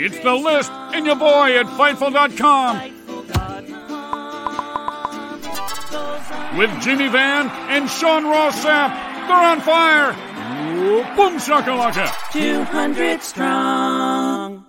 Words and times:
It's 0.00 0.18
the 0.20 0.32
list 0.32 0.70
and 0.70 1.04
your 1.04 1.16
boy 1.16 1.58
at 1.58 1.66
Fightful.com. 1.66 2.96
With 6.56 6.70
Jimmy 6.80 7.08
Van 7.08 7.48
and 7.68 7.90
Sean 7.90 8.24
Ross 8.24 8.64
Sapp. 8.64 8.94
They're 9.26 9.36
on 9.36 9.60
fire. 9.60 10.12
Boom 11.16 11.38
shakalaka. 11.38 12.12
200 12.32 13.22
strong. 13.22 14.64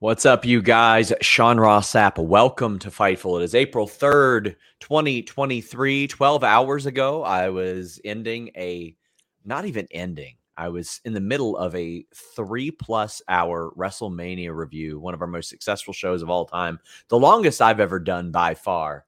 What's 0.00 0.26
up, 0.26 0.44
you 0.44 0.60
guys? 0.60 1.12
Sean 1.20 1.60
Ross 1.60 1.92
Sapp. 1.92 2.18
Welcome 2.18 2.80
to 2.80 2.90
Fightful. 2.90 3.40
It 3.40 3.44
is 3.44 3.54
April 3.54 3.86
3rd, 3.86 4.56
2023. 4.80 6.08
12 6.08 6.42
hours 6.42 6.86
ago, 6.86 7.22
I 7.22 7.50
was 7.50 8.00
ending 8.04 8.50
a, 8.56 8.96
not 9.44 9.66
even 9.66 9.86
ending, 9.92 10.34
I 10.58 10.68
was 10.68 11.00
in 11.04 11.12
the 11.12 11.20
middle 11.20 11.56
of 11.56 11.74
a 11.76 12.04
three 12.34 12.72
plus 12.72 13.22
hour 13.28 13.72
WrestleMania 13.78 14.52
review, 14.54 14.98
one 14.98 15.14
of 15.14 15.22
our 15.22 15.28
most 15.28 15.48
successful 15.48 15.94
shows 15.94 16.20
of 16.20 16.30
all 16.30 16.46
time, 16.46 16.80
the 17.08 17.18
longest 17.18 17.62
I've 17.62 17.78
ever 17.78 18.00
done 18.00 18.32
by 18.32 18.54
far. 18.54 19.06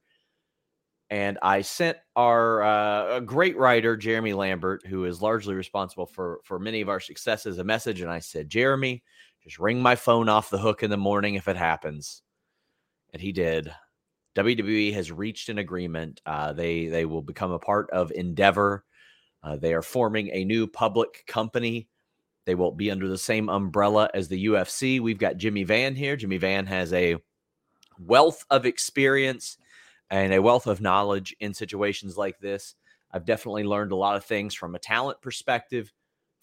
And 1.09 1.37
I 1.41 1.61
sent 1.61 1.97
our 2.15 2.63
uh, 2.63 3.19
great 3.19 3.57
writer, 3.57 3.97
Jeremy 3.97 4.31
Lambert, 4.31 4.85
who 4.87 5.03
is 5.03 5.21
largely 5.21 5.53
responsible 5.53 6.05
for 6.05 6.39
for 6.45 6.57
many 6.57 6.79
of 6.79 6.87
our 6.87 7.01
successes, 7.01 7.57
a 7.57 7.65
message. 7.65 7.99
And 7.99 8.09
I 8.09 8.19
said, 8.19 8.49
Jeremy, 8.49 9.03
just 9.43 9.59
ring 9.59 9.81
my 9.81 9.95
phone 9.95 10.29
off 10.29 10.49
the 10.49 10.57
hook 10.57 10.83
in 10.83 10.89
the 10.89 10.95
morning 10.95 11.35
if 11.35 11.49
it 11.49 11.57
happens. 11.57 12.21
And 13.11 13.21
he 13.21 13.33
did. 13.33 13.73
WWE 14.35 14.93
has 14.93 15.11
reached 15.11 15.49
an 15.49 15.57
agreement. 15.57 16.21
Uh, 16.25 16.53
they 16.53 16.85
they 16.87 17.03
will 17.03 17.21
become 17.21 17.51
a 17.51 17.59
part 17.59 17.89
of 17.89 18.11
Endeavor. 18.11 18.85
Uh, 19.43 19.55
they 19.55 19.73
are 19.73 19.81
forming 19.81 20.29
a 20.29 20.45
new 20.45 20.67
public 20.67 21.23
company. 21.27 21.87
They 22.45 22.55
will 22.55 22.71
be 22.71 22.91
under 22.91 23.07
the 23.07 23.17
same 23.17 23.49
umbrella 23.49 24.09
as 24.13 24.27
the 24.27 24.45
UFC. 24.45 24.99
We've 24.99 25.17
got 25.17 25.37
Jimmy 25.37 25.63
Van 25.63 25.95
here. 25.95 26.15
Jimmy 26.15 26.37
Van 26.37 26.65
has 26.65 26.91
a 26.93 27.17
wealth 27.99 28.45
of 28.49 28.65
experience 28.65 29.57
and 30.09 30.33
a 30.33 30.41
wealth 30.41 30.67
of 30.67 30.81
knowledge 30.81 31.35
in 31.39 31.53
situations 31.53 32.17
like 32.17 32.39
this. 32.39 32.75
I've 33.11 33.25
definitely 33.25 33.63
learned 33.63 33.91
a 33.91 33.97
lot 33.97 34.15
of 34.15 34.25
things 34.25 34.53
from 34.53 34.75
a 34.75 34.79
talent 34.79 35.21
perspective. 35.21 35.91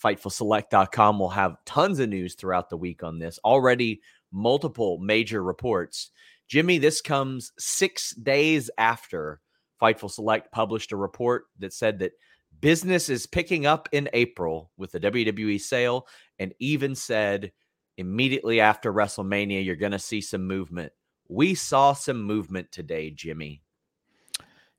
FightfulSelect.com 0.02 1.18
will 1.18 1.30
have 1.30 1.56
tons 1.64 1.98
of 1.98 2.08
news 2.08 2.34
throughout 2.34 2.70
the 2.70 2.76
week 2.76 3.02
on 3.02 3.18
this. 3.18 3.38
Already 3.44 4.00
multiple 4.32 4.98
major 4.98 5.42
reports. 5.42 6.10
Jimmy, 6.46 6.78
this 6.78 7.00
comes 7.00 7.52
six 7.58 8.14
days 8.14 8.70
after 8.78 9.40
Fightful 9.80 10.10
Select 10.10 10.50
published 10.52 10.92
a 10.92 10.96
report 10.96 11.44
that 11.58 11.72
said 11.72 11.98
that 12.00 12.12
business 12.60 13.08
is 13.08 13.26
picking 13.26 13.66
up 13.66 13.88
in 13.92 14.08
April 14.12 14.70
with 14.76 14.92
the 14.92 15.00
WWE 15.00 15.60
sale, 15.60 16.06
and 16.38 16.54
even 16.58 16.94
said 16.94 17.52
immediately 17.96 18.60
after 18.60 18.92
WrestleMania, 18.92 19.64
you're 19.64 19.76
going 19.76 19.92
to 19.92 19.98
see 19.98 20.20
some 20.20 20.46
movement. 20.46 20.92
We 21.28 21.54
saw 21.54 21.92
some 21.92 22.22
movement 22.22 22.72
today, 22.72 23.10
Jimmy. 23.10 23.62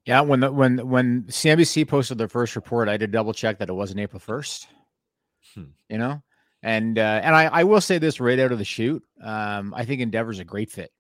Yeah, 0.06 0.22
when 0.22 0.40
the, 0.40 0.52
when 0.52 0.88
when 0.88 1.24
CNBC 1.24 1.88
posted 1.88 2.18
their 2.18 2.28
first 2.28 2.56
report, 2.56 2.90
I 2.90 2.98
did 2.98 3.12
double 3.12 3.34
check 3.34 3.60
that 3.60 3.70
it 3.70 3.74
wasn't 3.74 4.00
April 4.00 4.20
first. 4.20 4.68
Hmm. 5.54 5.66
You 5.90 5.98
know, 5.98 6.24
and 6.64 6.98
uh, 6.98 7.22
and 7.24 7.36
I, 7.36 7.46
I 7.46 7.64
will 7.64 7.82
say 7.82 7.98
this 7.98 8.20
right 8.20 8.40
out 8.40 8.52
of 8.52 8.58
the 8.58 8.66
shoot. 8.66 9.04
Um, 9.24 9.74
I 9.76 9.86
think 9.86 10.02
Endeavor's 10.02 10.40
a 10.40 10.46
great 10.46 10.72
fit 10.72 10.92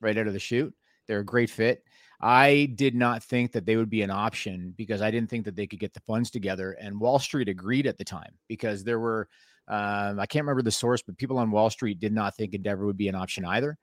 right 0.00 0.16
out 0.16 0.26
of 0.26 0.32
the 0.32 0.40
shoot. 0.40 0.74
They're 1.06 1.20
a 1.20 1.24
great 1.24 1.50
fit. 1.50 1.84
I 2.20 2.70
did 2.74 2.94
not 2.94 3.22
think 3.22 3.52
that 3.52 3.66
they 3.66 3.76
would 3.76 3.90
be 3.90 4.02
an 4.02 4.10
option 4.10 4.72
because 4.76 5.02
I 5.02 5.10
didn't 5.10 5.28
think 5.28 5.44
that 5.44 5.56
they 5.56 5.66
could 5.66 5.80
get 5.80 5.92
the 5.92 6.00
funds 6.00 6.30
together. 6.30 6.72
And 6.72 6.98
Wall 6.98 7.18
Street 7.18 7.48
agreed 7.48 7.86
at 7.86 7.98
the 7.98 8.04
time 8.04 8.34
because 8.48 8.84
there 8.84 8.98
were, 8.98 9.28
um, 9.68 10.18
I 10.18 10.26
can't 10.26 10.44
remember 10.44 10.62
the 10.62 10.70
source, 10.70 11.02
but 11.02 11.18
people 11.18 11.38
on 11.38 11.50
Wall 11.50 11.68
Street 11.68 12.00
did 12.00 12.12
not 12.12 12.34
think 12.34 12.54
Endeavor 12.54 12.86
would 12.86 12.96
be 12.96 13.08
an 13.08 13.14
option 13.14 13.44
either. 13.44 13.76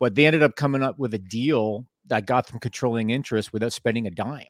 But 0.00 0.14
they 0.14 0.26
ended 0.26 0.42
up 0.42 0.56
coming 0.56 0.82
up 0.82 0.98
with 0.98 1.14
a 1.14 1.18
deal 1.18 1.86
that 2.06 2.26
got 2.26 2.46
them 2.46 2.58
controlling 2.58 3.10
interest 3.10 3.52
without 3.52 3.72
spending 3.72 4.06
a 4.06 4.10
dime. 4.10 4.46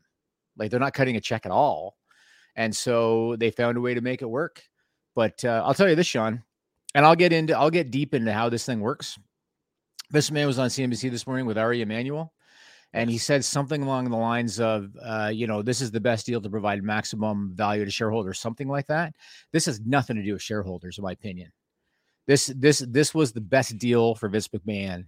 Like 0.56 0.70
they're 0.70 0.80
not 0.80 0.94
cutting 0.94 1.16
a 1.16 1.20
check 1.20 1.44
at 1.44 1.52
all. 1.52 1.96
And 2.56 2.74
so 2.74 3.36
they 3.36 3.50
found 3.50 3.76
a 3.76 3.80
way 3.80 3.94
to 3.94 4.00
make 4.00 4.22
it 4.22 4.30
work. 4.30 4.62
But 5.14 5.44
uh, 5.44 5.62
I'll 5.64 5.74
tell 5.74 5.88
you 5.88 5.96
this, 5.96 6.06
Sean, 6.06 6.42
and 6.94 7.04
I'll 7.04 7.16
get 7.16 7.32
into, 7.32 7.56
I'll 7.56 7.70
get 7.70 7.90
deep 7.90 8.14
into 8.14 8.32
how 8.32 8.48
this 8.48 8.64
thing 8.64 8.80
works. 8.80 9.18
This 10.10 10.30
man 10.30 10.46
was 10.46 10.58
on 10.58 10.68
CNBC 10.68 11.10
this 11.10 11.26
morning 11.26 11.46
with 11.46 11.58
Ari 11.58 11.82
Emanuel 11.82 12.32
and 12.92 13.08
he 13.08 13.18
said 13.18 13.44
something 13.44 13.82
along 13.82 14.10
the 14.10 14.16
lines 14.16 14.58
of, 14.58 14.90
uh, 15.02 15.30
you 15.32 15.46
know, 15.46 15.62
this 15.62 15.80
is 15.80 15.90
the 15.90 16.00
best 16.00 16.26
deal 16.26 16.40
to 16.40 16.50
provide 16.50 16.82
maximum 16.82 17.52
value 17.54 17.84
to 17.84 17.90
shareholders, 17.90 18.40
something 18.40 18.68
like 18.68 18.86
that. 18.88 19.14
This 19.52 19.66
has 19.66 19.80
nothing 19.80 20.16
to 20.16 20.22
do 20.22 20.32
with 20.32 20.42
shareholders, 20.42 20.98
in 20.98 21.04
my 21.04 21.12
opinion. 21.12 21.52
This 22.26 22.46
this 22.56 22.80
this 22.88 23.14
was 23.14 23.32
the 23.32 23.40
best 23.40 23.78
deal 23.78 24.14
for 24.14 24.28
Vince 24.28 24.48
McMahon, 24.48 25.06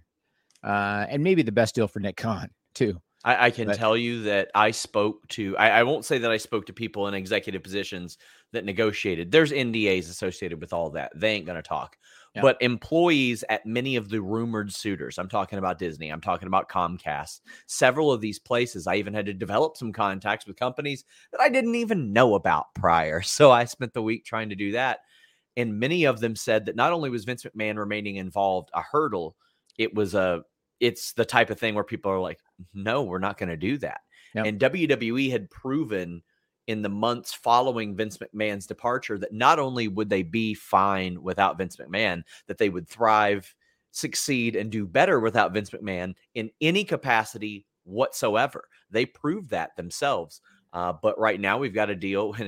uh, 0.63 1.05
and 1.09 1.23
maybe 1.23 1.41
the 1.41 1.51
best 1.51 1.75
deal 1.75 1.87
for 1.87 1.99
Nick 1.99 2.17
Khan 2.17 2.49
too. 2.73 2.99
I, 3.23 3.45
I 3.45 3.51
can 3.51 3.67
but, 3.67 3.77
tell 3.77 3.95
you 3.95 4.23
that 4.23 4.49
I 4.53 4.71
spoke 4.71 5.25
to. 5.29 5.55
I, 5.57 5.69
I 5.69 5.83
won't 5.83 6.03
say 6.03 6.17
that 6.17 6.31
I 6.31 6.37
spoke 6.37 6.65
to 6.65 6.73
people 6.73 7.07
in 7.07 7.13
executive 7.13 7.63
positions 7.63 8.17
that 8.51 8.65
negotiated. 8.65 9.31
There's 9.31 9.51
NDAs 9.51 10.09
associated 10.09 10.59
with 10.59 10.73
all 10.73 10.89
that. 10.91 11.11
They 11.15 11.31
ain't 11.31 11.45
going 11.45 11.55
to 11.55 11.67
talk. 11.67 11.95
But 12.41 12.61
employees 12.61 13.43
at 13.49 13.65
many 13.65 13.95
of 13.95 14.09
the 14.09 14.21
rumored 14.21 14.73
suitors, 14.73 15.19
I'm 15.19 15.29
talking 15.29 15.59
about 15.59 15.77
Disney, 15.77 16.09
I'm 16.09 16.21
talking 16.21 16.47
about 16.47 16.69
Comcast, 16.69 17.41
several 17.67 18.11
of 18.11 18.21
these 18.21 18.39
places, 18.39 18.87
I 18.87 18.95
even 18.95 19.13
had 19.13 19.27
to 19.27 19.33
develop 19.33 19.77
some 19.77 19.93
contacts 19.93 20.47
with 20.47 20.57
companies 20.57 21.03
that 21.31 21.41
I 21.41 21.49
didn't 21.49 21.75
even 21.75 22.11
know 22.11 22.35
about 22.35 22.73
prior. 22.73 23.21
So 23.33 23.51
I 23.51 23.65
spent 23.65 23.93
the 23.93 24.01
week 24.01 24.25
trying 24.25 24.49
to 24.49 24.55
do 24.55 24.73
that. 24.73 24.99
And 25.57 25.79
many 25.79 26.05
of 26.05 26.19
them 26.19 26.35
said 26.35 26.65
that 26.65 26.75
not 26.75 26.93
only 26.93 27.09
was 27.09 27.25
Vince 27.25 27.43
McMahon 27.43 27.77
remaining 27.77 28.17
involved 28.17 28.69
a 28.73 28.81
hurdle, 28.81 29.35
it 29.77 29.93
was 29.93 30.13
a 30.13 30.43
it's 30.79 31.13
the 31.13 31.25
type 31.25 31.49
of 31.49 31.59
thing 31.59 31.73
where 31.75 31.83
people 31.83 32.11
are 32.11 32.19
like, 32.19 32.39
no, 32.73 33.03
we're 33.03 33.19
not 33.19 33.37
going 33.37 33.49
to 33.49 33.57
do 33.57 33.77
that. 33.79 34.01
Yep. 34.35 34.45
And 34.45 34.59
WWE 34.59 35.31
had 35.31 35.49
proven 35.49 36.21
in 36.67 36.81
the 36.81 36.89
months 36.89 37.33
following 37.33 37.95
Vince 37.95 38.17
McMahon's 38.17 38.67
departure 38.67 39.17
that 39.17 39.33
not 39.33 39.59
only 39.59 39.87
would 39.87 40.09
they 40.09 40.23
be 40.23 40.53
fine 40.53 41.21
without 41.21 41.57
Vince 41.57 41.77
McMahon, 41.77 42.23
that 42.47 42.57
they 42.57 42.69
would 42.69 42.87
thrive, 42.87 43.53
succeed, 43.91 44.55
and 44.55 44.71
do 44.71 44.85
better 44.85 45.19
without 45.19 45.53
Vince 45.53 45.71
McMahon 45.71 46.15
in 46.35 46.49
any 46.61 46.83
capacity 46.83 47.65
whatsoever. 47.83 48.65
They 48.89 49.05
proved 49.05 49.49
that 49.49 49.75
themselves. 49.75 50.41
Uh, 50.71 50.93
but 51.01 51.19
right 51.19 51.39
now 51.39 51.57
we've 51.57 51.73
got 51.73 51.89
a 51.89 51.95
deal. 51.95 52.35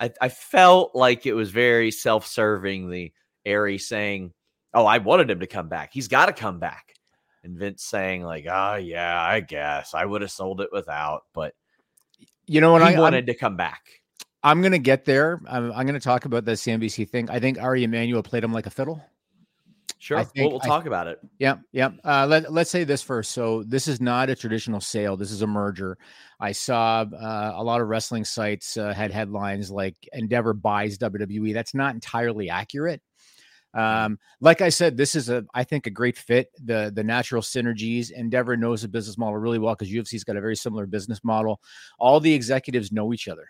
And 0.00 0.12
I, 0.18 0.26
I 0.26 0.28
felt 0.30 0.94
like 0.94 1.26
it 1.26 1.34
was 1.34 1.50
very 1.50 1.90
self 1.90 2.26
serving. 2.26 2.88
The 2.88 3.12
Ari 3.46 3.76
saying, 3.76 4.32
Oh, 4.72 4.86
I 4.86 4.96
wanted 4.96 5.30
him 5.30 5.40
to 5.40 5.46
come 5.46 5.68
back. 5.68 5.90
He's 5.92 6.08
got 6.08 6.26
to 6.26 6.32
come 6.32 6.58
back. 6.58 6.94
And 7.42 7.58
Vince 7.58 7.82
saying, 7.84 8.22
like, 8.22 8.46
oh, 8.50 8.76
yeah, 8.76 9.20
I 9.20 9.40
guess 9.40 9.94
I 9.94 10.04
would 10.04 10.22
have 10.22 10.30
sold 10.30 10.60
it 10.60 10.70
without. 10.72 11.22
But 11.34 11.54
you 12.50 12.60
know 12.60 12.72
what? 12.72 12.82
I 12.82 12.98
wanted 12.98 13.18
I'm, 13.18 13.26
to 13.26 13.34
come 13.34 13.56
back. 13.56 13.82
I'm 14.42 14.60
going 14.60 14.72
to 14.72 14.78
get 14.78 15.04
there. 15.04 15.40
I'm, 15.48 15.70
I'm 15.72 15.86
going 15.86 15.94
to 15.94 16.00
talk 16.00 16.24
about 16.24 16.44
the 16.44 16.52
CNBC 16.52 17.08
thing. 17.08 17.30
I 17.30 17.38
think 17.38 17.60
Ari 17.60 17.84
Emanuel 17.84 18.24
played 18.24 18.42
him 18.42 18.52
like 18.52 18.66
a 18.66 18.70
fiddle. 18.70 19.00
Sure. 19.98 20.24
Think, 20.24 20.32
we'll, 20.36 20.50
we'll 20.52 20.60
talk 20.60 20.86
about 20.86 21.06
it. 21.06 21.20
Yeah. 21.38 21.58
Yeah. 21.70 21.90
Uh, 22.02 22.26
let, 22.26 22.52
let's 22.52 22.70
say 22.70 22.82
this 22.82 23.02
first. 23.02 23.30
So, 23.32 23.62
this 23.62 23.86
is 23.86 24.00
not 24.00 24.30
a 24.30 24.34
traditional 24.34 24.80
sale. 24.80 25.16
This 25.16 25.30
is 25.30 25.42
a 25.42 25.46
merger. 25.46 25.96
I 26.40 26.50
saw 26.50 27.02
uh, 27.02 27.52
a 27.54 27.62
lot 27.62 27.80
of 27.80 27.86
wrestling 27.86 28.24
sites 28.24 28.76
uh, 28.76 28.94
had 28.94 29.12
headlines 29.12 29.70
like 29.70 29.94
Endeavor 30.12 30.54
buys 30.54 30.98
WWE. 30.98 31.54
That's 31.54 31.74
not 31.74 31.94
entirely 31.94 32.50
accurate. 32.50 33.00
Mm-hmm. 33.76 34.06
Um, 34.06 34.18
like 34.40 34.60
I 34.60 34.68
said, 34.68 34.96
this 34.96 35.14
is 35.14 35.28
a 35.28 35.44
I 35.54 35.64
think 35.64 35.86
a 35.86 35.90
great 35.90 36.16
fit. 36.16 36.48
The 36.64 36.92
the 36.94 37.04
natural 37.04 37.42
synergies. 37.42 38.10
Endeavor 38.10 38.56
knows 38.56 38.82
the 38.82 38.88
business 38.88 39.18
model 39.18 39.38
really 39.38 39.58
well 39.58 39.74
because 39.74 39.92
UFC's 39.92 40.24
got 40.24 40.36
a 40.36 40.40
very 40.40 40.56
similar 40.56 40.86
business 40.86 41.20
model. 41.22 41.60
All 41.98 42.20
the 42.20 42.34
executives 42.34 42.92
know 42.92 43.12
each 43.12 43.28
other, 43.28 43.46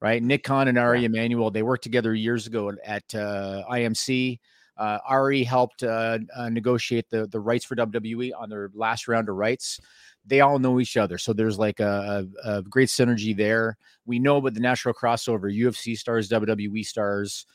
right? 0.00 0.22
Nick 0.22 0.44
Khan 0.44 0.68
and 0.68 0.78
Ari 0.78 1.00
yeah. 1.00 1.06
Emanuel, 1.06 1.50
they 1.50 1.62
worked 1.62 1.82
together 1.82 2.14
years 2.14 2.46
ago 2.46 2.72
at 2.84 3.14
uh, 3.14 3.64
IMC. 3.70 4.38
Uh, 4.76 4.98
Ari 5.06 5.42
helped 5.42 5.82
uh, 5.82 6.18
uh, 6.36 6.48
negotiate 6.48 7.08
the 7.10 7.26
the 7.26 7.40
rights 7.40 7.64
for 7.64 7.74
WWE 7.74 8.32
on 8.38 8.48
their 8.48 8.70
last 8.74 9.08
round 9.08 9.28
of 9.28 9.36
rights. 9.36 9.80
They 10.24 10.40
all 10.40 10.58
know 10.58 10.80
each 10.80 10.96
other, 10.96 11.18
so 11.18 11.32
there's 11.32 11.58
like 11.58 11.80
a, 11.80 12.26
a, 12.44 12.58
a 12.58 12.62
great 12.62 12.88
synergy 12.88 13.36
there. 13.36 13.78
We 14.06 14.18
know 14.18 14.36
about 14.36 14.54
the 14.54 14.60
natural 14.60 14.94
crossover: 14.94 15.52
UFC 15.52 15.96
stars, 15.96 16.28
WWE 16.28 16.84
stars. 16.84 17.46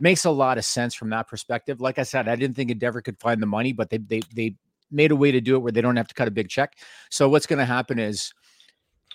Makes 0.00 0.24
a 0.24 0.30
lot 0.30 0.58
of 0.58 0.64
sense 0.64 0.94
from 0.94 1.10
that 1.10 1.26
perspective. 1.26 1.80
Like 1.80 1.98
I 1.98 2.02
said, 2.02 2.28
I 2.28 2.36
didn't 2.36 2.56
think 2.56 2.70
Endeavor 2.70 3.00
could 3.00 3.18
find 3.18 3.40
the 3.40 3.46
money, 3.46 3.72
but 3.72 3.88
they 3.88 3.98
they 3.98 4.20
they 4.34 4.54
made 4.90 5.10
a 5.10 5.16
way 5.16 5.32
to 5.32 5.40
do 5.40 5.56
it 5.56 5.60
where 5.60 5.72
they 5.72 5.80
don't 5.80 5.96
have 5.96 6.08
to 6.08 6.14
cut 6.14 6.28
a 6.28 6.30
big 6.30 6.48
check. 6.48 6.74
So 7.10 7.28
what's 7.28 7.46
going 7.46 7.58
to 7.58 7.64
happen 7.64 7.98
is 7.98 8.32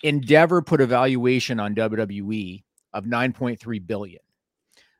Endeavor 0.03 0.61
put 0.61 0.81
a 0.81 0.85
valuation 0.85 1.59
on 1.59 1.75
WWE 1.75 2.63
of 2.93 3.05
9.3 3.05 3.87
billion. 3.87 4.19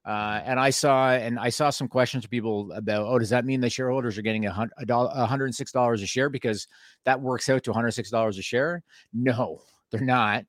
Uh, 0.04 0.42
and 0.45 0.60
I 0.60 0.72
saw 0.72 1.12
and 1.12 1.38
I 1.38 1.50
saw 1.50 1.69
some 1.69 1.88
questions 1.88 2.24
from 2.24 2.30
people 2.30 2.72
about, 2.72 3.06
oh, 3.06 3.19
does 3.19 3.30
that 3.30 3.45
mean 3.45 3.62
the 3.62 3.69
shareholders 3.69 4.18
are 4.18 4.24
getting 4.24 4.48
a 4.48 4.51
hundred 4.51 5.45
and 5.45 5.56
six 5.56 5.72
dollars 5.72 6.01
a 6.01 6.07
share 6.07 6.30
because 6.30 6.68
that 7.06 7.22
works 7.22 7.50
out 7.50 7.63
to 7.63 7.69
one 7.72 7.75
hundred 7.75 7.92
six 7.92 8.10
dollars 8.10 8.39
a 8.39 8.42
share? 8.42 8.84
No, 9.13 9.62
they're 9.92 10.01
not. 10.01 10.45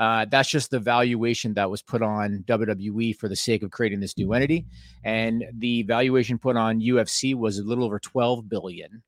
Uh, 0.00 0.24
that's 0.30 0.48
just 0.48 0.70
the 0.70 0.80
valuation 0.80 1.52
that 1.54 1.70
was 1.70 1.82
put 1.82 2.00
on 2.00 2.42
WWE 2.48 3.14
for 3.16 3.28
the 3.28 3.36
sake 3.36 3.62
of 3.62 3.70
creating 3.70 4.00
this 4.00 4.16
new 4.16 4.32
entity, 4.32 4.66
and 5.04 5.44
the 5.58 5.82
valuation 5.82 6.38
put 6.38 6.56
on 6.56 6.80
UFC 6.80 7.34
was 7.36 7.58
a 7.58 7.62
little 7.62 7.84
over 7.84 8.00
twelve 8.00 8.48
billion. 8.48 9.02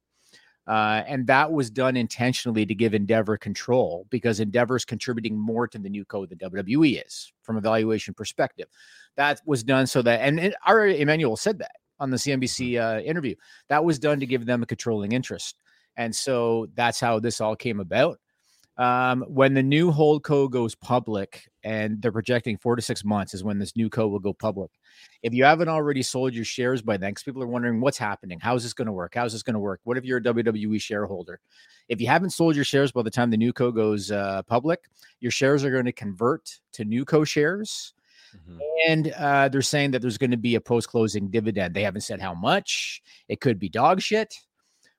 Uh, 0.67 1.03
and 1.09 1.27
that 1.27 1.51
was 1.51 1.71
done 1.71 1.97
intentionally 1.97 2.65
to 2.65 2.75
give 2.75 2.95
Endeavor 2.95 3.37
control 3.37 4.07
because 4.11 4.39
Endeavor 4.39 4.77
is 4.77 4.85
contributing 4.85 5.37
more 5.37 5.67
to 5.67 5.79
the 5.79 5.89
new 5.89 6.05
code 6.05 6.31
than 6.31 6.39
WWE 6.39 7.05
is 7.05 7.33
from 7.43 7.57
a 7.57 7.61
valuation 7.61 8.15
perspective. 8.15 8.69
That 9.17 9.41
was 9.45 9.65
done 9.65 9.89
so 9.89 10.03
that, 10.03 10.21
and, 10.21 10.39
and 10.39 10.55
Ari 10.65 11.01
Emanuel 11.01 11.37
said 11.37 11.59
that 11.59 11.73
on 11.99 12.11
the 12.11 12.17
CNBC 12.17 12.81
uh, 12.81 13.01
interview. 13.01 13.35
That 13.69 13.85
was 13.85 13.99
done 13.99 14.21
to 14.21 14.27
give 14.27 14.47
them 14.47 14.63
a 14.63 14.67
controlling 14.67 15.13
interest. 15.13 15.57
And 15.97 16.15
so 16.15 16.69
that's 16.75 17.01
how 17.01 17.19
this 17.19 17.41
all 17.41 17.57
came 17.57 17.81
about. 17.81 18.19
Um, 18.79 19.23
when 19.29 19.53
the 19.53 19.63
new 19.63 19.91
hold 19.91 20.25
co 20.25 20.49
goes 20.49 20.75
public, 20.75 21.49
and 21.65 22.01
they're 22.01 22.11
projecting 22.11 22.57
four 22.57 22.75
to 22.75 22.83
six 22.83 23.05
months 23.05 23.35
is 23.35 23.45
when 23.45 23.59
this 23.59 23.77
new 23.77 23.91
co 23.91 24.09
will 24.09 24.19
go 24.19 24.33
public. 24.33 24.71
If 25.23 25.35
you 25.35 25.45
haven't 25.45 25.69
already 25.69 26.03
sold 26.03 26.35
your 26.35 26.45
shares 26.45 26.83
by 26.83 26.97
then, 26.97 27.11
because 27.11 27.23
people 27.23 27.43
are 27.43 27.49
wondering 27.49 27.81
what's 27.81 27.99
happening, 27.99 28.41
how 28.41 28.55
is 28.55 28.63
this 28.63 28.73
going 28.73 28.87
to 28.87 28.93
work? 28.93 29.15
How 29.15 29.25
is 29.25 29.33
this 29.33 29.43
going 29.43 29.55
to 29.55 29.61
work? 29.61 29.81
What 29.85 29.99
if 29.99 30.05
you're 30.05 30.19
a 30.19 30.23
WWE 30.23 30.81
shareholder? 30.81 31.41
If 31.89 32.01
you 32.01 32.07
haven't 32.07 32.31
sold 32.31 32.57
your 32.57 32.65
shares 32.65 32.93
by 32.93 33.03
the 33.03 33.11
time 33.11 33.31
the 33.31 33.37
new 33.37 33.53
co 33.53 33.71
goes 33.71 34.11
uh, 34.11 34.43
public, 34.45 34.81
your 35.21 35.31
shares 35.31 35.65
are 35.65 35.71
going 35.71 35.85
to 35.85 35.93
convert 35.93 36.59
to 36.73 36.85
new 36.85 37.05
co 37.05 37.25
shares. 37.25 37.95
Mm-hmm. 38.35 38.59
And 38.89 39.13
uh, 39.13 39.49
they're 39.51 39.61
saying 39.61 39.91
that 39.91 40.01
there's 40.01 40.19
going 40.19 40.31
to 40.31 40.39
be 40.39 40.55
a 40.55 40.61
post 40.61 40.89
closing 40.89 41.29
dividend. 41.29 41.75
They 41.75 41.83
haven't 41.83 42.01
said 42.01 42.21
how 42.21 42.33
much. 42.33 43.03
It 43.29 43.41
could 43.41 43.59
be 43.59 43.69
dog 43.69 44.01
shit 44.01 44.35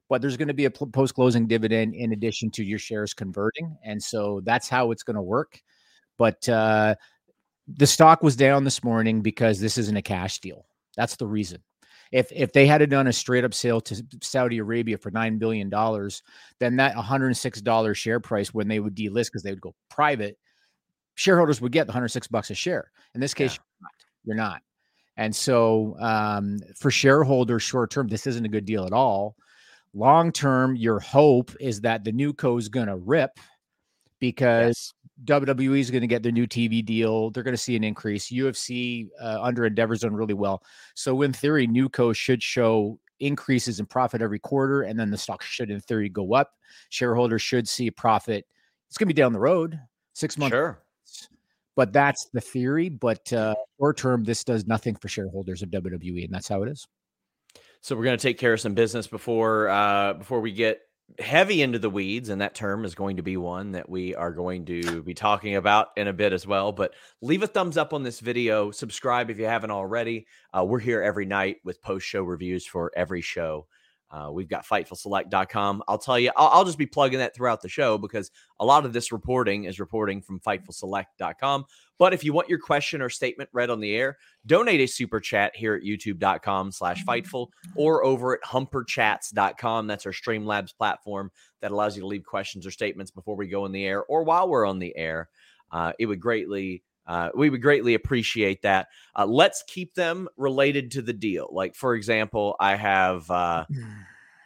but 0.09 0.21
there's 0.21 0.37
going 0.37 0.47
to 0.47 0.53
be 0.53 0.65
a 0.65 0.71
post 0.71 1.15
closing 1.15 1.47
dividend 1.47 1.95
in 1.95 2.11
addition 2.13 2.51
to 2.51 2.63
your 2.63 2.79
shares 2.79 3.13
converting. 3.13 3.77
And 3.83 4.01
so 4.01 4.41
that's 4.43 4.69
how 4.69 4.91
it's 4.91 5.03
going 5.03 5.15
to 5.15 5.21
work. 5.21 5.61
But 6.17 6.47
uh, 6.47 6.95
the 7.67 7.87
stock 7.87 8.21
was 8.21 8.35
down 8.35 8.63
this 8.63 8.83
morning 8.83 9.21
because 9.21 9.59
this 9.59 9.77
isn't 9.77 9.97
a 9.97 10.01
cash 10.01 10.39
deal. 10.39 10.65
That's 10.95 11.15
the 11.15 11.27
reason. 11.27 11.63
If 12.11 12.31
if 12.31 12.53
they 12.53 12.67
had 12.67 12.87
done 12.91 13.07
a 13.07 13.13
straight 13.13 13.43
up 13.43 13.55
sale 13.55 13.81
to 13.81 14.03
Saudi 14.21 14.59
Arabia 14.59 14.99
for 14.99 15.09
nine 15.09 15.39
billion 15.39 15.69
dollars, 15.69 16.21
then 16.59 16.75
that 16.75 16.95
106 16.95 17.61
dollar 17.61 17.95
share 17.95 18.19
price 18.19 18.53
when 18.53 18.67
they 18.67 18.79
would 18.79 18.95
delist 18.95 19.25
because 19.25 19.41
they 19.41 19.49
would 19.49 19.61
go 19.61 19.73
private, 19.89 20.37
shareholders 21.15 21.59
would 21.59 21.71
get 21.71 21.87
the 21.87 21.91
106 21.91 22.27
bucks 22.27 22.51
a 22.51 22.53
share. 22.53 22.91
In 23.15 23.21
this 23.21 23.33
case, 23.33 23.53
yeah. 23.53 23.57
you're 23.79 23.81
not. 23.81 23.91
You're 24.25 24.53
not. 24.53 24.61
And 25.17 25.35
so 25.35 25.95
um, 25.99 26.59
for 26.77 26.91
shareholders, 26.91 27.63
short 27.63 27.89
term, 27.89 28.07
this 28.07 28.27
isn't 28.27 28.45
a 28.45 28.49
good 28.49 28.65
deal 28.65 28.85
at 28.85 28.93
all 28.93 29.35
long 29.93 30.31
term, 30.31 30.75
your 30.75 30.99
hope 30.99 31.51
is 31.59 31.81
that 31.81 32.03
the 32.03 32.11
new 32.11 32.33
co 32.33 32.57
is 32.57 32.69
going 32.69 32.87
to 32.87 32.95
rip 32.95 33.39
because 34.19 34.93
yes. 35.25 35.41
WWE 35.41 35.79
is 35.79 35.91
going 35.91 36.01
to 36.01 36.07
get 36.07 36.23
their 36.23 36.31
new 36.31 36.47
TV 36.47 36.83
deal. 36.83 37.29
They're 37.29 37.43
going 37.43 37.53
to 37.53 37.61
see 37.61 37.75
an 37.75 37.83
increase. 37.83 38.31
UFC 38.31 39.09
uh, 39.21 39.39
under 39.41 39.65
Endeavor's 39.65 40.01
done 40.01 40.15
really 40.15 40.33
well. 40.33 40.63
So, 40.95 41.21
in 41.21 41.33
theory, 41.33 41.67
new 41.67 41.89
co 41.89 42.13
should 42.13 42.41
show 42.41 42.99
increases 43.19 43.79
in 43.79 43.85
profit 43.85 44.21
every 44.21 44.39
quarter, 44.39 44.83
and 44.83 44.99
then 44.99 45.11
the 45.11 45.17
stock 45.17 45.43
should, 45.43 45.69
in 45.69 45.79
theory, 45.79 46.09
go 46.09 46.33
up. 46.33 46.51
Shareholders 46.89 47.41
should 47.41 47.67
see 47.67 47.91
profit. 47.91 48.45
It's 48.87 48.97
going 48.97 49.07
to 49.07 49.13
be 49.13 49.21
down 49.21 49.33
the 49.33 49.39
road, 49.39 49.79
six 50.13 50.37
months. 50.37 50.53
Sure. 50.53 50.79
But 51.75 51.91
that's 51.91 52.29
the 52.33 52.41
theory. 52.41 52.89
But 52.89 53.33
uh, 53.33 53.55
short 53.79 53.97
term, 53.97 54.23
this 54.23 54.43
does 54.43 54.67
nothing 54.67 54.95
for 54.95 55.07
shareholders 55.07 55.63
of 55.63 55.69
WWE, 55.69 56.25
and 56.25 56.33
that's 56.33 56.47
how 56.47 56.63
it 56.63 56.69
is. 56.69 56.87
So 57.83 57.97
we're 57.97 58.05
going 58.05 58.17
to 58.17 58.21
take 58.21 58.37
care 58.37 58.53
of 58.53 58.61
some 58.61 58.75
business 58.75 59.07
before 59.07 59.67
uh, 59.67 60.13
before 60.13 60.39
we 60.39 60.53
get 60.53 60.79
heavy 61.19 61.61
into 61.61 61.79
the 61.79 61.89
weeds, 61.89 62.29
and 62.29 62.39
that 62.39 62.55
term 62.55 62.85
is 62.85 62.95
going 62.95 63.17
to 63.17 63.23
be 63.23 63.35
one 63.35 63.73
that 63.73 63.89
we 63.89 64.15
are 64.15 64.31
going 64.31 64.63
to 64.67 65.01
be 65.05 65.13
talking 65.13 65.57
about 65.57 65.89
in 65.97 66.07
a 66.07 66.13
bit 66.13 66.31
as 66.31 66.47
well. 66.47 66.71
But 66.71 66.93
leave 67.21 67.43
a 67.43 67.47
thumbs 67.47 67.75
up 67.75 67.91
on 67.91 68.01
this 68.01 68.21
video, 68.21 68.71
subscribe 68.71 69.29
if 69.29 69.37
you 69.37 69.43
haven't 69.43 69.71
already. 69.71 70.27
Uh, 70.57 70.63
we're 70.63 70.79
here 70.79 71.01
every 71.01 71.25
night 71.25 71.57
with 71.65 71.81
post 71.81 72.07
show 72.07 72.23
reviews 72.23 72.65
for 72.65 72.89
every 72.95 73.19
show. 73.19 73.67
Uh, 74.13 74.29
we've 74.31 74.47
got 74.47 74.63
FightfulSelect.com. 74.65 75.81
I'll 75.87 75.97
tell 75.97 76.19
you, 76.19 76.31
I'll, 76.37 76.49
I'll, 76.49 76.65
just 76.65 76.77
be 76.77 76.85
plugging 76.85 77.17
that 77.17 77.35
throughout 77.35 77.63
the 77.63 77.69
show 77.69 77.97
because 77.97 78.29
a 78.59 78.65
lot 78.65 78.85
of 78.85 78.93
this 78.93 79.11
reporting 79.11 79.63
is 79.63 79.79
reporting 79.79 80.21
from 80.21 80.39
FightfulSelect.com. 80.39 81.65
But 81.97 82.13
if 82.13 82.23
you 82.23 82.31
want 82.31 82.47
your 82.47 82.59
question 82.59 83.01
or 83.01 83.09
statement 83.09 83.49
read 83.53 83.71
on 83.71 83.79
the 83.79 83.95
air, 83.95 84.17
donate 84.45 84.81
a 84.81 84.87
super 84.87 85.19
chat 85.19 85.55
here 85.55 85.73
at 85.73 85.81
YouTube.com 85.81 86.71
slash 86.71 87.03
Fightful 87.05 87.47
or 87.75 88.05
over 88.05 88.35
at 88.35 88.43
HumperChats.com. 88.43 89.87
That's 89.87 90.05
our 90.05 90.11
Streamlabs 90.11 90.77
platform 90.77 91.31
that 91.61 91.71
allows 91.71 91.95
you 91.95 92.01
to 92.01 92.07
leave 92.07 92.23
questions 92.23 92.67
or 92.67 92.71
statements 92.71 93.09
before 93.09 93.35
we 93.35 93.47
go 93.47 93.65
on 93.65 93.71
the 93.71 93.85
air 93.85 94.03
or 94.03 94.23
while 94.23 94.47
we're 94.47 94.67
on 94.67 94.77
the 94.77 94.95
air. 94.95 95.27
Uh, 95.71 95.91
it 95.97 96.05
would 96.05 96.19
greatly 96.19 96.83
uh, 97.05 97.29
we 97.35 97.49
would 97.49 97.61
greatly 97.61 97.93
appreciate 97.93 98.61
that. 98.61 98.87
Uh, 99.15 99.25
let's 99.25 99.63
keep 99.67 99.93
them 99.93 100.27
related 100.37 100.91
to 100.91 101.01
the 101.01 101.13
deal. 101.13 101.49
Like, 101.51 101.75
for 101.75 101.95
example, 101.95 102.55
I 102.59 102.75
have 102.75 103.29
uh, 103.29 103.65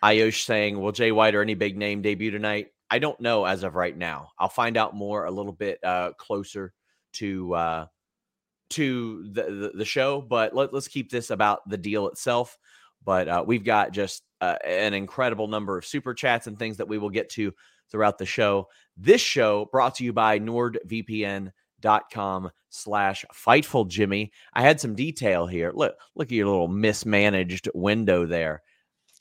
Ayosh 0.04 0.44
saying, 0.44 0.80
Will 0.80 0.92
Jay 0.92 1.12
White 1.12 1.36
or 1.36 1.42
any 1.42 1.54
big 1.54 1.78
name 1.78 2.02
debut 2.02 2.32
tonight? 2.32 2.68
I 2.90 3.00
don't 3.00 3.20
know 3.20 3.46
as 3.46 3.64
of 3.64 3.76
right 3.76 3.96
now. 3.96 4.30
I'll 4.40 4.50
find 4.50 4.78
out 4.78 4.96
more 4.96 5.26
a 5.26 5.32
little 5.32 5.52
bit 5.52 5.84
uh, 5.84 6.14
closer 6.18 6.74
to 7.14 7.54
uh, 7.54 7.86
to 8.70 9.30
the, 9.32 9.44
the, 9.44 9.72
the 9.76 9.86
show, 9.86 10.22
but 10.22 10.56
let, 10.56 10.74
us 10.74 10.88
keep 10.88 11.10
this 11.10 11.30
about 11.30 11.68
the 11.70 11.78
deal 11.78 12.08
itself. 12.08 12.58
But 13.04 13.28
uh, 13.28 13.44
we've 13.46 13.64
got 13.64 13.92
just 13.92 14.24
uh, 14.42 14.56
an 14.66 14.94
incredible 14.94 15.48
number 15.48 15.78
of 15.78 15.86
super 15.86 16.14
chats 16.14 16.48
and 16.48 16.58
things 16.58 16.78
that 16.78 16.88
we 16.88 16.98
will 16.98 17.10
get 17.10 17.30
to 17.32 17.54
throughout 17.90 18.18
the 18.18 18.26
show. 18.26 18.68
This 18.98 19.22
show 19.22 19.70
brought 19.72 19.96
to 19.96 20.04
you 20.04 20.12
by 20.12 20.40
NordVPN 20.40 21.52
dot 21.80 22.12
com 22.12 22.50
slash 22.70 23.26
fightful 23.34 23.88
jimmy. 23.88 24.32
I 24.54 24.62
had 24.62 24.80
some 24.80 24.96
detail 24.96 25.48
here. 25.48 25.72
Look 25.74 25.96
look 26.16 26.28
at 26.28 26.32
your 26.32 26.48
little 26.48 26.68
mismanaged 26.68 27.70
window 27.74 28.26
there. 28.26 28.62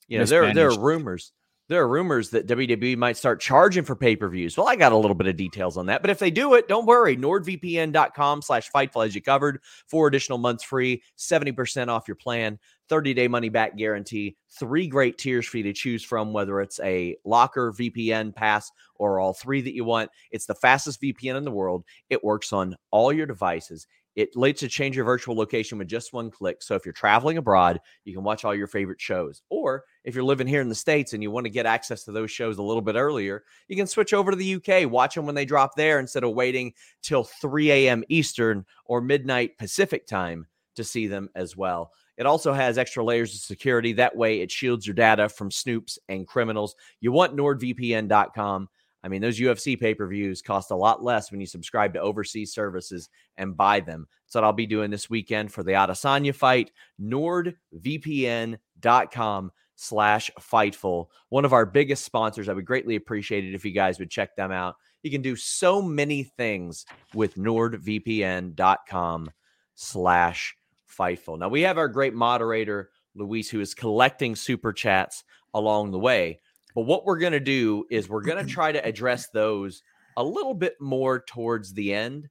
You 0.09 0.19
know 0.19 0.25
there, 0.25 0.55
there 0.55 0.71
are 0.71 0.81
rumors 0.81 1.33
there 1.69 1.83
are 1.83 1.89
rumors 1.89 2.31
that 2.31 2.47
WWE 2.47 2.97
might 2.97 3.17
start 3.17 3.41
charging 3.41 3.85
for 3.85 3.97
pay-per-views. 3.97 4.57
Well, 4.57 4.69
I 4.69 4.77
got 4.77 4.93
a 4.93 4.97
little 4.97 5.17
bit 5.17 5.27
of 5.27 5.37
details 5.37 5.77
on 5.77 5.87
that. 5.87 6.01
But 6.01 6.11
if 6.11 6.19
they 6.21 6.31
do 6.31 6.55
it, 6.55 6.69
don't 6.69 6.87
worry. 6.87 7.17
NordVPN.com 7.17 8.43
slash 8.43 8.71
Fightful 8.71 9.03
has 9.03 9.15
you 9.15 9.23
covered. 9.23 9.61
Four 9.89 10.07
additional 10.07 10.39
months 10.39 10.63
free, 10.63 11.03
70% 11.19 11.89
off 11.89 12.07
your 12.07 12.15
plan, 12.15 12.61
30-day 12.89 13.27
money-back 13.27 13.77
guarantee, 13.77 14.37
three 14.49 14.87
great 14.87 15.19
tiers 15.19 15.45
for 15.47 15.57
you 15.57 15.65
to 15.65 15.73
choose 15.73 16.05
from, 16.05 16.33
whether 16.33 16.61
it's 16.61 16.79
a 16.81 17.17
locker 17.25 17.73
VPN 17.73 18.33
pass 18.33 18.71
or 18.95 19.19
all 19.19 19.35
three 19.35 19.61
that 19.61 19.75
you 19.75 19.85
want. 19.85 20.11
It's 20.31 20.47
the 20.47 20.55
fastest 20.55 21.03
VPN 21.03 21.37
in 21.37 21.45
the 21.45 21.51
world. 21.51 21.85
It 22.11 22.23
works 22.23 22.53
on 22.53 22.77
all 22.93 23.13
your 23.13 23.27
devices. 23.27 23.89
It 24.17 24.35
lets 24.35 24.63
you 24.63 24.69
change 24.69 24.97
your 24.97 25.05
virtual 25.05 25.37
location 25.37 25.77
with 25.77 25.89
just 25.89 26.15
one 26.15 26.31
click. 26.31 26.63
So 26.63 26.75
if 26.75 26.87
you're 26.87 26.95
traveling 26.95 27.37
abroad, 27.37 27.81
you 28.05 28.15
can 28.15 28.25
watch 28.25 28.45
all 28.45 28.55
your 28.55 28.67
favorite 28.67 29.01
shows. 29.01 29.43
Or 29.51 29.85
if 30.05 30.15
you're 30.15 30.25
living 30.25 30.47
here 30.47 30.63
in 30.63 30.71
the 30.71 30.75
States 30.75 31.13
and 31.13 31.23
you 31.23 31.31
want 31.31 31.45
to 31.45 31.51
get 31.51 31.67
access 31.67 32.03
to 32.05 32.13
those 32.13 32.31
shows 32.31 32.57
a 32.57 32.63
little 32.63 32.83
bit 32.83 32.97
earlier, 32.97 33.45
you 33.69 33.77
can 33.77 33.87
switch 33.87 34.15
over 34.15 34.31
to 34.31 34.37
the 34.37 34.55
UK, 34.55 34.91
watch 34.91 35.15
them 35.15 35.27
when 35.27 35.35
they 35.35 35.45
drop 35.45 35.77
there 35.77 36.01
instead 36.01 36.25
of 36.25 36.33
waiting 36.33 36.73
till 37.03 37.25
3 37.25 37.71
a.m. 37.71 38.05
Eastern 38.09 38.65
or 38.87 39.03
midnight 39.03 39.59
Pacific 39.59 40.07
time 40.07 40.47
to 40.77 40.85
see 40.85 41.07
them 41.07 41.29
as 41.35 41.57
well. 41.57 41.93
It 42.17 42.25
also 42.25 42.53
has 42.55 42.79
extra 42.79 43.05
layers 43.05 43.35
of 43.35 43.41
security. 43.41 43.93
That 43.93 44.17
way, 44.17 44.41
it 44.41 44.51
shields 44.51 44.87
your 44.87 44.95
data 44.95 45.29
from 45.29 45.51
snoops 45.51 45.99
and 46.09 46.27
criminals. 46.27 46.75
You 47.01 47.13
want 47.13 47.37
NordVPN.com. 47.37 48.69
I 49.07 49.09
mean, 49.09 49.23
those 49.23 49.39
UFC 49.39 49.79
pay 49.79 49.95
per 49.95 50.09
views 50.09 50.43
cost 50.43 50.73
a 50.73 50.77
lot 50.77 51.01
less 51.01 51.31
when 51.31 51.41
you 51.41 51.47
subscribe 51.47 51.95
to 51.95 52.01
overseas 52.01 52.53
services 52.53 53.09
and 53.37 53.57
buy 53.57 53.79
them. 53.79 54.09
What 54.33 54.43
I'll 54.43 54.53
be 54.53 54.67
doing 54.67 54.91
this 54.91 55.09
weekend 55.09 55.53
for 55.53 55.63
the 55.63 55.73
Adesanya 55.73 56.35
fight. 56.35 56.73
NordVPN.com 57.01 59.53
slash 59.77 60.31
Fightful. 60.41 61.07
One 61.29 61.45
of 61.45 61.53
our 61.53 61.65
biggest 61.65 62.05
sponsors. 62.05 62.49
I 62.49 62.53
would 62.53 62.65
greatly 62.65 62.97
appreciate 62.97 63.45
it 63.45 63.55
if 63.55 63.65
you 63.65 63.71
guys 63.71 64.01
would 64.01 64.11
check 64.11 64.35
them 64.35 64.51
out. 64.51 64.75
You 65.05 65.13
can 65.13 65.23
do 65.23 65.37
so 65.37 65.81
many 65.81 66.25
things 66.25 66.85
with 67.15 67.37
NordVPN.com 67.37 69.31
slash 69.77 70.57
Fightful. 70.99 71.39
Now, 71.39 71.49
we 71.49 71.63
have 71.63 71.79
our 71.79 71.89
great 71.89 72.15
moderator, 72.15 72.91
Luis, 73.15 73.49
who 73.49 73.61
is 73.61 73.73
collecting 73.73 74.35
super 74.35 74.73
chats 74.73 75.23
along 75.55 75.93
the 75.93 76.01
way. 76.01 76.41
But 76.77 76.83
what 76.83 77.07
we're 77.07 77.19
going 77.19 77.33
to 77.33 77.41
do 77.41 77.87
is 77.91 78.07
we're 78.07 78.21
going 78.21 78.47
to 78.47 78.53
try 78.55 78.71
to 78.71 78.87
address 78.87 79.29
those 79.31 79.83
a 80.17 80.23
little 80.23 80.55
bit 80.55 80.77
more 80.79 81.25
towards 81.27 81.73
the 81.73 81.95
end. 81.95 82.29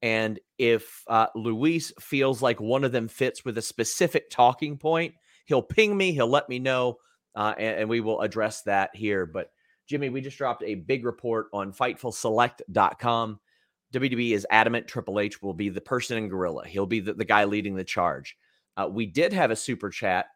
And 0.00 0.38
if 0.56 1.02
uh, 1.08 1.26
Luis 1.34 1.92
feels 2.00 2.40
like 2.40 2.60
one 2.60 2.84
of 2.84 2.92
them 2.92 3.08
fits 3.08 3.44
with 3.44 3.58
a 3.58 3.62
specific 3.62 4.30
talking 4.30 4.78
point, 4.78 5.14
he'll 5.46 5.62
ping 5.62 5.96
me, 5.96 6.12
he'll 6.12 6.28
let 6.28 6.48
me 6.48 6.60
know, 6.60 6.98
uh, 7.34 7.54
and, 7.58 7.80
and 7.80 7.90
we 7.90 7.98
will 8.00 8.20
address 8.20 8.62
that 8.62 8.94
here. 8.94 9.26
But 9.26 9.50
Jimmy, 9.88 10.10
we 10.10 10.20
just 10.20 10.38
dropped 10.38 10.62
a 10.62 10.76
big 10.76 11.04
report 11.04 11.48
on 11.52 11.72
FightfulSelect.com. 11.72 13.40
WWE 13.92 14.32
is 14.32 14.46
adamant 14.48 14.86
Triple 14.86 15.18
H 15.18 15.42
will 15.42 15.54
be 15.54 15.70
the 15.70 15.80
person 15.80 16.18
in 16.18 16.28
Gorilla. 16.28 16.68
He'll 16.68 16.86
be 16.86 17.00
the, 17.00 17.14
the 17.14 17.24
guy 17.24 17.44
leading 17.44 17.74
the 17.74 17.82
charge. 17.82 18.36
Uh, 18.76 18.88
we 18.88 19.06
did 19.06 19.32
have 19.32 19.50
a 19.50 19.56
super 19.56 19.90
chat 19.90 20.26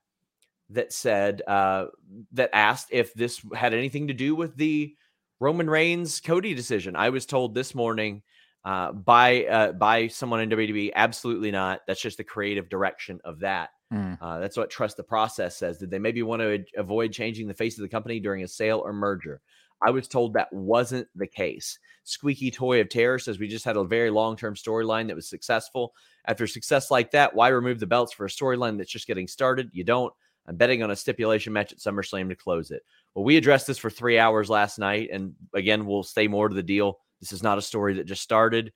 that 0.71 0.92
said 0.92 1.42
uh, 1.47 1.87
that 2.33 2.50
asked 2.52 2.88
if 2.90 3.12
this 3.14 3.42
had 3.54 3.75
anything 3.75 4.09
to 4.09 4.14
do 4.14 4.35
with 4.35 4.57
the 4.57 4.95
Roman 5.40 5.69
Reigns 5.69 6.21
Cody 6.21 6.54
decision. 6.54 6.97
I 6.97 7.11
was 7.11 7.26
told 7.26 7.54
this 7.54 7.75
morning 7.75 8.23
uh, 8.64 8.92
by 8.92 9.45
uh, 9.45 9.73
by 9.73 10.09
someone 10.09 10.40
in 10.40 10.50
WWE, 10.50 10.92
absolutely 10.95 11.50
not. 11.50 11.81
That's 11.87 12.00
just 12.00 12.19
the 12.19 12.25
creative 12.25 12.69
direction 12.69 13.21
of 13.25 13.40
that. 13.40 13.71
Mm. 13.92 14.19
Uh, 14.21 14.38
that's 14.38 14.57
what 14.57 14.71
trust 14.71 14.97
the 14.97 15.02
process 15.02 15.57
says. 15.57 15.78
Did 15.78 15.90
they 15.90 15.99
maybe 15.99 16.23
want 16.23 16.40
to 16.40 16.64
avoid 16.76 17.12
changing 17.12 17.49
the 17.49 17.54
face 17.54 17.76
of 17.76 17.83
the 17.83 17.88
company 17.88 18.21
during 18.21 18.42
a 18.42 18.49
sale 18.49 18.81
or 18.85 18.92
merger? 18.92 19.40
I 19.85 19.90
was 19.90 20.07
told 20.07 20.35
that 20.35 20.52
wasn't 20.52 21.09
the 21.14 21.26
case. 21.26 21.78
Squeaky 22.04 22.50
Toy 22.50 22.81
of 22.81 22.88
Terror 22.88 23.19
says 23.19 23.38
we 23.38 23.49
just 23.49 23.64
had 23.64 23.76
a 23.76 23.85
very 23.85 24.11
long 24.11 24.37
term 24.37 24.54
storyline 24.54 25.09
that 25.09 25.16
was 25.16 25.28
successful. 25.28 25.92
After 26.26 26.47
success 26.47 26.90
like 26.90 27.11
that, 27.11 27.35
why 27.35 27.49
remove 27.49 27.81
the 27.81 27.87
belts 27.87 28.12
for 28.12 28.25
a 28.25 28.31
storyline 28.31 28.78
that's 28.78 28.92
just 28.92 29.09
getting 29.09 29.28
started? 29.28 29.71
You 29.73 29.85
don't. 29.85 30.12
I'm 30.46 30.56
betting 30.56 30.82
on 30.82 30.90
a 30.90 30.96
stipulation 30.96 31.52
match 31.52 31.72
at 31.72 31.78
SummerSlam 31.78 32.28
to 32.28 32.34
close 32.34 32.70
it. 32.70 32.82
Well, 33.14 33.25
we 33.25 33.37
addressed 33.37 33.66
this 33.66 33.78
for 33.78 33.90
three 33.90 34.18
hours 34.18 34.50
last 34.50 34.78
night. 34.78 35.11
And 35.12 35.34
again, 35.54 35.87
we'll 35.87 36.02
stay 36.02 36.28
more 36.28 36.49
to 36.49 36.54
the 36.54 36.62
deal. 36.62 36.99
This 37.20 37.32
is 37.32 37.42
not 37.42 37.58
a 37.58 37.62
story 37.62 37.94
that 37.94 38.06
just 38.06 38.22
started. 38.22 38.72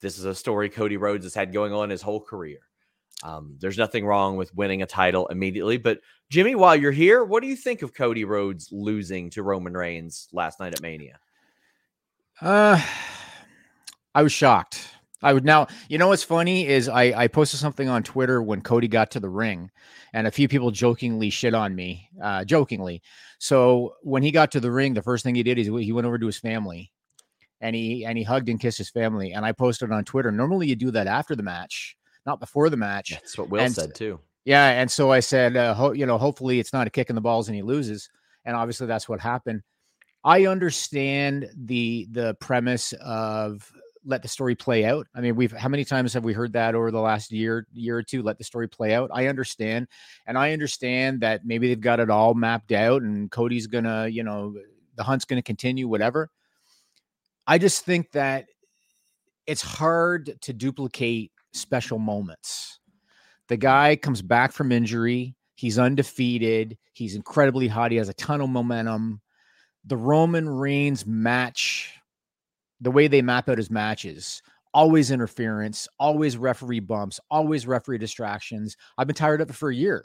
This 0.00 0.18
is 0.18 0.24
a 0.24 0.34
story 0.34 0.68
Cody 0.68 0.96
Rhodes 0.96 1.24
has 1.24 1.34
had 1.34 1.52
going 1.52 1.72
on 1.72 1.90
his 1.90 2.02
whole 2.02 2.20
career. 2.20 2.58
Um, 3.22 3.56
there's 3.60 3.78
nothing 3.78 4.04
wrong 4.04 4.36
with 4.36 4.54
winning 4.54 4.82
a 4.82 4.86
title 4.86 5.26
immediately. 5.28 5.78
But 5.78 6.00
Jimmy, 6.30 6.54
while 6.54 6.76
you're 6.76 6.92
here, 6.92 7.24
what 7.24 7.42
do 7.42 7.48
you 7.48 7.56
think 7.56 7.82
of 7.82 7.94
Cody 7.94 8.24
Rhodes 8.24 8.70
losing 8.72 9.30
to 9.30 9.42
Roman 9.42 9.74
Reigns 9.74 10.28
last 10.32 10.60
night 10.60 10.74
at 10.74 10.82
Mania? 10.82 11.18
Uh, 12.40 12.82
I 14.14 14.22
was 14.22 14.32
shocked. 14.32 14.88
I 15.22 15.32
would 15.32 15.44
now, 15.44 15.66
you 15.88 15.98
know, 15.98 16.08
what's 16.08 16.22
funny 16.22 16.66
is 16.66 16.88
I, 16.88 17.04
I 17.16 17.28
posted 17.28 17.58
something 17.58 17.88
on 17.88 18.02
Twitter 18.02 18.42
when 18.42 18.60
Cody 18.60 18.88
got 18.88 19.10
to 19.12 19.20
the 19.20 19.30
ring, 19.30 19.70
and 20.12 20.26
a 20.26 20.30
few 20.30 20.46
people 20.46 20.70
jokingly 20.70 21.30
shit 21.30 21.54
on 21.54 21.74
me, 21.74 22.08
uh, 22.22 22.44
jokingly. 22.44 23.02
So 23.38 23.94
when 24.02 24.22
he 24.22 24.30
got 24.30 24.52
to 24.52 24.60
the 24.60 24.70
ring, 24.70 24.94
the 24.94 25.02
first 25.02 25.24
thing 25.24 25.34
he 25.34 25.42
did 25.42 25.58
is 25.58 25.66
he 25.66 25.92
went 25.92 26.06
over 26.06 26.18
to 26.18 26.26
his 26.26 26.38
family, 26.38 26.92
and 27.60 27.74
he 27.74 28.04
and 28.04 28.18
he 28.18 28.24
hugged 28.24 28.48
and 28.48 28.60
kissed 28.60 28.78
his 28.78 28.90
family. 28.90 29.32
And 29.32 29.44
I 29.44 29.52
posted 29.52 29.90
on 29.90 30.04
Twitter. 30.04 30.30
Normally, 30.30 30.68
you 30.68 30.76
do 30.76 30.90
that 30.90 31.06
after 31.06 31.34
the 31.34 31.42
match, 31.42 31.96
not 32.26 32.38
before 32.38 32.68
the 32.68 32.76
match. 32.76 33.10
That's 33.10 33.38
what 33.38 33.48
Will 33.48 33.60
and, 33.60 33.74
said 33.74 33.94
too. 33.94 34.20
Yeah, 34.44 34.68
and 34.68 34.90
so 34.90 35.10
I 35.10 35.20
said, 35.20 35.56
uh, 35.56 35.74
ho- 35.74 35.92
you 35.92 36.06
know, 36.06 36.18
hopefully 36.18 36.60
it's 36.60 36.72
not 36.72 36.86
a 36.86 36.90
kick 36.90 37.08
in 37.08 37.16
the 37.16 37.20
balls 37.20 37.48
and 37.48 37.56
he 37.56 37.62
loses. 37.62 38.08
And 38.44 38.54
obviously 38.54 38.86
that's 38.86 39.08
what 39.08 39.18
happened. 39.18 39.62
I 40.22 40.46
understand 40.46 41.48
the 41.56 42.06
the 42.12 42.34
premise 42.34 42.92
of 42.94 43.72
let 44.06 44.22
the 44.22 44.28
story 44.28 44.54
play 44.54 44.84
out. 44.84 45.06
I 45.14 45.20
mean, 45.20 45.34
we've 45.36 45.52
how 45.52 45.68
many 45.68 45.84
times 45.84 46.14
have 46.14 46.24
we 46.24 46.32
heard 46.32 46.52
that 46.54 46.74
over 46.74 46.90
the 46.90 47.00
last 47.00 47.32
year, 47.32 47.66
year 47.72 47.98
or 47.98 48.02
two? 48.02 48.22
Let 48.22 48.38
the 48.38 48.44
story 48.44 48.68
play 48.68 48.94
out. 48.94 49.10
I 49.12 49.26
understand, 49.26 49.88
and 50.26 50.38
I 50.38 50.52
understand 50.52 51.20
that 51.20 51.44
maybe 51.44 51.68
they've 51.68 51.80
got 51.80 52.00
it 52.00 52.08
all 52.08 52.34
mapped 52.34 52.72
out, 52.72 53.02
and 53.02 53.30
Cody's 53.30 53.66
gonna, 53.66 54.06
you 54.06 54.22
know, 54.22 54.54
the 54.94 55.02
hunt's 55.02 55.24
gonna 55.24 55.42
continue, 55.42 55.88
whatever. 55.88 56.30
I 57.46 57.58
just 57.58 57.84
think 57.84 58.12
that 58.12 58.46
it's 59.46 59.62
hard 59.62 60.40
to 60.42 60.52
duplicate 60.52 61.32
special 61.52 61.98
moments. 61.98 62.80
The 63.48 63.56
guy 63.56 63.96
comes 63.96 64.22
back 64.22 64.52
from 64.52 64.72
injury. 64.72 65.36
He's 65.54 65.78
undefeated. 65.78 66.76
He's 66.92 67.14
incredibly 67.14 67.68
hot. 67.68 67.92
He 67.92 67.96
has 67.98 68.08
a 68.08 68.14
ton 68.14 68.40
of 68.40 68.50
momentum. 68.50 69.20
The 69.84 69.96
Roman 69.96 70.48
Reigns 70.48 71.06
match 71.06 71.95
the 72.80 72.90
way 72.90 73.08
they 73.08 73.22
map 73.22 73.48
out 73.48 73.58
his 73.58 73.70
matches 73.70 74.42
always 74.76 75.10
interference, 75.10 75.88
always 75.98 76.36
referee 76.36 76.80
bumps, 76.80 77.18
always 77.30 77.66
referee 77.66 77.96
distractions. 77.96 78.76
I've 78.98 79.06
been 79.06 79.16
tired 79.16 79.40
of 79.40 79.48
it 79.48 79.56
for 79.56 79.70
a 79.70 79.74
year. 79.74 80.04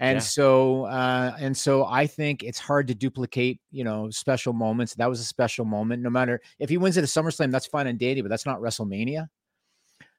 And 0.00 0.16
yeah. 0.16 0.20
so, 0.20 0.84
uh, 0.86 1.36
and 1.38 1.56
so 1.56 1.86
I 1.86 2.08
think 2.08 2.42
it's 2.42 2.58
hard 2.58 2.88
to 2.88 2.94
duplicate, 2.94 3.60
you 3.70 3.84
know, 3.84 4.10
special 4.10 4.52
moments. 4.52 4.94
That 4.96 5.08
was 5.08 5.20
a 5.20 5.24
special 5.24 5.64
moment. 5.64 6.02
No 6.02 6.10
matter 6.10 6.40
if 6.58 6.68
he 6.68 6.78
wins 6.78 6.98
at 6.98 7.04
a 7.04 7.06
SummerSlam, 7.06 7.52
that's 7.52 7.66
fine 7.66 7.86
and 7.86 7.98
dandy, 7.98 8.22
but 8.22 8.28
that's 8.28 8.44
not 8.44 8.60
WrestleMania. 8.60 9.28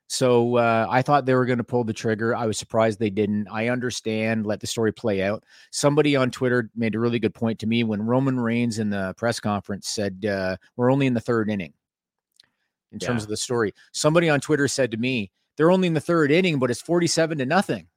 So 0.09 0.55
uh, 0.55 0.87
I 0.89 1.01
thought 1.01 1.25
they 1.25 1.33
were 1.33 1.45
going 1.45 1.57
to 1.57 1.65
pull 1.65 1.83
the 1.83 1.93
trigger. 1.93 2.33
I 2.33 2.45
was 2.45 2.57
surprised 2.57 2.97
they 2.97 3.09
didn't. 3.09 3.47
I 3.51 3.67
understand. 3.67 4.45
Let 4.45 4.61
the 4.61 4.67
story 4.67 4.93
play 4.93 5.21
out. 5.21 5.43
Somebody 5.71 6.15
on 6.15 6.31
Twitter 6.31 6.69
made 6.75 6.95
a 6.95 6.99
really 6.99 7.19
good 7.19 7.33
point 7.33 7.59
to 7.59 7.67
me 7.67 7.83
when 7.83 8.01
Roman 8.01 8.39
Reigns 8.39 8.79
in 8.79 8.89
the 8.89 9.13
press 9.17 9.39
conference 9.41 9.89
said, 9.89 10.25
uh, 10.25 10.55
"We're 10.77 10.91
only 10.91 11.07
in 11.07 11.13
the 11.13 11.19
third 11.19 11.49
inning." 11.49 11.73
In 12.93 12.99
yeah. 13.01 13.07
terms 13.07 13.23
of 13.23 13.29
the 13.29 13.35
story, 13.35 13.73
somebody 13.91 14.29
on 14.29 14.39
Twitter 14.39 14.69
said 14.69 14.91
to 14.91 14.97
me, 14.97 15.29
"They're 15.57 15.71
only 15.71 15.89
in 15.89 15.93
the 15.93 15.99
third 15.99 16.31
inning, 16.31 16.57
but 16.57 16.71
it's 16.71 16.81
forty-seven 16.81 17.37
to 17.39 17.45
nothing." 17.45 17.87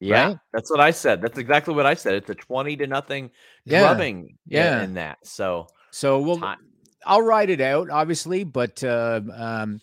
Yeah, 0.00 0.26
right? 0.26 0.38
that's 0.52 0.70
what 0.70 0.80
I 0.80 0.90
said. 0.90 1.22
That's 1.22 1.38
exactly 1.38 1.72
what 1.72 1.86
I 1.86 1.94
said. 1.94 2.14
It's 2.14 2.30
a 2.30 2.34
twenty 2.34 2.76
to 2.78 2.88
nothing 2.88 3.30
yeah. 3.64 3.80
drubbing. 3.80 4.36
Yeah, 4.44 4.82
in, 4.82 4.94
that. 4.94 5.18
So, 5.24 5.68
so 5.92 6.18
we'll. 6.20 6.40
Time. 6.40 6.58
I'll 7.06 7.22
ride 7.22 7.50
it 7.50 7.60
out, 7.60 7.88
obviously, 7.88 8.42
but 8.42 8.82
uh, 8.82 9.20
um, 9.32 9.80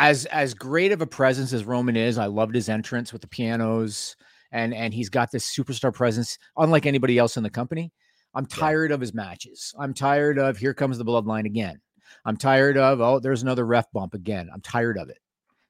as 0.00 0.26
as 0.26 0.54
great 0.54 0.92
of 0.92 1.02
a 1.02 1.06
presence 1.06 1.52
as 1.52 1.64
Roman 1.64 1.96
is, 1.96 2.18
I 2.18 2.26
loved 2.26 2.54
his 2.54 2.68
entrance 2.68 3.12
with 3.12 3.22
the 3.22 3.28
pianos 3.28 4.16
and 4.52 4.74
and 4.74 4.94
he's 4.94 5.08
got 5.08 5.30
this 5.30 5.54
superstar 5.54 5.92
presence 5.92 6.38
unlike 6.56 6.86
anybody 6.86 7.18
else 7.18 7.36
in 7.36 7.42
the 7.42 7.50
company. 7.50 7.92
I'm 8.34 8.46
tired 8.46 8.90
yeah. 8.90 8.94
of 8.94 9.00
his 9.00 9.14
matches. 9.14 9.74
I'm 9.78 9.94
tired 9.94 10.38
of 10.38 10.56
here 10.56 10.74
comes 10.74 10.98
the 10.98 11.04
bloodline 11.04 11.46
again. 11.46 11.80
I'm 12.24 12.36
tired 12.36 12.76
of 12.76 13.00
oh 13.00 13.18
there's 13.18 13.42
another 13.42 13.66
ref 13.66 13.90
bump 13.92 14.14
again. 14.14 14.48
I'm 14.52 14.60
tired 14.60 14.98
of 14.98 15.08
it. 15.08 15.18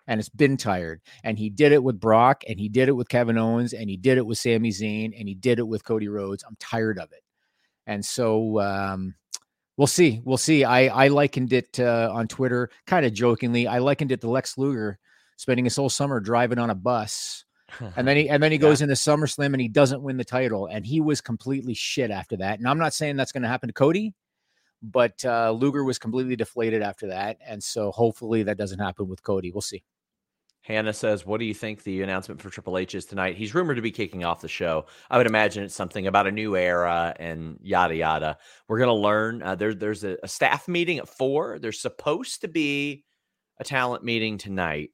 And 0.06 0.18
it's 0.18 0.30
been 0.30 0.56
tired. 0.56 1.02
And 1.22 1.38
he 1.38 1.50
did 1.50 1.72
it 1.72 1.82
with 1.82 2.00
Brock 2.00 2.42
and 2.48 2.58
he 2.58 2.70
did 2.70 2.88
it 2.88 2.96
with 2.96 3.10
Kevin 3.10 3.36
Owens 3.36 3.74
and 3.74 3.90
he 3.90 3.96
did 3.98 4.16
it 4.16 4.26
with 4.26 4.38
Sami 4.38 4.70
Zayn 4.70 5.12
and 5.18 5.28
he 5.28 5.34
did 5.34 5.58
it 5.58 5.68
with 5.68 5.84
Cody 5.84 6.08
Rhodes. 6.08 6.44
I'm 6.46 6.56
tired 6.58 6.98
of 6.98 7.12
it. 7.12 7.22
And 7.86 8.04
so 8.04 8.60
um 8.60 9.14
We'll 9.78 9.86
see. 9.86 10.20
We'll 10.24 10.36
see. 10.36 10.64
I 10.64 11.04
I 11.04 11.08
likened 11.08 11.52
it 11.52 11.78
uh, 11.78 12.10
on 12.12 12.26
Twitter, 12.26 12.68
kind 12.86 13.06
of 13.06 13.12
jokingly. 13.14 13.68
I 13.68 13.78
likened 13.78 14.10
it 14.10 14.20
to 14.22 14.28
Lex 14.28 14.58
Luger 14.58 14.98
spending 15.36 15.64
his 15.64 15.76
whole 15.76 15.88
summer 15.88 16.18
driving 16.18 16.58
on 16.58 16.68
a 16.68 16.74
bus, 16.74 17.44
and 17.94 18.06
then 18.06 18.16
he 18.16 18.28
and 18.28 18.42
then 18.42 18.50
he 18.50 18.58
goes 18.66 18.80
yeah. 18.80 18.86
into 18.86 18.96
SummerSlam 18.96 19.54
and 19.54 19.60
he 19.60 19.68
doesn't 19.68 20.02
win 20.02 20.16
the 20.16 20.24
title, 20.24 20.66
and 20.66 20.84
he 20.84 21.00
was 21.00 21.20
completely 21.20 21.74
shit 21.74 22.10
after 22.10 22.36
that. 22.38 22.58
And 22.58 22.66
I'm 22.66 22.78
not 22.78 22.92
saying 22.92 23.14
that's 23.14 23.30
going 23.30 23.44
to 23.44 23.48
happen 23.48 23.68
to 23.68 23.72
Cody, 23.72 24.14
but 24.82 25.24
uh, 25.24 25.52
Luger 25.52 25.84
was 25.84 25.96
completely 25.96 26.34
deflated 26.34 26.82
after 26.82 27.06
that, 27.06 27.38
and 27.46 27.62
so 27.62 27.92
hopefully 27.92 28.42
that 28.42 28.58
doesn't 28.58 28.80
happen 28.80 29.08
with 29.08 29.22
Cody. 29.22 29.52
We'll 29.52 29.60
see. 29.60 29.84
Hannah 30.68 30.92
says, 30.92 31.24
What 31.24 31.40
do 31.40 31.46
you 31.46 31.54
think 31.54 31.82
the 31.82 32.02
announcement 32.02 32.42
for 32.42 32.50
Triple 32.50 32.76
H 32.76 32.94
is 32.94 33.06
tonight? 33.06 33.38
He's 33.38 33.54
rumored 33.54 33.76
to 33.76 33.82
be 33.82 33.90
kicking 33.90 34.22
off 34.22 34.42
the 34.42 34.48
show. 34.48 34.84
I 35.08 35.16
would 35.16 35.26
imagine 35.26 35.64
it's 35.64 35.74
something 35.74 36.06
about 36.06 36.26
a 36.26 36.30
new 36.30 36.56
era 36.56 37.16
and 37.18 37.58
yada 37.62 37.96
yada. 37.96 38.36
We're 38.68 38.76
going 38.76 38.88
to 38.88 38.92
learn. 38.92 39.42
Uh, 39.42 39.54
there, 39.54 39.72
there's 39.72 40.04
a, 40.04 40.18
a, 40.22 40.28
staff 40.28 40.68
meeting 40.68 40.98
at 40.98 41.08
four. 41.08 41.58
There's 41.58 41.80
supposed 41.80 42.42
to 42.42 42.48
be 42.48 43.06
a 43.58 43.64
talent 43.64 44.04
meeting 44.04 44.36
tonight. 44.36 44.90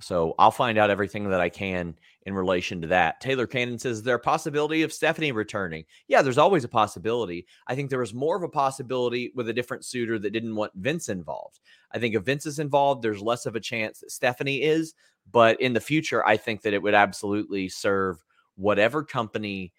So 0.00 0.34
I'll 0.40 0.50
find 0.50 0.76
out 0.76 0.90
everything 0.90 1.30
that 1.30 1.40
I 1.40 1.48
can 1.48 1.94
in 2.24 2.34
relation 2.34 2.80
to 2.80 2.88
that. 2.88 3.20
Taylor 3.20 3.46
Cannon 3.46 3.78
says, 3.78 3.98
Is 3.98 4.02
there 4.02 4.16
a 4.16 4.20
possibility 4.20 4.82
of 4.82 4.92
Stephanie 4.92 5.32
returning? 5.32 5.84
Yeah, 6.08 6.22
there's 6.22 6.38
always 6.38 6.64
a 6.64 6.68
possibility. 6.68 7.46
I 7.66 7.74
think 7.74 7.90
there 7.90 8.00
was 8.00 8.12
more 8.14 8.36
of 8.36 8.42
a 8.42 8.48
possibility 8.48 9.32
with 9.34 9.48
a 9.48 9.52
different 9.52 9.84
suitor 9.84 10.18
that 10.18 10.32
didn't 10.32 10.56
want 10.56 10.72
Vince 10.74 11.08
involved. 11.08 11.60
I 11.92 11.98
think 11.98 12.14
if 12.14 12.24
Vince 12.24 12.46
is 12.46 12.58
involved, 12.58 13.02
there's 13.02 13.22
less 13.22 13.46
of 13.46 13.54
a 13.54 13.60
chance 13.60 14.00
that 14.00 14.10
Stephanie 14.10 14.62
is. 14.62 14.94
But 15.30 15.60
in 15.60 15.72
the 15.72 15.80
future, 15.80 16.26
I 16.26 16.36
think 16.36 16.62
that 16.62 16.74
it 16.74 16.82
would 16.82 16.94
absolutely 16.94 17.68
serve 17.68 18.22
whatever 18.56 19.02
company 19.02 19.72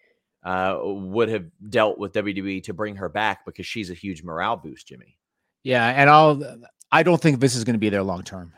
uh, 0.44 0.78
would 0.82 1.28
have 1.28 1.46
dealt 1.70 1.98
with 1.98 2.12
WWE 2.12 2.62
to 2.64 2.74
bring 2.74 2.96
her 2.96 3.08
back 3.08 3.44
because 3.46 3.66
she's 3.66 3.90
a 3.90 3.94
huge 3.94 4.22
morale 4.22 4.56
boost, 4.56 4.88
Jimmy. 4.88 5.18
Yeah, 5.62 5.86
and 5.86 6.10
I'll. 6.10 6.58
I 6.92 7.02
don't 7.02 7.20
think 7.20 7.40
this 7.40 7.56
is 7.56 7.64
going 7.64 7.74
to 7.74 7.80
be 7.80 7.88
there 7.88 8.02
long 8.02 8.22
term. 8.22 8.52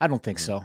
I 0.00 0.06
don't 0.06 0.22
think 0.22 0.38
so. 0.38 0.64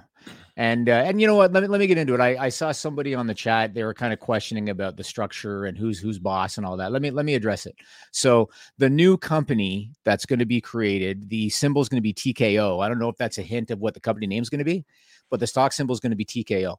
And 0.57 0.89
uh, 0.89 1.03
and 1.05 1.21
you 1.21 1.27
know 1.27 1.35
what? 1.35 1.53
Let 1.53 1.63
me 1.63 1.69
let 1.69 1.79
me 1.79 1.87
get 1.87 1.97
into 1.97 2.13
it. 2.13 2.19
I, 2.19 2.45
I 2.45 2.49
saw 2.49 2.71
somebody 2.71 3.15
on 3.15 3.25
the 3.25 3.33
chat. 3.33 3.73
They 3.73 3.83
were 3.83 3.93
kind 3.93 4.11
of 4.11 4.19
questioning 4.19 4.69
about 4.69 4.97
the 4.97 5.03
structure 5.03 5.65
and 5.65 5.77
who's 5.77 5.97
who's 5.97 6.19
boss 6.19 6.57
and 6.57 6.65
all 6.65 6.75
that. 6.77 6.91
Let 6.91 7.01
me 7.01 7.09
let 7.09 7.25
me 7.25 7.35
address 7.35 7.65
it. 7.65 7.75
So 8.11 8.49
the 8.77 8.89
new 8.89 9.17
company 9.17 9.91
that's 10.03 10.25
going 10.25 10.39
to 10.39 10.45
be 10.45 10.59
created, 10.59 11.29
the 11.29 11.49
symbol 11.49 11.81
is 11.81 11.89
going 11.89 11.97
to 11.97 12.01
be 12.01 12.13
TKO. 12.13 12.83
I 12.83 12.89
don't 12.89 12.99
know 12.99 13.09
if 13.09 13.17
that's 13.17 13.37
a 13.37 13.43
hint 13.43 13.71
of 13.71 13.79
what 13.79 13.93
the 13.93 14.01
company 14.01 14.27
name 14.27 14.43
is 14.43 14.49
going 14.49 14.59
to 14.59 14.65
be, 14.65 14.85
but 15.31 15.39
the 15.39 15.47
stock 15.47 15.73
symbol 15.73 15.93
is 15.93 15.99
going 15.99 16.11
to 16.11 16.15
be 16.15 16.25
TKO. 16.25 16.75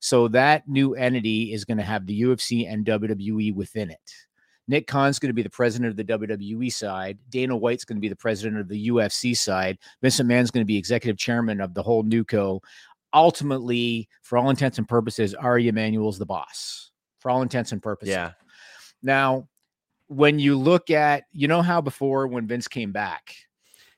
So 0.00 0.26
that 0.28 0.66
new 0.66 0.94
entity 0.94 1.52
is 1.52 1.64
going 1.64 1.78
to 1.78 1.84
have 1.84 2.06
the 2.06 2.22
UFC 2.22 2.68
and 2.68 2.84
WWE 2.84 3.54
within 3.54 3.90
it. 3.90 4.12
Nick 4.66 4.86
Khan's 4.86 5.18
going 5.18 5.30
to 5.30 5.34
be 5.34 5.42
the 5.42 5.50
president 5.50 5.90
of 5.90 5.96
the 5.96 6.04
WWE 6.04 6.72
side. 6.72 7.18
Dana 7.28 7.56
White's 7.56 7.84
going 7.84 7.96
to 7.96 8.00
be 8.00 8.08
the 8.08 8.16
president 8.16 8.60
of 8.60 8.68
the 8.68 8.88
UFC 8.88 9.36
side. 9.36 9.78
Vince 10.00 10.18
McMahon's 10.20 10.50
going 10.50 10.62
to 10.62 10.66
be 10.66 10.76
executive 10.76 11.18
chairman 11.18 11.60
of 11.60 11.74
the 11.74 11.82
whole 11.82 12.04
NewCo 12.04 12.60
ultimately, 13.12 14.08
for 14.22 14.38
all 14.38 14.50
intents 14.50 14.78
and 14.78 14.88
purposes, 14.88 15.34
Ari 15.34 15.68
Emanuel's 15.68 16.18
the 16.18 16.26
boss 16.26 16.90
for 17.18 17.30
all 17.30 17.42
intents 17.42 17.72
and 17.72 17.82
purposes. 17.82 18.14
Yeah. 18.14 18.32
Now, 19.02 19.48
when 20.08 20.38
you 20.38 20.56
look 20.56 20.90
at, 20.90 21.24
you 21.32 21.48
know, 21.48 21.62
how 21.62 21.80
before 21.80 22.26
when 22.26 22.46
Vince 22.46 22.68
came 22.68 22.92
back, 22.92 23.34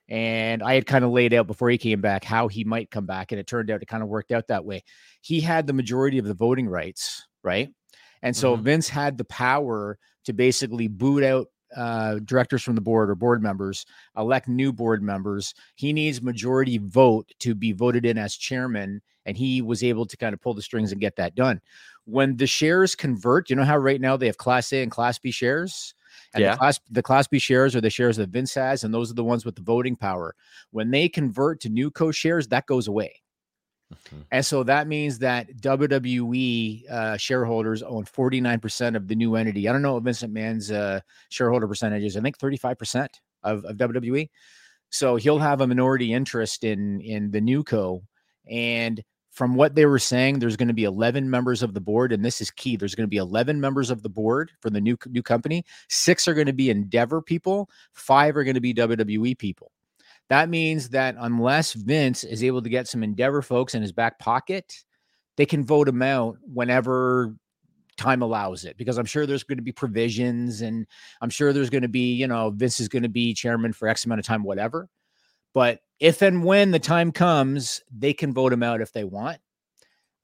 and 0.08 0.62
I 0.62 0.74
had 0.74 0.86
kind 0.86 1.04
of 1.04 1.10
laid 1.10 1.32
out 1.32 1.46
before 1.46 1.70
he 1.70 1.78
came 1.78 2.00
back 2.00 2.24
how 2.24 2.48
he 2.48 2.64
might 2.64 2.90
come 2.90 3.06
back, 3.06 3.32
and 3.32 3.40
it 3.40 3.46
turned 3.46 3.70
out 3.70 3.82
it 3.82 3.86
kind 3.86 4.02
of 4.02 4.08
worked 4.08 4.32
out 4.32 4.48
that 4.48 4.64
way. 4.64 4.84
He 5.20 5.40
had 5.40 5.66
the 5.66 5.72
majority 5.72 6.18
of 6.18 6.24
the 6.24 6.34
voting 6.34 6.68
rights, 6.68 7.26
right? 7.42 7.70
And 8.22 8.36
so 8.36 8.54
mm-hmm. 8.54 8.64
Vince 8.64 8.88
had 8.88 9.18
the 9.18 9.24
power 9.24 9.98
to 10.24 10.32
basically 10.32 10.88
boot 10.88 11.24
out 11.24 11.48
uh, 11.76 12.18
directors 12.24 12.62
from 12.62 12.74
the 12.74 12.80
board 12.80 13.10
or 13.10 13.14
board 13.14 13.42
members, 13.42 13.86
elect 14.16 14.48
new 14.48 14.72
board 14.72 15.02
members. 15.02 15.54
He 15.74 15.92
needs 15.92 16.22
majority 16.22 16.78
vote 16.78 17.30
to 17.40 17.54
be 17.54 17.72
voted 17.72 18.04
in 18.04 18.18
as 18.18 18.36
chairman, 18.36 19.00
and 19.24 19.36
he 19.36 19.62
was 19.62 19.82
able 19.82 20.06
to 20.06 20.16
kind 20.16 20.34
of 20.34 20.40
pull 20.40 20.54
the 20.54 20.62
strings 20.62 20.92
and 20.92 21.00
get 21.00 21.16
that 21.16 21.34
done. 21.34 21.60
When 22.04 22.36
the 22.36 22.46
shares 22.46 22.94
convert, 22.94 23.48
you 23.48 23.56
know 23.56 23.64
how 23.64 23.78
right 23.78 24.00
now 24.00 24.16
they 24.16 24.26
have 24.26 24.36
Class 24.36 24.72
A 24.72 24.82
and 24.82 24.90
Class 24.90 25.18
B 25.18 25.30
shares. 25.30 25.94
And 26.34 26.42
yeah. 26.42 26.52
the 26.52 26.58
class 26.58 26.80
the 26.90 27.02
class 27.02 27.26
B 27.28 27.38
shares 27.38 27.76
are 27.76 27.80
the 27.80 27.90
shares 27.90 28.16
that 28.16 28.30
Vince 28.30 28.54
has, 28.54 28.84
and 28.84 28.92
those 28.94 29.10
are 29.10 29.14
the 29.14 29.24
ones 29.24 29.44
with 29.44 29.56
the 29.56 29.62
voting 29.62 29.96
power. 29.96 30.34
When 30.70 30.90
they 30.90 31.08
convert 31.08 31.60
to 31.60 31.68
new 31.68 31.90
co 31.90 32.10
shares, 32.10 32.48
that 32.48 32.66
goes 32.66 32.88
away. 32.88 33.22
Mm-hmm. 33.92 34.20
And 34.30 34.44
so 34.46 34.62
that 34.64 34.86
means 34.86 35.18
that 35.18 35.54
WWE 35.56 36.90
uh, 36.90 37.16
shareholders 37.16 37.82
own 37.82 38.04
49% 38.04 38.96
of 38.96 39.08
the 39.08 39.14
new 39.14 39.34
entity. 39.36 39.68
I 39.68 39.72
don't 39.72 39.82
know 39.82 39.94
what 39.94 40.02
Vince 40.02 40.22
McMahon's 40.22 40.70
uh, 40.70 41.00
shareholder 41.28 41.68
percentage 41.68 42.04
is. 42.04 42.16
I 42.16 42.20
think 42.20 42.38
35% 42.38 43.08
of, 43.42 43.64
of 43.64 43.76
WWE. 43.76 44.30
So 44.90 45.16
he'll 45.16 45.38
have 45.38 45.60
a 45.60 45.66
minority 45.66 46.12
interest 46.12 46.64
in 46.64 47.00
in 47.00 47.30
the 47.30 47.40
new 47.40 47.64
co. 47.64 48.02
And 48.48 49.02
from 49.32 49.54
what 49.54 49.74
they 49.74 49.86
were 49.86 49.98
saying, 49.98 50.38
there's 50.38 50.56
going 50.56 50.68
to 50.68 50.74
be 50.74 50.84
11 50.84 51.28
members 51.28 51.62
of 51.62 51.72
the 51.72 51.80
board, 51.80 52.12
and 52.12 52.22
this 52.22 52.42
is 52.42 52.50
key. 52.50 52.76
There's 52.76 52.94
going 52.94 53.06
to 53.06 53.10
be 53.10 53.16
11 53.16 53.60
members 53.60 53.90
of 53.90 54.02
the 54.02 54.10
board 54.10 54.52
for 54.60 54.68
the 54.68 54.80
new 54.80 54.96
new 55.08 55.22
company. 55.22 55.64
Six 55.88 56.28
are 56.28 56.34
going 56.34 56.46
to 56.46 56.52
be 56.52 56.70
Endeavor 56.70 57.22
people. 57.22 57.70
Five 57.94 58.36
are 58.36 58.44
going 58.44 58.54
to 58.54 58.60
be 58.60 58.74
WWE 58.74 59.36
people. 59.38 59.72
That 60.28 60.50
means 60.50 60.90
that 60.90 61.16
unless 61.18 61.72
Vince 61.72 62.24
is 62.24 62.44
able 62.44 62.62
to 62.62 62.68
get 62.68 62.88
some 62.88 63.02
Endeavor 63.02 63.42
folks 63.42 63.74
in 63.74 63.82
his 63.82 63.92
back 63.92 64.18
pocket, 64.18 64.84
they 65.36 65.46
can 65.46 65.64
vote 65.64 65.88
him 65.88 66.02
out 66.02 66.36
whenever 66.42 67.34
time 67.96 68.22
allows 68.22 68.64
it 68.64 68.76
because 68.76 68.98
I'm 68.98 69.06
sure 69.06 69.26
there's 69.26 69.44
going 69.44 69.58
to 69.58 69.62
be 69.62 69.72
provisions 69.72 70.60
and 70.60 70.86
I'm 71.20 71.30
sure 71.30 71.52
there's 71.52 71.70
going 71.70 71.82
to 71.82 71.88
be, 71.88 72.14
you 72.14 72.26
know, 72.26 72.50
Vince 72.50 72.80
is 72.80 72.88
going 72.88 73.02
to 73.02 73.08
be 73.08 73.34
chairman 73.34 73.72
for 73.72 73.88
X 73.88 74.04
amount 74.04 74.20
of 74.20 74.26
time, 74.26 74.42
whatever. 74.42 74.88
But 75.54 75.80
if 76.00 76.22
and 76.22 76.44
when 76.44 76.70
the 76.70 76.78
time 76.78 77.12
comes, 77.12 77.80
they 77.96 78.12
can 78.12 78.32
vote 78.32 78.52
him 78.52 78.62
out 78.62 78.80
if 78.80 78.92
they 78.92 79.04
want. 79.04 79.38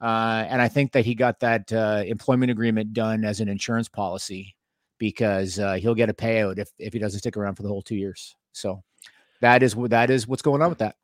Uh, 0.00 0.44
and 0.48 0.62
I 0.62 0.68
think 0.68 0.92
that 0.92 1.04
he 1.04 1.14
got 1.14 1.40
that 1.40 1.72
uh, 1.72 2.02
employment 2.06 2.50
agreement 2.50 2.92
done 2.92 3.24
as 3.24 3.40
an 3.40 3.48
insurance 3.48 3.88
policy 3.88 4.54
because 4.98 5.58
uh, 5.58 5.74
he'll 5.74 5.94
get 5.94 6.08
a 6.08 6.14
payout 6.14 6.58
if, 6.58 6.70
if 6.78 6.92
he 6.92 6.98
doesn't 6.98 7.20
stick 7.20 7.36
around 7.36 7.56
for 7.56 7.62
the 7.62 7.68
whole 7.68 7.82
two 7.82 7.96
years. 7.96 8.34
So 8.52 8.82
that 9.40 9.62
is 9.62 9.76
what 9.76 9.90
that 9.90 10.10
is 10.10 10.26
what's 10.26 10.42
going 10.42 10.62
on 10.62 10.68
with 10.68 10.78
that. 10.78 10.96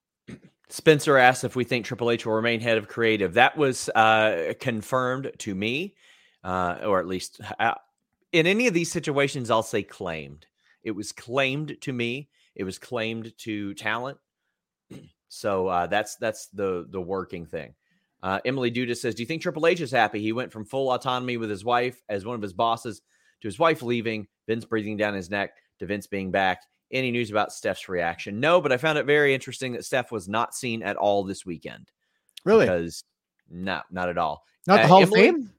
Spencer 0.69 1.19
asked 1.19 1.45
if 1.45 1.55
we 1.57 1.65
think 1.65 1.85
Triple 1.85 2.11
H 2.11 2.27
will 2.27 2.33
remain 2.33 2.61
head 2.61 2.79
of 2.79 2.89
creative. 2.89 3.35
That 3.35 3.57
was 3.57 3.89
uh, 3.91 4.55
confirmed 4.59 5.31
to 5.39 5.55
me, 5.55 5.95
uh, 6.43 6.79
or 6.85 6.99
at 6.99 7.07
least 7.07 7.41
uh, 7.61 7.75
in 8.33 8.47
any 8.47 8.67
of 8.67 8.75
these 8.75 8.91
situations, 8.91 9.51
I'll 9.51 9.63
say 9.63 9.83
claimed. 9.83 10.47
It 10.83 10.91
was 10.93 11.13
claimed 11.13 11.77
to 11.83 11.93
me. 11.93 12.29
It 12.55 12.65
was 12.65 12.79
claimed 12.79 13.33
to 13.39 13.75
talent. 13.75 14.19
So 15.29 15.67
uh, 15.67 15.87
that's 15.89 16.17
that's 16.17 16.47
the 16.49 16.87
the 16.89 17.01
working 17.01 17.47
thing. 17.47 17.75
Uh, 18.23 18.41
Emily 18.45 18.71
Duda 18.71 18.97
says, 18.97 19.15
"Do 19.15 19.23
you 19.23 19.27
think 19.27 19.43
Triple 19.43 19.67
H 19.67 19.81
is 19.81 19.91
happy? 19.91 20.21
He 20.21 20.33
went 20.33 20.53
from 20.53 20.65
full 20.65 20.93
autonomy 20.93 21.37
with 21.37 21.51
his 21.51 21.65
wife 21.65 22.01
as 22.09 22.25
one 22.25 22.37
of 22.37 22.43
his 22.43 22.53
bosses 22.53 23.03
to 23.41 23.49
his 23.49 23.59
wife 23.59 23.83
leaving, 23.83 24.27
Vince 24.47 24.65
breathing 24.65 24.97
down 24.97 25.15
his 25.15 25.31
neck, 25.31 25.55
to 25.81 25.87
Vince 25.87 26.07
being 26.07 26.31
back 26.31 26.61
any 26.91 27.11
news 27.11 27.31
about 27.31 27.53
Steph's 27.53 27.89
reaction? 27.89 28.41
No, 28.41 28.61
but 28.61 28.73
I 28.73 28.77
found 28.77 28.99
it 28.99 29.07
very 29.07 29.35
interesting 29.35 29.73
that 29.73 29.85
Steph 29.85 30.13
was 30.13 30.29
not 30.29 30.55
seen 30.55 30.83
at 30.83 30.97
all 30.97 31.25
this 31.25 31.45
weekend. 31.45 31.91
Really? 32.45 32.67
Because 32.67 33.05
no, 33.51 33.81
not 33.91 34.09
at 34.09 34.19
all. 34.19 34.45
Not 34.67 34.79
the 34.79 34.85
uh, 34.85 34.89
Hall 34.89 35.03
Emily, 35.03 35.29
of 35.29 35.35
Fame. 35.35 35.53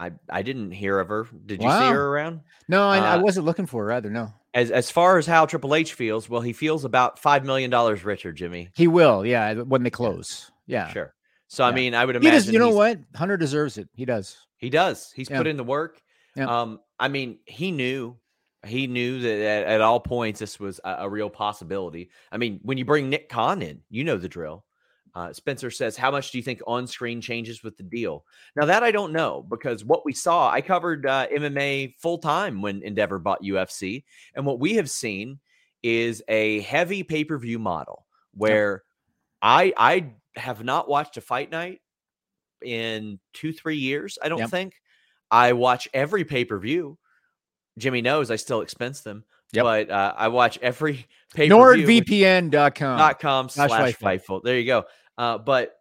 I 0.00 0.12
I 0.30 0.42
didn't 0.42 0.72
hear 0.72 0.98
of 0.98 1.08
her. 1.08 1.28
Did 1.46 1.60
you 1.60 1.68
wow. 1.68 1.78
see 1.78 1.94
her 1.94 2.08
around? 2.08 2.40
No, 2.68 2.88
I, 2.88 2.98
uh, 2.98 3.02
I, 3.02 3.16
wasn't 3.18 3.46
looking 3.46 3.66
for 3.66 3.84
her 3.84 3.92
either. 3.92 4.10
No. 4.10 4.32
As 4.54 4.70
as 4.70 4.90
far 4.90 5.18
as 5.18 5.26
how 5.26 5.46
Triple 5.46 5.74
H 5.74 5.92
feels, 5.92 6.28
well, 6.28 6.40
he 6.40 6.52
feels 6.54 6.84
about 6.84 7.18
five 7.18 7.44
million 7.44 7.70
dollars 7.70 8.04
richer, 8.04 8.32
Jimmy. 8.32 8.70
He 8.74 8.88
will, 8.88 9.24
yeah, 9.26 9.54
when 9.54 9.82
they 9.82 9.90
close. 9.90 10.50
Yeah, 10.66 10.86
yeah. 10.86 10.92
sure. 10.92 11.14
So 11.48 11.64
yeah. 11.64 11.68
I 11.68 11.72
mean, 11.72 11.94
I 11.94 12.04
would 12.04 12.16
imagine. 12.16 12.32
Does, 12.32 12.50
you 12.50 12.58
know 12.58 12.70
what? 12.70 12.98
Hunter 13.14 13.36
deserves 13.36 13.76
it. 13.76 13.88
He 13.94 14.06
does. 14.06 14.38
He 14.56 14.70
does. 14.70 15.12
He's 15.14 15.28
yeah. 15.28 15.36
put 15.36 15.46
in 15.46 15.56
the 15.56 15.64
work. 15.64 16.00
Um, 16.38 16.80
I 16.98 17.08
mean, 17.08 17.40
he 17.44 17.70
knew 17.70 18.16
he 18.66 18.86
knew 18.86 19.20
that 19.20 19.40
at, 19.40 19.66
at 19.66 19.80
all 19.80 20.00
points 20.00 20.40
this 20.40 20.60
was 20.60 20.80
a, 20.84 20.96
a, 21.00 21.08
real 21.08 21.30
possibility. 21.30 22.10
I 22.30 22.36
mean, 22.36 22.60
when 22.62 22.78
you 22.78 22.84
bring 22.84 23.08
Nick 23.08 23.28
Khan 23.28 23.62
in, 23.62 23.80
you 23.88 24.04
know 24.04 24.16
the 24.16 24.28
drill. 24.28 24.64
Uh, 25.14 25.32
Spencer 25.32 25.70
says, 25.70 25.96
How 25.96 26.10
much 26.10 26.30
do 26.30 26.38
you 26.38 26.44
think 26.44 26.60
on 26.66 26.86
screen 26.86 27.20
changes 27.20 27.62
with 27.62 27.76
the 27.76 27.82
deal? 27.82 28.24
Now, 28.56 28.66
that 28.66 28.82
I 28.82 28.90
don't 28.90 29.12
know 29.12 29.44
because 29.48 29.84
what 29.84 30.04
we 30.04 30.12
saw, 30.12 30.50
I 30.50 30.60
covered 30.60 31.06
uh, 31.06 31.26
MMA 31.28 31.94
full 31.96 32.18
time 32.18 32.62
when 32.62 32.82
Endeavor 32.82 33.18
bought 33.18 33.42
UFC. 33.42 34.04
And 34.34 34.46
what 34.46 34.60
we 34.60 34.74
have 34.74 34.90
seen 34.90 35.38
is 35.82 36.22
a 36.28 36.60
heavy 36.60 37.02
pay 37.02 37.24
per 37.24 37.38
view 37.38 37.58
model 37.58 38.06
where 38.34 38.84
I, 39.42 39.72
I 39.76 40.12
have 40.36 40.62
not 40.62 40.88
watched 40.88 41.16
a 41.16 41.20
fight 41.20 41.50
night 41.50 41.80
in 42.62 43.18
two, 43.32 43.52
three 43.52 43.78
years, 43.78 44.18
I 44.22 44.28
don't 44.28 44.38
yep. 44.38 44.50
think. 44.50 44.74
I 45.30 45.52
watch 45.52 45.88
every 45.94 46.24
pay 46.24 46.44
per 46.44 46.58
view 46.58 46.98
Jimmy 47.78 48.02
knows 48.02 48.30
I 48.30 48.36
still 48.36 48.60
expense 48.60 49.00
them. 49.00 49.24
Yep. 49.52 49.64
But 49.64 49.90
uh, 49.90 50.14
I 50.16 50.28
watch 50.28 50.58
every 50.62 51.06
pay 51.34 51.48
NordVPN.com. 51.48 52.98
Dot 52.98 53.18
com 53.18 53.48
slash 53.48 53.96
Fightful. 53.96 54.42
There 54.44 54.58
you 54.58 54.66
go. 54.66 54.84
Uh, 55.20 55.36
but 55.36 55.74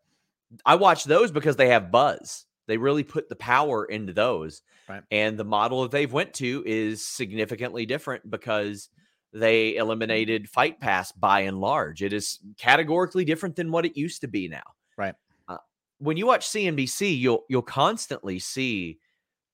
I 0.65 0.75
watch 0.75 1.05
those 1.05 1.31
because 1.31 1.55
they 1.55 1.69
have 1.69 1.91
buzz. 1.91 2.45
They 2.67 2.75
really 2.75 3.05
put 3.05 3.29
the 3.29 3.37
power 3.37 3.85
into 3.85 4.11
those. 4.11 4.61
Right. 4.89 5.01
And 5.11 5.37
the 5.37 5.45
model 5.45 5.83
that 5.83 5.91
they've 5.91 6.11
went 6.11 6.33
to 6.35 6.61
is 6.65 7.05
significantly 7.05 7.85
different 7.85 8.29
because 8.29 8.89
they 9.31 9.77
eliminated 9.77 10.49
Fight 10.49 10.81
Pass 10.81 11.13
by 11.13 11.41
and 11.41 11.61
large. 11.61 12.03
It 12.03 12.11
is 12.11 12.39
categorically 12.57 13.23
different 13.23 13.55
than 13.55 13.71
what 13.71 13.85
it 13.85 13.95
used 13.95 14.19
to 14.21 14.27
be 14.27 14.49
now. 14.49 14.63
Right. 14.97 15.15
Uh, 15.47 15.57
when 15.99 16.17
you 16.17 16.25
watch 16.25 16.45
CNBC, 16.45 17.17
you'll 17.17 17.45
you'll 17.47 17.61
constantly 17.61 18.39
see 18.39 18.99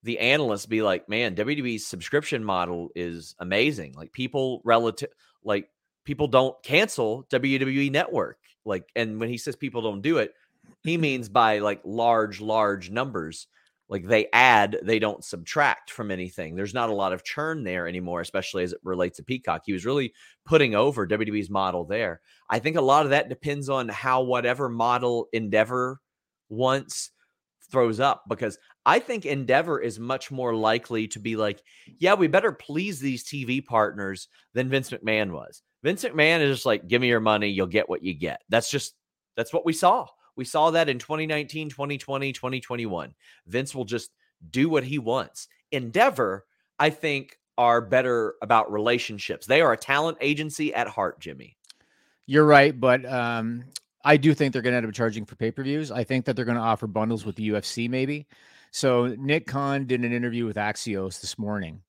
the 0.02 0.18
analysts 0.18 0.66
be 0.66 0.82
like, 0.82 1.08
man, 1.08 1.36
WWE's 1.36 1.86
subscription 1.86 2.42
model 2.42 2.88
is 2.96 3.36
amazing. 3.38 3.92
Like 3.94 4.10
people 4.10 4.62
relative, 4.64 5.10
like 5.44 5.70
people 6.04 6.26
don't 6.26 6.60
cancel 6.64 7.24
WWE 7.30 7.92
Network. 7.92 8.38
Like, 8.66 8.90
and 8.94 9.18
when 9.20 9.28
he 9.28 9.38
says 9.38 9.56
people 9.56 9.82
don't 9.82 10.02
do 10.02 10.18
it, 10.18 10.32
he 10.82 10.94
mm-hmm. 10.94 11.02
means 11.02 11.28
by 11.28 11.60
like 11.60 11.80
large, 11.84 12.40
large 12.40 12.90
numbers. 12.90 13.46
Like 13.88 14.04
they 14.04 14.26
add, 14.32 14.78
they 14.82 14.98
don't 14.98 15.24
subtract 15.24 15.92
from 15.92 16.10
anything. 16.10 16.56
There's 16.56 16.74
not 16.74 16.90
a 16.90 16.94
lot 16.94 17.12
of 17.12 17.22
churn 17.22 17.62
there 17.62 17.86
anymore, 17.86 18.20
especially 18.20 18.64
as 18.64 18.72
it 18.72 18.80
relates 18.82 19.18
to 19.18 19.22
Peacock. 19.22 19.62
He 19.64 19.72
was 19.72 19.86
really 19.86 20.12
putting 20.44 20.74
over 20.74 21.06
WWE's 21.06 21.50
model 21.50 21.84
there. 21.84 22.20
I 22.50 22.58
think 22.58 22.76
a 22.76 22.80
lot 22.80 23.04
of 23.04 23.10
that 23.10 23.28
depends 23.28 23.68
on 23.68 23.88
how 23.88 24.22
whatever 24.22 24.68
model 24.68 25.28
Endeavor 25.32 26.00
wants 26.48 27.12
throws 27.70 28.00
up 28.00 28.24
because 28.28 28.58
I 28.84 28.98
think 28.98 29.26
Endeavor 29.26 29.80
is 29.80 29.98
much 29.98 30.30
more 30.30 30.54
likely 30.54 31.08
to 31.08 31.18
be 31.18 31.36
like, 31.36 31.62
yeah, 31.98 32.14
we 32.14 32.28
better 32.28 32.52
please 32.52 33.00
these 33.00 33.24
TV 33.24 33.64
partners 33.64 34.28
than 34.54 34.68
Vince 34.68 34.90
McMahon 34.90 35.32
was. 35.32 35.62
Vince 35.86 36.02
McMahon 36.02 36.40
is 36.40 36.56
just 36.56 36.66
like, 36.66 36.88
give 36.88 37.00
me 37.00 37.06
your 37.06 37.20
money, 37.20 37.48
you'll 37.48 37.68
get 37.68 37.88
what 37.88 38.02
you 38.02 38.12
get. 38.12 38.40
That's 38.48 38.68
just 38.68 38.96
that's 39.36 39.52
what 39.52 39.64
we 39.64 39.72
saw 39.72 40.08
We 40.34 40.44
saw 40.44 40.72
that 40.72 40.88
in 40.88 40.98
2019, 40.98 41.70
2020, 41.70 42.32
2021. 42.32 43.14
Vince 43.46 43.72
will 43.72 43.84
just 43.84 44.10
do 44.50 44.68
what 44.68 44.82
he 44.82 44.98
wants. 44.98 45.46
Endeavor, 45.70 46.44
I 46.76 46.90
think, 46.90 47.38
are 47.56 47.80
better 47.80 48.34
about 48.42 48.72
relationships. 48.72 49.46
They 49.46 49.60
are 49.60 49.74
a 49.74 49.76
talent 49.76 50.18
agency 50.20 50.74
at 50.74 50.88
heart, 50.88 51.20
Jimmy. 51.20 51.56
You're 52.26 52.46
right, 52.46 52.78
but 52.78 53.04
um, 53.04 53.62
I 54.04 54.16
do 54.16 54.34
think 54.34 54.52
they're 54.52 54.62
going 54.62 54.72
to 54.72 54.78
end 54.78 54.86
up 54.86 54.92
charging 54.92 55.24
for 55.24 55.36
pay 55.36 55.52
per 55.52 55.62
views. 55.62 55.92
I 55.92 56.02
think 56.02 56.24
that 56.24 56.34
they're 56.34 56.44
going 56.44 56.58
to 56.58 56.64
offer 56.64 56.88
bundles 56.88 57.24
with 57.24 57.36
the 57.36 57.50
UFC, 57.50 57.88
maybe. 57.88 58.26
So 58.72 59.14
Nick 59.20 59.46
Khan 59.46 59.86
did 59.86 60.00
an 60.00 60.12
interview 60.12 60.46
with 60.46 60.56
Axios 60.56 61.20
this 61.20 61.38
morning, 61.38 61.80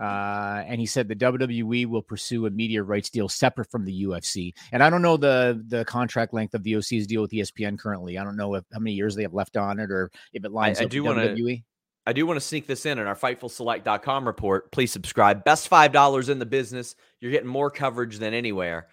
uh, 0.00 0.62
and 0.66 0.80
he 0.80 0.86
said 0.86 1.06
the 1.06 1.14
WWE 1.14 1.86
will 1.86 2.02
pursue 2.02 2.46
a 2.46 2.50
media 2.50 2.82
rights 2.82 3.10
deal 3.10 3.28
separate 3.28 3.70
from 3.70 3.84
the 3.84 4.04
UFC. 4.04 4.52
And 4.72 4.82
I 4.82 4.90
don't 4.90 5.02
know 5.02 5.16
the 5.16 5.62
the 5.68 5.84
contract 5.84 6.34
length 6.34 6.54
of 6.54 6.62
the 6.62 6.72
UFC's 6.72 7.06
deal 7.06 7.22
with 7.22 7.30
ESPN 7.30 7.78
currently. 7.78 8.18
I 8.18 8.24
don't 8.24 8.36
know 8.36 8.54
if, 8.54 8.64
how 8.72 8.80
many 8.80 8.94
years 8.94 9.14
they 9.14 9.22
have 9.22 9.34
left 9.34 9.56
on 9.56 9.78
it 9.78 9.90
or 9.90 10.10
if 10.32 10.44
it 10.44 10.52
lines 10.52 10.80
I, 10.80 10.84
up 10.84 10.86
I 10.86 10.88
do 10.88 11.04
with 11.04 11.16
WWE. 11.16 11.62
I 12.06 12.12
do 12.12 12.26
want 12.26 12.36
to 12.36 12.46
sneak 12.46 12.66
this 12.66 12.84
in 12.84 12.98
in 12.98 13.06
our 13.06 13.16
FightfulSelect.com 13.16 14.26
report. 14.26 14.70
Please 14.72 14.92
subscribe. 14.92 15.42
Best 15.42 15.70
$5 15.70 16.28
in 16.28 16.38
the 16.38 16.44
business. 16.44 16.96
You're 17.20 17.30
getting 17.30 17.48
more 17.48 17.70
coverage 17.70 18.18
than 18.18 18.34
anywhere. 18.34 18.88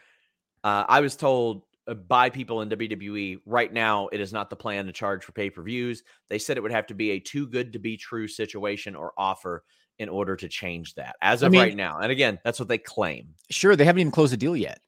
Uh, 0.64 0.86
I 0.88 1.02
was 1.02 1.18
told 1.18 1.64
uh, 1.88 1.96
by 1.96 2.30
people 2.30 2.62
in 2.62 2.70
WWE 2.70 3.42
right 3.46 3.74
now, 3.74 4.08
it 4.14 4.22
is 4.22 4.32
not 4.32 4.50
the 4.50 4.56
plan 4.56 4.86
to 4.86 4.94
charge 4.94 5.26
for 5.26 5.34
pay 5.34 5.50
per 5.50 5.62
views. 5.62 6.04
They 6.30 6.40
said 6.40 6.56
it 6.56 6.62
would 6.62 6.72
have 6.72 6.88
to 6.88 6.94
be 6.94 7.12
a 7.12 7.20
too 7.20 7.48
good 7.48 7.74
to 7.74 7.80
be 7.80 7.98
true 7.98 8.28
situation 8.28 8.96
or 8.96 9.12
offer 9.18 9.64
in 10.02 10.10
order 10.10 10.36
to 10.36 10.50
change 10.50 10.96
that 10.96 11.16
as 11.22 11.44
of 11.44 11.48
I 11.48 11.50
mean, 11.50 11.62
right 11.62 11.76
now. 11.76 12.00
And 12.00 12.12
again, 12.12 12.40
that's 12.44 12.60
what 12.60 12.68
they 12.68 12.80
claim. 12.80 13.36
Sure. 13.52 13.76
They 13.76 13.86
haven't 13.86 14.00
even 14.00 14.12
closed 14.12 14.34
the 14.34 14.38
deal 14.38 14.58
yet. 14.58 14.80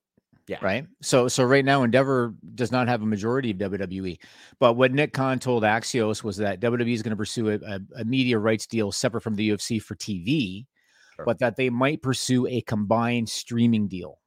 Yeah. 0.48 0.58
Right. 0.62 0.88
So 1.02 1.30
so 1.30 1.44
right 1.44 1.64
now 1.64 1.84
Endeavor 1.84 2.34
does 2.56 2.72
not 2.72 2.90
have 2.90 3.02
a 3.02 3.06
majority 3.06 3.52
of 3.52 3.58
WWE. 3.58 4.18
But 4.60 4.74
what 4.74 4.92
Nick 4.92 5.14
Khan 5.14 5.40
told 5.40 5.64
Axios 5.64 6.24
was 6.24 6.38
that 6.38 6.60
WWE 6.60 6.94
is 6.94 7.02
going 7.02 7.12
to 7.12 7.18
pursue 7.18 7.52
a, 7.52 7.54
a, 7.54 7.80
a, 7.98 8.04
media 8.04 8.38
rights 8.38 8.68
deal 8.68 8.92
separate 8.92 9.22
from 9.22 9.36
the 9.36 9.52
UFC 9.52 9.82
for 9.82 9.96
TV, 9.96 10.66
sure. 11.16 11.26
but 11.26 11.40
that 11.40 11.56
they 11.56 11.70
might 11.70 12.02
pursue 12.02 12.46
a 12.48 12.60
combined 12.62 13.30
streaming 13.30 13.88
deal. 13.88 14.18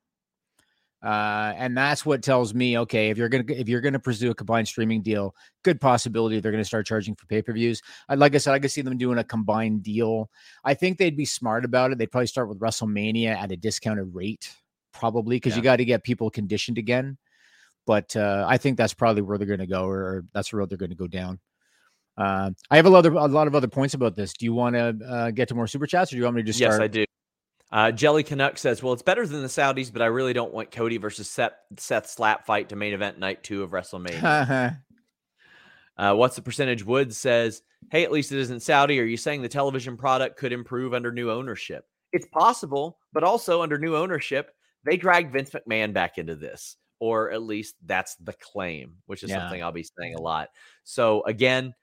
Uh, 1.02 1.52
and 1.56 1.76
that's 1.76 2.04
what 2.06 2.22
tells 2.22 2.54
me, 2.54 2.78
okay, 2.78 3.10
if 3.10 3.18
you're 3.18 3.28
gonna 3.28 3.44
if 3.48 3.68
you're 3.68 3.80
gonna 3.80 3.98
pursue 3.98 4.30
a 4.30 4.34
combined 4.34 4.66
streaming 4.66 5.02
deal, 5.02 5.34
good 5.62 5.80
possibility 5.80 6.40
they're 6.40 6.50
gonna 6.52 6.64
start 6.64 6.86
charging 6.86 7.14
for 7.14 7.26
pay 7.26 7.42
per 7.42 7.52
views. 7.52 7.82
Like 8.08 8.34
I 8.34 8.38
said, 8.38 8.54
I 8.54 8.58
could 8.58 8.70
see 8.70 8.80
them 8.80 8.96
doing 8.96 9.18
a 9.18 9.24
combined 9.24 9.82
deal. 9.82 10.30
I 10.64 10.74
think 10.74 10.98
they'd 10.98 11.16
be 11.16 11.26
smart 11.26 11.64
about 11.64 11.92
it. 11.92 11.98
They'd 11.98 12.10
probably 12.10 12.26
start 12.26 12.48
with 12.48 12.58
WrestleMania 12.58 13.36
at 13.36 13.52
a 13.52 13.56
discounted 13.56 14.14
rate 14.14 14.50
probably 14.98 15.36
because 15.36 15.52
yeah. 15.52 15.56
you 15.58 15.62
got 15.62 15.76
to 15.76 15.84
get 15.84 16.02
people 16.04 16.30
conditioned 16.30 16.78
again. 16.78 17.18
But 17.86 18.16
uh, 18.16 18.44
I 18.48 18.56
think 18.56 18.76
that's 18.76 18.94
probably 18.94 19.22
where 19.22 19.38
they're 19.38 19.56
to 19.56 19.66
go, 19.66 19.84
or 19.84 20.24
that's 20.32 20.50
the 20.50 20.56
road 20.56 20.70
they're 20.70 20.88
to 20.88 20.94
go 20.94 21.06
down. 21.06 21.38
Uh, 22.16 22.50
I 22.70 22.76
have 22.76 22.86
a 22.86 22.90
lot 22.90 23.06
of 23.06 23.14
a 23.14 23.28
lot 23.28 23.46
of 23.46 23.54
other 23.54 23.68
points 23.68 23.94
about 23.94 24.16
this. 24.16 24.32
Do 24.32 24.44
you 24.44 24.54
want 24.54 24.74
to 24.74 24.96
uh, 25.06 25.30
get 25.30 25.48
to 25.48 25.54
more 25.54 25.66
super 25.68 25.86
chats, 25.86 26.10
or 26.10 26.16
do 26.16 26.18
you 26.18 26.24
want 26.24 26.36
me 26.36 26.42
to 26.42 26.46
just? 26.46 26.58
Yes, 26.58 26.74
start? 26.74 26.82
I 26.82 26.88
do. 26.88 27.04
Uh, 27.72 27.90
Jelly 27.90 28.22
Canuck 28.22 28.58
says, 28.58 28.82
"Well, 28.82 28.92
it's 28.92 29.02
better 29.02 29.26
than 29.26 29.42
the 29.42 29.48
Saudis, 29.48 29.92
but 29.92 30.02
I 30.02 30.06
really 30.06 30.32
don't 30.32 30.54
want 30.54 30.70
Cody 30.70 30.98
versus 30.98 31.28
Seth, 31.28 31.54
Seth 31.76 32.08
slap 32.08 32.46
fight 32.46 32.68
to 32.68 32.76
main 32.76 32.94
event 32.94 33.18
night 33.18 33.42
two 33.42 33.62
of 33.62 33.70
WrestleMania." 33.70 34.78
uh, 35.98 36.14
what's 36.14 36.36
the 36.36 36.42
percentage? 36.42 36.84
Woods 36.84 37.16
says, 37.16 37.62
"Hey, 37.90 38.04
at 38.04 38.12
least 38.12 38.30
it 38.30 38.38
isn't 38.38 38.60
Saudi. 38.60 39.00
Are 39.00 39.04
you 39.04 39.16
saying 39.16 39.42
the 39.42 39.48
television 39.48 39.96
product 39.96 40.36
could 40.36 40.52
improve 40.52 40.94
under 40.94 41.10
new 41.10 41.30
ownership? 41.30 41.84
It's 42.12 42.28
possible, 42.28 42.98
but 43.12 43.24
also 43.24 43.62
under 43.62 43.78
new 43.78 43.96
ownership, 43.96 44.54
they 44.84 44.96
dragged 44.96 45.32
Vince 45.32 45.50
McMahon 45.50 45.92
back 45.92 46.18
into 46.18 46.36
this, 46.36 46.76
or 47.00 47.32
at 47.32 47.42
least 47.42 47.74
that's 47.84 48.14
the 48.16 48.32
claim, 48.34 48.94
which 49.06 49.24
is 49.24 49.30
yeah. 49.30 49.40
something 49.40 49.62
I'll 49.62 49.72
be 49.72 49.82
saying 49.98 50.14
a 50.14 50.22
lot. 50.22 50.50
So 50.84 51.24
again, 51.24 51.74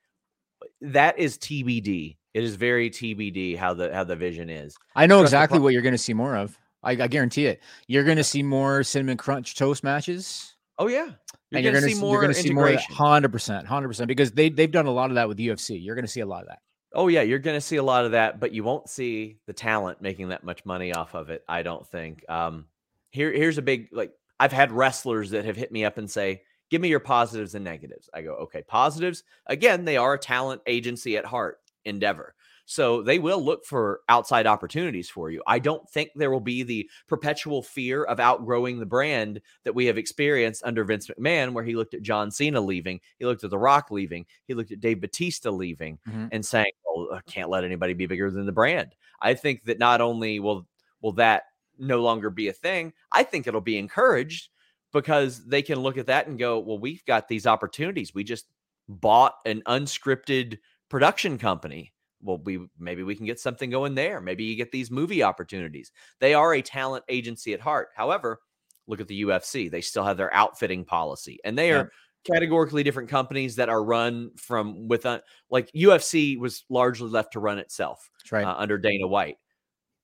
that 0.82 1.20
is 1.20 1.38
TBD. 1.38 2.18
It 2.34 2.44
is 2.44 2.56
very 2.56 2.90
TBD 2.90 3.58
how 3.58 3.74
the 3.74 3.94
how 3.94 4.04
the 4.04 4.16
vision 4.16 4.50
is. 4.50 4.76
I 4.96 5.06
know 5.06 5.20
Trust 5.20 5.34
exactly 5.34 5.60
what 5.60 5.74
you're 5.74 5.82
going 5.82 5.94
to 5.94 5.98
see 5.98 6.14
more 6.14 6.36
of. 6.36 6.58
I, 6.84 6.92
I 6.92 7.08
guarantee 7.08 7.46
it. 7.46 7.62
You're 7.88 8.04
going 8.04 8.18
to 8.18 8.24
see 8.24 8.44
more 8.44 8.84
cinnamon 8.84 9.18
crunch 9.18 9.56
toast 9.56 9.84
matches. 9.84 10.56
Oh 10.80 10.88
yeah, 10.88 11.06
you're 11.06 11.58
and 11.58 11.64
you're 11.64 11.72
going 11.72 11.84
to 11.84 11.92
see 11.92 12.00
more. 12.00 12.14
You're 12.14 12.22
going 12.22 12.34
to 12.34 12.42
see 12.42 12.54
more. 12.54 12.76
Hundred 12.90 13.32
percent, 13.32 13.68
hundred 13.68 13.88
percent, 13.88 14.08
because 14.08 14.32
they 14.32 14.50
they've 14.50 14.72
done 14.72 14.88
a 14.88 14.92
lot 14.92 15.12
of 15.12 15.16
that 15.16 15.28
with 15.28 15.38
UFC. 15.38 15.82
You're 15.82 15.96
going 15.96 16.06
to 16.06 16.12
see 16.12 16.22
a 16.22 16.26
lot 16.26 16.42
of 16.42 16.48
that. 16.48 16.60
Oh 16.94 17.08
yeah, 17.08 17.22
you're 17.22 17.40
going 17.40 17.58
to 17.58 17.62
see 17.62 17.78
a 17.78 17.84
lot 17.84 18.06
of 18.06 18.12
that, 18.12 18.40
but 18.40 18.52
you 18.54 18.64
won't 18.64 18.90
see 18.90 19.38
the 19.48 19.54
talent 19.54 20.02
making 20.02 20.30
that 20.30 20.44
much 20.44 20.66
money 20.66 20.94
off 20.94 21.16
of 21.16 21.30
it. 21.30 21.44
I 21.48 21.64
don't 21.64 21.86
think. 21.88 22.24
Um, 22.30 22.66
here 23.12 23.32
here's 23.32 23.58
a 23.58 23.62
big 23.62 23.90
like 23.92 24.12
I've 24.40 24.52
had 24.52 24.72
wrestlers 24.72 25.30
that 25.32 25.46
have 25.46 25.56
hit 25.56 25.72
me 25.72 25.86
up 25.86 25.98
and 25.98 26.10
say, 26.10 26.42
"Give 26.70 26.82
me 26.82 26.90
your 26.90 27.00
positives 27.00 27.56
and 27.56 27.64
negatives." 27.64 28.10
I 28.14 28.24
go, 28.24 28.34
"Okay, 28.34 28.64
positives. 28.64 29.24
Again, 29.48 29.86
they 29.86 29.98
are 29.98 30.16
a 30.16 30.20
talent 30.20 30.62
agency 30.66 31.18
at 31.18 31.26
heart, 31.26 31.60
Endeavor. 31.86 32.36
So 32.66 33.02
they 33.02 33.20
will 33.20 33.44
look 33.44 33.66
for 33.66 34.02
outside 34.08 34.48
opportunities 34.48 35.10
for 35.10 35.30
you. 35.30 35.44
I 35.46 35.60
don't 35.60 35.88
think 35.90 36.12
there 36.16 36.32
will 36.32 36.40
be 36.40 36.64
the 36.64 36.90
perpetual 37.08 37.62
fear 37.62 38.06
of 38.06 38.22
outgrowing 38.22 38.80
the 38.80 38.86
brand 38.86 39.42
that 39.66 39.76
we 39.76 39.86
have 39.88 39.98
experienced 39.98 40.64
under 40.66 40.86
Vince 40.86 41.08
McMahon, 41.08 41.52
where 41.52 41.64
he 41.64 41.76
looked 41.76 41.94
at 41.94 42.02
John 42.02 42.32
Cena 42.32 42.62
leaving, 42.62 43.02
he 43.20 43.26
looked 43.26 43.44
at 43.44 43.50
The 43.50 43.58
Rock 43.58 43.92
leaving, 43.92 44.26
he 44.46 44.54
looked 44.54 44.72
at 44.72 44.80
Dave 44.80 45.02
Batista 45.02 45.52
leaving, 45.52 46.00
mm-hmm. 46.08 46.28
and 46.32 46.46
saying, 46.46 46.72
"Oh, 46.88 47.10
I 47.14 47.20
can't 47.30 47.50
let 47.50 47.66
anybody 47.66 47.94
be 47.94 48.06
bigger 48.06 48.32
than 48.32 48.46
the 48.46 48.52
brand." 48.54 48.96
I 49.22 49.34
think 49.34 49.66
that 49.66 49.80
not 49.80 50.00
only 50.00 50.40
will 50.40 50.66
will 51.02 51.14
that 51.14 51.44
no 51.78 52.02
longer 52.02 52.30
be 52.30 52.48
a 52.48 52.54
thing, 52.54 52.94
I 53.12 53.24
think 53.24 53.46
it'll 53.46 53.62
be 53.62 53.78
encouraged 53.78 54.50
because 54.94 55.44
they 55.46 55.62
can 55.62 55.80
look 55.80 55.98
at 55.98 56.06
that 56.06 56.28
and 56.28 56.40
go, 56.40 56.60
well, 56.60 56.78
we've 56.78 57.04
got 57.06 57.28
these 57.28 57.48
opportunities. 57.48 58.14
We 58.14 58.24
just 58.24 58.46
bought 58.88 59.34
an 59.46 59.64
unscripted 59.66 60.60
production 60.94 61.40
company. 61.40 61.92
Well, 62.22 62.38
we 62.46 62.68
maybe 62.78 63.02
we 63.02 63.16
can 63.16 63.26
get 63.26 63.40
something 63.40 63.72
going 63.72 63.96
there. 63.96 64.22
Maybe 64.22 64.44
you 64.44 64.56
get 64.56 64.72
these 64.72 64.92
movie 64.92 65.24
opportunities. 65.24 65.92
They 66.20 66.36
are 66.36 66.54
a 66.54 66.62
talent 66.62 67.04
agency 67.10 67.52
at 67.56 67.60
heart. 67.60 67.88
However, 67.96 68.38
look 68.86 69.02
at 69.02 69.08
the 69.08 69.24
UFC. 69.24 69.72
They 69.72 69.82
still 69.82 70.04
have 70.04 70.18
their 70.18 70.32
outfitting 70.32 70.86
policy, 70.86 71.40
and 71.44 71.58
they 71.58 71.72
are 71.72 71.90
categorically 72.32 72.84
different 72.84 73.10
companies 73.10 73.56
that 73.56 73.70
are 73.70 73.84
run 73.84 74.30
from 74.38 74.88
within. 74.88 75.22
Like 75.50 75.72
UFC 75.76 76.38
was 76.38 76.64
largely 76.70 77.10
left 77.10 77.34
to 77.34 77.40
run 77.40 77.58
itself 77.58 78.08
right. 78.32 78.46
uh, 78.46 78.54
under 78.56 78.78
Dana 78.78 79.08
White. 79.08 79.38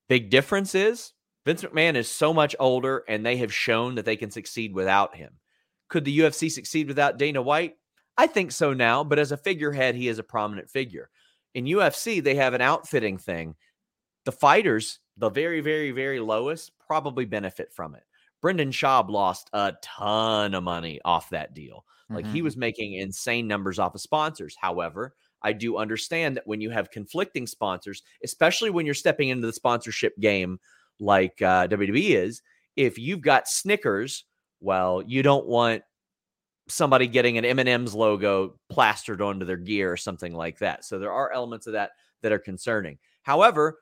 Big 0.07 0.31
difference 0.31 0.73
is 0.73 1.13
Vince 1.45 1.61
McMahon 1.61 1.97
is 1.97 2.09
so 2.09 2.33
much 2.33 2.55
older, 2.59 3.03
and 3.07 3.23
they 3.23 3.37
have 3.37 3.53
shown 3.53 3.93
that 3.93 4.05
they 4.05 4.15
can 4.15 4.31
succeed 4.31 4.73
without 4.73 5.15
him. 5.15 5.33
Could 5.87 6.05
the 6.05 6.17
UFC 6.17 6.49
succeed 6.49 6.87
without 6.87 7.19
Dana 7.19 7.43
White? 7.43 7.75
I 8.19 8.27
think 8.27 8.51
so 8.51 8.73
now, 8.73 9.01
but 9.01 9.17
as 9.17 9.31
a 9.31 9.37
figurehead, 9.37 9.95
he 9.95 10.09
is 10.09 10.19
a 10.19 10.23
prominent 10.23 10.69
figure. 10.69 11.09
In 11.53 11.63
UFC, 11.63 12.21
they 12.21 12.35
have 12.35 12.53
an 12.53 12.59
outfitting 12.59 13.17
thing. 13.17 13.55
The 14.25 14.33
fighters, 14.33 14.99
the 15.15 15.29
very, 15.29 15.61
very, 15.61 15.91
very 15.91 16.19
lowest, 16.19 16.73
probably 16.85 17.23
benefit 17.23 17.71
from 17.71 17.95
it. 17.95 18.03
Brendan 18.41 18.71
Schaub 18.71 19.09
lost 19.09 19.49
a 19.53 19.71
ton 19.81 20.53
of 20.53 20.63
money 20.63 20.99
off 21.05 21.29
that 21.29 21.53
deal. 21.53 21.85
Like 22.09 22.25
mm-hmm. 22.25 22.33
he 22.33 22.41
was 22.41 22.57
making 22.57 22.95
insane 22.95 23.47
numbers 23.47 23.79
off 23.79 23.95
of 23.95 24.01
sponsors. 24.01 24.53
However, 24.59 25.15
I 25.41 25.53
do 25.53 25.77
understand 25.77 26.35
that 26.35 26.45
when 26.45 26.59
you 26.59 26.71
have 26.71 26.91
conflicting 26.91 27.47
sponsors, 27.47 28.03
especially 28.25 28.69
when 28.69 28.85
you're 28.85 28.95
stepping 28.95 29.29
into 29.29 29.47
the 29.47 29.53
sponsorship 29.53 30.19
game 30.19 30.59
like 30.99 31.41
uh, 31.41 31.69
WWE 31.69 32.17
is, 32.17 32.41
if 32.75 32.99
you've 32.99 33.21
got 33.21 33.47
Snickers, 33.47 34.25
well, 34.59 35.01
you 35.07 35.23
don't 35.23 35.47
want 35.47 35.83
somebody 36.69 37.07
getting 37.07 37.37
an 37.37 37.45
M&M's 37.45 37.93
logo 37.93 38.55
plastered 38.69 39.21
onto 39.21 39.45
their 39.45 39.57
gear 39.57 39.91
or 39.91 39.97
something 39.97 40.33
like 40.33 40.59
that. 40.59 40.85
So 40.85 40.99
there 40.99 41.11
are 41.11 41.31
elements 41.31 41.67
of 41.67 41.73
that 41.73 41.91
that 42.21 42.31
are 42.31 42.39
concerning. 42.39 42.97
However, 43.23 43.79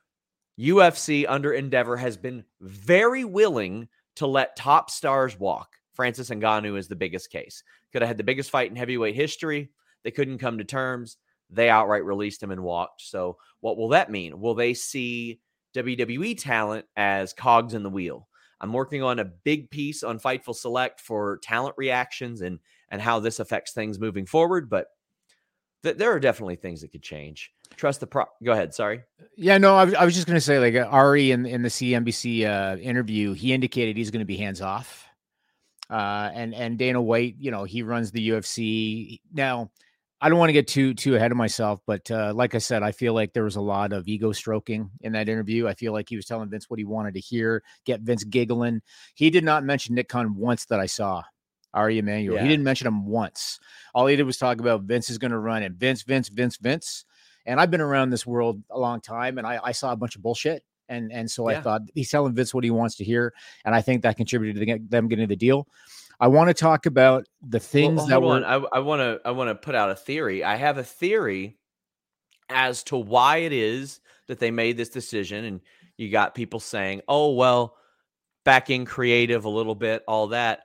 UFC 0.58 1.24
under 1.28 1.52
Endeavor 1.52 1.96
has 1.96 2.16
been 2.16 2.44
very 2.60 3.24
willing 3.24 3.88
to 4.16 4.26
let 4.26 4.56
top 4.56 4.90
stars 4.90 5.38
walk. 5.38 5.76
Francis 5.92 6.30
Ngannou 6.30 6.78
is 6.78 6.88
the 6.88 6.96
biggest 6.96 7.30
case. 7.30 7.62
Could 7.92 8.02
have 8.02 8.08
had 8.08 8.18
the 8.18 8.24
biggest 8.24 8.50
fight 8.50 8.70
in 8.70 8.76
heavyweight 8.76 9.14
history. 9.14 9.70
They 10.04 10.10
couldn't 10.10 10.38
come 10.38 10.58
to 10.58 10.64
terms. 10.64 11.16
They 11.50 11.70
outright 11.70 12.04
released 12.04 12.42
him 12.42 12.50
and 12.50 12.62
walked. 12.62 13.02
So, 13.02 13.38
what 13.60 13.76
will 13.76 13.88
that 13.88 14.10
mean? 14.10 14.38
Will 14.38 14.54
they 14.54 14.74
see 14.74 15.40
WWE 15.74 16.40
talent 16.40 16.86
as 16.96 17.32
cogs 17.32 17.74
in 17.74 17.82
the 17.82 17.90
wheel. 17.90 18.28
I'm 18.60 18.72
working 18.72 19.02
on 19.02 19.18
a 19.18 19.24
big 19.24 19.70
piece 19.70 20.02
on 20.02 20.18
Fightful 20.18 20.54
Select 20.54 21.00
for 21.00 21.38
talent 21.42 21.74
reactions 21.78 22.40
and 22.40 22.58
and 22.90 23.00
how 23.00 23.20
this 23.20 23.40
affects 23.40 23.72
things 23.72 23.98
moving 23.98 24.26
forward. 24.26 24.68
But 24.70 24.86
th- 25.82 25.96
there 25.96 26.12
are 26.12 26.20
definitely 26.20 26.56
things 26.56 26.80
that 26.80 26.92
could 26.92 27.02
change. 27.02 27.52
Trust 27.76 28.00
the 28.00 28.06
pro. 28.06 28.24
Go 28.42 28.52
ahead. 28.52 28.74
Sorry. 28.74 29.02
Yeah, 29.36 29.58
no, 29.58 29.76
I, 29.76 29.84
was, 29.84 29.94
I 29.94 30.04
was 30.04 30.14
just 30.14 30.26
going 30.26 30.36
to 30.36 30.40
say, 30.40 30.58
like 30.58 30.74
uh, 30.74 30.88
Ari 30.90 31.30
in 31.30 31.46
in 31.46 31.62
the 31.62 31.68
CNBC 31.68 32.46
uh, 32.46 32.78
interview, 32.78 33.32
he 33.32 33.52
indicated 33.52 33.96
he's 33.96 34.10
going 34.10 34.20
to 34.20 34.26
be 34.26 34.36
hands 34.36 34.60
off. 34.60 35.06
Uh, 35.90 36.30
and 36.34 36.54
and 36.54 36.78
Dana 36.78 37.00
White, 37.00 37.36
you 37.38 37.50
know, 37.50 37.64
he 37.64 37.82
runs 37.82 38.10
the 38.10 38.30
UFC 38.30 39.20
now. 39.32 39.70
I 40.20 40.28
don't 40.28 40.38
want 40.38 40.48
to 40.48 40.54
get 40.54 40.66
too 40.66 40.94
too 40.94 41.14
ahead 41.14 41.30
of 41.30 41.36
myself, 41.36 41.80
but 41.86 42.10
uh, 42.10 42.32
like 42.34 42.56
I 42.56 42.58
said, 42.58 42.82
I 42.82 42.90
feel 42.90 43.14
like 43.14 43.32
there 43.32 43.44
was 43.44 43.54
a 43.54 43.60
lot 43.60 43.92
of 43.92 44.08
ego 44.08 44.32
stroking 44.32 44.90
in 45.00 45.12
that 45.12 45.28
interview. 45.28 45.68
I 45.68 45.74
feel 45.74 45.92
like 45.92 46.08
he 46.08 46.16
was 46.16 46.26
telling 46.26 46.50
Vince 46.50 46.68
what 46.68 46.80
he 46.80 46.84
wanted 46.84 47.14
to 47.14 47.20
hear, 47.20 47.62
get 47.84 48.00
Vince 48.00 48.24
giggling. 48.24 48.82
He 49.14 49.30
did 49.30 49.44
not 49.44 49.62
mention 49.62 49.94
Nick 49.94 50.08
Khan 50.08 50.34
once 50.34 50.64
that 50.66 50.80
I 50.80 50.86
saw 50.86 51.22
Ari 51.74 51.98
Emanuel. 51.98 52.36
Yeah. 52.36 52.42
He 52.42 52.48
didn't 52.48 52.64
mention 52.64 52.86
him 52.86 53.06
once. 53.06 53.58
All 53.94 54.06
he 54.06 54.16
did 54.16 54.24
was 54.24 54.36
talk 54.38 54.60
about 54.60 54.82
Vince 54.82 55.10
is 55.10 55.18
going 55.18 55.30
to 55.32 55.38
run 55.38 55.62
and 55.62 55.74
Vince, 55.76 56.02
Vince, 56.02 56.28
Vince, 56.28 56.56
Vince. 56.56 57.04
And 57.46 57.60
I've 57.60 57.70
been 57.70 57.80
around 57.80 58.10
this 58.10 58.26
world 58.26 58.62
a 58.70 58.78
long 58.78 59.00
time, 59.00 59.38
and 59.38 59.46
I, 59.46 59.58
I 59.62 59.72
saw 59.72 59.92
a 59.92 59.96
bunch 59.96 60.16
of 60.16 60.22
bullshit. 60.22 60.62
And 60.90 61.12
and 61.12 61.30
so 61.30 61.50
Yeah. 61.50 61.58
I 61.58 61.60
thought 61.60 61.82
he's 61.94 62.10
telling 62.10 62.34
Vince 62.34 62.54
what 62.54 62.64
he 62.64 62.70
wants 62.70 62.96
to 62.96 63.04
hear, 63.04 63.34
and 63.64 63.74
I 63.74 63.82
think 63.82 64.02
that 64.02 64.16
contributed 64.16 64.56
to 64.56 64.64
the, 64.64 64.78
them 64.88 65.08
getting 65.08 65.28
the 65.28 65.36
deal. 65.36 65.68
I 66.20 66.28
want 66.28 66.48
to 66.48 66.54
talk 66.54 66.86
about 66.86 67.26
the 67.46 67.60
things 67.60 67.98
Well, 67.98 68.06
that 68.06 68.22
were. 68.22 68.34
on. 68.44 68.44
I 68.72 68.78
want 68.78 69.00
to 69.00 69.20
I 69.24 69.30
want 69.32 69.48
to 69.50 69.54
put 69.54 69.74
out 69.74 69.90
a 69.90 69.94
theory. 69.94 70.42
I 70.42 70.56
have 70.56 70.78
a 70.78 70.82
theory 70.82 71.58
as 72.48 72.82
to 72.84 72.96
why 72.96 73.38
it 73.38 73.52
is 73.52 74.00
that 74.28 74.38
they 74.38 74.50
made 74.50 74.76
this 74.78 74.88
decision, 74.88 75.44
and 75.44 75.60
you 75.98 76.10
got 76.10 76.34
people 76.34 76.58
saying, 76.60 77.02
"Oh 77.06 77.32
well, 77.34 77.76
back 78.44 78.70
in 78.70 78.84
creative 78.86 79.44
a 79.44 79.50
little 79.50 79.74
bit, 79.74 80.02
all 80.08 80.28
that." 80.28 80.60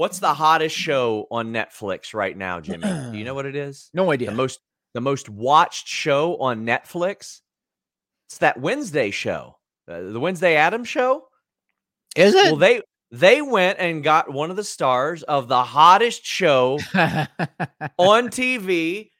What's 0.00 0.18
the 0.18 0.32
hottest 0.32 0.74
show 0.74 1.26
on 1.30 1.52
Netflix 1.52 2.14
right 2.14 2.34
now, 2.34 2.58
Jimmy? 2.58 2.88
Do 3.12 3.18
you 3.18 3.22
know 3.22 3.34
what 3.34 3.44
it 3.44 3.54
is? 3.54 3.90
no 3.94 4.10
idea. 4.10 4.30
The 4.30 4.34
most 4.34 4.58
the 4.94 5.02
most 5.02 5.28
watched 5.28 5.86
show 5.86 6.38
on 6.38 6.64
Netflix. 6.64 7.40
It's 8.26 8.38
that 8.38 8.58
Wednesday 8.58 9.10
show, 9.10 9.58
uh, 9.86 10.00
the 10.00 10.18
Wednesday 10.18 10.56
Addams 10.56 10.88
show. 10.88 11.24
is 12.16 12.34
it? 12.34 12.44
Well, 12.44 12.56
they 12.56 12.80
they 13.10 13.42
went 13.42 13.78
and 13.78 14.02
got 14.02 14.32
one 14.32 14.48
of 14.48 14.56
the 14.56 14.64
stars 14.64 15.22
of 15.22 15.48
the 15.48 15.62
hottest 15.62 16.24
show 16.24 16.78
on 16.94 18.30
TV 18.30 19.10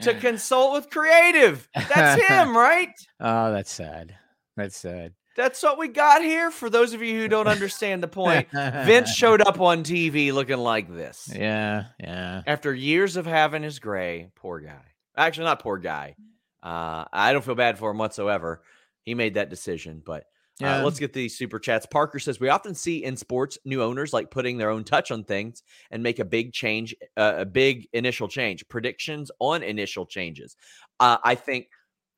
to 0.00 0.14
consult 0.20 0.72
with 0.72 0.88
creative. 0.88 1.68
That's 1.74 2.26
him, 2.26 2.56
right? 2.56 2.94
oh, 3.20 3.52
that's 3.52 3.70
sad. 3.70 4.16
That's 4.56 4.78
sad. 4.78 5.12
That's 5.36 5.62
what 5.62 5.78
we 5.78 5.88
got 5.88 6.22
here. 6.22 6.50
For 6.50 6.68
those 6.68 6.92
of 6.92 7.02
you 7.02 7.18
who 7.20 7.28
don't 7.28 7.46
understand 7.46 8.02
the 8.02 8.08
point, 8.08 8.48
Vince 8.50 9.14
showed 9.14 9.40
up 9.40 9.60
on 9.60 9.84
TV 9.84 10.32
looking 10.32 10.58
like 10.58 10.92
this 10.94 11.30
Yeah, 11.34 11.84
yeah. 11.98 12.42
after 12.46 12.74
years 12.74 13.16
of 13.16 13.26
having 13.26 13.62
his 13.62 13.78
gray. 13.78 14.28
Poor 14.34 14.60
guy. 14.60 14.82
Actually, 15.16 15.44
not 15.44 15.62
poor 15.62 15.78
guy. 15.78 16.14
Uh, 16.62 17.04
I 17.12 17.32
don't 17.32 17.44
feel 17.44 17.54
bad 17.54 17.78
for 17.78 17.90
him 17.90 17.98
whatsoever. 17.98 18.62
He 19.04 19.14
made 19.14 19.34
that 19.34 19.48
decision, 19.50 20.02
but 20.04 20.24
Yeah. 20.60 20.80
Uh, 20.80 20.84
let's 20.84 20.98
get 20.98 21.12
these 21.14 21.38
super 21.38 21.58
chats. 21.58 21.86
Parker 21.86 22.18
says 22.18 22.38
we 22.38 22.50
often 22.50 22.74
see 22.74 23.02
in 23.04 23.16
sports 23.16 23.56
new 23.64 23.82
owners 23.82 24.12
like 24.12 24.30
putting 24.30 24.58
their 24.58 24.68
own 24.70 24.84
touch 24.84 25.10
on 25.10 25.24
things 25.24 25.62
and 25.90 26.02
make 26.02 26.18
a 26.18 26.24
big 26.24 26.52
change, 26.52 26.94
uh, 27.16 27.34
a 27.38 27.46
big 27.46 27.88
initial 27.94 28.28
change. 28.28 28.68
Predictions 28.68 29.30
on 29.38 29.62
initial 29.62 30.04
changes. 30.04 30.56
Uh, 30.98 31.16
I 31.24 31.34
think 31.34 31.68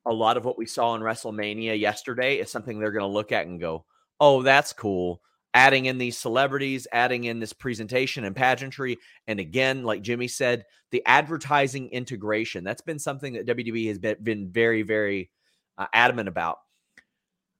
a 0.06 0.12
lot 0.12 0.36
of 0.36 0.44
what 0.44 0.58
we 0.58 0.66
saw 0.66 0.94
in 0.94 1.02
WrestleMania 1.02 1.78
yesterday 1.78 2.36
is 2.36 2.50
something 2.50 2.78
they're 2.78 2.92
going 2.92 3.02
to 3.02 3.06
look 3.06 3.32
at 3.32 3.46
and 3.46 3.60
go, 3.60 3.84
"Oh, 4.20 4.42
that's 4.42 4.72
cool." 4.72 5.22
Adding 5.54 5.84
in 5.86 5.98
these 5.98 6.16
celebrities, 6.16 6.86
adding 6.92 7.24
in 7.24 7.38
this 7.38 7.52
presentation 7.52 8.24
and 8.24 8.34
pageantry, 8.34 8.98
and 9.26 9.38
again, 9.38 9.84
like 9.84 10.00
Jimmy 10.02 10.28
said, 10.28 10.64
the 10.90 11.02
advertising 11.04 11.90
integration. 11.90 12.64
That's 12.64 12.80
been 12.80 12.98
something 12.98 13.34
that 13.34 13.46
WWE 13.46 13.88
has 13.88 13.98
been, 13.98 14.16
been 14.22 14.50
very, 14.50 14.82
very 14.82 15.30
uh, 15.76 15.86
adamant 15.92 16.28
about. 16.28 16.58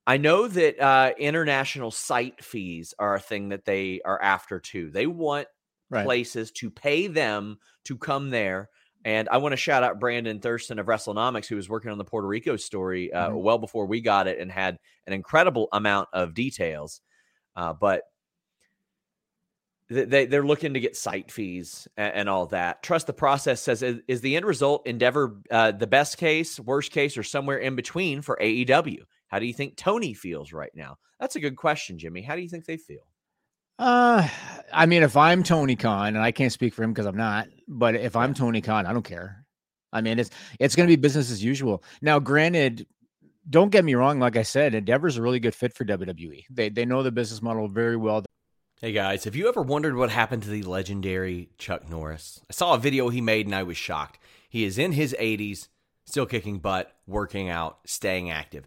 I 0.07 0.17
know 0.17 0.49
that 0.49 0.81
uh, 0.81 1.13
international 1.19 1.91
site 1.91 2.43
fees 2.43 2.95
are 2.99 3.15
a 3.15 3.21
thing 3.21 3.51
that 3.51 3.65
they 3.65 4.01
are 4.05 4.21
after 4.21 4.59
too. 4.59 4.91
They 4.91 5.07
want 5.07 5.49
Right. 5.91 6.05
places 6.07 6.51
to 6.53 6.71
pay 6.71 7.07
them 7.07 7.59
to 7.85 7.99
come 7.99 8.31
there. 8.31 8.71
And 9.05 9.29
I 9.31 9.39
want 9.39 9.53
to 9.53 9.57
shout 9.57 9.83
out 9.83 9.99
Brandon 9.99 10.39
Thurston 10.39 10.79
of 10.79 10.87
WrestleNomics, 10.87 11.47
who 11.47 11.57
was 11.57 11.69
working 11.69 11.91
on 11.91 11.99
the 11.99 12.05
Puerto 12.05 12.29
Rico 12.29 12.57
story 12.57 13.13
uh, 13.13 13.31
Mhm. 13.31 13.43
well 13.43 13.59
before 13.59 13.87
we 13.87 14.01
got 14.01 14.29
it 14.29 14.39
and 14.39 14.51
had 14.51 14.79
an 15.07 15.13
incredible 15.13 15.69
amount 15.73 16.09
of 16.13 16.35
details. 16.35 17.01
Uh, 17.57 17.73
but 17.73 18.03
they, 19.89 20.25
they're 20.27 20.47
looking 20.47 20.73
to 20.75 20.81
get 20.81 20.97
site 20.97 21.31
fees 21.31 21.87
and, 21.97 22.15
and 22.15 22.29
all 22.29 22.47
that. 22.47 22.83
Trust 22.83 23.07
the 23.07 23.13
process 23.13 23.61
says, 23.61 23.83
is, 23.83 24.01
is 24.09 24.21
the 24.23 24.37
end 24.37 24.47
result 24.47 24.87
endeavor 24.87 25.37
uh, 25.51 25.73
the 25.73 25.87
best 25.87 26.17
case, 26.17 26.59
worst 26.59 26.93
case, 26.93 27.19
or 27.19 27.23
somewhere 27.23 27.59
in 27.59 27.77
between 27.77 28.23
for 28.23 28.39
AEW? 28.41 29.01
How 29.29 29.39
do 29.39 29.47
you 29.47 29.53
think 29.53 29.77
Tony 29.77 30.15
feels 30.15 30.53
right 30.53 30.73
now? 30.75 30.97
That's 31.21 31.37
a 31.37 31.41
good 31.41 31.57
question, 31.57 31.99
Jimmy. 31.99 32.23
How 32.23 32.37
do 32.37 32.43
you 32.43 32.49
think 32.49 32.65
they 32.65 32.77
feel? 32.79 33.07
Uh, 33.79 34.29
I 34.73 34.87
mean, 34.87 35.03
if 35.03 35.17
I'm 35.17 35.43
Tony 35.43 35.77
Khan, 35.77 36.09
and 36.15 36.25
I 36.25 36.33
can't 36.33 36.53
speak 36.53 36.75
for 36.75 36.83
him 36.83 36.93
because 36.93 37.07
I'm 37.07 37.17
not, 37.17 37.49
but 37.69 37.95
if 37.95 38.17
I'm 38.17 38.35
Tony 38.35 38.61
Khan, 38.61 38.87
I 38.87 38.93
don't 38.93 39.05
care. 39.05 39.45
I 39.93 40.01
mean, 40.01 40.19
it's 40.19 40.31
it's 40.59 40.75
going 40.75 40.89
to 40.89 40.93
be 40.93 41.01
business 41.01 41.31
as 41.31 41.45
usual. 41.45 41.83
Now, 42.01 42.19
granted, 42.19 42.87
don't 43.49 43.71
get 43.71 43.85
me 43.85 43.95
wrong. 43.95 44.19
Like 44.19 44.37
I 44.37 44.43
said, 44.43 44.75
Endeavor's 44.75 45.17
a 45.17 45.23
really 45.23 45.41
good 45.41 45.55
fit 45.55 45.75
for 45.75 45.85
WWE. 45.85 46.45
They 46.51 46.69
they 46.69 46.85
know 46.85 47.03
the 47.03 47.13
business 47.13 47.43
model 47.43 47.69
very 47.69 47.97
well. 47.97 48.25
Hey 48.81 48.93
guys, 48.93 49.25
have 49.25 49.37
you 49.37 49.49
ever 49.49 49.63
wondered 49.63 49.95
what 49.95 50.11
happened 50.11 50.43
to 50.43 50.51
the 50.51 50.63
legendary 50.65 51.51
Chuck 51.57 51.89
Norris? 51.89 52.41
I 52.51 52.53
saw 52.53 52.75
a 52.75 52.79
video 52.79 53.11
he 53.11 53.21
made 53.21 53.47
and 53.47 53.55
I 53.55 53.63
was 53.63 53.77
shocked. 53.77 54.19
He 54.49 54.65
is 54.65 54.77
in 54.77 54.91
his 54.91 55.15
80s, 55.21 55.69
still 56.05 56.27
kicking 56.27 56.59
butt, 56.59 56.93
working 57.07 57.49
out, 57.49 57.79
staying 57.87 58.31
active. 58.31 58.67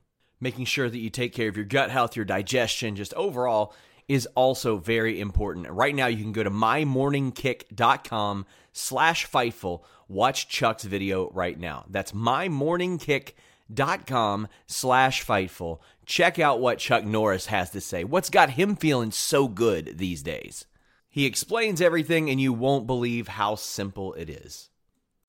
Making 0.41 0.65
sure 0.65 0.89
that 0.89 0.97
you 0.97 1.11
take 1.11 1.33
care 1.33 1.47
of 1.47 1.55
your 1.55 1.65
gut 1.65 1.91
health, 1.91 2.15
your 2.15 2.25
digestion, 2.25 2.95
just 2.95 3.13
overall 3.13 3.75
is 4.07 4.25
also 4.35 4.77
very 4.77 5.19
important. 5.21 5.69
Right 5.69 5.93
now, 5.95 6.07
you 6.07 6.23
can 6.23 6.33
go 6.33 6.41
to 6.43 6.49
mymorningkick.com 6.49 8.47
slash 8.73 9.29
Fightful. 9.29 9.83
Watch 10.09 10.47
Chuck's 10.49 10.83
video 10.83 11.29
right 11.29 11.59
now. 11.59 11.85
That's 11.87 12.11
mymorningkick.com 12.11 14.47
slash 14.65 15.25
Fightful. 15.25 15.79
Check 16.05 16.39
out 16.39 16.59
what 16.59 16.79
Chuck 16.79 17.05
Norris 17.05 17.45
has 17.45 17.69
to 17.69 17.79
say. 17.79 18.03
What's 18.03 18.31
got 18.31 18.49
him 18.49 18.75
feeling 18.75 19.11
so 19.11 19.47
good 19.47 19.99
these 19.99 20.23
days? 20.23 20.65
He 21.07 21.25
explains 21.25 21.81
everything, 21.81 22.31
and 22.31 22.41
you 22.41 22.51
won't 22.51 22.87
believe 22.87 23.27
how 23.27 23.53
simple 23.55 24.13
it 24.15 24.27
is. 24.29 24.70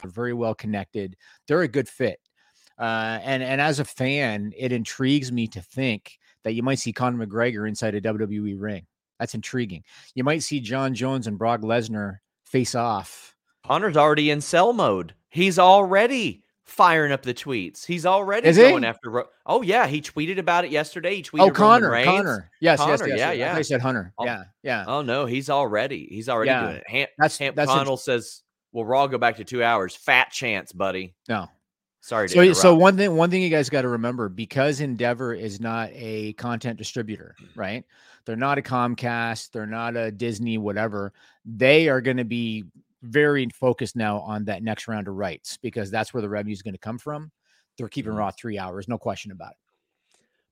They're 0.00 0.10
very 0.10 0.32
well 0.32 0.54
connected. 0.54 1.16
They're 1.46 1.62
a 1.62 1.68
good 1.68 1.88
fit. 1.88 2.18
Uh, 2.78 3.18
and, 3.22 3.42
and 3.42 3.60
as 3.60 3.78
a 3.78 3.84
fan, 3.84 4.52
it 4.56 4.72
intrigues 4.72 5.30
me 5.30 5.46
to 5.48 5.60
think 5.60 6.18
that 6.44 6.52
you 6.54 6.62
might 6.62 6.78
see 6.78 6.92
Conor 6.92 7.26
McGregor 7.26 7.68
inside 7.68 7.94
a 7.94 8.00
WWE 8.00 8.54
ring. 8.58 8.86
That's 9.18 9.34
intriguing. 9.34 9.84
You 10.14 10.24
might 10.24 10.42
see 10.42 10.60
Jon 10.60 10.94
Jones 10.94 11.26
and 11.26 11.36
Brock 11.38 11.60
Lesnar 11.60 12.18
face 12.46 12.74
off. 12.74 13.34
Conor's 13.66 13.96
already 13.98 14.30
in 14.30 14.40
sell 14.40 14.72
mode. 14.72 15.14
He's 15.28 15.58
already 15.58 16.42
firing 16.64 17.12
up 17.12 17.22
the 17.22 17.34
tweets. 17.34 17.84
He's 17.84 18.06
already 18.06 18.48
Is 18.48 18.56
going 18.56 18.84
he? 18.84 18.88
after. 18.88 19.26
Oh 19.44 19.60
yeah, 19.60 19.86
he 19.86 20.00
tweeted 20.00 20.38
about 20.38 20.64
it 20.64 20.70
yesterday. 20.70 21.16
He 21.16 21.22
tweeted. 21.22 21.40
Oh, 21.48 21.50
Conor, 21.50 21.90
Roman 21.90 21.90
Reigns. 21.90 22.06
Conor. 22.06 22.50
Yes, 22.60 22.80
yes, 22.86 23.02
yeah, 23.06 23.14
yes. 23.14 23.36
yeah. 23.36 23.54
I 23.54 23.62
said 23.62 23.82
Hunter. 23.82 24.14
Oh, 24.18 24.24
yeah, 24.24 24.44
yeah. 24.62 24.84
Oh 24.86 25.02
no, 25.02 25.26
he's 25.26 25.50
already. 25.50 26.06
He's 26.10 26.28
already 26.30 26.48
Yeah. 26.48 26.62
doing 26.62 26.76
it. 26.76 26.84
Ham, 26.88 27.06
That's- 27.18 27.36
Hamp 27.36 27.56
that's 27.56 27.70
Connell 27.70 27.98
says, 27.98 28.42
"Well, 28.72 28.84
Raw 28.84 29.06
go 29.06 29.18
back 29.18 29.36
to 29.36 29.44
two 29.44 29.62
hours. 29.62 29.94
Fat 29.94 30.30
chance, 30.30 30.72
buddy." 30.72 31.14
No. 31.28 31.48
Sorry 32.02 32.28
to 32.28 32.34
So, 32.34 32.40
interrupt. 32.40 32.60
so 32.60 32.74
one 32.74 32.96
thing, 32.96 33.14
one 33.14 33.30
thing 33.30 33.42
you 33.42 33.50
guys 33.50 33.68
got 33.68 33.82
to 33.82 33.88
remember, 33.88 34.28
because 34.28 34.80
Endeavor 34.80 35.34
is 35.34 35.60
not 35.60 35.90
a 35.92 36.32
content 36.34 36.78
distributor, 36.78 37.36
right? 37.54 37.84
They're 38.24 38.36
not 38.36 38.58
a 38.58 38.62
Comcast, 38.62 39.50
they're 39.50 39.66
not 39.66 39.96
a 39.96 40.10
Disney, 40.10 40.58
whatever. 40.58 41.12
They 41.44 41.88
are 41.88 42.00
going 42.00 42.16
to 42.16 42.24
be 42.24 42.64
very 43.02 43.48
focused 43.54 43.96
now 43.96 44.20
on 44.20 44.44
that 44.46 44.62
next 44.62 44.88
round 44.88 45.08
of 45.08 45.14
rights 45.14 45.58
because 45.58 45.90
that's 45.90 46.12
where 46.12 46.20
the 46.20 46.28
revenue 46.28 46.52
is 46.52 46.62
going 46.62 46.74
to 46.74 46.78
come 46.78 46.98
from. 46.98 47.30
They're 47.76 47.88
keeping. 47.88 48.12
Raw 48.12 48.30
mm. 48.30 48.36
three 48.36 48.58
hours, 48.58 48.88
no 48.88 48.98
question 48.98 49.32
about 49.32 49.52
it. 49.52 49.56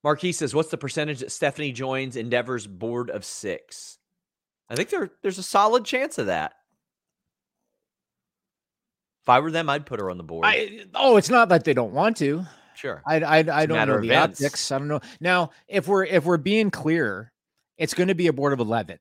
Marquis 0.05 0.33
says, 0.33 0.55
"What's 0.55 0.71
the 0.71 0.79
percentage 0.79 1.21
that 1.21 1.33
Stephanie 1.33 1.73
joins 1.73 2.17
Endeavor's 2.17 2.67
board 2.67 3.11
of 3.11 3.25
six? 3.25 3.99
I 4.71 4.77
think 4.77 4.91
there 4.91 5.11
there's 5.23 5.39
a 5.39 5.43
solid 5.43 5.85
chance 5.85 6.19
of 6.19 6.27
that. 6.27 6.55
If 9.29 9.33
I 9.33 9.41
were 9.41 9.51
them, 9.51 9.69
I'd 9.69 9.85
put 9.85 10.01
her 10.01 10.11
on 10.11 10.17
the 10.17 10.23
board. 10.25 10.47
I, 10.47 10.87
oh, 10.95 11.19
it's 11.19 11.29
not 11.29 11.51
that 11.51 11.63
they 11.65 11.75
don't 11.75 11.93
want 11.93 12.17
to. 12.17 12.47
sure. 12.75 13.03
I 13.07 13.17
I, 13.21 13.37
I 13.41 13.67
don't 13.67 13.87
know 13.87 14.01
the 14.01 14.07
events. 14.07 14.41
optics. 14.43 14.73
I 14.73 14.79
don't 14.79 14.89
know. 14.89 15.01
Now, 15.21 15.51
if 15.69 15.87
we're 15.87 16.05
if 16.05 16.25
we're 16.25 16.39
being 16.39 16.71
clear, 16.71 17.31
it's 17.77 17.93
going 17.93 18.09
to 18.09 18.15
be 18.15 18.29
a 18.29 18.33
board 18.33 18.55
of 18.55 18.61
eleven, 18.61 18.99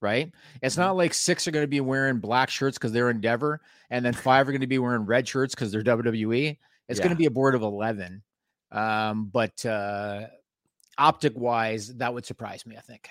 right? 0.00 0.32
It's 0.60 0.74
Mm-hmm. 0.74 0.82
not 0.82 0.96
like 0.96 1.14
six 1.14 1.46
are 1.46 1.52
going 1.52 1.62
to 1.62 1.68
be 1.68 1.80
wearing 1.80 2.18
black 2.18 2.50
shirts 2.50 2.78
because 2.78 2.90
they're 2.90 3.10
Endeavor, 3.10 3.60
and 3.90 4.04
then 4.04 4.12
five 4.12 4.48
are 4.48 4.50
going 4.50 4.60
to 4.62 4.66
be 4.66 4.80
wearing 4.80 5.06
red 5.06 5.28
shirts 5.28 5.54
because 5.54 5.70
they're 5.70 5.84
WWE. 5.84 6.58
It's 6.88 6.98
going 6.98 7.10
to 7.10 7.16
be 7.16 7.26
a 7.26 7.30
board 7.30 7.54
of 7.54 7.62
eleven. 7.62 8.22
Um, 8.72 9.26
but 9.32 9.64
uh, 9.64 10.26
optic 10.98 11.34
wise, 11.38 11.94
that 11.98 12.12
would 12.12 12.26
surprise 12.26 12.66
me. 12.66 12.76
I 12.76 12.80
think. 12.80 13.08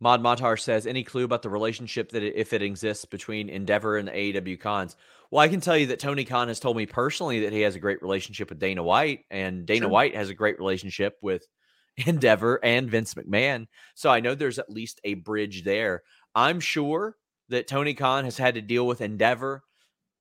Mod 0.00 0.22
Matar 0.22 0.58
says, 0.58 0.86
any 0.86 1.02
clue 1.02 1.24
about 1.24 1.42
the 1.42 1.50
relationship 1.50 2.10
that 2.10 2.22
it, 2.22 2.34
if 2.36 2.52
it 2.52 2.62
exists 2.62 3.04
between 3.04 3.48
Endeavor 3.48 3.96
and 3.96 4.06
the 4.06 4.12
AEW 4.12 4.60
Khans? 4.60 4.96
Well, 5.30 5.40
I 5.40 5.48
can 5.48 5.60
tell 5.60 5.76
you 5.76 5.86
that 5.86 5.98
Tony 5.98 6.24
Khan 6.24 6.48
has 6.48 6.60
told 6.60 6.76
me 6.76 6.86
personally 6.86 7.40
that 7.40 7.52
he 7.52 7.62
has 7.62 7.74
a 7.74 7.80
great 7.80 8.00
relationship 8.00 8.48
with 8.48 8.58
Dana 8.58 8.82
White, 8.82 9.24
and 9.30 9.66
Dana 9.66 9.80
Sure. 9.80 9.88
White 9.88 10.14
has 10.14 10.30
a 10.30 10.34
great 10.34 10.58
relationship 10.58 11.18
with 11.20 11.46
Endeavor 12.06 12.60
and 12.62 12.90
Vince 12.90 13.14
McMahon. 13.14 13.66
So 13.94 14.08
I 14.10 14.20
know 14.20 14.34
there's 14.34 14.58
at 14.58 14.70
least 14.70 15.00
a 15.04 15.14
bridge 15.14 15.64
there. 15.64 16.02
I'm 16.34 16.60
sure 16.60 17.16
that 17.48 17.66
Tony 17.66 17.94
Khan 17.94 18.24
has 18.24 18.38
had 18.38 18.54
to 18.54 18.62
deal 18.62 18.86
with 18.86 19.00
Endeavor 19.00 19.64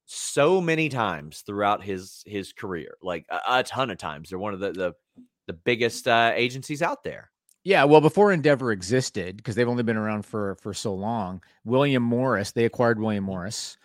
so 0.05 0.59
many 0.59 0.89
times 0.89 1.41
throughout 1.41 1.83
his 1.83 2.23
his 2.25 2.53
career, 2.53 2.97
like 3.01 3.25
a, 3.29 3.59
a 3.59 3.63
ton 3.63 3.91
of 3.91 3.97
times. 3.97 4.29
They're 4.29 4.39
one 4.39 4.53
of 4.53 4.59
the 4.59 4.71
the, 4.71 4.93
the 5.45 5.53
biggest 5.53 6.07
uh, 6.07 6.31
agencies 6.33 6.81
out 6.81 7.03
there. 7.03 7.29
Yeah, 7.67 7.83
well, 7.83 7.99
before 7.99 8.31
Endeavor 8.31 8.71
existed, 8.71 9.35
because 9.35 9.55
they've 9.55 9.67
only 9.67 9.83
been 9.83 9.97
around 9.97 10.25
for 10.25 10.55
for 10.55 10.73
so 10.73 10.93
long, 10.93 11.43
William 11.65 12.01
Morris, 12.01 12.53
they 12.53 12.63
acquired 12.63 12.97
William 12.97 13.25
Morris, 13.25 13.77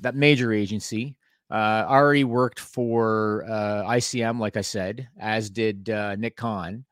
that 0.00 0.14
major 0.14 0.52
agency. 0.52 1.16
Uh, 1.50 1.86
Ari 1.88 2.24
worked 2.24 2.60
for 2.60 3.46
uh, 3.48 3.84
ICM, 3.92 4.40
like 4.40 4.58
I 4.58 4.60
said, 4.60 5.08
as 5.18 5.48
did 5.48 5.88
uh, 5.88 6.16
Nick 6.16 6.36
Khan. 6.36 6.84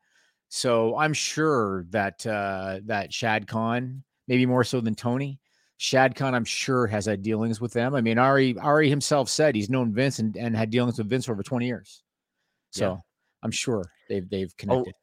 So 0.47 0.97
I'm 0.97 1.13
sure 1.13 1.85
that 1.91 2.25
uh, 2.25 2.79
that 2.85 3.13
Shad 3.13 3.45
Khan, 3.47 4.01
maybe 4.27 4.47
more 4.47 4.63
so 4.63 4.81
than 4.81 4.95
Tony, 4.95 5.39
Shad 5.77 6.15
Khan, 6.15 6.33
I'm 6.33 6.45
sure 6.45 6.87
has 6.87 7.05
had 7.05 7.21
dealings 7.21 7.61
with 7.61 7.73
them. 7.73 7.93
I 7.93 8.01
mean, 8.01 8.17
Ari 8.17 8.57
Ari 8.57 8.89
himself 8.89 9.29
said 9.29 9.53
he's 9.53 9.69
known 9.69 9.93
Vince 9.93 10.17
and, 10.17 10.35
and 10.35 10.57
had 10.57 10.71
dealings 10.71 10.97
with 10.97 11.11
Vince 11.11 11.27
for 11.27 11.33
over 11.33 11.43
20 11.43 11.67
years. 11.67 12.01
So 12.71 12.93
Yeah. 12.93 12.97
I'm 13.43 13.51
sure 13.51 13.83
they've 14.09 14.27
they've 14.27 14.57
connected. 14.57 14.95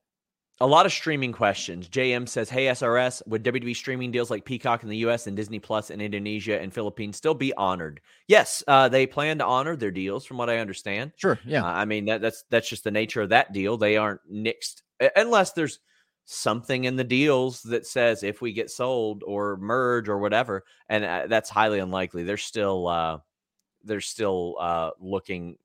A 0.61 0.67
lot 0.67 0.87
of 0.87 0.93
streaming 0.93 1.33
questions. 1.33 1.89
JM 1.89 2.27
says, 2.27 2.49
Hey, 2.49 2.67
SRS, 2.67 3.23
would 3.27 3.45
WWE 3.45 3.77
streaming 3.77 4.11
deals 4.11 4.31
like 4.31 4.47
Peacock 4.47 4.83
in 4.83 4.89
the 4.89 4.97
US 4.99 5.27
and 5.27 5.37
Disney 5.37 5.59
Plus 5.59 5.91
in 5.91 6.01
Indonesia 6.01 6.61
and 6.61 6.73
Philippines 6.73 7.17
still 7.17 7.35
be 7.35 7.53
honored? 7.55 8.01
Yes, 8.27 8.65
uh, 8.67 8.89
they 8.89 9.07
plan 9.07 9.39
to 9.39 9.45
honor 9.45 9.77
their 9.77 9.91
deals, 9.91 10.25
from 10.25 10.39
what 10.39 10.49
I 10.49 10.59
understand. 10.59 11.13
Sure, 11.17 11.39
yeah. 11.45 11.63
Uh, 11.63 11.73
I 11.73 11.85
mean, 11.85 12.07
that, 12.07 12.23
that's 12.23 12.45
that's 12.49 12.69
just 12.69 12.85
the 12.85 12.91
nature 12.91 13.21
of 13.21 13.29
that 13.29 13.53
deal. 13.53 13.77
They 13.77 13.99
aren't 13.99 14.21
nixed 14.33 14.83
unless 15.15 15.53
there's 15.53 15.81
something 16.25 16.85
in 16.85 16.97
the 16.97 17.05
deals 17.05 17.63
that 17.63 17.87
says 17.87 18.23
if 18.23 18.41
we 18.41 18.53
get 18.53 18.71
sold 18.71 19.23
or 19.27 19.59
merge 19.59 20.09
or 20.09 20.19
whatever, 20.19 20.65
and 20.89 21.05
uh, 21.05 21.27
that's 21.29 21.51
highly 21.51 21.81
unlikely. 21.81 22.25
They're 22.25 22.39
still 22.39 22.89
uh, 22.89 23.19
they're 23.85 24.01
still 24.01 24.57
uh, 24.59 24.91
looking 25.01 25.57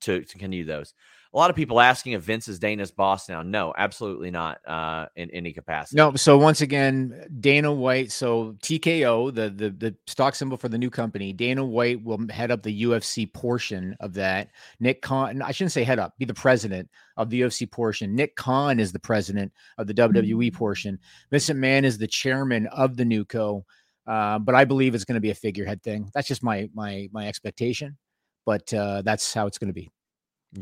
to, 0.00 0.20
to 0.22 0.32
continue 0.32 0.64
those. 0.64 0.94
A 1.34 1.36
lot 1.36 1.50
of 1.50 1.56
people 1.56 1.78
asking 1.78 2.12
if 2.12 2.22
Vince 2.22 2.48
is 2.48 2.58
Dana's 2.58 2.90
boss 2.90 3.28
now. 3.28 3.42
No, 3.42 3.74
absolutely 3.76 4.30
not 4.30 4.66
uh, 4.66 5.06
in 5.14 5.30
any 5.30 5.52
capacity. 5.52 5.96
No, 5.96 6.14
so 6.14 6.38
once 6.38 6.62
again, 6.62 7.26
Dana 7.40 7.70
White. 7.70 8.10
So 8.12 8.56
TKO, 8.62 9.34
the 9.34 9.50
the 9.50 9.70
the 9.70 9.94
stock 10.06 10.34
symbol 10.34 10.56
for 10.56 10.70
the 10.70 10.78
new 10.78 10.88
company, 10.88 11.34
Dana 11.34 11.62
White 11.62 12.02
will 12.02 12.18
head 12.30 12.50
up 12.50 12.62
the 12.62 12.82
UFC 12.82 13.30
portion 13.30 13.94
of 14.00 14.14
that. 14.14 14.48
Nick 14.80 15.02
Khan, 15.02 15.42
I 15.42 15.52
shouldn't 15.52 15.72
say 15.72 15.84
head 15.84 15.98
up, 15.98 16.16
be 16.18 16.24
the 16.24 16.32
president 16.32 16.88
of 17.18 17.28
the 17.28 17.42
UFC 17.42 17.70
portion. 17.70 18.14
Nick 18.14 18.34
Khan 18.34 18.80
is 18.80 18.92
the 18.92 18.98
president 18.98 19.52
of 19.76 19.86
the 19.86 19.94
WWE 19.94 20.54
portion. 20.54 20.98
Vince 21.30 21.50
McMahon 21.50 21.84
is 21.84 21.98
the 21.98 22.06
chairman 22.06 22.66
of 22.68 22.96
the 22.96 23.04
new 23.04 23.26
co. 23.26 23.66
Uh, 24.06 24.38
but 24.38 24.54
I 24.54 24.64
believe 24.64 24.94
it's 24.94 25.04
going 25.04 25.16
to 25.16 25.20
be 25.20 25.30
a 25.30 25.34
figurehead 25.34 25.82
thing. 25.82 26.10
That's 26.14 26.26
just 26.26 26.42
my 26.42 26.70
my 26.72 27.10
my 27.12 27.28
expectation. 27.28 27.98
But 28.46 28.72
uh, 28.72 29.02
that's 29.02 29.34
how 29.34 29.46
it's 29.46 29.58
going 29.58 29.68
to 29.68 29.74
be. 29.74 29.90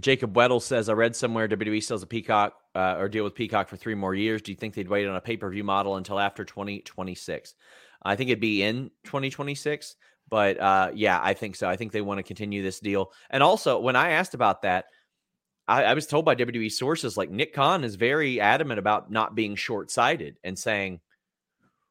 Jacob 0.01 0.35
Weddle 0.35 0.61
says, 0.61 0.89
I 0.89 0.95
read 0.95 1.15
somewhere 1.15 1.49
WWE 1.49 1.83
sells 1.83 2.03
a 2.03 2.07
Peacock 2.07 2.55
uh, 2.75 2.97
or 2.99 3.09
deal 3.09 3.25
with 3.25 3.35
Peacock 3.35 3.69
for 3.69 3.77
three 3.77 3.95
more 3.95 4.15
years. 4.15 4.43
Do 4.43 4.51
you 4.51 4.57
think 4.57 4.75
they'd 4.75 4.89
wait 4.89 5.07
on 5.07 5.17
a 5.17 5.21
pay 5.21 5.37
per 5.37 5.49
view 5.49 5.65
model 5.65 5.97
until 5.97 6.19
after 6.19 6.45
2026? 6.45 7.55
I 8.03 8.17
think 8.17 8.31
it'd 8.31 8.41
be 8.41 8.63
in 8.63 8.91
2026, 9.05 9.97
but 10.29 10.61
uh, 10.61 10.91
yeah, 10.95 11.21
I 11.23 11.35
think 11.35 11.57
so. 11.57 11.69
I 11.69 11.77
think 11.77 11.93
they 11.93 12.01
want 12.01 12.19
to 12.19 12.25
continue 12.25 12.63
this 12.63 12.81
deal. 12.81 13.13
And 13.31 13.43
also, 13.43 13.79
when 13.79 13.97
I 13.97 14.11
asked 14.11 14.35
about 14.35 14.63
that, 14.63 14.87
I, 15.69 15.85
I 15.85 15.95
was 15.95 16.07
told 16.07 16.25
by 16.25 16.35
WWE 16.35 16.71
sources 16.71 17.17
like 17.17 17.31
Nick 17.31 17.55
Khan 17.55 17.85
is 17.85 17.95
very 17.95 18.41
adamant 18.41 18.79
about 18.79 19.11
not 19.11 19.35
being 19.35 19.55
short 19.55 19.91
sighted 19.91 20.37
and 20.45 20.59
saying, 20.59 21.01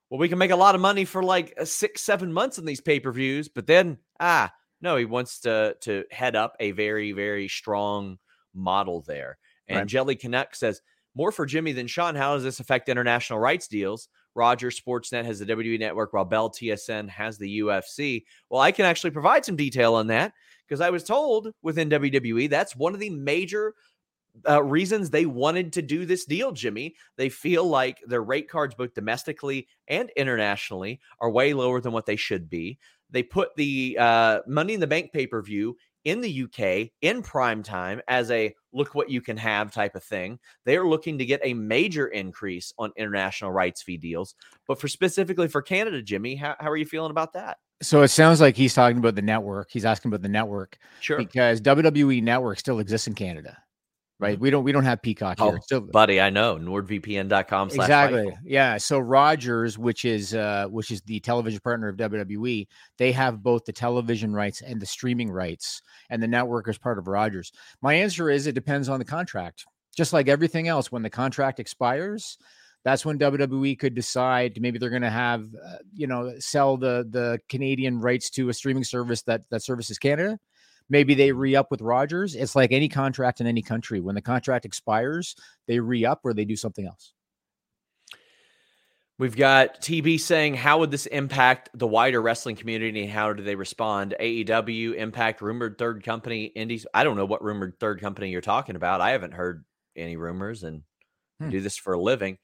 well, 0.10 0.20
we 0.20 0.30
can 0.30 0.38
make 0.38 0.52
a 0.52 0.56
lot 0.56 0.76
of 0.76 0.82
money 0.82 1.06
for 1.06 1.24
like 1.24 1.54
six, 1.64 2.02
seven 2.02 2.32
months 2.32 2.58
in 2.58 2.66
these 2.66 2.82
pay 2.82 3.00
per 3.00 3.12
views, 3.12 3.48
but 3.50 3.68
then, 3.68 3.98
ah, 4.20 4.52
no, 4.86 4.96
he 4.96 5.06
wants 5.06 5.40
to 5.42 5.76
to 5.82 6.06
head 6.12 6.36
up 6.36 6.56
a 6.60 6.72
very 6.72 7.12
very 7.12 7.48
strong 7.50 8.18
model 8.54 9.02
there. 9.02 9.38
And 9.68 9.80
Right. 9.80 9.88
Jelly 9.88 10.16
Canuck 10.16 10.56
says 10.56 10.82
more 11.16 11.32
for 11.32 11.46
Jimmy 11.46 11.72
than 11.72 11.88
Sean. 11.88 12.16
How 12.16 12.36
does 12.36 12.44
this 12.44 12.60
affect 12.60 12.88
international 12.88 13.40
rights 13.40 13.68
deals? 13.68 14.08
Rogers 14.36 14.80
Sportsnet 14.80 15.26
has 15.26 15.40
the 15.40 15.46
WWE 15.46 15.80
network, 15.80 16.14
while 16.14 16.26
Bell 16.26 16.52
TSN 16.52 17.10
has 17.10 17.38
the 17.38 17.62
UFC. 17.62 18.26
Well, 18.50 18.62
I 18.62 18.72
can 18.72 18.86
actually 18.86 19.12
provide 19.12 19.44
some 19.44 19.56
detail 19.56 19.96
on 19.96 20.08
that 20.08 20.34
because 20.68 20.82
I 20.82 20.92
was 20.92 21.04
told 21.04 21.52
within 21.64 21.90
WWE 21.90 22.50
that's 22.50 22.76
one 22.76 22.94
of 22.94 23.00
the 23.00 23.10
major 23.10 23.74
uh, 24.48 24.62
reasons 24.62 25.10
they 25.10 25.26
wanted 25.26 25.74
to 25.74 25.82
do 25.82 26.06
this 26.06 26.26
deal, 26.26 26.52
Jimmy. 26.52 26.96
They 27.18 27.30
feel 27.30 27.64
like 27.66 28.02
their 28.06 28.24
rate 28.24 28.50
cards, 28.50 28.76
both 28.76 28.94
domestically 28.94 29.68
and 29.88 30.12
internationally, 30.16 31.00
are 31.20 31.32
way 31.32 31.54
lower 31.54 31.82
than 31.82 31.94
what 31.94 32.06
they 32.06 32.16
should 32.16 32.50
be. 32.50 32.78
They 33.10 33.24
put 33.24 33.56
the 33.56 33.98
uh, 34.00 34.40
Money 34.48 34.74
in 34.74 34.80
the 34.80 34.88
Bank 34.88 35.12
pay 35.14 35.28
per 35.28 35.42
view 35.42 35.78
in 36.06 36.22
the 36.22 36.44
UK 36.44 36.92
in 37.02 37.22
prime 37.24 37.64
time 37.64 38.00
as 38.08 38.30
a 38.32 38.54
look 38.72 38.94
what 38.94 39.10
you 39.10 39.22
can 39.22 39.38
have 39.38 39.74
type 39.74 39.96
of 39.96 40.04
thing. 40.04 40.40
They're 40.64 40.88
looking 40.88 41.18
to 41.18 41.26
get 41.26 41.42
a 41.44 41.54
major 41.54 42.08
increase 42.08 42.74
on 42.78 42.92
international 42.96 43.52
rights 43.52 43.82
fee 43.82 43.98
deals. 43.98 44.36
But 44.68 44.80
for 44.80 44.88
specifically 44.88 45.48
for 45.48 45.62
Canada, 45.62 46.02
Jimmy, 46.02 46.36
how, 46.36 46.56
how 46.60 46.70
are 46.70 46.78
you 46.78 46.86
feeling 46.86 47.12
about 47.12 47.34
that? 47.34 47.58
So 47.82 48.04
it 48.04 48.08
sounds 48.10 48.40
like 48.40 48.56
he's 48.56 48.74
talking 48.74 49.00
about 49.00 49.16
the 49.16 49.22
network. 49.22 49.70
He's 49.72 49.84
asking 49.84 50.10
about 50.10 50.22
the 50.22 50.30
network. 50.30 50.78
Sure. 51.02 51.18
because 51.18 51.60
WWE 51.60 52.24
Network 52.24 52.60
still 52.60 52.80
exists 52.80 53.08
in 53.08 53.16
Canada, 53.16 53.58
right? 54.20 54.40
We 54.40 54.50
don't 54.50 54.64
we 54.64 54.72
don't 54.72 54.84
have 54.84 55.02
Peacock 55.02 55.40
here. 55.40 55.48
Mm-hmm. 55.48 55.54
Oh, 55.54 55.58
It's 55.58 55.66
still, 55.66 55.82
buddy, 55.82 56.22
I 56.22 56.30
know. 56.30 56.58
NordVPN.com 56.58 57.70
exactly. 57.70 58.36
Yeah. 58.44 58.78
So 58.78 59.00
Rogers, 59.00 59.78
which 59.78 60.06
is 60.06 60.34
uh 60.34 60.68
which 60.70 60.92
is 60.92 61.02
the 61.02 61.20
television 61.20 61.60
partner 61.62 61.90
of 61.90 61.98
WWE, 61.98 62.68
they 62.98 63.12
have 63.12 63.44
both 63.44 63.66
the 63.66 63.74
television 63.74 64.34
rights 64.34 64.62
and 64.62 64.82
the 64.82 64.86
streaming 64.86 65.32
rights, 65.32 65.82
and 66.10 66.22
the 66.22 66.28
network 66.28 66.68
is 66.68 66.78
part 66.78 66.98
of 66.98 67.08
Rogers. 67.08 67.52
My 67.82 67.94
answer 67.96 68.30
is 68.30 68.48
it 68.48 68.56
depends 68.56 68.90
on 68.90 69.00
the 69.00 69.06
contract. 69.06 69.66
Just 69.96 70.14
like 70.14 70.28
everything 70.28 70.68
else, 70.68 70.92
when 70.92 71.04
the 71.04 71.10
contract 71.10 71.60
expires, 71.60 72.38
that's 72.84 73.06
when 73.06 73.18
WWE 73.18 73.80
could 73.80 73.96
decide 73.96 74.60
maybe 74.62 74.78
they're 74.78 74.90
going 74.90 75.02
to 75.02 75.10
have, 75.10 75.48
uh, 75.66 75.78
you 75.94 76.06
know, 76.06 76.34
sell 76.40 76.78
the 76.78 77.08
the 77.10 77.40
Canadian 77.50 78.00
rights 78.00 78.30
to 78.32 78.50
a 78.50 78.54
streaming 78.54 78.84
service 78.84 79.24
that 79.24 79.42
that 79.50 79.64
services 79.64 79.98
Canada. 79.98 80.38
Maybe 80.90 81.16
they 81.16 81.32
re 81.32 81.56
up 81.56 81.72
with 81.72 81.82
Rogers. 81.82 82.36
It's 82.36 82.56
like 82.56 82.72
any 82.72 82.88
contract 82.88 83.42
in 83.42 83.48
any 83.48 83.62
country. 83.62 84.00
When 84.00 84.16
the 84.16 84.22
contract 84.22 84.66
expires, 84.66 85.36
they 85.68 85.80
re 85.80 86.06
up 86.06 86.22
or 86.24 86.34
they 86.34 86.46
do 86.46 86.56
something 86.56 86.86
else. 86.86 87.14
We've 89.18 89.36
got 89.36 89.82
TB 89.82 90.20
saying, 90.20 90.56
How 90.56 90.80
would 90.80 90.92
this 90.92 91.06
impact 91.06 91.70
the 91.74 91.88
wider 91.88 92.22
wrestling 92.22 92.58
community? 92.58 93.04
and 93.04 93.12
How 93.12 93.32
do 93.32 93.44
they 93.44 93.56
respond? 93.56 94.14
AEW, 94.20 94.96
Impact, 94.96 95.42
rumored 95.42 95.78
third 95.78 96.04
company, 96.04 96.46
Indies. 96.46 96.86
I 96.94 97.04
don't 97.04 97.16
know 97.16 97.26
what 97.26 97.44
rumored 97.44 97.80
third 97.80 98.02
company 98.02 98.30
you're 98.30 98.42
talking 98.42 98.76
about. 98.76 99.00
I 99.00 99.12
haven't 99.12 99.34
heard 99.34 99.64
any 99.96 100.18
rumors 100.18 100.64
and 100.64 100.84
hmm. 101.40 101.50
do 101.50 101.62
this 101.62 101.78
for 101.78 101.94
a 101.94 102.02
living. 102.02 102.38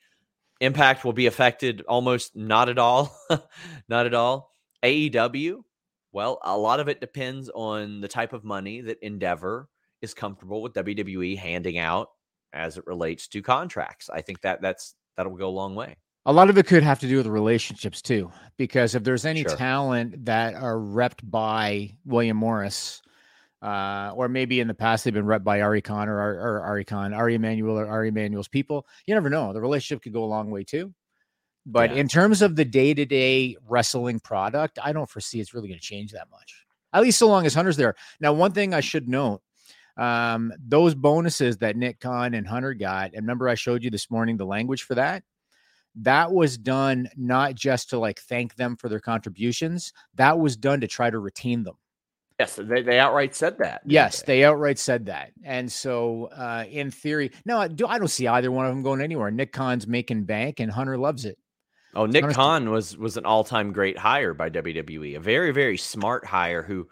Impact 0.61 1.03
will 1.03 1.13
be 1.13 1.25
affected 1.25 1.81
almost 1.81 2.35
not 2.35 2.69
at 2.69 2.77
all. 2.77 3.17
not 3.89 4.05
at 4.05 4.13
all. 4.13 4.55
AEW, 4.81 5.63
well, 6.11 6.39
a 6.43 6.57
lot 6.57 6.79
of 6.79 6.87
it 6.87 6.99
depends 6.99 7.49
on 7.53 8.01
the 8.01 8.07
type 8.07 8.33
of 8.33 8.43
money 8.43 8.81
that 8.81 8.99
Endeavor 9.01 9.69
is 10.01 10.13
comfortable 10.13 10.61
with 10.61 10.73
WWE 10.73 11.37
handing 11.37 11.77
out 11.77 12.09
as 12.53 12.77
it 12.77 12.85
relates 12.85 13.27
to 13.29 13.41
contracts. 13.41 14.09
I 14.09 14.21
think 14.21 14.41
that 14.41 14.61
that's 14.61 14.95
that'll 15.15 15.35
go 15.35 15.47
a 15.47 15.49
long 15.49 15.75
way. 15.75 15.97
A 16.25 16.33
lot 16.33 16.49
of 16.49 16.57
it 16.57 16.67
could 16.67 16.83
have 16.83 16.99
to 16.99 17.07
do 17.07 17.17
with 17.17 17.27
relationships 17.27 18.01
too, 18.01 18.31
because 18.57 18.93
if 18.93 19.03
there's 19.03 19.25
any 19.25 19.41
sure. 19.41 19.55
talent 19.55 20.25
that 20.25 20.53
are 20.53 20.77
repped 20.77 21.19
by 21.23 21.95
William 22.05 22.37
Morris, 22.37 23.01
uh, 23.63 24.11
or 24.15 24.27
maybe 24.29 24.59
in 24.59 24.67
the 24.67 24.73
past 24.73 25.03
they've 25.03 25.13
been 25.13 25.25
repped 25.25 25.43
by 25.43 25.61
Ari 25.61 25.81
Khan 25.81 26.09
or, 26.09 26.17
or, 26.17 26.33
or 26.33 26.61
Ari 26.61 26.85
Khan, 26.85 27.13
Ari 27.13 27.35
Emanuel 27.35 27.77
or 27.77 27.87
Ari 27.87 28.09
Emanuel's 28.09 28.47
people, 28.47 28.85
you 29.07 29.15
never 29.15 29.29
know. 29.29 29.51
The 29.53 29.61
relationship 29.61 30.03
could 30.03 30.13
go 30.13 30.23
a 30.23 30.25
long 30.25 30.51
way 30.51 30.63
too. 30.63 30.93
But 31.65 31.91
yeah. 31.91 31.97
in 31.97 32.07
terms 32.07 32.41
of 32.41 32.55
the 32.55 32.65
day 32.65 32.93
to 32.93 33.05
day 33.05 33.55
wrestling 33.67 34.19
product, 34.19 34.79
I 34.81 34.93
don't 34.93 35.09
foresee 35.09 35.39
it's 35.39 35.53
really 35.53 35.67
going 35.67 35.79
to 35.79 35.85
change 35.85 36.11
that 36.11 36.29
much. 36.31 36.65
At 36.93 37.03
least 37.03 37.19
so 37.19 37.27
long 37.27 37.45
as 37.45 37.53
Hunter's 37.53 37.77
there. 37.77 37.95
Now, 38.19 38.33
one 38.33 38.51
thing 38.51 38.73
I 38.73 38.81
should 38.81 39.07
note 39.07 39.41
um, 39.97 40.51
those 40.59 40.95
bonuses 40.95 41.57
that 41.57 41.75
Nick 41.75 41.99
Khan 41.99 42.33
and 42.33 42.47
Hunter 42.47 42.73
got, 42.73 43.13
and 43.13 43.21
remember 43.21 43.47
I 43.47 43.55
showed 43.55 43.83
you 43.83 43.91
this 43.91 44.09
morning 44.09 44.37
the 44.37 44.45
language 44.45 44.83
for 44.83 44.95
that 44.95 45.23
that 45.95 46.31
was 46.31 46.57
done 46.57 47.09
not 47.17 47.55
just 47.55 47.89
to 47.89 47.99
like 47.99 48.19
thank 48.21 48.55
them 48.55 48.75
for 48.75 48.89
their 48.89 48.99
contributions, 48.99 49.93
that 50.15 50.39
was 50.39 50.55
done 50.55 50.81
to 50.81 50.87
try 50.87 51.09
to 51.09 51.19
retain 51.19 51.63
them. 51.63 51.75
Yes, 52.39 52.55
they, 52.55 52.81
they 52.81 52.97
outright 52.97 53.35
said 53.35 53.57
that. 53.59 53.81
Yes, 53.85 54.21
they? 54.21 54.39
they? 54.39 54.45
outright 54.45 54.79
said 54.79 55.05
that. 55.05 55.31
And 55.43 55.71
so, 55.71 56.29
uh, 56.35 56.65
in 56.67 56.89
theory, 56.89 57.31
no, 57.45 57.59
I, 57.59 57.67
do, 57.67 57.85
I 57.85 57.99
don't 57.99 58.07
see 58.07 58.27
either 58.27 58.51
one 58.51 58.65
of 58.65 58.73
them 58.73 58.81
going 58.81 59.01
anywhere. 59.01 59.29
Nick 59.29 59.51
Khan's 59.51 59.85
making 59.85 60.23
bank, 60.23 60.59
and 60.59 60.71
Hunter 60.71 60.97
loves 60.97 61.25
it. 61.25 61.37
Oh, 61.93 62.05
Nick 62.05 62.29
Khan 62.29 62.69
was 62.69 62.97
was 62.97 63.17
an 63.17 63.25
all 63.25 63.43
time 63.43 63.73
great 63.73 63.97
hire 63.97 64.33
by 64.33 64.49
WWE, 64.49 65.17
a 65.17 65.19
very 65.19 65.51
very 65.51 65.77
smart 65.77 66.25
hire 66.25 66.63
who 66.63 66.87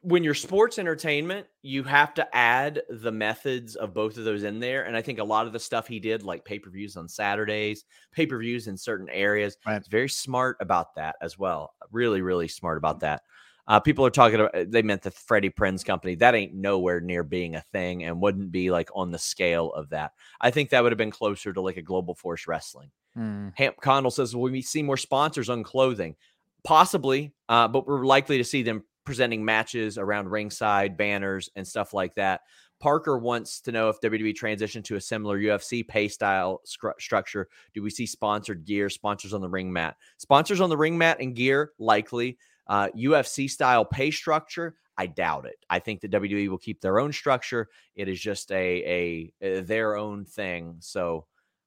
when 0.00 0.24
you're 0.24 0.34
sports 0.34 0.78
entertainment, 0.78 1.46
you 1.62 1.82
have 1.82 2.14
to 2.14 2.36
add 2.36 2.80
the 2.88 3.12
methods 3.12 3.76
of 3.76 3.92
both 3.92 4.16
of 4.16 4.24
those 4.24 4.42
in 4.42 4.58
there. 4.58 4.84
And 4.84 4.96
I 4.96 5.02
think 5.02 5.18
a 5.18 5.24
lot 5.24 5.46
of 5.46 5.52
the 5.52 5.60
stuff 5.60 5.86
he 5.86 6.00
did, 6.00 6.22
like 6.22 6.44
pay 6.44 6.58
per 6.58 6.70
views 6.70 6.96
on 6.96 7.08
Saturdays, 7.08 7.84
pay 8.12 8.26
per 8.26 8.38
views 8.38 8.68
in 8.68 8.76
certain 8.76 9.08
areas, 9.10 9.56
right. 9.66 9.86
very 9.90 10.08
smart 10.08 10.56
about 10.60 10.94
that 10.94 11.16
as 11.20 11.38
well. 11.38 11.74
Really, 11.90 12.22
really 12.22 12.48
smart 12.48 12.78
about 12.78 13.00
that. 13.00 13.22
Uh, 13.68 13.80
people 13.80 14.06
are 14.06 14.10
talking 14.10 14.40
about 14.40 14.70
they 14.70 14.82
meant 14.82 15.02
the 15.02 15.10
Freddie 15.10 15.50
Prinze 15.50 15.84
company. 15.84 16.14
That 16.14 16.34
ain't 16.34 16.54
nowhere 16.54 17.00
near 17.00 17.24
being 17.24 17.56
a 17.56 17.64
thing 17.72 18.04
and 18.04 18.20
wouldn't 18.20 18.52
be 18.52 18.70
like 18.70 18.88
on 18.94 19.10
the 19.10 19.18
scale 19.18 19.72
of 19.72 19.90
that. 19.90 20.12
I 20.40 20.50
think 20.50 20.70
that 20.70 20.82
would 20.82 20.92
have 20.92 20.98
been 20.98 21.10
closer 21.10 21.52
to 21.52 21.60
like 21.60 21.76
a 21.76 21.82
global 21.82 22.14
force 22.14 22.46
wrestling. 22.46 22.90
Mm. 23.16 23.52
Hamp 23.56 23.76
Condell 23.80 24.10
says, 24.10 24.34
Will 24.34 24.50
we 24.50 24.62
see 24.62 24.82
more 24.82 24.96
sponsors 24.96 25.48
on 25.48 25.62
clothing? 25.62 26.16
Possibly, 26.64 27.32
uh, 27.48 27.68
but 27.68 27.86
we're 27.86 28.04
likely 28.04 28.38
to 28.38 28.44
see 28.44 28.62
them 28.62 28.84
presenting 29.04 29.44
matches 29.44 29.98
around 29.98 30.28
ringside 30.30 30.96
banners 30.96 31.48
and 31.54 31.66
stuff 31.66 31.94
like 31.94 32.14
that. 32.16 32.40
Parker 32.78 33.16
wants 33.16 33.60
to 33.62 33.72
know 33.72 33.88
if 33.88 34.00
WWE 34.00 34.34
transitioned 34.34 34.84
to 34.84 34.96
a 34.96 35.00
similar 35.00 35.38
UFC 35.38 35.86
pay 35.86 36.08
style 36.08 36.60
structure. 36.98 37.48
Do 37.72 37.82
we 37.82 37.90
see 37.90 38.04
sponsored 38.04 38.64
gear, 38.66 38.90
sponsors 38.90 39.32
on 39.32 39.40
the 39.40 39.48
ring 39.48 39.72
mat? 39.72 39.96
Sponsors 40.18 40.60
on 40.60 40.68
the 40.68 40.76
ring 40.76 40.98
mat 40.98 41.18
and 41.20 41.34
gear, 41.34 41.72
likely. 41.78 42.36
Uh, 42.66 42.88
UFC 42.96 43.48
style 43.48 43.84
pay 43.84 44.10
structure, 44.10 44.74
I 44.98 45.06
doubt 45.06 45.46
it. 45.46 45.56
I 45.70 45.78
think 45.78 46.00
the 46.00 46.08
WWE 46.08 46.48
will 46.48 46.58
keep 46.58 46.80
their 46.80 46.98
own 46.98 47.12
structure. 47.12 47.68
It 47.94 48.08
is 48.08 48.20
just 48.20 48.50
a, 48.50 49.32
a, 49.40 49.46
a 49.46 49.60
their 49.60 49.96
own 49.96 50.24
thing. 50.24 50.76
So 50.80 51.26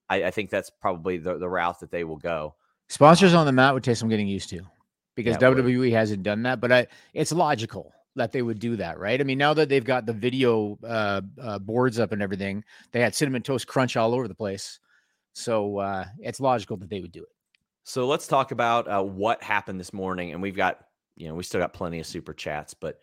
I, 0.09 0.25
I, 0.25 0.31
think 0.31 0.49
that's 0.49 0.69
probably 0.69 1.17
the, 1.17 1.37
the 1.37 1.49
route 1.49 1.79
that 1.79 1.91
they 1.91 2.03
will 2.03 2.17
go. 2.17 2.55
Sponsors 2.87 3.33
um, 3.33 3.41
on 3.41 3.45
the 3.45 3.51
mat 3.51 3.73
would 3.73 3.83
take 3.83 3.97
some 3.97 4.09
getting 4.09 4.27
used 4.27 4.49
to 4.49 4.61
because 5.15 5.37
yeah, 5.41 5.49
WWE 5.49 5.91
hasn't 5.91 6.23
done 6.23 6.43
that, 6.43 6.59
but 6.59 6.71
I, 6.71 6.87
it's 7.13 7.31
logical 7.31 7.93
that 8.15 8.31
they 8.31 8.41
would 8.41 8.59
do 8.59 8.75
that, 8.77 8.99
right? 8.99 9.19
I 9.19 9.23
mean, 9.23 9.37
now 9.37 9.53
that 9.53 9.69
they've 9.69 9.83
got 9.83 10.05
the 10.05 10.13
video 10.13 10.77
uh, 10.83 11.21
uh, 11.41 11.59
boards 11.59 11.99
up 11.99 12.11
and 12.11 12.21
everything, 12.21 12.63
they 12.91 12.99
had 12.99 13.15
cinnamon 13.15 13.41
toast 13.41 13.67
crunch 13.67 13.95
all 13.95 14.13
over 14.13 14.27
the 14.27 14.35
place, 14.35 14.79
so 15.33 15.77
uh, 15.77 16.05
it's 16.19 16.39
logical 16.39 16.77
that 16.77 16.89
they 16.89 17.01
would 17.01 17.11
do 17.11 17.21
it. 17.21 17.29
So 17.83 18.07
let's 18.07 18.27
talk 18.27 18.51
about 18.51 18.87
uh, 18.87 19.03
what 19.03 19.43
happened 19.43 19.79
this 19.79 19.93
morning, 19.93 20.31
and 20.33 20.41
we've 20.41 20.55
got 20.55 20.79
you 21.15 21.27
know 21.27 21.35
we 21.35 21.43
still 21.43 21.61
got 21.61 21.73
plenty 21.73 21.99
of 21.99 22.05
super 22.05 22.33
chats, 22.33 22.73
but 22.73 22.99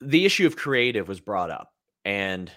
the 0.00 0.24
issue 0.26 0.46
of 0.46 0.56
creative 0.56 1.08
was 1.08 1.20
brought 1.20 1.50
up, 1.50 1.72
and 2.04 2.50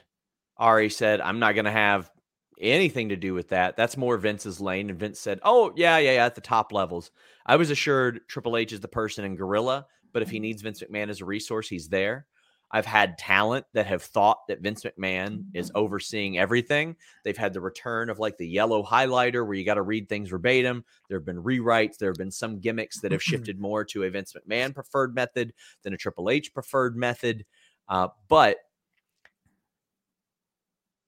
Ari 0.57 0.89
said, 0.89 1.21
"I'm 1.21 1.39
not 1.39 1.55
going 1.55 1.65
to 1.65 1.71
have 1.71 2.11
anything 2.59 3.09
to 3.09 3.15
do 3.15 3.33
with 3.33 3.49
that. 3.49 3.75
That's 3.77 3.97
more 3.97 4.17
Vince's 4.17 4.59
lane. 4.59 4.89
And 4.89 4.99
Vince 4.99 5.19
said, 5.19 5.39
Oh, 5.43 5.73
yeah, 5.75 5.97
yeah, 5.97 6.13
yeah, 6.13 6.25
at 6.25 6.35
the 6.35 6.41
top 6.41 6.71
levels. 6.71 7.11
I 7.45 7.55
was 7.55 7.71
assured 7.71 8.21
Triple 8.27 8.57
H 8.57 8.73
is 8.73 8.79
the 8.79 8.87
person 8.87 9.25
in 9.25 9.35
Gorilla, 9.35 9.85
but 10.13 10.21
if 10.21 10.29
he 10.29 10.37
mm-hmm. 10.37 10.43
needs 10.43 10.61
Vince 10.61 10.81
McMahon 10.83 11.09
as 11.09 11.21
a 11.21 11.25
resource, 11.25 11.67
he's 11.67 11.89
there. 11.89 12.25
I've 12.71 12.85
had 12.85 13.17
talent 13.17 13.65
that 13.73 13.87
have 13.87 14.03
thought 14.03 14.47
that 14.47 14.61
Vince 14.61 14.83
McMahon 14.83 15.45
is 15.53 15.69
mm-hmm. 15.69 15.77
overseeing 15.77 16.37
everything. 16.37 16.95
They've 17.23 17.35
had 17.35 17.53
the 17.53 17.61
return 17.61 18.09
of 18.09 18.19
like 18.19 18.37
the 18.37 18.47
yellow 18.47 18.83
highlighter 18.83 19.45
where 19.45 19.55
you 19.55 19.65
got 19.65 19.75
to 19.75 19.81
read 19.81 20.07
things 20.07 20.29
verbatim. 20.29 20.85
There 21.07 21.17
have 21.17 21.25
been 21.25 21.41
rewrites. 21.41 21.97
There 21.97 22.09
have 22.09 22.17
been 22.17 22.31
some 22.31 22.59
gimmicks 22.59 22.99
that 23.01 23.11
have 23.11 23.21
mm-hmm. 23.21 23.31
shifted 23.31 23.59
more 23.59 23.83
to 23.85 24.03
a 24.03 24.09
Vince 24.09 24.33
McMahon 24.33 24.75
preferred 24.75 25.15
method 25.15 25.53
than 25.83 25.93
a 25.93 25.97
Triple 25.97 26.29
H 26.29 26.53
preferred 26.53 26.95
method. 26.95 27.43
Uh, 27.87 28.09
but 28.27 28.57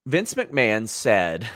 Vince 0.06 0.34
McMahon 0.34 0.88
said, 0.88 1.47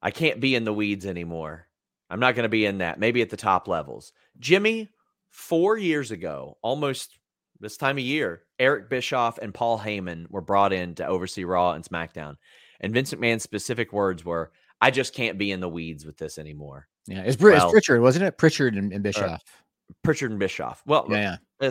I 0.00 0.10
can't 0.10 0.40
be 0.40 0.54
in 0.54 0.64
the 0.64 0.72
weeds 0.72 1.06
anymore. 1.06 1.68
I'm 2.10 2.20
not 2.20 2.34
going 2.34 2.44
to 2.44 2.48
be 2.48 2.66
in 2.66 2.78
that, 2.78 2.98
maybe 2.98 3.22
at 3.22 3.30
the 3.30 3.36
top 3.36 3.68
levels. 3.68 4.12
Jimmy, 4.38 4.90
four 5.30 5.76
years 5.76 6.10
ago, 6.10 6.58
almost 6.62 7.18
this 7.60 7.76
time 7.76 7.96
of 7.96 8.04
year, 8.04 8.42
Eric 8.58 8.90
Bischoff 8.90 9.38
and 9.38 9.54
Paul 9.54 9.78
Heyman 9.78 10.30
were 10.30 10.40
brought 10.40 10.72
in 10.72 10.94
to 10.96 11.06
oversee 11.06 11.44
Raw 11.44 11.72
and 11.72 11.84
SmackDown. 11.84 12.36
And 12.80 12.92
Vince 12.92 13.14
McMahon's 13.14 13.42
specific 13.42 13.92
words 13.92 14.24
were, 14.24 14.52
I 14.80 14.90
just 14.90 15.14
can't 15.14 15.38
be 15.38 15.52
in 15.52 15.60
the 15.60 15.68
weeds 15.68 16.04
with 16.04 16.16
this 16.16 16.38
anymore. 16.38 16.88
Yeah, 17.06 17.22
it's, 17.22 17.40
well, 17.40 17.64
it's 17.64 17.72
Pritchard, 17.72 18.00
wasn't 18.00 18.24
it? 18.24 18.36
Pritchard 18.36 18.74
and, 18.74 18.92
and 18.92 19.04
uh, 19.04 19.08
Bischoff. 19.08 19.30
Uh, 19.30 19.94
Pritchard 20.02 20.30
and 20.32 20.40
Bischoff. 20.40 20.82
Well, 20.86 21.06
yeah, 21.08 21.36
yeah. 21.60 21.70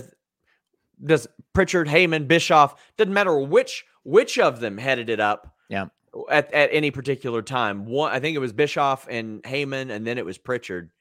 Does 1.04 1.28
Pritchard, 1.54 1.88
Heyman, 1.88 2.28
Bischoff, 2.28 2.76
doesn't 2.98 3.14
matter 3.14 3.38
which 3.40 3.86
which 4.04 4.40
of 4.40 4.60
them 4.60 4.78
headed 4.78 5.10
it 5.10 5.20
up. 5.20 5.56
Yeah. 5.70 5.88
At, 6.30 6.54
at 6.54 6.70
any 6.74 6.92
particular 6.92 7.42
time, 7.42 7.86
one 7.86 8.12
I 8.12 8.20
think 8.20 8.36
it 8.36 8.40
was 8.40 8.52
Bischoff 8.52 9.08
and 9.10 9.42
Heyman, 9.44 9.92
and 9.92 10.06
then 10.06 10.18
it 10.18 10.26
was 10.26 10.38
Pritchard. 10.38 10.92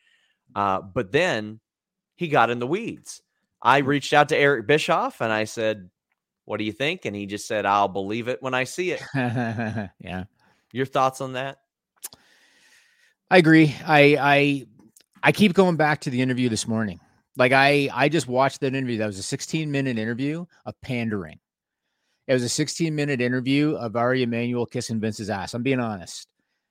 Uh, 0.54 0.80
but 0.80 1.12
then 1.12 1.60
he 2.16 2.28
got 2.28 2.50
in 2.50 2.58
the 2.58 2.66
weeds. 2.66 3.22
I 3.62 3.80
hmm. 3.80 3.88
reached 3.88 4.12
out 4.12 4.28
to 4.30 4.36
Eric 4.36 4.66
Bischoff 4.66 5.20
and 5.20 5.32
I 5.32 5.44
said, 5.44 5.90
"What 6.44 6.58
do 6.58 6.64
you 6.64 6.72
think?" 6.72 7.04
And 7.04 7.14
he 7.14 7.26
just 7.26 7.46
said, 7.46 7.66
"I'll 7.66 7.88
believe 7.88 8.28
it 8.28 8.42
when 8.42 8.54
I 8.54 8.64
see 8.64 8.92
it." 8.92 9.02
yeah. 9.14 10.24
Your 10.72 10.86
thoughts 10.86 11.20
on 11.20 11.32
that? 11.32 11.58
I 13.30 13.38
agree. 13.38 13.74
I 13.84 14.16
I 14.20 14.66
I 15.22 15.32
keep 15.32 15.54
going 15.54 15.76
back 15.76 16.00
to 16.02 16.10
the 16.10 16.20
interview 16.20 16.48
this 16.48 16.66
morning. 16.66 17.00
Like 17.36 17.52
I 17.52 17.88
I 17.92 18.08
just 18.08 18.28
watched 18.28 18.60
that 18.60 18.74
interview. 18.74 18.98
That 18.98 19.06
was 19.06 19.18
a 19.18 19.22
16 19.22 19.70
minute 19.70 19.98
interview 19.98 20.44
of 20.66 20.74
pandering. 20.82 21.38
It 22.26 22.34
was 22.34 22.42
a 22.42 22.48
16 22.48 22.94
minute 22.94 23.20
interview 23.20 23.74
of 23.74 23.96
Ari 23.96 24.22
Emanuel 24.22 24.66
kissing 24.66 25.00
Vince's 25.00 25.30
ass. 25.30 25.54
I'm 25.54 25.62
being 25.62 25.80
honest. 25.80 26.28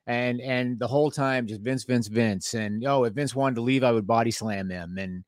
And 0.08 0.42
and 0.42 0.80
the 0.80 0.88
whole 0.88 1.12
time 1.12 1.48
just 1.48 1.62
Vince, 1.62 1.84
Vince, 1.84 2.08
Vince. 2.08 2.54
And 2.54 2.86
oh, 2.86 3.04
if 3.04 3.14
Vince 3.14 3.36
wanted 3.36 3.56
to 3.56 3.62
leave, 3.62 3.84
I 3.84 3.92
would 3.92 4.08
body 4.08 4.32
slam 4.32 4.70
him. 4.70 4.98
And 4.98 5.24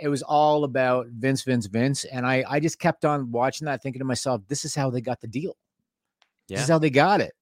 it 0.00 0.08
was 0.08 0.22
all 0.22 0.64
about 0.64 1.06
Vince, 1.08 1.42
Vince, 1.42 1.66
Vince. 1.66 2.04
And 2.04 2.26
I 2.26 2.44
I 2.48 2.60
just 2.60 2.78
kept 2.78 3.04
on 3.04 3.30
watching 3.30 3.66
that, 3.66 3.82
thinking 3.82 4.00
to 4.00 4.04
myself, 4.04 4.42
this 4.48 4.64
is 4.64 4.74
how 4.74 4.90
they 4.90 5.00
got 5.00 5.20
the 5.20 5.28
deal. 5.28 5.56
Yeah. 6.48 6.56
This 6.56 6.64
is 6.64 6.70
how 6.70 6.78
they 6.78 6.90
got 6.90 7.20
it. 7.20 7.32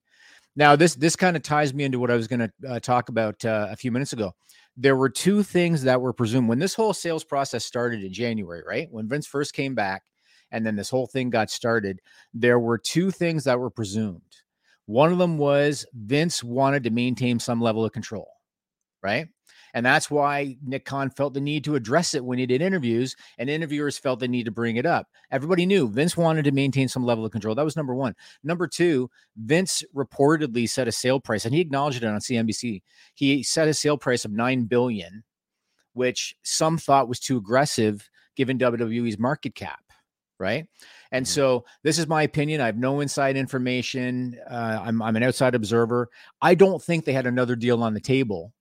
Now 0.56 0.76
this 0.76 0.94
this 0.94 1.16
kind 1.16 1.36
of 1.36 1.42
ties 1.42 1.74
me 1.74 1.84
into 1.84 1.98
what 1.98 2.10
I 2.10 2.16
was 2.16 2.28
going 2.28 2.40
to 2.40 2.52
uh, 2.68 2.80
talk 2.80 3.08
about 3.08 3.44
uh, 3.44 3.68
a 3.70 3.76
few 3.76 3.90
minutes 3.90 4.12
ago. 4.12 4.34
There 4.76 4.96
were 4.96 5.08
two 5.08 5.42
things 5.42 5.82
that 5.84 6.00
were 6.00 6.12
presumed 6.12 6.48
when 6.48 6.58
this 6.58 6.74
whole 6.74 6.92
sales 6.92 7.24
process 7.24 7.64
started 7.64 8.04
in 8.04 8.12
January, 8.12 8.62
right? 8.66 8.88
When 8.90 9.08
Vince 9.08 9.26
first 9.26 9.54
came 9.54 9.74
back, 9.74 10.02
and 10.50 10.64
then 10.64 10.76
this 10.76 10.90
whole 10.90 11.06
thing 11.06 11.30
got 11.30 11.50
started, 11.50 12.00
there 12.34 12.58
were 12.58 12.78
two 12.78 13.10
things 13.10 13.44
that 13.44 13.58
were 13.58 13.70
presumed. 13.70 14.20
One 14.86 15.12
of 15.12 15.18
them 15.18 15.38
was 15.38 15.86
Vince 15.94 16.44
wanted 16.44 16.84
to 16.84 16.90
maintain 16.90 17.38
some 17.38 17.60
level 17.60 17.84
of 17.84 17.92
control, 17.92 18.28
right? 19.02 19.26
And 19.76 19.84
that's 19.84 20.10
why 20.10 20.56
Nick 20.64 20.86
Khan 20.86 21.10
felt 21.10 21.34
the 21.34 21.40
need 21.40 21.62
to 21.64 21.74
address 21.74 22.14
it 22.14 22.24
when 22.24 22.38
he 22.38 22.46
did 22.46 22.62
interviews, 22.62 23.14
and 23.36 23.50
interviewers 23.50 23.98
felt 23.98 24.20
the 24.20 24.26
need 24.26 24.44
to 24.44 24.50
bring 24.50 24.76
it 24.76 24.86
up. 24.86 25.06
Everybody 25.30 25.66
knew 25.66 25.86
Vince 25.86 26.16
wanted 26.16 26.46
to 26.46 26.50
maintain 26.50 26.88
some 26.88 27.04
level 27.04 27.26
of 27.26 27.30
control. 27.30 27.54
That 27.54 27.66
was 27.66 27.76
number 27.76 27.94
one. 27.94 28.14
Number 28.42 28.66
two, 28.66 29.10
Vince 29.36 29.84
reportedly 29.94 30.66
set 30.66 30.88
a 30.88 30.92
sale 30.92 31.20
price, 31.20 31.44
and 31.44 31.54
he 31.54 31.60
acknowledged 31.60 32.02
it 32.02 32.06
on 32.06 32.18
CNBC. 32.20 32.80
He 33.16 33.42
set 33.42 33.68
a 33.68 33.74
sale 33.74 33.98
price 33.98 34.24
of 34.24 34.32
nine 34.32 34.62
billion, 34.62 35.22
which 35.92 36.34
some 36.42 36.78
thought 36.78 37.06
was 37.06 37.20
too 37.20 37.36
aggressive 37.36 38.08
given 38.34 38.58
WWE's 38.58 39.18
market 39.18 39.54
cap, 39.54 39.84
right? 40.38 40.66
And 41.12 41.26
mm-hmm. 41.26 41.30
so 41.30 41.66
this 41.82 41.98
is 41.98 42.06
my 42.06 42.22
opinion. 42.22 42.62
I 42.62 42.66
have 42.66 42.78
no 42.78 43.00
inside 43.00 43.36
information. 43.36 44.38
Uh, 44.50 44.80
I'm, 44.86 45.02
I'm 45.02 45.16
an 45.16 45.22
outside 45.22 45.54
observer. 45.54 46.08
I 46.40 46.54
don't 46.54 46.82
think 46.82 47.04
they 47.04 47.12
had 47.12 47.26
another 47.26 47.56
deal 47.56 47.82
on 47.82 47.92
the 47.92 48.00
table 48.00 48.54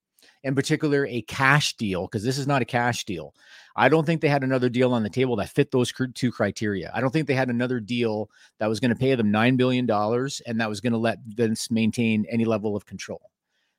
in 0.46 0.56
particular 0.56 1.06
a 1.08 1.22
cash 1.24 1.76
deal, 1.76 2.06
because 2.06 2.24
this 2.24 2.38
is 2.38 2.48
not 2.48 2.62
a 2.62 2.66
cash 2.66 3.04
deal. 3.04 3.34
I 3.76 3.90
don't 3.90 4.06
think 4.06 4.22
they 4.22 4.30
had 4.30 4.44
another 4.44 4.70
deal 4.70 4.94
on 4.94 5.04
the 5.04 5.10
table 5.10 5.36
that 5.38 5.50
fit 5.50 5.72
those 5.72 5.92
two 6.14 6.32
criteria. 6.32 6.92
I 6.94 7.02
don't 7.02 7.12
think 7.12 7.28
they 7.28 7.34
had 7.34 7.50
another 7.50 7.80
deal 7.82 8.30
that 8.60 8.70
was 8.70 8.80
going 8.80 8.90
to 8.90 8.96
pay 8.96 9.16
them 9.16 9.34
$9 9.34 9.58
billion 9.58 9.90
and 9.90 10.62
that 10.62 10.70
was 10.70 10.80
going 10.80 10.94
to 10.94 11.00
let 11.00 11.18
Vince 11.28 11.70
maintain 11.70 12.26
any 12.30 12.46
level 12.46 12.76
of 12.76 12.86
control. 12.86 13.22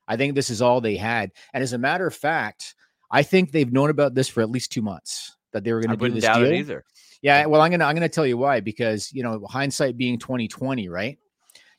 I 0.09 0.17
think 0.17 0.35
this 0.35 0.51
is 0.51 0.61
all 0.61 0.81
they 0.81 0.97
had. 0.97 1.31
And 1.55 1.63
as 1.63 1.73
a 1.73 1.79
matter 1.79 2.07
of 2.07 2.15
fact, 2.15 2.75
I 3.11 3.23
think 3.23 3.53
they've 3.53 3.73
known 3.73 3.89
about 3.89 4.15
this 4.15 4.29
for 4.29 4.43
at 4.43 4.51
least 4.51 4.73
two 4.73 4.83
months 4.83 5.37
that 5.53 5.65
they 5.65 5.73
were 5.73 5.81
going 5.81 5.97
to 5.97 6.09
do 6.09 6.13
this 6.13 6.25
doubt 6.25 6.41
deal. 6.41 6.53
It 6.53 6.59
either. 6.59 6.85
Yeah, 7.23 7.47
well, 7.47 7.63
I'm 7.63 7.71
gonna 7.71 7.87
I'm 7.87 7.95
gonna 7.97 8.11
tell 8.11 8.27
you 8.27 8.37
why 8.37 8.61
because 8.61 9.11
you 9.13 9.23
know 9.23 9.45
hindsight 9.49 9.97
being 9.97 10.19
2020, 10.19 10.89
right? 10.91 11.19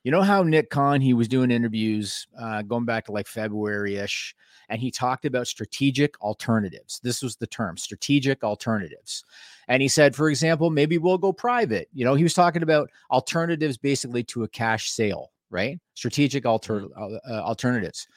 You 0.03 0.11
know 0.11 0.23
how 0.23 0.41
Nick 0.41 0.69
Khan 0.69 0.99
he 0.99 1.13
was 1.13 1.27
doing 1.27 1.51
interviews 1.51 2.27
uh, 2.41 2.63
going 2.63 2.85
back 2.85 3.05
to 3.05 3.11
like 3.11 3.27
February 3.27 3.97
ish, 3.97 4.35
and 4.69 4.81
he 4.81 4.91
talked 4.91 5.25
about 5.25 5.47
strategic 5.47 6.19
alternatives. 6.21 6.99
This 7.03 7.21
was 7.21 7.35
the 7.35 7.47
term 7.47 7.77
strategic 7.77 8.43
alternatives. 8.43 9.23
And 9.67 9.81
he 9.81 9.87
said, 9.87 10.15
for 10.15 10.29
example, 10.29 10.69
maybe 10.69 10.97
we'll 10.97 11.17
go 11.17 11.33
private. 11.33 11.89
You 11.93 12.05
know, 12.05 12.15
he 12.15 12.23
was 12.23 12.33
talking 12.33 12.63
about 12.63 12.89
alternatives 13.11 13.77
basically 13.77 14.23
to 14.25 14.43
a 14.43 14.47
cash 14.47 14.89
sale, 14.89 15.31
right? 15.49 15.79
Strategic 15.93 16.45
alter, 16.45 16.81
mm-hmm. 16.81 17.15
uh, 17.29 17.41
alternatives. 17.41 18.07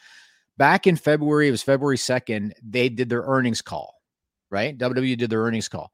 Back 0.57 0.87
in 0.87 0.97
February, 0.97 1.49
it 1.49 1.53
was 1.53 1.63
February 1.63 1.97
2nd, 1.97 2.53
they 2.63 2.89
did 2.89 3.09
their 3.09 3.23
earnings 3.23 3.63
call, 3.63 3.95
right? 4.51 4.77
WWE 4.77 5.17
did 5.17 5.31
their 5.31 5.43
earnings 5.43 5.69
call. 5.69 5.93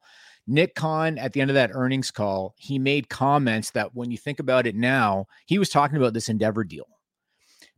Nick 0.49 0.75
Khan, 0.75 1.17
at 1.17 1.33
the 1.33 1.41
end 1.41 1.49
of 1.49 1.55
that 1.55 1.71
earnings 1.73 2.09
call, 2.09 2.55
he 2.57 2.79
made 2.79 3.09
comments 3.09 3.71
that 3.71 3.93
when 3.93 4.11
you 4.11 4.17
think 4.17 4.39
about 4.39 4.65
it 4.65 4.75
now, 4.75 5.27
he 5.45 5.59
was 5.59 5.69
talking 5.69 5.97
about 5.97 6.13
this 6.13 6.29
Endeavor 6.29 6.63
deal 6.63 6.87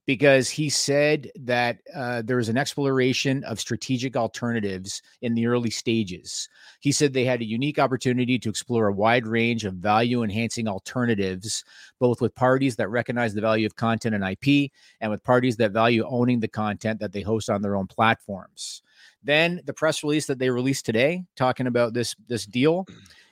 because 0.09 0.49
he 0.49 0.69
said 0.69 1.29
that 1.35 1.77
uh, 1.93 2.23
there 2.23 2.37
was 2.37 2.49
an 2.49 2.57
exploration 2.57 3.43
of 3.43 3.59
strategic 3.59 4.17
alternatives 4.17 5.03
in 5.21 5.35
the 5.35 5.45
early 5.45 5.69
stages. 5.69 6.49
He 6.79 6.91
said 6.91 7.13
they 7.13 7.25
had 7.25 7.41
a 7.41 7.45
unique 7.45 7.77
opportunity 7.77 8.39
to 8.39 8.49
explore 8.49 8.87
a 8.87 8.91
wide 8.91 9.27
range 9.27 9.65
of 9.65 9.75
value 9.75 10.23
enhancing 10.23 10.67
alternatives, 10.67 11.63
both 11.99 12.21
with 12.21 12.33
parties 12.33 12.75
that 12.77 12.89
recognize 12.89 13.35
the 13.35 13.41
value 13.41 13.67
of 13.67 13.75
content 13.75 14.15
and 14.15 14.23
IP 14.23 14.71
and 14.99 15.11
with 15.11 15.23
parties 15.23 15.57
that 15.57 15.73
value 15.73 16.03
owning 16.09 16.39
the 16.39 16.47
content 16.47 16.99
that 17.01 17.13
they 17.13 17.21
host 17.21 17.47
on 17.47 17.61
their 17.61 17.75
own 17.75 17.85
platforms. 17.85 18.81
Then 19.23 19.61
the 19.65 19.73
press 19.73 20.01
release 20.03 20.25
that 20.25 20.39
they 20.39 20.49
released 20.49 20.87
today 20.87 21.23
talking 21.35 21.67
about 21.67 21.93
this 21.93 22.15
this 22.27 22.47
deal 22.47 22.87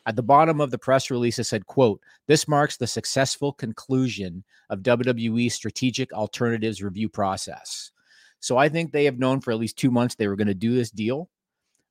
at 0.07 0.15
the 0.15 0.23
bottom 0.23 0.61
of 0.61 0.71
the 0.71 0.77
press 0.77 1.11
release, 1.11 1.37
it 1.37 1.43
said, 1.43 1.67
quote, 1.67 2.01
this 2.27 2.47
marks 2.47 2.77
the 2.77 2.87
successful 2.87 3.51
conclusion 3.51 4.43
of 4.69 4.79
WWE's 4.79 5.53
strategic 5.53 6.13
alternatives 6.13 6.81
review 6.81 7.09
process. 7.09 7.91
So 8.39 8.57
I 8.57 8.69
think 8.69 8.91
they 8.91 9.03
have 9.03 9.19
known 9.19 9.41
for 9.41 9.51
at 9.51 9.59
least 9.59 9.77
two 9.77 9.91
months 9.91 10.15
they 10.15 10.29
were 10.29 10.37
going 10.37 10.47
to 10.47 10.53
do 10.53 10.73
this 10.73 10.91
deal. 10.91 11.29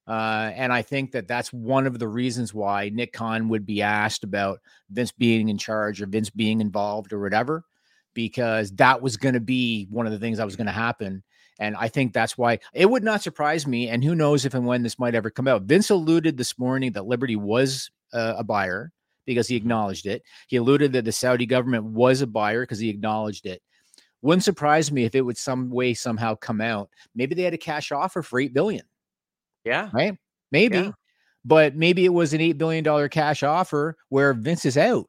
Uh, 0.08 0.50
and 0.54 0.72
I 0.72 0.80
think 0.80 1.12
that 1.12 1.28
that's 1.28 1.52
one 1.52 1.86
of 1.86 1.98
the 1.98 2.08
reasons 2.08 2.54
why 2.54 2.88
Nick 2.88 3.12
Khan 3.12 3.50
would 3.50 3.66
be 3.66 3.82
asked 3.82 4.24
about 4.24 4.60
Vince 4.88 5.12
being 5.12 5.50
in 5.50 5.58
charge 5.58 6.00
or 6.00 6.06
Vince 6.06 6.30
being 6.30 6.62
involved 6.62 7.12
or 7.12 7.20
whatever, 7.20 7.64
because 8.14 8.70
that 8.76 9.02
was 9.02 9.18
going 9.18 9.34
to 9.34 9.40
be 9.40 9.88
one 9.90 10.06
of 10.06 10.12
the 10.12 10.18
things 10.18 10.38
that 10.38 10.46
was 10.46 10.56
going 10.56 10.68
to 10.68 10.72
happen. 10.72 11.22
And 11.58 11.76
I 11.76 11.88
think 11.88 12.12
that's 12.12 12.38
why 12.38 12.60
it 12.72 12.88
would 12.88 13.04
not 13.04 13.22
surprise 13.22 13.66
me. 13.66 13.88
And 13.88 14.04
who 14.04 14.14
knows 14.14 14.44
if 14.44 14.54
and 14.54 14.66
when 14.66 14.82
this 14.82 14.98
might 14.98 15.14
ever 15.14 15.28
come 15.30 15.48
out. 15.48 15.62
Vince 15.62 15.90
alluded 15.90 16.36
this 16.36 16.58
morning 16.58 16.92
that 16.92 17.06
Liberty 17.06 17.36
was 17.36 17.90
uh, 18.12 18.34
a 18.38 18.44
buyer 18.44 18.92
because 19.26 19.48
he 19.48 19.56
acknowledged 19.56 20.06
it. 20.06 20.22
He 20.48 20.56
alluded 20.56 20.92
that 20.92 21.04
the 21.04 21.12
Saudi 21.12 21.46
government 21.46 21.84
was 21.84 22.22
a 22.22 22.26
buyer 22.26 22.62
because 22.62 22.78
he 22.78 22.88
acknowledged 22.88 23.46
it. 23.46 23.60
Wouldn't 24.22 24.44
surprise 24.44 24.90
me 24.90 25.04
if 25.04 25.14
it 25.14 25.20
would 25.20 25.36
some 25.36 25.70
way 25.70 25.94
somehow 25.94 26.36
come 26.36 26.60
out. 26.60 26.88
Maybe 27.14 27.34
they 27.34 27.42
had 27.42 27.54
a 27.54 27.58
cash 27.58 27.92
offer 27.92 28.22
for 28.22 28.40
eight 28.40 28.54
billion. 28.54 28.84
Yeah. 29.64 29.90
Right. 29.92 30.16
Maybe. 30.50 30.78
Yeah. 30.78 30.92
But 31.44 31.76
maybe 31.76 32.04
it 32.04 32.12
was 32.12 32.32
an 32.32 32.40
eight 32.40 32.58
billion 32.58 32.82
dollar 32.82 33.08
cash 33.08 33.42
offer 33.42 33.96
where 34.08 34.32
Vince 34.32 34.64
is 34.64 34.78
out. 34.78 35.08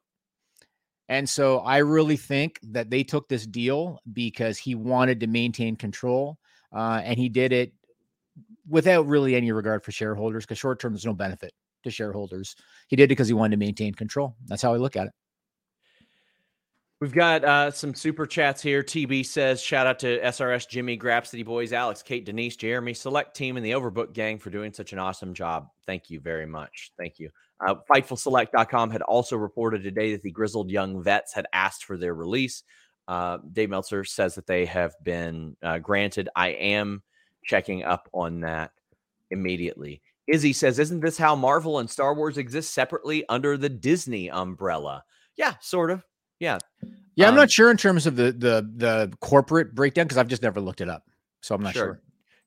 And 1.08 1.28
so 1.28 1.60
I 1.60 1.78
really 1.78 2.16
think 2.16 2.60
that 2.62 2.90
they 2.90 3.02
took 3.02 3.28
this 3.28 3.46
deal 3.46 4.00
because 4.12 4.58
he 4.58 4.74
wanted 4.74 5.20
to 5.20 5.26
maintain 5.26 5.74
control. 5.74 6.38
Uh, 6.72 7.00
and 7.02 7.18
he 7.18 7.30
did 7.30 7.52
it 7.52 7.72
without 8.68 9.06
really 9.06 9.34
any 9.34 9.50
regard 9.50 9.82
for 9.82 9.90
shareholders 9.90 10.44
because 10.44 10.58
short 10.58 10.80
term 10.80 10.92
there's 10.92 11.06
no 11.06 11.14
benefit 11.14 11.52
shareholders. 11.90 12.56
He 12.88 12.96
did 12.96 13.04
it 13.04 13.08
because 13.08 13.28
he 13.28 13.34
wanted 13.34 13.52
to 13.52 13.64
maintain 13.64 13.94
control. 13.94 14.36
That's 14.46 14.62
how 14.62 14.74
I 14.74 14.76
look 14.76 14.96
at 14.96 15.08
it. 15.08 15.12
We've 17.00 17.12
got 17.12 17.44
uh, 17.44 17.70
some 17.70 17.94
super 17.94 18.26
chats 18.26 18.60
here. 18.60 18.82
TB 18.82 19.24
says, 19.24 19.62
shout 19.62 19.86
out 19.86 20.00
to 20.00 20.20
SRS 20.20 20.68
Jimmy, 20.68 20.98
Grapsity 20.98 21.44
Boys, 21.44 21.72
Alex, 21.72 22.02
Kate, 22.02 22.24
Denise, 22.24 22.56
Jeremy, 22.56 22.92
Select 22.92 23.36
Team, 23.36 23.56
and 23.56 23.64
the 23.64 23.70
Overbook 23.70 24.12
Gang 24.12 24.36
for 24.36 24.50
doing 24.50 24.72
such 24.72 24.92
an 24.92 24.98
awesome 24.98 25.32
job. 25.32 25.68
Thank 25.86 26.10
you 26.10 26.18
very 26.18 26.46
much. 26.46 26.90
Thank 26.98 27.20
you. 27.20 27.30
Uh, 27.64 27.76
FightfulSelect.com 27.88 28.90
had 28.90 29.02
also 29.02 29.36
reported 29.36 29.84
today 29.84 30.10
that 30.10 30.22
the 30.22 30.32
grizzled 30.32 30.72
young 30.72 31.00
vets 31.00 31.32
had 31.32 31.46
asked 31.52 31.84
for 31.84 31.96
their 31.96 32.14
release. 32.14 32.64
Uh, 33.06 33.38
Dave 33.52 33.70
Meltzer 33.70 34.02
says 34.02 34.34
that 34.34 34.48
they 34.48 34.66
have 34.66 34.94
been 35.04 35.56
uh, 35.62 35.78
granted. 35.78 36.28
I 36.34 36.48
am 36.48 37.04
checking 37.44 37.84
up 37.84 38.08
on 38.12 38.40
that 38.40 38.72
immediately. 39.30 40.02
Izzy 40.28 40.52
says, 40.52 40.78
Isn't 40.78 41.00
this 41.00 41.18
how 41.18 41.34
Marvel 41.34 41.78
and 41.78 41.90
Star 41.90 42.14
Wars 42.14 42.38
exist 42.38 42.72
separately 42.74 43.24
under 43.28 43.56
the 43.56 43.68
Disney 43.68 44.30
umbrella? 44.30 45.04
Yeah, 45.36 45.54
sort 45.60 45.90
of. 45.90 46.04
Yeah. 46.38 46.58
Yeah, 47.16 47.26
I'm 47.26 47.34
um, 47.34 47.36
not 47.36 47.50
sure 47.50 47.70
in 47.70 47.76
terms 47.76 48.06
of 48.06 48.14
the 48.14 48.30
the 48.30 48.70
the 48.76 49.12
corporate 49.20 49.74
breakdown 49.74 50.04
because 50.04 50.18
I've 50.18 50.28
just 50.28 50.42
never 50.42 50.60
looked 50.60 50.80
it 50.80 50.88
up. 50.88 51.02
So 51.40 51.54
I'm 51.54 51.62
not 51.62 51.72
sure. 51.72 51.84
sure. 51.84 52.02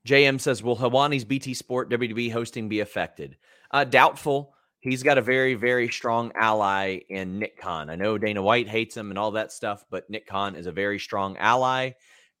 JM 0.06 0.40
says, 0.40 0.62
Will 0.62 0.76
Helwani's 0.76 1.24
BT 1.24 1.54
Sport 1.54 1.90
WWE 1.90 2.32
hosting 2.32 2.68
be 2.68 2.80
affected? 2.80 3.36
Uh, 3.70 3.84
doubtful. 3.84 4.54
He's 4.80 5.02
got 5.02 5.18
a 5.18 5.22
very, 5.22 5.54
very 5.54 5.88
strong 5.88 6.32
ally 6.34 7.00
in 7.08 7.38
Nick 7.38 7.58
Khan. 7.58 7.88
I 7.88 7.94
know 7.94 8.18
Dana 8.18 8.42
White 8.42 8.68
hates 8.68 8.96
him 8.96 9.10
and 9.10 9.18
all 9.18 9.30
that 9.32 9.52
stuff, 9.52 9.84
but 9.90 10.10
Nick 10.10 10.26
Khan 10.26 10.56
is 10.56 10.66
a 10.66 10.72
very 10.72 10.98
strong 10.98 11.36
ally. 11.36 11.92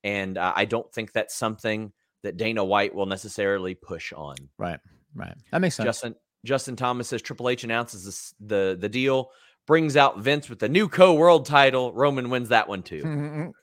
And 0.02 0.36
uh, 0.36 0.52
I 0.56 0.64
don't 0.64 0.92
think 0.92 1.12
that's 1.12 1.36
something 1.36 1.92
that 2.24 2.36
Dana 2.36 2.64
White 2.64 2.94
will 2.94 3.06
necessarily 3.06 3.74
push 3.74 4.12
on. 4.12 4.34
Right. 4.58 4.80
Right. 5.14 5.34
That 5.50 5.60
makes 5.60 5.76
sense. 5.76 5.86
Justin 5.86 6.14
Justin 6.44 6.76
Thomas 6.76 7.08
says 7.08 7.22
Triple 7.22 7.48
H 7.48 7.64
announces 7.64 8.04
this, 8.04 8.34
the 8.40 8.76
the 8.78 8.88
deal, 8.88 9.30
brings 9.66 9.96
out 9.96 10.18
Vince 10.18 10.48
with 10.48 10.58
the 10.58 10.68
new 10.68 10.88
co-world 10.88 11.46
title. 11.46 11.92
Roman 11.92 12.30
wins 12.30 12.48
that 12.48 12.68
one 12.68 12.82
too. 12.82 13.52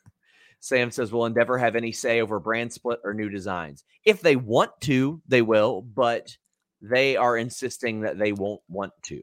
Sam 0.62 0.92
says, 0.92 1.12
Will 1.12 1.26
Endeavor 1.26 1.58
have 1.58 1.76
any 1.76 1.92
say 1.92 2.22
over 2.22 2.40
brand 2.40 2.74
split 2.74 3.00
or 3.04 3.14
new 3.14 3.30
designs? 3.30 3.84
If 4.04 4.22
they 4.22 4.36
want 4.36 4.72
to, 4.82 5.22
they 5.28 5.42
will, 5.42 5.82
but 5.82 6.36
they 6.82 7.16
are 7.16 7.38
insisting 7.38 8.02
that 8.02 8.18
they 8.18 8.34
won't 8.34 8.62
want 8.68 8.92
to. 9.04 9.22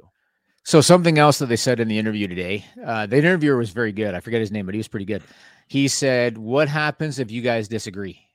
So 0.64 0.80
something 0.80 1.18
else 1.18 1.38
that 1.38 1.46
they 1.46 1.56
said 1.56 1.78
in 1.78 1.88
the 1.88 1.98
interview 1.98 2.26
today, 2.26 2.64
uh, 2.84 3.06
the 3.06 3.18
interviewer 3.18 3.56
was 3.56 3.70
very 3.70 3.92
good. 3.92 4.14
I 4.14 4.20
forget 4.20 4.40
his 4.40 4.50
name, 4.50 4.66
but 4.66 4.74
he 4.74 4.78
was 4.78 4.88
pretty 4.88 5.06
good. 5.06 5.22
He 5.68 5.88
said, 5.88 6.38
"What 6.38 6.68
happens 6.68 7.18
if 7.18 7.30
you 7.30 7.42
guys 7.42 7.68
disagree?" 7.68 8.25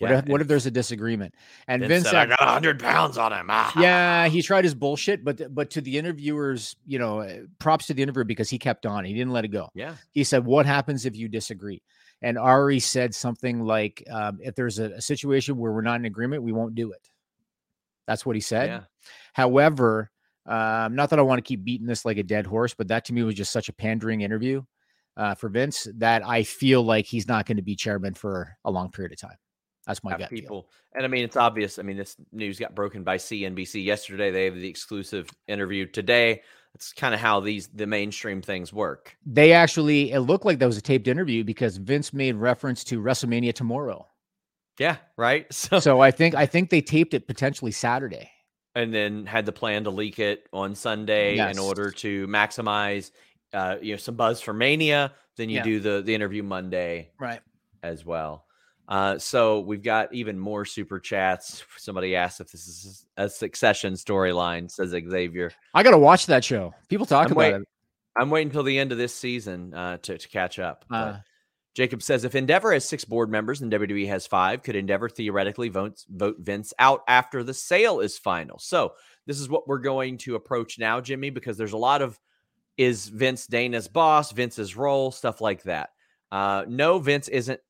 What, 0.00 0.10
yeah, 0.10 0.18
if, 0.18 0.26
what 0.26 0.40
if 0.40 0.48
there's 0.48 0.66
a 0.66 0.70
disagreement? 0.70 1.34
And 1.68 1.82
Vince, 1.82 2.04
Vince 2.04 2.10
said, 2.10 2.14
I 2.16 2.26
got 2.26 2.40
hundred 2.40 2.80
pounds 2.80 3.18
on 3.18 3.32
him. 3.32 3.46
Ah. 3.48 3.72
Yeah, 3.80 4.28
he 4.28 4.42
tried 4.42 4.64
his 4.64 4.74
bullshit, 4.74 5.24
but 5.24 5.54
but 5.54 5.70
to 5.70 5.80
the 5.80 5.98
interviewers, 5.98 6.74
you 6.86 6.98
know, 6.98 7.20
eh, 7.20 7.40
props 7.58 7.86
to 7.88 7.94
the 7.94 8.02
interviewer 8.02 8.24
because 8.24 8.48
he 8.48 8.58
kept 8.58 8.86
on. 8.86 9.04
He 9.04 9.12
didn't 9.12 9.32
let 9.32 9.44
it 9.44 9.48
go. 9.48 9.68
Yeah. 9.74 9.94
He 10.12 10.24
said, 10.24 10.44
"What 10.44 10.66
happens 10.66 11.04
if 11.04 11.16
you 11.16 11.28
disagree?" 11.28 11.82
And 12.22 12.38
Ari 12.38 12.80
said 12.80 13.14
something 13.14 13.60
like, 13.60 14.02
um, 14.10 14.38
"If 14.42 14.54
there's 14.54 14.78
a, 14.78 14.92
a, 14.92 15.00
situation 15.02 15.56
where 15.56 15.72
we're 15.72 15.82
not 15.82 16.00
in 16.00 16.06
agreement, 16.06 16.42
we 16.42 16.52
won't 16.52 16.74
do 16.74 16.92
it." 16.92 17.08
That's 18.06 18.24
what 18.24 18.36
he 18.36 18.40
said. 18.40 18.68
Yeah. 18.68 18.80
However, 19.34 20.10
um, 20.46 20.94
not 20.94 21.10
that 21.10 21.18
I 21.18 21.22
want 21.22 21.38
to 21.38 21.48
keep 21.48 21.64
beating 21.64 21.86
this 21.86 22.04
like 22.04 22.16
a 22.16 22.22
dead 22.22 22.46
horse, 22.46 22.74
but 22.74 22.88
that 22.88 23.04
to 23.06 23.12
me 23.12 23.22
was 23.22 23.34
just 23.34 23.52
such 23.52 23.68
a 23.68 23.72
pandering 23.72 24.22
interview 24.22 24.62
uh, 25.16 25.34
for 25.34 25.48
Vince 25.48 25.86
that 25.96 26.26
I 26.26 26.42
feel 26.42 26.82
like 26.82 27.06
he's 27.06 27.28
not 27.28 27.46
going 27.46 27.58
to 27.58 27.62
be 27.62 27.76
chairman 27.76 28.14
for 28.14 28.56
a 28.64 28.70
long 28.70 28.90
period 28.90 29.12
of 29.12 29.20
time. 29.20 29.36
That's 29.90 30.04
my 30.04 30.16
gut. 30.16 30.30
People, 30.30 30.62
feel. 30.62 30.70
and 30.94 31.04
I 31.04 31.08
mean, 31.08 31.24
it's 31.24 31.36
obvious. 31.36 31.78
I 31.78 31.82
mean, 31.82 31.96
this 31.96 32.16
news 32.30 32.58
got 32.58 32.74
broken 32.74 33.02
by 33.02 33.16
CNBC 33.16 33.84
yesterday. 33.84 34.30
They 34.30 34.44
have 34.44 34.54
the 34.54 34.68
exclusive 34.68 35.28
interview 35.48 35.86
today. 35.86 36.42
It's 36.76 36.92
kind 36.92 37.12
of 37.12 37.18
how 37.18 37.40
these 37.40 37.66
the 37.68 37.86
mainstream 37.86 38.40
things 38.40 38.72
work. 38.72 39.16
They 39.26 39.52
actually 39.52 40.12
it 40.12 40.20
looked 40.20 40.44
like 40.44 40.60
that 40.60 40.66
was 40.66 40.76
a 40.76 40.82
taped 40.82 41.08
interview 41.08 41.42
because 41.42 41.76
Vince 41.76 42.12
made 42.12 42.36
reference 42.36 42.84
to 42.84 43.02
WrestleMania 43.02 43.52
tomorrow. 43.52 44.06
Yeah, 44.78 44.96
right. 45.16 45.46
So, 45.52 45.80
so 45.80 46.00
I 46.00 46.12
think 46.12 46.34
I 46.36 46.46
think 46.46 46.70
they 46.70 46.80
taped 46.80 47.14
it 47.14 47.26
potentially 47.26 47.72
Saturday, 47.72 48.30
and 48.76 48.94
then 48.94 49.26
had 49.26 49.44
the 49.44 49.52
plan 49.52 49.84
to 49.84 49.90
leak 49.90 50.20
it 50.20 50.48
on 50.52 50.76
Sunday 50.76 51.34
yes. 51.34 51.52
in 51.52 51.58
order 51.58 51.90
to 51.90 52.28
maximize, 52.28 53.10
uh, 53.52 53.76
you 53.82 53.92
know, 53.92 53.98
some 53.98 54.14
buzz 54.14 54.40
for 54.40 54.52
Mania. 54.52 55.12
Then 55.36 55.50
you 55.50 55.56
yeah. 55.56 55.64
do 55.64 55.80
the 55.80 56.02
the 56.02 56.14
interview 56.14 56.44
Monday, 56.44 57.10
right, 57.18 57.40
as 57.82 58.06
well. 58.06 58.46
Uh, 58.90 59.16
so 59.18 59.60
we've 59.60 59.84
got 59.84 60.12
even 60.12 60.36
more 60.36 60.64
super 60.64 60.98
chats. 60.98 61.62
Somebody 61.78 62.16
asked 62.16 62.40
if 62.40 62.50
this 62.50 62.66
is 62.66 63.06
a 63.16 63.30
succession 63.30 63.94
storyline, 63.94 64.68
says 64.68 64.90
Xavier. 64.90 65.52
I 65.72 65.84
got 65.84 65.92
to 65.92 65.98
watch 65.98 66.26
that 66.26 66.44
show. 66.44 66.74
People 66.88 67.06
talk 67.06 67.26
I'm 67.26 67.32
about 67.32 67.38
wait, 67.38 67.54
it. 67.54 67.68
I'm 68.18 68.30
waiting 68.30 68.48
until 68.48 68.64
the 68.64 68.78
end 68.78 68.90
of 68.90 68.98
this 68.98 69.14
season 69.14 69.72
uh, 69.72 69.98
to, 69.98 70.18
to 70.18 70.28
catch 70.28 70.58
up. 70.58 70.84
Uh, 70.90 71.18
Jacob 71.76 72.02
says 72.02 72.24
if 72.24 72.34
Endeavor 72.34 72.72
has 72.72 72.84
six 72.84 73.04
board 73.04 73.30
members 73.30 73.60
and 73.60 73.72
WWE 73.72 74.08
has 74.08 74.26
five, 74.26 74.64
could 74.64 74.74
Endeavor 74.74 75.08
theoretically 75.08 75.68
vote, 75.68 76.04
vote 76.08 76.36
Vince 76.40 76.74
out 76.80 77.02
after 77.06 77.44
the 77.44 77.54
sale 77.54 78.00
is 78.00 78.18
final? 78.18 78.58
So 78.58 78.94
this 79.24 79.38
is 79.38 79.48
what 79.48 79.68
we're 79.68 79.78
going 79.78 80.18
to 80.18 80.34
approach 80.34 80.80
now, 80.80 81.00
Jimmy, 81.00 81.30
because 81.30 81.56
there's 81.56 81.72
a 81.72 81.78
lot 81.78 82.02
of 82.02 82.18
is 82.76 83.08
Vince 83.08 83.46
Dana's 83.46 83.86
boss, 83.86 84.32
Vince's 84.32 84.74
role, 84.74 85.12
stuff 85.12 85.40
like 85.40 85.62
that. 85.62 85.90
Uh, 86.32 86.64
no, 86.66 86.98
Vince 86.98 87.28
isn't 87.28 87.60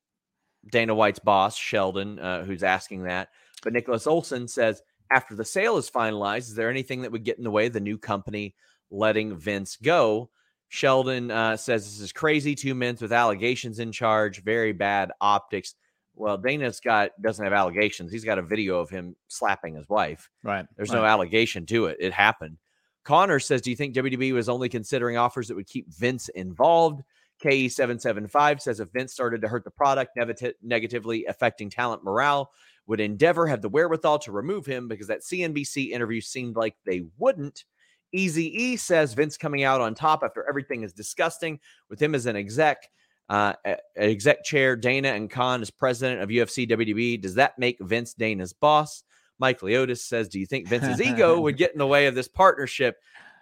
Dana 0.69 0.93
White's 0.93 1.19
boss, 1.19 1.55
Sheldon, 1.55 2.19
uh, 2.19 2.43
who's 2.43 2.63
asking 2.63 3.03
that. 3.03 3.29
But 3.63 3.73
Nicholas 3.73 4.07
Olson 4.07 4.47
says, 4.47 4.81
after 5.11 5.35
the 5.35 5.45
sale 5.45 5.77
is 5.77 5.89
finalized, 5.89 6.49
is 6.49 6.55
there 6.55 6.69
anything 6.69 7.01
that 7.01 7.11
would 7.11 7.23
get 7.23 7.37
in 7.37 7.43
the 7.43 7.51
way 7.51 7.67
of 7.67 7.73
the 7.73 7.79
new 7.79 7.97
company 7.97 8.55
letting 8.89 9.35
Vince 9.35 9.77
go? 9.77 10.29
Sheldon 10.69 11.31
uh, 11.31 11.57
says 11.57 11.85
this 11.85 11.99
is 11.99 12.13
crazy. 12.13 12.55
Two 12.55 12.73
men 12.73 12.97
with 12.99 13.11
allegations 13.11 13.79
in 13.79 13.91
charge, 13.91 14.41
very 14.41 14.71
bad 14.71 15.11
optics. 15.19 15.75
Well, 16.15 16.37
Dana's 16.37 16.79
got 16.79 17.11
doesn't 17.21 17.43
have 17.43 17.53
allegations. 17.53 18.11
He's 18.11 18.23
got 18.23 18.39
a 18.39 18.41
video 18.41 18.79
of 18.79 18.89
him 18.89 19.15
slapping 19.27 19.75
his 19.75 19.89
wife. 19.89 20.29
Right. 20.43 20.65
There's 20.77 20.89
right. 20.89 20.99
no 20.99 21.05
allegation 21.05 21.65
to 21.67 21.87
it. 21.87 21.97
It 21.99 22.13
happened. 22.13 22.57
Connor 23.03 23.39
says, 23.39 23.61
Do 23.61 23.69
you 23.69 23.75
think 23.75 23.95
WWE 23.95 24.33
was 24.33 24.47
only 24.47 24.69
considering 24.69 25.17
offers 25.17 25.47
that 25.47 25.55
would 25.55 25.67
keep 25.67 25.91
Vince 25.93 26.29
involved? 26.29 27.01
KE775 27.43 28.61
says 28.61 28.79
if 28.79 28.89
Vince 28.91 29.13
started 29.13 29.41
to 29.41 29.47
hurt 29.47 29.63
the 29.63 29.71
product, 29.71 30.17
negatively 30.61 31.25
affecting 31.25 31.69
talent 31.69 32.03
morale, 32.03 32.51
would 32.87 32.99
Endeavor 32.99 33.47
have 33.47 33.61
the 33.61 33.69
wherewithal 33.69 34.19
to 34.19 34.31
remove 34.31 34.65
him? 34.65 34.87
Because 34.87 35.07
that 35.07 35.21
CNBC 35.21 35.91
interview 35.91 36.21
seemed 36.21 36.55
like 36.55 36.75
they 36.85 37.03
wouldn't. 37.17 37.65
Easy 38.13 38.63
E 38.63 38.75
says 38.75 39.13
Vince 39.13 39.37
coming 39.37 39.63
out 39.63 39.81
on 39.81 39.95
top 39.95 40.21
after 40.23 40.47
everything 40.47 40.83
is 40.83 40.93
disgusting 40.93 41.59
with 41.89 42.01
him 42.01 42.13
as 42.13 42.25
an 42.25 42.35
exec, 42.35 42.89
uh, 43.29 43.53
exec 43.95 44.43
chair, 44.43 44.75
Dana 44.75 45.09
and 45.09 45.29
Khan 45.29 45.61
as 45.61 45.71
president 45.71 46.21
of 46.21 46.29
UFC 46.29 46.69
WWE. 46.69 47.21
Does 47.21 47.35
that 47.35 47.57
make 47.57 47.77
Vince 47.79 48.13
Dana's 48.13 48.51
boss? 48.51 49.03
Mike 49.39 49.61
Leotis 49.61 49.99
says, 49.99 50.27
Do 50.27 50.39
you 50.39 50.45
think 50.45 50.67
Vince's 50.67 51.01
ego 51.01 51.39
would 51.39 51.57
get 51.57 51.71
in 51.71 51.79
the 51.79 51.87
way 51.87 52.07
of 52.07 52.15
this 52.15 52.27
partnership? 52.27 52.97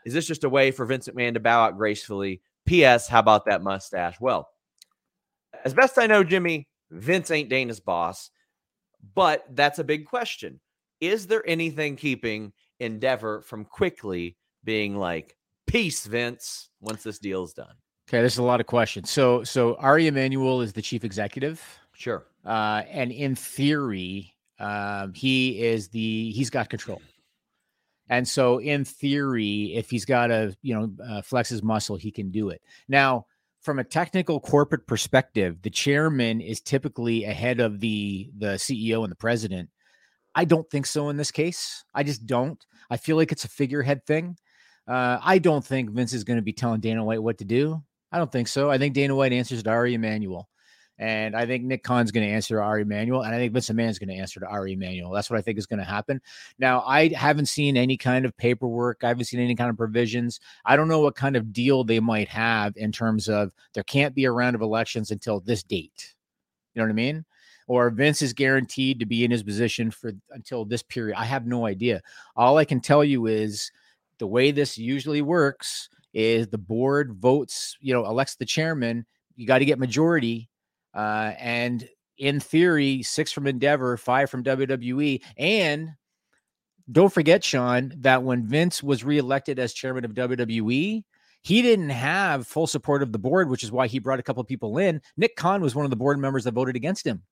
Is 0.06 0.14
this 0.14 0.28
just 0.28 0.44
a 0.44 0.50
way 0.50 0.72
for 0.72 0.86
Vince 0.86 1.08
McMahon 1.08 1.34
to 1.34 1.40
bow 1.40 1.66
out 1.66 1.78
gracefully? 1.78 2.42
P.S. 2.66 3.08
How 3.08 3.20
about 3.20 3.46
that 3.46 3.64
mustache? 3.64 4.20
Well, 4.20 4.50
as 5.66 5.74
best 5.74 5.98
I 5.98 6.08
know, 6.08 6.24
Jimmy, 6.24 6.68
Vince 6.92 7.32
ain't 7.32 7.50
Dana's 7.50 7.80
boss, 7.80 8.30
but 9.16 9.46
that's 9.52 9.80
a 9.80 9.84
big 9.84 10.06
question. 10.06 10.60
Is 11.02 11.28
there 11.28 11.44
anything 11.48 11.96
keeping 11.96 12.54
Endeavor 12.80 13.42
from 13.42 13.66
quickly 13.66 14.38
being 14.64 14.96
like, 14.98 15.36
peace, 15.68 16.06
Vince, 16.06 16.70
once 16.82 17.04
this 17.04 17.20
deal 17.20 17.44
is 17.44 17.54
done? 17.54 17.76
Okay, 18.10 18.20
there's 18.20 18.38
a 18.38 18.44
lot 18.44 18.60
of 18.60 18.66
questions. 18.66 19.10
So, 19.10 19.44
so 19.44 19.76
Ari 19.76 20.08
Emanuel 20.08 20.62
is 20.62 20.74
the 20.74 20.82
chief 20.82 21.04
executive. 21.04 21.62
Sure. 21.94 22.26
Uh, 22.46 22.82
and 22.90 23.12
in 23.12 23.36
theory, 23.36 24.34
um, 24.60 25.14
he 25.14 25.62
is 25.62 25.90
the 25.90 26.32
he's 26.32 26.50
got 26.50 26.70
control. 26.70 27.02
And 28.10 28.28
so, 28.28 28.58
in 28.58 28.86
theory, 28.86 29.76
if 29.76 29.90
he's 29.90 30.06
got 30.06 30.28
to, 30.28 30.56
you 30.62 30.76
know, 30.76 30.92
uh, 31.08 31.22
flex 31.22 31.50
his 31.50 31.62
muscle, 31.62 31.96
he 31.96 32.12
can 32.12 32.32
do 32.32 32.50
it. 32.50 32.62
Now, 32.88 33.28
from 33.62 33.78
a 33.80 33.84
technical 33.84 34.40
corporate 34.40 34.88
perspective, 34.88 35.62
the 35.62 35.70
chairman 35.70 36.42
is 36.42 36.60
typically 36.60 37.26
ahead 37.26 37.60
of 37.60 37.80
the 37.80 38.32
the 38.38 38.56
CEO 38.56 39.04
and 39.04 39.12
the 39.12 39.16
president. 39.16 39.70
I 40.34 40.46
don't 40.46 40.70
think 40.70 40.86
so 40.86 41.10
in 41.10 41.18
this 41.18 41.32
case. 41.32 41.84
I 41.94 42.04
just 42.04 42.26
don't. 42.26 42.64
I 42.90 42.98
feel 42.98 43.16
like 43.16 43.32
it's 43.32 43.46
a 43.46 43.50
figurehead 43.50 44.06
thing. 44.06 44.38
Uh, 44.88 45.20
I 45.22 45.38
don't 45.38 45.64
think 45.64 45.92
Vince 45.92 46.14
is 46.14 46.24
going 46.24 46.38
to 46.38 46.44
be 46.44 46.54
telling 46.54 46.82
Dana 46.82 47.04
White 47.04 47.22
what 47.22 47.38
to 47.40 47.46
do. 47.46 47.84
I 48.12 48.18
don't 48.18 48.32
think 48.32 48.48
so. 48.48 48.72
I 48.72 48.80
think 48.80 48.96
Dana 48.96 49.16
White 49.16 49.34
answers 49.34 49.62
to 49.62 49.70
Ari 49.70 49.94
Emanuel. 49.94 50.49
And 51.00 51.34
I 51.34 51.46
think 51.46 51.64
Nick 51.64 51.82
Khan's 51.84 52.12
going 52.12 52.28
to 52.28 52.34
answer 52.34 52.58
to 52.58 52.62
Ari 52.62 52.82
Emanuel. 52.82 53.22
And 53.22 53.34
I 53.34 53.38
think 53.38 53.54
Vince 53.54 53.70
McMahon's 53.70 54.00
going 54.00 54.10
to 54.10 54.16
answer 54.16 54.42
to 54.42 54.46
Ari 54.46 54.74
Emanuel. 54.74 55.12
That's 55.12 55.30
what 55.30 55.40
I 55.40 55.42
think 55.42 55.58
is 55.58 55.66
going 55.66 55.80
to 55.80 55.86
happen. 55.86 56.22
Now, 56.60 56.84
I 56.86 57.08
haven't 57.08 57.46
seen 57.46 57.78
any 57.78 57.96
kind 57.96 58.26
of 58.26 58.36
paperwork. 58.36 59.04
I 59.04 59.08
haven't 59.08 59.26
seen 59.26 59.40
any 59.40 59.56
kind 59.56 59.70
of 59.70 59.78
provisions. 59.78 60.42
I 60.66 60.76
don't 60.76 60.90
know 60.90 61.00
what 61.00 61.16
kind 61.16 61.38
of 61.38 61.54
deal 61.54 61.86
they 61.86 62.02
might 62.02 62.28
have 62.28 62.76
in 62.76 62.92
terms 62.92 63.30
of 63.30 63.52
there 63.74 63.84
can't 63.84 64.14
be 64.14 64.26
a 64.26 64.32
round 64.32 64.56
of 64.58 64.62
elections 64.62 65.12
until 65.12 65.40
this 65.40 65.64
date. 65.64 66.16
You 66.74 66.82
know 66.82 66.86
what 66.86 66.92
I 66.92 66.96
mean? 66.96 67.26
Or 67.68 67.90
Vince 67.92 68.22
is 68.22 68.34
guaranteed 68.34 69.00
to 69.00 69.06
be 69.06 69.24
in 69.24 69.32
his 69.32 69.44
position 69.44 69.92
for 69.92 70.12
until 70.32 70.66
this 70.66 70.84
period. 70.84 71.18
I 71.18 71.24
have 71.24 71.46
no 71.46 71.66
idea. 71.66 72.02
All 72.36 72.58
I 72.58 72.66
can 72.66 72.82
tell 72.82 73.06
you 73.06 73.28
is 73.28 73.72
the 74.18 74.28
way 74.28 74.52
this 74.52 74.78
usually 74.78 75.22
works 75.22 75.88
is 76.14 76.48
the 76.48 76.58
board 76.58 77.14
votes, 77.14 77.78
you 77.80 77.94
know, 77.94 78.06
elects 78.06 78.36
the 78.36 78.46
chairman. 78.46 79.06
You 79.36 79.48
got 79.48 79.60
to 79.60 79.66
get 79.66 79.80
majority 79.80 80.49
uh, 81.00 81.34
and 81.40 81.88
in 82.18 82.42
theory, 82.42 83.02
six 83.04 83.32
from 83.32 83.48
Endeavor, 83.48 83.96
five 83.96 84.30
from 84.30 84.44
WWE. 84.44 85.22
And 85.38 85.92
don't 86.92 87.14
forget, 87.14 87.42
Sean, 87.42 87.94
that 88.00 88.24
when 88.24 88.46
Vince 88.46 88.84
was 88.84 89.06
reelected 89.06 89.60
as 89.60 89.72
chairman 89.72 90.04
of 90.04 90.12
WWE, 90.12 91.04
he 91.42 91.62
didn't 91.62 91.90
have 91.92 92.48
full 92.48 92.68
support 92.68 93.02
of 93.02 93.14
the 93.14 93.18
board, 93.18 93.50
which 93.50 93.64
is 93.64 93.72
why 93.72 93.88
he 93.88 94.00
brought 94.00 94.20
a 94.20 94.24
couple 94.24 94.42
of 94.42 94.48
people 94.48 94.78
in. 94.78 95.02
Nick 95.16 95.38
Khan 95.38 95.62
was 95.62 95.74
one 95.74 95.86
of 95.86 95.90
the 95.90 95.96
board 95.96 96.20
members 96.20 96.44
that 96.44 96.54
voted 96.54 96.76
against 96.76 97.08
him, 97.08 97.24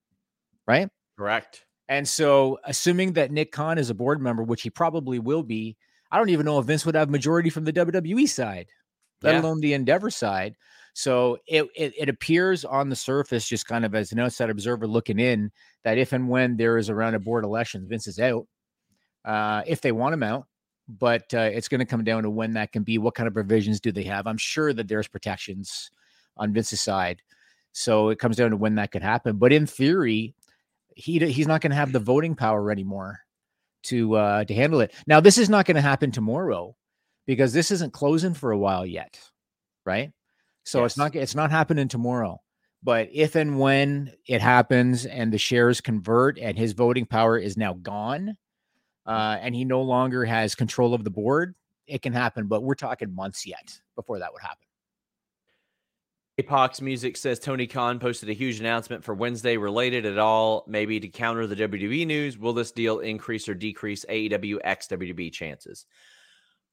right? 0.66 0.88
Correct. 1.18 1.66
And 1.90 2.08
so, 2.08 2.58
assuming 2.64 3.12
that 3.14 3.30
Nick 3.30 3.52
Khan 3.52 3.76
is 3.76 3.90
a 3.90 3.94
board 3.94 4.22
member, 4.22 4.42
which 4.42 4.62
he 4.62 4.70
probably 4.70 5.18
will 5.18 5.42
be, 5.42 5.76
I 6.10 6.16
don't 6.16 6.30
even 6.30 6.46
know 6.46 6.58
if 6.58 6.64
Vince 6.64 6.86
would 6.86 6.94
have 6.94 7.10
majority 7.10 7.50
from 7.50 7.64
the 7.64 7.72
WWE 7.72 8.26
side, 8.28 8.68
let 9.20 9.34
yeah. 9.34 9.42
alone 9.42 9.60
the 9.60 9.74
Endeavor 9.74 10.10
side. 10.10 10.56
So 10.98 11.38
it, 11.46 11.64
it, 11.76 11.92
it 11.96 12.08
appears 12.08 12.64
on 12.64 12.88
the 12.88 12.96
surface, 12.96 13.46
just 13.46 13.68
kind 13.68 13.84
of 13.84 13.94
as 13.94 14.10
an 14.10 14.18
outside 14.18 14.50
observer 14.50 14.88
looking 14.88 15.20
in, 15.20 15.52
that 15.84 15.96
if 15.96 16.12
and 16.12 16.28
when 16.28 16.56
there 16.56 16.76
is 16.76 16.88
a 16.88 16.94
round 16.94 17.14
of 17.14 17.22
board 17.22 17.44
elections, 17.44 17.86
Vince 17.88 18.08
is 18.08 18.18
out. 18.18 18.48
Uh, 19.24 19.62
if 19.64 19.80
they 19.80 19.92
want 19.92 20.12
him 20.12 20.24
out, 20.24 20.48
but 20.88 21.22
uh, 21.34 21.50
it's 21.52 21.68
going 21.68 21.78
to 21.78 21.84
come 21.84 22.02
down 22.02 22.24
to 22.24 22.30
when 22.30 22.54
that 22.54 22.72
can 22.72 22.82
be. 22.82 22.98
What 22.98 23.14
kind 23.14 23.28
of 23.28 23.32
provisions 23.32 23.78
do 23.78 23.92
they 23.92 24.02
have? 24.02 24.26
I'm 24.26 24.38
sure 24.38 24.72
that 24.72 24.88
there's 24.88 25.06
protections 25.06 25.88
on 26.36 26.52
Vince's 26.52 26.80
side, 26.80 27.22
so 27.70 28.08
it 28.08 28.18
comes 28.18 28.34
down 28.34 28.50
to 28.50 28.56
when 28.56 28.74
that 28.74 28.90
could 28.90 29.02
happen. 29.02 29.36
But 29.36 29.52
in 29.52 29.66
theory, 29.66 30.34
he 30.96 31.20
he's 31.30 31.46
not 31.46 31.60
going 31.60 31.70
to 31.70 31.76
have 31.76 31.92
the 31.92 32.00
voting 32.00 32.34
power 32.34 32.72
anymore 32.72 33.20
to 33.84 34.16
uh, 34.16 34.44
to 34.46 34.52
handle 34.52 34.80
it. 34.80 34.92
Now, 35.06 35.20
this 35.20 35.38
is 35.38 35.48
not 35.48 35.64
going 35.64 35.76
to 35.76 35.80
happen 35.80 36.10
tomorrow 36.10 36.74
because 37.24 37.52
this 37.52 37.70
isn't 37.70 37.92
closing 37.92 38.34
for 38.34 38.50
a 38.50 38.58
while 38.58 38.84
yet, 38.84 39.16
right? 39.86 40.10
So 40.68 40.82
yes. 40.82 40.92
it's 40.92 40.98
not 40.98 41.16
it's 41.16 41.34
not 41.34 41.50
happening 41.50 41.88
tomorrow. 41.88 42.42
But 42.82 43.08
if 43.12 43.34
and 43.36 43.58
when 43.58 44.12
it 44.26 44.42
happens 44.42 45.06
and 45.06 45.32
the 45.32 45.38
shares 45.38 45.80
convert 45.80 46.38
and 46.38 46.56
his 46.56 46.74
voting 46.74 47.06
power 47.06 47.38
is 47.38 47.56
now 47.56 47.72
gone, 47.72 48.36
uh, 49.06 49.38
and 49.40 49.54
he 49.54 49.64
no 49.64 49.80
longer 49.80 50.24
has 50.26 50.54
control 50.54 50.94
of 50.94 51.04
the 51.04 51.10
board, 51.10 51.54
it 51.86 52.02
can 52.02 52.12
happen. 52.12 52.46
But 52.46 52.62
we're 52.62 52.74
talking 52.74 53.14
months 53.14 53.46
yet 53.46 53.80
before 53.96 54.18
that 54.18 54.32
would 54.32 54.42
happen. 54.42 54.66
Apox 56.40 56.82
Music 56.82 57.16
says 57.16 57.40
Tony 57.40 57.66
Khan 57.66 57.98
posted 57.98 58.28
a 58.28 58.34
huge 58.34 58.60
announcement 58.60 59.02
for 59.02 59.14
Wednesday 59.14 59.56
related 59.56 60.06
at 60.06 60.18
all, 60.18 60.64
maybe 60.68 61.00
to 61.00 61.08
counter 61.08 61.46
the 61.46 61.56
WWE 61.56 62.06
news. 62.06 62.38
Will 62.38 62.52
this 62.52 62.70
deal 62.70 63.00
increase 63.00 63.48
or 63.48 63.54
decrease 63.54 64.04
AEW 64.04 64.58
X 64.62 64.86
WWE 64.86 65.32
chances? 65.32 65.86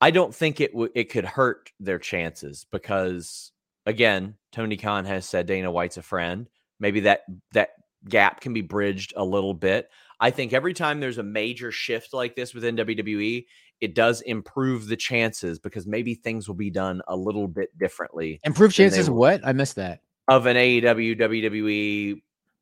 I 0.01 0.11
don't 0.11 0.35
think 0.35 0.59
it 0.59 0.75
would. 0.75 0.91
It 0.93 1.09
could 1.09 1.25
hurt 1.25 1.71
their 1.79 1.97
chances 1.97 2.67
because 2.69 3.53
again, 3.85 4.35
Tony 4.51 4.77
Khan 4.77 5.05
has 5.05 5.27
said 5.27 5.45
Dana 5.47 5.71
White's 5.71 5.97
a 5.97 6.01
friend. 6.01 6.47
Maybe 6.79 7.01
that 7.01 7.21
that 7.53 7.69
gap 8.07 8.41
can 8.41 8.53
be 8.53 8.61
bridged 8.61 9.13
a 9.15 9.23
little 9.23 9.53
bit. 9.53 9.89
I 10.19 10.31
think 10.31 10.53
every 10.53 10.73
time 10.73 10.99
there's 10.99 11.17
a 11.17 11.23
major 11.23 11.71
shift 11.71 12.13
like 12.13 12.35
this 12.35 12.53
within 12.53 12.75
WWE, 12.77 13.45
it 13.81 13.95
does 13.95 14.21
improve 14.21 14.87
the 14.87 14.95
chances 14.95 15.59
because 15.59 15.85
maybe 15.85 16.15
things 16.15 16.47
will 16.47 16.55
be 16.55 16.69
done 16.69 17.01
a 17.07 17.15
little 17.15 17.47
bit 17.47 17.77
differently. 17.77 18.39
Improve 18.43 18.73
chances 18.73 19.09
what? 19.09 19.41
I 19.45 19.51
missed 19.53 19.75
that. 19.75 20.01
Of 20.27 20.45
an 20.45 20.55
AEW 20.55 21.19
WWE 21.19 22.21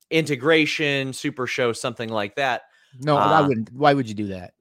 integration, 0.10 1.14
super 1.14 1.48
show, 1.48 1.74
something 1.74 2.10
like 2.10 2.36
that. 2.36 2.64
No, 3.00 3.18
I 3.18 3.40
Uh, 3.40 3.48
wouldn't. 3.48 3.72
Why 3.74 3.94
would 3.94 4.08
you 4.08 4.16
do 4.16 4.28
that? 4.28 4.54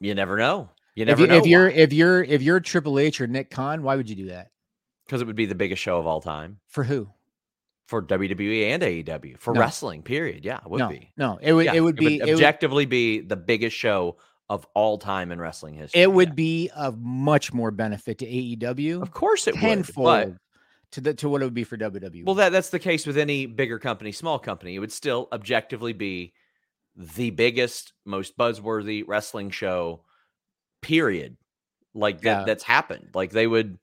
You 0.00 0.14
never 0.14 0.36
know. 0.36 0.70
You 0.94 1.02
If, 1.02 1.08
never 1.08 1.20
you, 1.22 1.26
know 1.26 1.36
if 1.36 1.46
you're 1.46 1.68
if 1.68 1.92
you're 1.92 2.22
if 2.22 2.40
you're 2.40 2.60
Triple 2.60 2.98
H 3.00 3.20
or 3.20 3.26
Nick 3.26 3.50
Khan, 3.50 3.82
why 3.82 3.96
would 3.96 4.08
you 4.08 4.14
do 4.14 4.26
that? 4.26 4.50
Because 5.08 5.22
it 5.22 5.26
would 5.26 5.36
be 5.36 5.46
the 5.46 5.54
biggest 5.54 5.82
show 5.82 5.98
of 5.98 6.06
all 6.06 6.20
time 6.20 6.58
For 6.68 6.84
who? 6.84 7.08
for 7.86 8.02
WWE 8.02 8.68
and 8.68 8.82
AEW 8.82 9.38
for 9.40 9.54
No. 9.54 9.60
wrestling. 9.60 10.02
Period. 10.02 10.44
Yeah, 10.44 10.58
it 10.58 10.68
would 10.68 10.78
no, 10.78 10.88
be. 10.90 11.10
no. 11.16 11.38
It 11.40 11.54
would 11.54 11.64
Yeah, 11.64 11.72
it 11.72 11.80
would 11.80 11.96
be 11.96 12.18
it 12.18 12.24
would, 12.26 12.34
objectively 12.34 12.84
be 12.84 13.20
the 13.20 13.36
biggest 13.36 13.74
show 13.74 14.18
of 14.50 14.66
all 14.74 14.98
time 14.98 15.32
in 15.32 15.40
wrestling 15.40 15.72
history. 15.74 16.00
it 16.02 16.12
would 16.12 16.28
yeah. 16.28 16.34
be 16.34 16.70
of 16.76 16.98
much 17.00 17.52
more 17.54 17.70
benefit 17.70 18.18
to 18.18 18.26
AEW, 18.26 19.00
of 19.02 19.10
course, 19.10 19.46
it 19.48 19.54
would. 19.54 19.60
tenfold 19.62 20.04
But 20.04 20.32
to 20.92 21.00
the 21.00 21.14
to 21.14 21.28
what 21.30 21.40
it 21.40 21.46
would 21.46 21.54
be 21.54 21.64
for. 21.64 21.76
WWE. 21.78 22.24
well, 22.26 22.34
that 22.36 22.52
that's 22.52 22.68
the 22.70 22.78
case 22.78 23.06
with 23.06 23.16
any 23.18 23.46
bigger 23.46 23.78
company, 23.78 24.12
small 24.12 24.38
company. 24.38 24.74
It 24.74 24.78
would 24.80 24.92
still 24.92 25.28
objectively 25.32 25.92
be 25.94 26.32
the 26.96 27.30
biggest, 27.30 27.92
most 28.04 28.36
buzzworthy 28.36 29.02
wrestling 29.06 29.50
show. 29.50 30.02
Period. 30.82 31.36
Like 31.94 32.20
that. 32.22 32.40
Yeah. 32.40 32.44
That's 32.44 32.64
happened. 32.64 33.08
Like 33.14 33.30
they 33.30 33.46
would. 33.46 33.78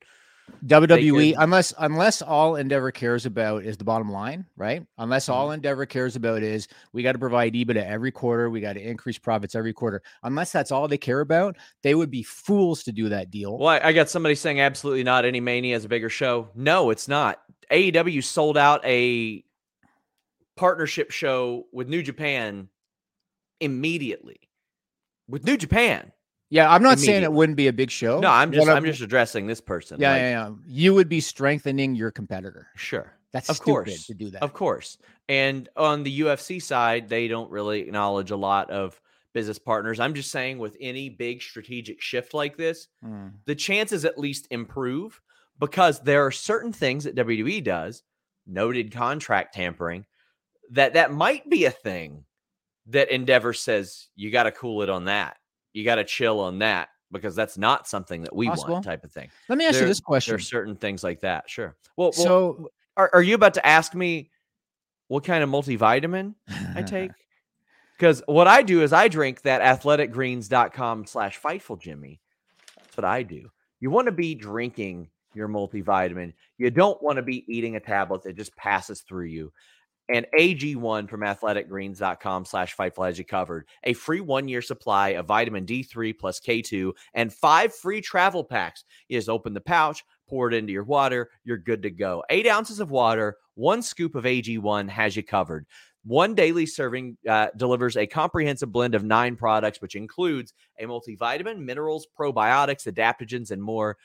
WWE, 0.66 1.34
could- 1.34 1.44
unless 1.44 1.74
unless 1.80 2.22
all 2.22 2.56
Endeavor 2.56 2.92
cares 2.92 3.26
about 3.26 3.64
is 3.66 3.78
the 3.78 3.84
bottom 3.84 4.12
line, 4.12 4.46
right? 4.56 4.86
Unless 4.98 5.30
all 5.30 5.48
Mm-hmm. 5.48 5.56
Endeavor 5.56 5.86
cares 5.86 6.16
about 6.16 6.44
is 6.44 6.68
we 6.94 7.04
got 7.04 7.12
to 7.14 7.20
provide 7.20 7.54
EBITDA 7.54 7.84
every 7.86 8.12
quarter, 8.12 8.50
we 8.50 8.62
got 8.62 8.74
to 8.74 8.82
increase 8.82 9.18
profits 9.18 9.56
every 9.56 9.74
quarter. 9.74 10.02
Unless 10.24 10.52
that's 10.52 10.72
all 10.72 10.88
they 10.88 10.98
care 10.98 11.22
about, 11.22 11.56
they 11.84 11.94
would 11.96 12.10
be 12.12 12.24
fools 12.24 12.84
to 12.84 12.92
do 12.92 13.10
that 13.10 13.32
deal. 13.32 13.58
Well, 13.58 13.70
I, 13.70 13.80
I 13.90 13.94
got 13.94 14.10
somebody 14.10 14.36
saying 14.36 14.60
absolutely 14.60 15.04
not. 15.04 15.26
Any 15.26 15.40
Mania 15.40 15.76
is 15.76 15.86
a 15.86 15.90
bigger 15.90 16.10
show. 16.10 16.50
No, 16.56 16.90
it's 16.90 17.08
not. 17.08 17.42
AEW 17.72 18.24
sold 18.24 18.58
out 18.58 18.86
a 18.86 19.44
partnership 20.56 21.12
show 21.12 21.66
with 21.72 21.88
New 21.90 22.02
Japan 22.04 22.70
immediately. 23.60 24.40
With 25.28 25.44
New 25.44 25.58
Japan. 25.58 26.12
Yeah, 26.50 26.72
I'm 26.72 26.84
not 26.84 27.00
saying 27.00 27.24
it 27.24 27.32
wouldn't 27.34 27.56
be 27.58 27.68
a 27.68 27.74
big 27.74 27.90
show. 27.90 28.20
No, 28.20 28.30
I'm 28.30 28.52
just 28.52 28.68
What 28.68 28.76
I'm 28.76 28.86
just 28.86 29.02
addressing 29.02 29.48
this 29.48 29.60
person. 29.62 30.00
yeah, 30.00 30.12
Like, 30.12 30.20
yeah, 30.22 30.30
yeah. 30.48 30.52
You 30.68 30.94
would 30.94 31.10
be 31.10 31.20
strengthening 31.20 31.96
your 31.96 32.12
competitor. 32.12 32.68
Sure. 32.76 33.12
That's 33.32 33.50
Of 33.50 33.58
stupid 33.58 33.66
course. 33.72 34.06
to 34.08 34.14
do 34.14 34.30
that. 34.30 34.44
Of 34.44 34.54
course. 34.54 34.98
And 35.28 35.68
on 35.76 36.04
the 36.04 36.20
UFC 36.22 36.62
side, 36.62 37.10
they 37.10 37.28
don't 37.28 37.50
really 37.52 37.82
acknowledge 37.82 38.32
a 38.32 38.36
lot 38.38 38.70
of 38.70 39.02
business 39.34 39.60
partners. 39.60 40.00
I'm 40.00 40.14
just 40.14 40.32
saying 40.32 40.60
with 40.60 40.78
any 40.80 41.10
big 41.10 41.42
strategic 41.42 42.00
shift 42.00 42.34
like 42.34 42.56
this, 42.56 42.88
Mm. 43.04 43.34
the 43.46 43.56
chances 43.56 44.06
at 44.06 44.18
least 44.18 44.48
improve 44.52 45.20
because 45.60 46.00
there 46.02 46.26
are 46.26 46.32
certain 46.32 46.72
things 46.72 47.04
that 47.04 47.16
WWE 47.16 47.62
does, 47.64 48.04
noted 48.48 48.92
contract 48.94 49.56
tampering, 49.56 50.06
that 50.72 50.94
that 50.94 51.12
might 51.12 51.50
be 51.50 51.66
a 51.66 51.72
thing 51.72 52.24
that 52.88 53.10
Endeavor 53.12 53.52
says 53.52 54.08
you 54.16 54.32
got 54.32 54.44
to 54.44 54.52
cool 54.52 54.82
it 54.84 54.90
on 54.90 55.06
that. 55.06 55.38
You 55.76 55.84
got 55.84 55.96
to 55.96 56.06
chill 56.06 56.40
on 56.40 56.60
that 56.60 56.90
because 57.12 57.36
that's 57.36 57.58
not 57.58 57.86
something 57.88 58.22
that 58.22 58.34
we 58.34 58.48
Possible. 58.48 58.74
want 58.74 58.86
type 58.86 59.04
of 59.04 59.12
thing. 59.12 59.30
Let 59.50 59.58
me 59.58 59.66
ask 59.66 59.80
you 59.80 59.86
this 59.86 60.00
question. 60.00 60.32
There 60.32 60.38
are 60.38 60.40
certain 60.40 60.76
things 60.78 61.04
like 61.04 61.20
that. 61.22 61.50
Sure. 61.50 61.76
Well, 61.98 62.14
well 62.18 62.26
so 62.26 62.72
are, 62.96 63.10
are 63.14 63.22
you 63.22 63.36
about 63.36 63.56
to 63.56 63.66
ask 63.66 63.94
me 63.94 64.32
what 65.10 65.26
kind 65.26 65.44
of 65.44 65.50
multivitamin 65.50 66.36
I 66.76 66.82
take? 66.88 67.12
Because 67.98 68.24
what 68.26 68.48
I 68.48 68.62
do 68.62 68.84
is 68.84 68.94
I 68.94 69.10
drink 69.10 69.42
that 69.42 69.62
athleticgreens.com 69.62 71.08
slash 71.08 71.40
fightful 71.42 71.80
Jimmy. 71.80 72.22
That's 72.78 72.98
what 72.98 73.06
I 73.06 73.24
do. 73.24 73.50
You 73.82 73.90
want 73.92 74.06
to 74.06 74.14
be 74.14 74.34
drinking 74.34 75.10
your 75.34 75.50
multivitamin. 75.50 76.34
You 76.58 76.72
don't 76.72 77.02
want 77.04 77.18
to 77.18 77.22
be 77.22 77.46
eating 77.54 77.76
a 77.76 77.82
tablet 77.82 78.24
that 78.24 78.38
just 78.38 78.56
passes 78.56 79.02
through 79.02 79.26
you. 79.26 79.52
And 80.08 80.28
AG1 80.38 81.10
from 81.10 81.22
athleticgreens.com 81.22 82.46
slash 82.46 82.76
fightful 82.76 83.08
has 83.08 83.18
you 83.18 83.26
covered. 83.26 83.68
A 83.86 83.94
free 83.94 84.22
one 84.22 84.48
year 84.48 84.62
supply 84.62 85.10
of 85.10 85.26
vitamin 85.26 85.66
D3 85.66 86.18
plus 86.18 86.40
K2 86.40 86.92
and 87.16 87.34
five 87.34 87.74
free 87.74 88.02
travel 88.02 88.44
packs. 88.44 88.84
You 89.08 89.18
just 89.18 89.30
open 89.30 89.54
the 89.54 89.62
pouch, 89.62 90.04
pour 90.28 90.48
it 90.48 90.54
into 90.54 90.74
your 90.74 90.84
water, 90.84 91.30
you're 91.44 91.58
good 91.58 91.82
to 91.84 91.90
go. 91.90 92.24
Eight 92.30 92.48
ounces 92.48 92.80
of 92.80 92.92
water, 92.92 93.38
one 93.56 93.82
scoop 93.82 94.16
of 94.16 94.26
AG1 94.26 94.90
has 94.90 95.16
you 95.16 95.24
covered. 95.24 95.66
One 96.04 96.36
daily 96.36 96.68
serving 96.68 97.18
uh, 97.28 97.48
delivers 97.58 97.98
a 97.98 98.06
comprehensive 98.06 98.72
blend 98.72 98.94
of 98.94 99.04
nine 99.04 99.36
products, 99.36 99.82
which 99.82 99.96
includes 99.96 100.54
a 100.80 100.86
multivitamin, 100.86 101.58
minerals, 101.58 102.06
probiotics, 102.18 102.86
adaptogens, 102.86 103.50
and 103.50 103.62
more 103.62 103.98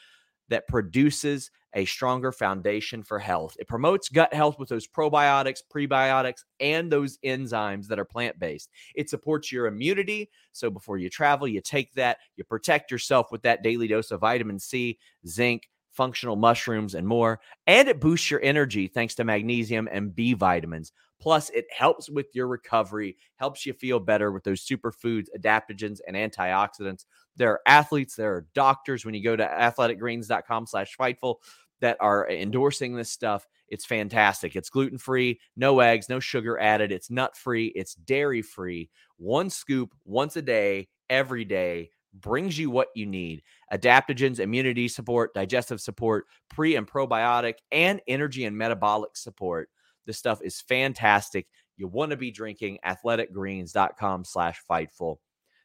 that 0.48 0.66
produces 0.66 1.50
a 1.74 1.84
stronger 1.84 2.32
foundation 2.32 3.02
for 3.02 3.18
health. 3.18 3.56
It 3.58 3.68
promotes 3.68 4.08
gut 4.08 4.32
health 4.34 4.58
with 4.58 4.68
those 4.68 4.86
probiotics, 4.86 5.60
prebiotics, 5.74 6.44
and 6.58 6.90
those 6.90 7.18
enzymes 7.24 7.86
that 7.88 7.98
are 7.98 8.04
plant 8.04 8.38
based. 8.38 8.70
It 8.94 9.10
supports 9.10 9.52
your 9.52 9.66
immunity. 9.66 10.30
So 10.52 10.70
before 10.70 10.98
you 10.98 11.10
travel, 11.10 11.46
you 11.46 11.60
take 11.60 11.92
that, 11.94 12.18
you 12.36 12.44
protect 12.44 12.90
yourself 12.90 13.30
with 13.30 13.42
that 13.42 13.62
daily 13.62 13.88
dose 13.88 14.10
of 14.10 14.20
vitamin 14.20 14.58
C, 14.58 14.98
zinc, 15.26 15.68
functional 15.92 16.36
mushrooms, 16.36 16.94
and 16.94 17.06
more. 17.06 17.40
And 17.66 17.88
it 17.88 18.00
boosts 18.00 18.30
your 18.30 18.42
energy 18.42 18.88
thanks 18.88 19.14
to 19.16 19.24
magnesium 19.24 19.88
and 19.90 20.14
B 20.14 20.34
vitamins. 20.34 20.92
Plus, 21.20 21.50
it 21.50 21.66
helps 21.70 22.08
with 22.08 22.26
your 22.32 22.46
recovery, 22.46 23.16
helps 23.36 23.66
you 23.66 23.74
feel 23.74 24.00
better 24.00 24.32
with 24.32 24.42
those 24.42 24.64
superfoods, 24.64 25.26
adaptogens, 25.38 25.98
and 26.06 26.16
antioxidants. 26.16 27.04
There 27.40 27.52
are 27.52 27.60
athletes, 27.64 28.16
there 28.16 28.34
are 28.34 28.46
doctors 28.54 29.06
when 29.06 29.14
you 29.14 29.24
go 29.24 29.34
to 29.34 29.46
athleticgreens.com 29.46 30.66
slash 30.66 30.94
fightful 30.94 31.36
that 31.80 31.96
are 31.98 32.28
endorsing 32.28 32.94
this 32.94 33.10
stuff. 33.10 33.46
It's 33.68 33.86
fantastic. 33.86 34.56
It's 34.56 34.68
gluten 34.68 34.98
free, 34.98 35.40
no 35.56 35.80
eggs, 35.80 36.10
no 36.10 36.20
sugar 36.20 36.60
added. 36.60 36.92
It's 36.92 37.10
nut 37.10 37.34
free, 37.34 37.68
it's 37.68 37.94
dairy 37.94 38.42
free. 38.42 38.90
One 39.16 39.48
scoop 39.48 39.94
once 40.04 40.36
a 40.36 40.42
day, 40.42 40.88
every 41.08 41.46
day 41.46 41.92
brings 42.12 42.58
you 42.58 42.68
what 42.68 42.88
you 42.94 43.06
need 43.06 43.42
adaptogens, 43.72 44.38
immunity 44.38 44.86
support, 44.86 45.32
digestive 45.32 45.80
support, 45.80 46.26
pre 46.50 46.76
and 46.76 46.86
probiotic, 46.86 47.54
and 47.72 48.02
energy 48.06 48.44
and 48.44 48.58
metabolic 48.58 49.16
support. 49.16 49.70
This 50.04 50.18
stuff 50.18 50.42
is 50.42 50.60
fantastic. 50.60 51.46
You 51.78 51.88
want 51.88 52.10
to 52.10 52.18
be 52.18 52.30
drinking 52.30 52.80
athleticgreens.com 52.84 54.26
slash 54.26 54.60
fightful. 54.70 55.16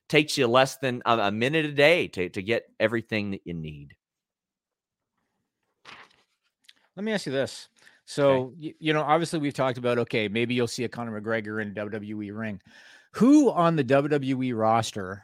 Takes 0.08 0.38
you 0.38 0.48
less 0.48 0.78
than 0.78 1.02
a, 1.06 1.18
a 1.18 1.32
minute 1.32 1.66
a 1.66 1.72
day 1.72 2.08
to, 2.10 2.30
to 2.30 2.42
get 2.42 2.64
everything 2.80 3.32
that 3.32 3.42
you 3.46 3.54
need. 3.54 3.96
Let 6.96 7.04
me 7.04 7.12
ask 7.12 7.26
you 7.26 7.32
this. 7.32 7.68
So, 8.06 8.54
y- 8.60 8.76
you 8.80 8.94
know, 8.94 9.02
obviously 9.02 9.40
we've 9.40 9.54
talked 9.54 9.78
about 9.78 9.98
okay, 10.00 10.28
maybe 10.28 10.54
you'll 10.54 10.68
see 10.68 10.84
a 10.84 10.90
Conor 10.90 11.20
McGregor 11.20 11.62
in 11.62 11.74
WWE 11.74 12.38
ring. 12.38 12.62
Who 13.14 13.52
on 13.52 13.76
the 13.76 13.84
WWE 13.84 14.56
roster? 14.56 15.24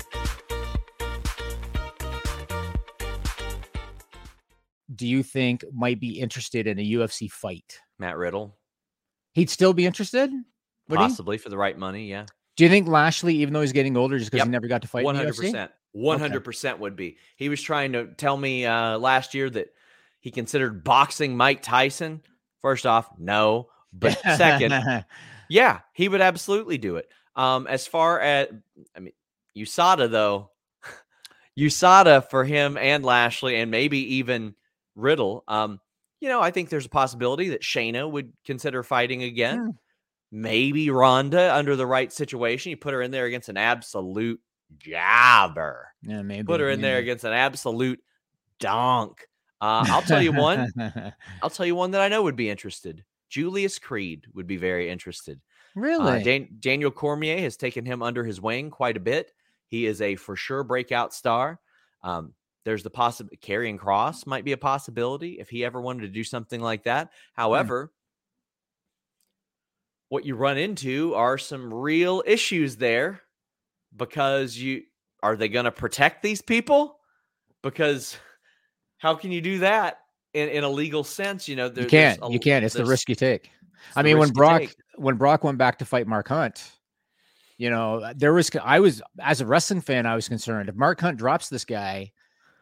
Do 5.01 5.07
you 5.07 5.23
think 5.23 5.65
might 5.73 5.99
be 5.99 6.19
interested 6.19 6.67
in 6.67 6.77
a 6.77 6.85
UFC 6.91 7.27
fight? 7.27 7.79
Matt 7.97 8.17
Riddle, 8.17 8.55
He'd 9.33 9.49
still 9.49 9.73
be 9.73 9.87
interested? 9.87 10.29
Possibly 10.87 11.39
for 11.39 11.49
the 11.49 11.57
right 11.57 11.75
money. 11.75 12.07
Yeah. 12.07 12.27
Do 12.55 12.63
you 12.65 12.69
think 12.69 12.87
Lashley, 12.87 13.33
even 13.37 13.51
though 13.51 13.61
he's 13.61 13.71
getting 13.71 13.97
older, 13.97 14.19
just 14.19 14.29
because 14.29 14.41
Yep. 14.41 14.47
he 14.47 14.51
never 14.51 14.67
got 14.67 14.83
to 14.83 14.87
fight 14.87 15.03
One 15.03 15.15
hundred 15.15 15.33
UFC? 15.33 15.37
percent. 15.45 15.71
One 15.93 16.19
hundred 16.19 16.43
percent 16.43 16.77
would 16.77 16.95
be. 16.95 17.17
He 17.35 17.49
was 17.49 17.59
trying 17.63 17.93
to 17.93 18.09
tell 18.13 18.37
me 18.37 18.63
uh, 18.67 18.99
last 18.99 19.33
year 19.33 19.49
that 19.49 19.69
he 20.19 20.29
considered 20.29 20.83
boxing 20.83 21.35
Mike 21.35 21.63
Tyson. 21.63 22.21
First 22.61 22.85
off, 22.85 23.09
no. 23.17 23.69
But 23.91 24.19
second, 24.21 25.03
yeah, 25.49 25.79
he 25.93 26.09
would 26.09 26.21
absolutely 26.21 26.77
do 26.77 26.97
it. 26.97 27.09
Um, 27.35 27.65
as 27.65 27.87
far 27.87 28.19
as 28.19 28.49
I 28.95 28.99
mean, 28.99 29.13
USADA 29.57 30.11
though, 30.11 30.51
USADA 31.57 32.29
for 32.29 32.43
him 32.43 32.77
and 32.77 33.03
Lashley, 33.03 33.55
and 33.55 33.71
maybe 33.71 34.15
even 34.17 34.53
Riddle. 34.95 35.43
Um, 35.47 35.79
you 36.19 36.29
know, 36.29 36.41
I 36.41 36.51
think 36.51 36.69
there's 36.69 36.85
a 36.85 36.89
possibility 36.89 37.49
that 37.49 37.61
Shayna 37.61 38.09
would 38.09 38.31
consider 38.45 38.83
fighting 38.83 39.23
again. 39.23 39.57
Hmm. 39.57 39.69
Maybe 40.33 40.89
Ronda 40.89 41.53
under 41.53 41.75
the 41.75 41.85
right 41.87 42.11
situation. 42.11 42.69
You 42.69 42.77
put 42.77 42.93
her 42.93 43.01
in 43.01 43.11
there 43.11 43.25
against 43.25 43.49
an 43.49 43.57
absolute 43.57 44.39
jobber. 44.77 45.87
Yeah, 46.03 46.21
maybe. 46.21 46.45
Put 46.45 46.61
her 46.61 46.69
in 46.69 46.81
there 46.81 46.99
against 46.99 47.23
an 47.25 47.33
absolute 47.33 47.99
donk. 48.59 49.27
Uh, 49.59 49.85
I'll 49.87 50.01
tell 50.01 50.21
you 50.21 50.31
one. 50.31 50.71
I'll 51.43 51.49
tell 51.49 51.65
you 51.65 51.75
one 51.75 51.91
that 51.91 52.01
I 52.01 52.07
know 52.07 52.23
would 52.23 52.35
be 52.35 52.49
interested. 52.49 53.03
Julius 53.29 53.77
Creed 53.79 54.25
would 54.33 54.47
be 54.47 54.57
very 54.57 54.89
interested. 54.89 55.39
really? 55.75 56.21
Uh, 56.21 56.23
Dan- 56.23 56.49
Daniel 56.59 56.91
Cormier 56.91 57.39
has 57.41 57.57
taken 57.57 57.85
him 57.85 58.01
under 58.01 58.23
his 58.23 58.41
wing 58.41 58.69
quite 58.69 58.97
a 58.97 59.01
bit. 59.01 59.31
He 59.67 59.85
is 59.85 60.01
a 60.01 60.15
for 60.15 60.35
sure 60.35 60.63
breakout 60.63 61.13
star. 61.13 61.59
Um, 62.03 62.33
there's 62.65 62.83
the 62.83 62.89
possibility 62.89 63.37
Karrion 63.37 63.77
Kross 63.77 64.27
might 64.27 64.45
be 64.45 64.51
a 64.51 64.57
possibility 64.57 65.39
if 65.39 65.49
he 65.49 65.65
ever 65.65 65.81
wanted 65.81 66.01
to 66.01 66.07
do 66.07 66.23
something 66.23 66.61
like 66.61 66.83
that. 66.83 67.07
Hmm. 67.07 67.41
However, 67.41 67.91
what 70.09 70.25
you 70.25 70.35
run 70.35 70.57
into 70.57 71.15
are 71.15 71.37
some 71.37 71.73
real 71.73 72.23
issues 72.25 72.75
there 72.75 73.21
because 73.95 74.57
you 74.57 74.83
are 75.23 75.35
they 75.35 75.49
going 75.49 75.65
to 75.65 75.71
protect 75.71 76.21
these 76.21 76.41
people? 76.41 76.97
Because 77.63 78.17
how 78.97 79.15
can 79.15 79.31
you 79.31 79.41
do 79.41 79.59
that 79.59 79.99
in, 80.33 80.49
in 80.49 80.63
a 80.63 80.69
legal 80.69 81.03
sense? 81.03 81.47
You 81.47 81.55
know, 81.55 81.69
there, 81.69 81.85
you 81.85 81.89
can't. 81.89 82.19
a- 82.21 82.31
you 82.31 82.39
can't. 82.39 82.65
It's 82.65 82.75
the 82.75 82.85
risk 82.85 83.09
you 83.09 83.15
take. 83.15 83.51
I 83.95 84.03
mean, 84.03 84.19
when 84.19 84.29
Brock 84.29 84.61
take. 84.61 84.75
when 84.95 85.15
Brock 85.15 85.43
went 85.43 85.57
back 85.57 85.79
to 85.79 85.85
fight 85.85 86.05
Mark 86.05 86.27
Hunt, 86.27 86.71
you 87.57 87.69
know, 87.69 88.13
there 88.15 88.33
was 88.33 88.51
I 88.63 88.79
was 88.79 89.01
as 89.19 89.41
a 89.41 89.45
wrestling 89.45 89.81
fan, 89.81 90.05
I 90.05 90.15
was 90.15 90.27
concerned. 90.27 90.69
If 90.69 90.75
Mark 90.75 90.99
Hunt 91.01 91.17
drops 91.17 91.49
this 91.49 91.65
guy, 91.65 92.11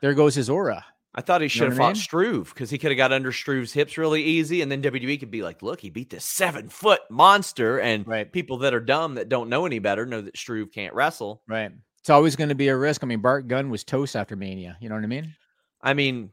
there 0.01 0.13
goes 0.13 0.35
his 0.35 0.49
aura. 0.49 0.85
I 1.15 1.21
thought 1.21 1.41
he 1.41 1.45
know 1.45 1.49
should 1.49 1.63
have 1.69 1.73
what 1.77 1.83
I 1.83 1.87
fought 1.87 1.95
mean? 1.95 2.01
Struve 2.03 2.49
because 2.53 2.69
he 2.69 2.77
could 2.77 2.91
have 2.91 2.97
got 2.97 3.11
under 3.11 3.31
Struve's 3.31 3.73
hips 3.73 3.97
really 3.97 4.23
easy, 4.23 4.61
and 4.61 4.71
then 4.71 4.81
WWE 4.81 5.19
could 5.19 5.31
be 5.31 5.41
like, 5.41 5.61
"Look, 5.63 5.81
he 5.81 5.89
beat 5.89 6.09
this 6.11 6.23
seven 6.23 6.69
foot 6.69 7.01
monster," 7.09 7.79
and 7.79 8.07
Right. 8.07 8.31
people 8.31 8.59
that 8.59 8.73
are 8.75 8.79
dumb 8.79 9.15
that 9.15 9.27
don't 9.27 9.49
know 9.49 9.65
any 9.65 9.79
better 9.79 10.05
know 10.05 10.21
that 10.21 10.37
Struve 10.37 10.71
can't 10.71 10.93
wrestle. 10.93 11.41
Right. 11.47 11.71
It's 11.99 12.09
always 12.11 12.35
going 12.35 12.49
to 12.49 12.55
be 12.55 12.67
a 12.67 12.77
risk. 12.77 13.03
I 13.03 13.07
mean, 13.07 13.21
Bart 13.21 13.47
Gunn 13.47 13.69
was 13.69 13.83
toast 13.83 14.15
after 14.15 14.35
Mania. 14.35 14.77
You 14.79 14.87
know 14.89 14.95
what 14.95 15.03
I 15.03 15.07
mean? 15.07 15.33
I 15.81 15.93
mean, 15.95 16.29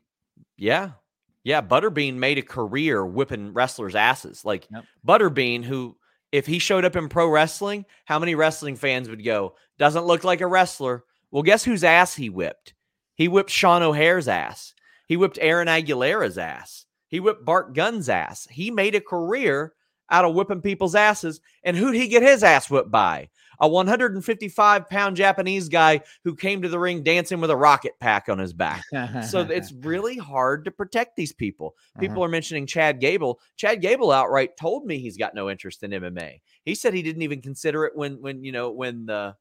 yeah, 0.58 0.90
yeah. 1.42 1.62
Butterbean 1.62 2.14
made 2.14 2.38
a 2.38 2.42
career 2.42 3.04
whipping 3.04 3.52
wrestlers' 3.54 3.94
asses. 3.96 4.44
Like 4.44 4.68
Yep. 4.70 4.84
Butterbean, 5.06 5.64
who 5.64 5.96
if 6.32 6.46
he 6.46 6.58
showed 6.58 6.84
up 6.84 6.96
in 6.96 7.08
pro 7.08 7.28
wrestling, 7.28 7.86
how 8.04 8.18
many 8.18 8.34
wrestling 8.34 8.76
fans 8.76 9.08
would 9.08 9.24
go, 9.24 9.56
"Doesn't 9.78 10.04
look 10.04 10.22
like 10.22 10.42
a 10.42 10.46
wrestler"? 10.46 11.04
Well, 11.30 11.42
guess 11.42 11.64
whose 11.64 11.82
ass 11.82 12.14
he 12.14 12.28
whipped? 12.30 12.74
He 13.16 13.28
whipped 13.28 13.50
Sean 13.50 13.82
O'Haire's 13.82 14.28
ass. 14.28 14.74
He 15.06 15.16
whipped 15.16 15.38
Aaron 15.40 15.68
Aguilera's 15.68 16.38
ass. 16.38 16.84
He 17.08 17.20
whipped 17.20 17.44
Bart 17.44 17.74
Gunn's 17.74 18.08
ass. 18.08 18.46
He 18.50 18.70
made 18.70 18.94
a 18.94 19.00
career 19.00 19.72
out 20.10 20.24
of 20.24 20.34
whipping 20.34 20.60
people's 20.60 20.94
asses. 20.94 21.40
And 21.64 21.76
who'd 21.76 21.94
he 21.94 22.08
get 22.08 22.22
his 22.22 22.42
ass 22.42 22.70
whipped 22.70 22.90
by? 22.90 23.28
A 23.58 23.66
155 23.66 24.88
pound 24.88 25.16
Japanese 25.16 25.70
guy 25.70 26.02
who 26.24 26.34
came 26.34 26.60
to 26.60 26.68
the 26.68 26.78
ring 26.78 27.02
dancing 27.02 27.40
with 27.40 27.50
a 27.50 27.56
rocket 27.56 27.94
pack 28.00 28.28
on 28.28 28.38
his 28.38 28.52
back. 28.52 28.82
So 29.24 29.40
it's 29.50 29.72
really 29.72 30.18
hard 30.18 30.66
to 30.66 30.70
protect 30.70 31.16
these 31.16 31.32
people. 31.32 31.74
People 31.98 32.16
uh-huh. 32.16 32.26
are 32.26 32.30
mentioning 32.30 32.66
Chad 32.66 33.00
Gable. 33.00 33.40
Chad 33.56 33.80
Gable 33.80 34.12
outright 34.12 34.58
told 34.58 34.84
me 34.84 34.98
he's 34.98 35.16
got 35.16 35.34
no 35.34 35.48
interest 35.48 35.82
in 35.82 35.92
MMA. 35.92 36.40
He 36.64 36.74
said 36.74 36.92
he 36.92 37.02
didn't 37.02 37.22
even 37.22 37.40
consider 37.40 37.86
it 37.86 37.96
when 37.96 38.20
when 38.20 38.44
you 38.44 38.52
know 38.52 38.70
when 38.70 39.06
the 39.06 39.34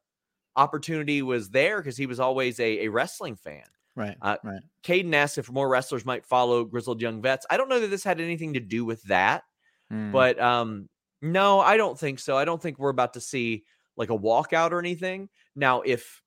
opportunity 0.56 1.22
was 1.22 1.50
there 1.50 1.78
because 1.78 1.98
he 1.98 2.06
was 2.06 2.20
always 2.20 2.60
a, 2.60 2.86
a 2.86 2.88
wrestling 2.88 3.36
fan. 3.36 3.64
right. 3.96 4.18
Uh, 4.22 4.38
right. 4.44 4.62
Caden 4.84 5.14
asked 5.14 5.38
if 5.38 5.52
more 5.52 5.68
wrestlers 5.70 6.06
might 6.06 6.26
follow 6.26 6.64
grizzled 6.64 7.02
young 7.02 7.22
vets. 7.22 7.46
I 7.50 7.58
don't 7.58 7.70
know 7.70 7.80
that 7.80 7.88
this 7.90 8.04
had 8.04 8.20
anything 8.22 8.54
to 8.54 8.60
do 8.60 8.86
with 8.86 9.02
that, 9.04 9.44
Mm. 9.92 10.12
but 10.12 10.40
um, 10.40 10.90
no, 11.22 11.60
I 11.60 11.78
don't 11.78 11.98
think 12.00 12.18
so. 12.20 12.36
I 12.36 12.44
don't 12.46 12.60
think 12.62 12.80
we're 12.80 12.90
about 12.90 13.14
to 13.14 13.22
see 13.22 13.66
like 13.98 14.10
a 14.10 14.18
walkout 14.18 14.72
or 14.72 14.80
anything. 14.80 15.30
Now, 15.56 15.82
if 15.82 16.22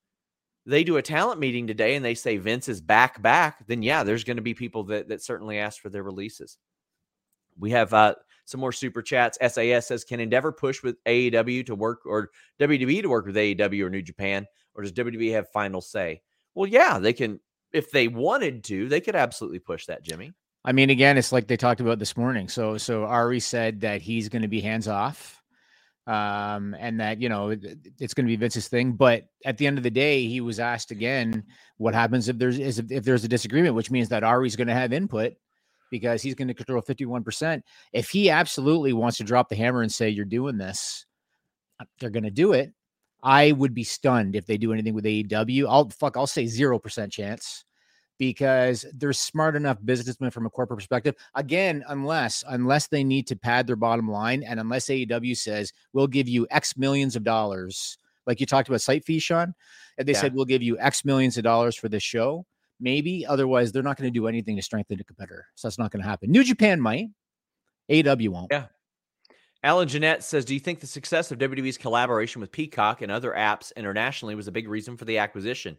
they 0.65 0.83
do 0.85 0.95
a 0.97 1.01
talent 1.01 1.39
meeting 1.41 1.67
today 1.67 1.95
and 1.95 2.05
they 2.05 2.15
say 2.15 2.37
Vince 2.37 2.69
is 2.69 2.79
back, 2.79 3.21
back, 3.21 3.67
then 3.67 3.83
yeah, 3.83 4.03
there's 4.03 4.23
going 4.23 4.37
to 4.37 4.43
be 4.43 4.53
people 4.53 4.83
that 4.85 5.09
that 5.09 5.21
certainly 5.21 5.57
ask 5.59 5.81
for 5.81 5.89
their 5.89 6.03
releases. 6.03 6.57
We 7.57 7.71
have 7.71 7.93
uh, 7.93 8.15
some 8.49 8.59
more 8.59 8.71
super 8.71 9.01
chats. 9.01 9.37
SAS 9.41 9.87
says, 9.87 10.03
"Can 10.03 10.19
Endeavor 10.19 10.51
push 10.51 10.81
with 10.81 10.97
AEW 11.05 11.65
to 11.67 11.75
work 11.75 11.99
or 12.05 12.31
WWE 12.59 13.01
to 13.03 13.09
work 13.09 13.25
with 13.27 13.35
AEW 13.37 13.85
or 13.85 13.89
New 13.89 14.01
Japan, 14.01 14.47
or 14.73 14.83
does 14.83 14.91
WWE 14.91 15.31
have 15.33 15.49
final 15.51 15.81
say?" 15.81 16.21
Well, 16.55 16.67
yeah, 16.67 16.97
they 16.99 17.13
can. 17.13 17.39
If 17.71 17.91
they 17.91 18.07
wanted 18.07 18.63
to, 18.65 18.89
they 18.89 19.01
could 19.01 19.15
absolutely 19.15 19.59
push 19.59 19.85
that, 19.85 20.01
Jimmy. 20.01 20.33
I 20.65 20.71
mean, 20.71 20.89
again, 20.89 21.17
it's 21.17 21.31
like 21.31 21.47
they 21.47 21.55
talked 21.55 21.79
about 21.79 21.99
this 21.99 22.17
morning. 22.17 22.49
So, 22.49 22.77
so 22.77 23.03
Ari 23.05 23.39
said 23.39 23.81
that 23.81 24.01
he's 24.01 24.27
going 24.27 24.41
to 24.41 24.47
be 24.47 24.59
hands 24.59 24.87
off, 24.87 25.41
um, 26.07 26.75
and 26.79 26.99
that 26.99 27.21
you 27.21 27.29
know 27.29 27.49
it- 27.49 27.77
it's 27.99 28.13
going 28.15 28.25
to 28.25 28.31
be 28.31 28.35
Vince's 28.35 28.67
thing. 28.67 28.93
But 28.93 29.25
at 29.45 29.57
the 29.59 29.67
end 29.67 29.77
of 29.77 29.83
the 29.83 29.91
day, 29.91 30.25
he 30.25 30.41
was 30.41 30.59
asked 30.59 30.89
again, 30.91 31.43
"What 31.77 31.93
happens 31.93 32.27
if 32.27 32.37
there's 32.39 32.57
if 32.57 33.03
there's 33.03 33.23
a 33.23 33.27
disagreement?" 33.29 33.75
Which 33.75 33.91
means 33.91 34.09
that 34.09 34.23
Ari's 34.23 34.55
going 34.55 34.67
to 34.69 34.73
have 34.73 34.91
input 34.91 35.33
because 35.89 36.21
he's 36.21 36.35
going 36.35 36.47
to 36.47 36.53
control 36.53 36.81
fifty 36.81 37.05
one 37.05 37.23
percent. 37.23 37.63
If 37.93 38.09
he 38.09 38.29
absolutely 38.29 38.93
wants 38.93 39.17
to 39.17 39.23
drop 39.23 39.49
the 39.49 39.55
hammer 39.55 39.81
and 39.81 39.91
say, 39.91 40.09
"You're 40.09 40.25
doing 40.25 40.57
this," 40.57 41.05
uh, 41.79 41.85
they're 41.99 42.09
going 42.09 42.23
to 42.23 42.31
do 42.31 42.53
it. 42.53 42.73
I 43.21 43.51
would 43.51 43.73
be 43.73 43.83
stunned 43.83 44.35
if 44.35 44.45
they 44.45 44.57
do 44.57 44.71
anything 44.71 44.93
with 44.93 45.05
AEW. 45.05 45.65
I'll 45.67 45.89
fuck. 45.89 46.15
I'll 46.17 46.27
say 46.27 46.45
zero 46.45 46.79
percent 46.79 47.11
chance 47.11 47.65
because 48.17 48.85
they're 48.95 49.13
smart 49.13 49.55
enough 49.55 49.77
businessmen 49.83 50.29
from 50.29 50.45
a 50.45 50.49
corporate 50.49 50.77
perspective. 50.77 51.15
Again, 51.35 51.83
unless 51.87 52.43
unless 52.47 52.87
they 52.87 53.03
need 53.03 53.25
to 53.27 53.35
pad 53.35 53.65
their 53.65 53.75
bottom 53.77 54.09
line, 54.09 54.43
and 54.43 54.59
unless 54.59 54.87
AEW 54.87 55.35
says 55.35 55.71
we'll 55.93 56.07
give 56.07 56.27
you 56.27 56.45
X 56.51 56.77
millions 56.77 57.15
of 57.15 57.23
dollars, 57.23 57.97
like 58.27 58.39
you 58.39 58.45
talked 58.45 58.67
about 58.67 58.81
site 58.81 59.05
fee, 59.05 59.19
Sean. 59.19 59.53
and 59.97 60.07
they 60.07 60.13
Yeah. 60.13 60.21
said 60.21 60.33
we'll 60.35 60.45
give 60.45 60.61
you 60.61 60.77
X 60.79 61.03
millions 61.03 61.37
of 61.37 61.43
dollars 61.43 61.75
for 61.75 61.89
this 61.89 62.03
show, 62.03 62.45
maybe. 62.79 63.25
Otherwise, 63.25 63.71
they're 63.71 63.83
not 63.83 63.97
going 63.97 64.11
to 64.11 64.19
do 64.19 64.27
anything 64.27 64.55
to 64.55 64.61
strengthen 64.61 64.97
the 64.97 65.03
competitor. 65.03 65.47
So 65.55 65.67
that's 65.67 65.77
not 65.77 65.91
going 65.91 66.01
to 66.01 66.09
happen. 66.09 66.31
New 66.31 66.43
Japan 66.43 66.79
might. 66.79 67.09
AW 67.91 68.29
won't. 68.29 68.51
Yeah. 68.51 68.65
Alan 69.63 69.87
Jeanette 69.87 70.23
says, 70.23 70.45
Do 70.45 70.53
you 70.53 70.59
think 70.59 70.79
the 70.79 70.87
success 70.87 71.31
of 71.31 71.37
WWE's 71.37 71.77
collaboration 71.77 72.39
with 72.39 72.51
Peacock 72.51 73.01
and 73.01 73.11
other 73.11 73.31
apps 73.31 73.75
internationally 73.75 74.35
was 74.35 74.47
a 74.47 74.51
big 74.51 74.69
reason 74.69 74.95
for 74.95 75.05
the 75.05 75.17
acquisition? 75.17 75.77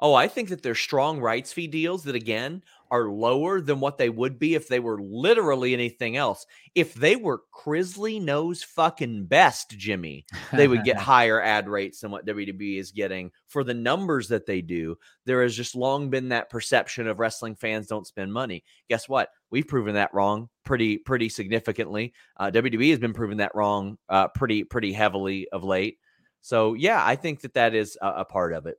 Oh, 0.00 0.14
I 0.14 0.28
think 0.28 0.48
that 0.48 0.62
there's 0.62 0.80
strong 0.80 1.20
rights 1.20 1.52
fee 1.52 1.66
deals 1.66 2.02
that, 2.04 2.14
again, 2.14 2.64
are 2.90 3.10
lower 3.10 3.60
than 3.60 3.80
what 3.80 3.98
they 3.98 4.08
would 4.08 4.38
be 4.38 4.54
if 4.54 4.68
they 4.68 4.80
were 4.80 5.00
literally 5.00 5.72
anything 5.72 6.16
else. 6.16 6.46
If 6.74 6.94
they 6.94 7.16
were 7.16 7.42
Chrisley 7.54 8.20
knows 8.20 8.62
fucking 8.62 9.26
best, 9.26 9.70
Jimmy, 9.70 10.26
they 10.52 10.68
would 10.68 10.84
get 10.84 10.96
higher 10.98 11.40
ad 11.40 11.68
rates 11.68 12.00
than 12.00 12.10
what 12.10 12.26
WWE 12.26 12.78
is 12.78 12.90
getting 12.90 13.30
for 13.46 13.64
the 13.64 13.74
numbers 13.74 14.28
that 14.28 14.46
they 14.46 14.60
do. 14.60 14.96
There 15.24 15.42
has 15.42 15.56
just 15.56 15.74
long 15.74 16.10
been 16.10 16.30
that 16.30 16.50
perception 16.50 17.06
of 17.06 17.20
wrestling 17.20 17.54
fans 17.54 17.86
don't 17.86 18.06
spend 18.06 18.32
money. 18.32 18.64
Guess 18.88 19.08
what? 19.08 19.30
We've 19.50 19.66
proven 19.66 19.94
that 19.94 20.14
wrong 20.14 20.48
pretty 20.64 20.98
pretty 20.98 21.28
significantly. 21.28 22.12
Uh, 22.36 22.50
WWE 22.50 22.90
has 22.90 22.98
been 22.98 23.12
proving 23.14 23.38
that 23.38 23.54
wrong 23.54 23.98
uh, 24.08 24.28
pretty 24.28 24.64
pretty 24.64 24.92
heavily 24.92 25.48
of 25.50 25.64
late. 25.64 25.98
So 26.40 26.74
yeah, 26.74 27.04
I 27.04 27.16
think 27.16 27.42
that 27.42 27.54
that 27.54 27.74
is 27.74 27.98
a, 28.00 28.08
a 28.08 28.24
part 28.24 28.52
of 28.52 28.66
it. 28.66 28.78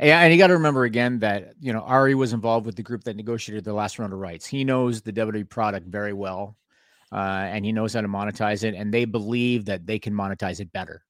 Yeah, 0.00 0.20
and 0.20 0.32
you 0.32 0.38
got 0.38 0.46
to 0.46 0.54
remember 0.54 0.84
again 0.84 1.18
that 1.18 1.54
you 1.60 1.72
know 1.72 1.80
Ari 1.80 2.14
was 2.14 2.32
involved 2.32 2.66
with 2.66 2.76
the 2.76 2.82
group 2.82 3.04
that 3.04 3.16
negotiated 3.16 3.64
the 3.64 3.72
last 3.74 3.98
round 3.98 4.12
of 4.12 4.18
rights. 4.18 4.46
He 4.46 4.64
knows 4.64 5.02
the 5.02 5.12
WWE 5.12 5.48
product 5.48 5.86
very 5.86 6.12
well, 6.12 6.56
uh, 7.12 7.16
and 7.16 7.64
he 7.64 7.72
knows 7.72 7.92
how 7.94 8.00
to 8.00 8.08
monetize 8.08 8.64
it. 8.64 8.74
And 8.74 8.92
they 8.94 9.04
believe 9.04 9.66
that 9.66 9.86
they 9.86 9.98
can 9.98 10.14
monetize 10.14 10.60
it 10.60 10.72
better 10.72 11.04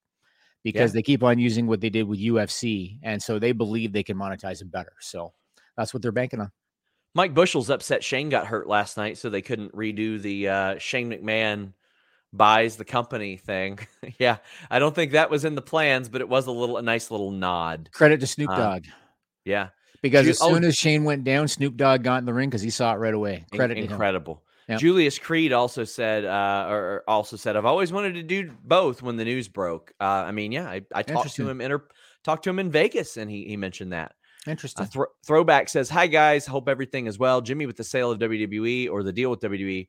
because 0.64 0.91
Yeah. 0.91 0.99
they 0.99 1.03
keep 1.03 1.22
on 1.22 1.38
using 1.38 1.66
what 1.66 1.80
they 1.80 1.91
did 1.91 2.03
with 2.09 2.18
UFC, 2.18 2.99
and 3.03 3.22
so 3.22 3.38
they 3.38 3.53
believe 3.53 3.93
they 3.93 4.03
can 4.03 4.16
monetize 4.16 4.61
it 4.61 4.70
better. 4.70 4.93
So 5.01 5.32
that's 5.76 5.95
what 5.95 6.03
they're 6.03 6.12
banking 6.12 6.41
on. 6.41 6.51
Mike 7.14 7.34
Bushell's 7.34 7.70
upset 7.70 8.05
Shane 8.05 8.28
got 8.28 8.47
hurt 8.47 8.68
last 8.68 8.97
night, 8.97 9.18
so 9.18 9.30
they 9.30 9.43
couldn't 9.43 9.72
redo 9.72 10.20
the 10.20 10.49
uh, 10.49 10.78
Shane 10.78 11.11
McMahon 11.11 11.72
buys 12.32 12.76
the 12.76 12.84
company 12.84 13.36
thing. 13.36 13.78
yeah, 14.18 14.38
I 14.70 14.78
don't 14.78 14.94
think 14.94 15.12
that 15.12 15.30
was 15.30 15.44
in 15.44 15.54
the 15.54 15.62
plans, 15.62 16.08
but 16.08 16.20
it 16.20 16.28
was 16.28 16.46
a 16.46 16.52
little 16.52 16.76
a 16.76 16.82
nice 16.82 17.10
little 17.10 17.30
nod. 17.30 17.90
Credit 17.92 18.20
to 18.20 18.26
Snoop 18.26 18.50
Uh, 18.50 18.56
Dogg 18.56 18.84
Yeah, 19.44 19.68
because 20.02 20.24
Ju- 20.24 20.30
as 20.30 20.42
oh- 20.42 20.52
soon 20.54 20.64
as 20.64 20.76
Shane 20.76 21.04
went 21.04 21.24
down, 21.24 21.48
Snoop 21.48 21.76
Dogg 21.76 22.02
got 22.02 22.18
in 22.18 22.26
the 22.26 22.34
ring 22.34 22.48
because 22.50 22.62
he 22.62 22.70
saw 22.70 22.92
it 22.94 22.98
right 22.98 23.14
away. 23.14 23.44
In- 23.52 23.58
Credit 23.58 23.76
him. 23.78 23.84
incredible. 23.90 24.42
Yep. 24.68 24.78
Julius 24.78 25.18
Creed 25.18 25.52
also 25.52 25.82
said, 25.82 26.24
uh, 26.24 26.66
or 26.68 26.78
or 26.78 27.04
also 27.08 27.36
said, 27.36 27.56
I've 27.56 27.64
always 27.64 27.92
wanted 27.92 28.14
to 28.14 28.22
do 28.22 28.52
both. 28.62 29.02
When 29.02 29.16
the 29.16 29.24
news 29.24 29.48
broke, 29.48 29.92
uh, 30.00 30.04
I 30.04 30.30
mean, 30.30 30.52
yeah, 30.52 30.68
I, 30.68 30.82
I 30.94 31.02
talked 31.02 31.34
to 31.34 31.48
him 31.48 31.60
in 31.60 31.80
talked 32.22 32.44
to 32.44 32.50
him 32.50 32.60
in 32.60 32.70
Vegas, 32.70 33.16
and 33.16 33.28
he 33.28 33.44
he 33.46 33.56
mentioned 33.56 33.92
that. 33.92 34.12
Interesting. 34.46 34.84
Uh, 34.84 34.88
thro- 34.88 35.06
throwback 35.26 35.68
says, 35.68 35.90
"Hi 35.90 36.06
guys, 36.06 36.46
hope 36.46 36.68
everything 36.68 37.06
is 37.08 37.18
well. 37.18 37.40
Jimmy, 37.40 37.66
with 37.66 37.76
the 37.76 37.82
sale 37.84 38.12
of 38.12 38.20
WWE 38.20 38.88
or 38.88 39.02
the 39.02 39.12
deal 39.12 39.28
with 39.30 39.40
WWE, 39.40 39.88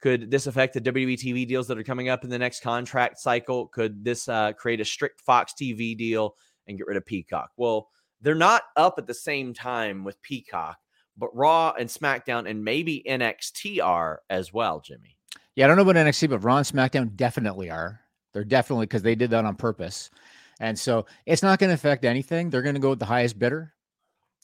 could 0.00 0.30
this 0.30 0.46
affect 0.46 0.74
the 0.74 0.80
WWE 0.80 1.18
TV 1.18 1.46
deals 1.46 1.66
that 1.68 1.78
are 1.78 1.84
coming 1.84 2.08
up 2.08 2.24
in 2.24 2.30
the 2.30 2.38
next 2.38 2.62
contract 2.62 3.18
cycle? 3.18 3.66
Could 3.68 4.04
this 4.04 4.28
uh, 4.28 4.52
create 4.54 4.80
a 4.80 4.84
strict 4.84 5.20
Fox 5.20 5.52
TV 5.60 5.96
deal 5.96 6.34
and 6.70 6.78
get 6.78 6.86
rid 6.86 6.96
of 6.96 7.04
Peacock. 7.04 7.50
Well, 7.56 7.88
they're 8.22 8.34
not 8.34 8.62
up 8.76 8.94
at 8.98 9.06
the 9.06 9.14
same 9.14 9.52
time 9.52 10.04
with 10.04 10.22
Peacock, 10.22 10.78
but 11.18 11.34
Raw 11.34 11.72
and 11.78 11.88
SmackDown 11.88 12.48
and 12.48 12.64
maybe 12.64 13.04
NXT 13.06 13.84
are 13.84 14.22
as 14.30 14.52
well, 14.52 14.80
Jimmy. 14.80 15.16
Yeah, 15.56 15.66
I 15.66 15.68
don't 15.68 15.76
know 15.76 15.88
about 15.88 15.96
NXT, 15.96 16.30
but 16.30 16.38
Raw 16.44 16.56
and 16.56 16.66
SmackDown 16.66 17.16
definitely 17.16 17.70
are. 17.70 18.00
They're 18.32 18.44
definitely 18.44 18.86
because 18.86 19.02
they 19.02 19.14
did 19.14 19.30
that 19.30 19.44
on 19.44 19.56
purpose. 19.56 20.10
And 20.60 20.78
so 20.78 21.06
it's 21.26 21.42
not 21.42 21.58
going 21.58 21.70
to 21.70 21.74
affect 21.74 22.04
anything. 22.04 22.50
They're 22.50 22.62
going 22.62 22.74
to 22.74 22.80
go 22.80 22.90
with 22.90 22.98
the 22.98 23.06
highest 23.06 23.38
bidder, 23.38 23.72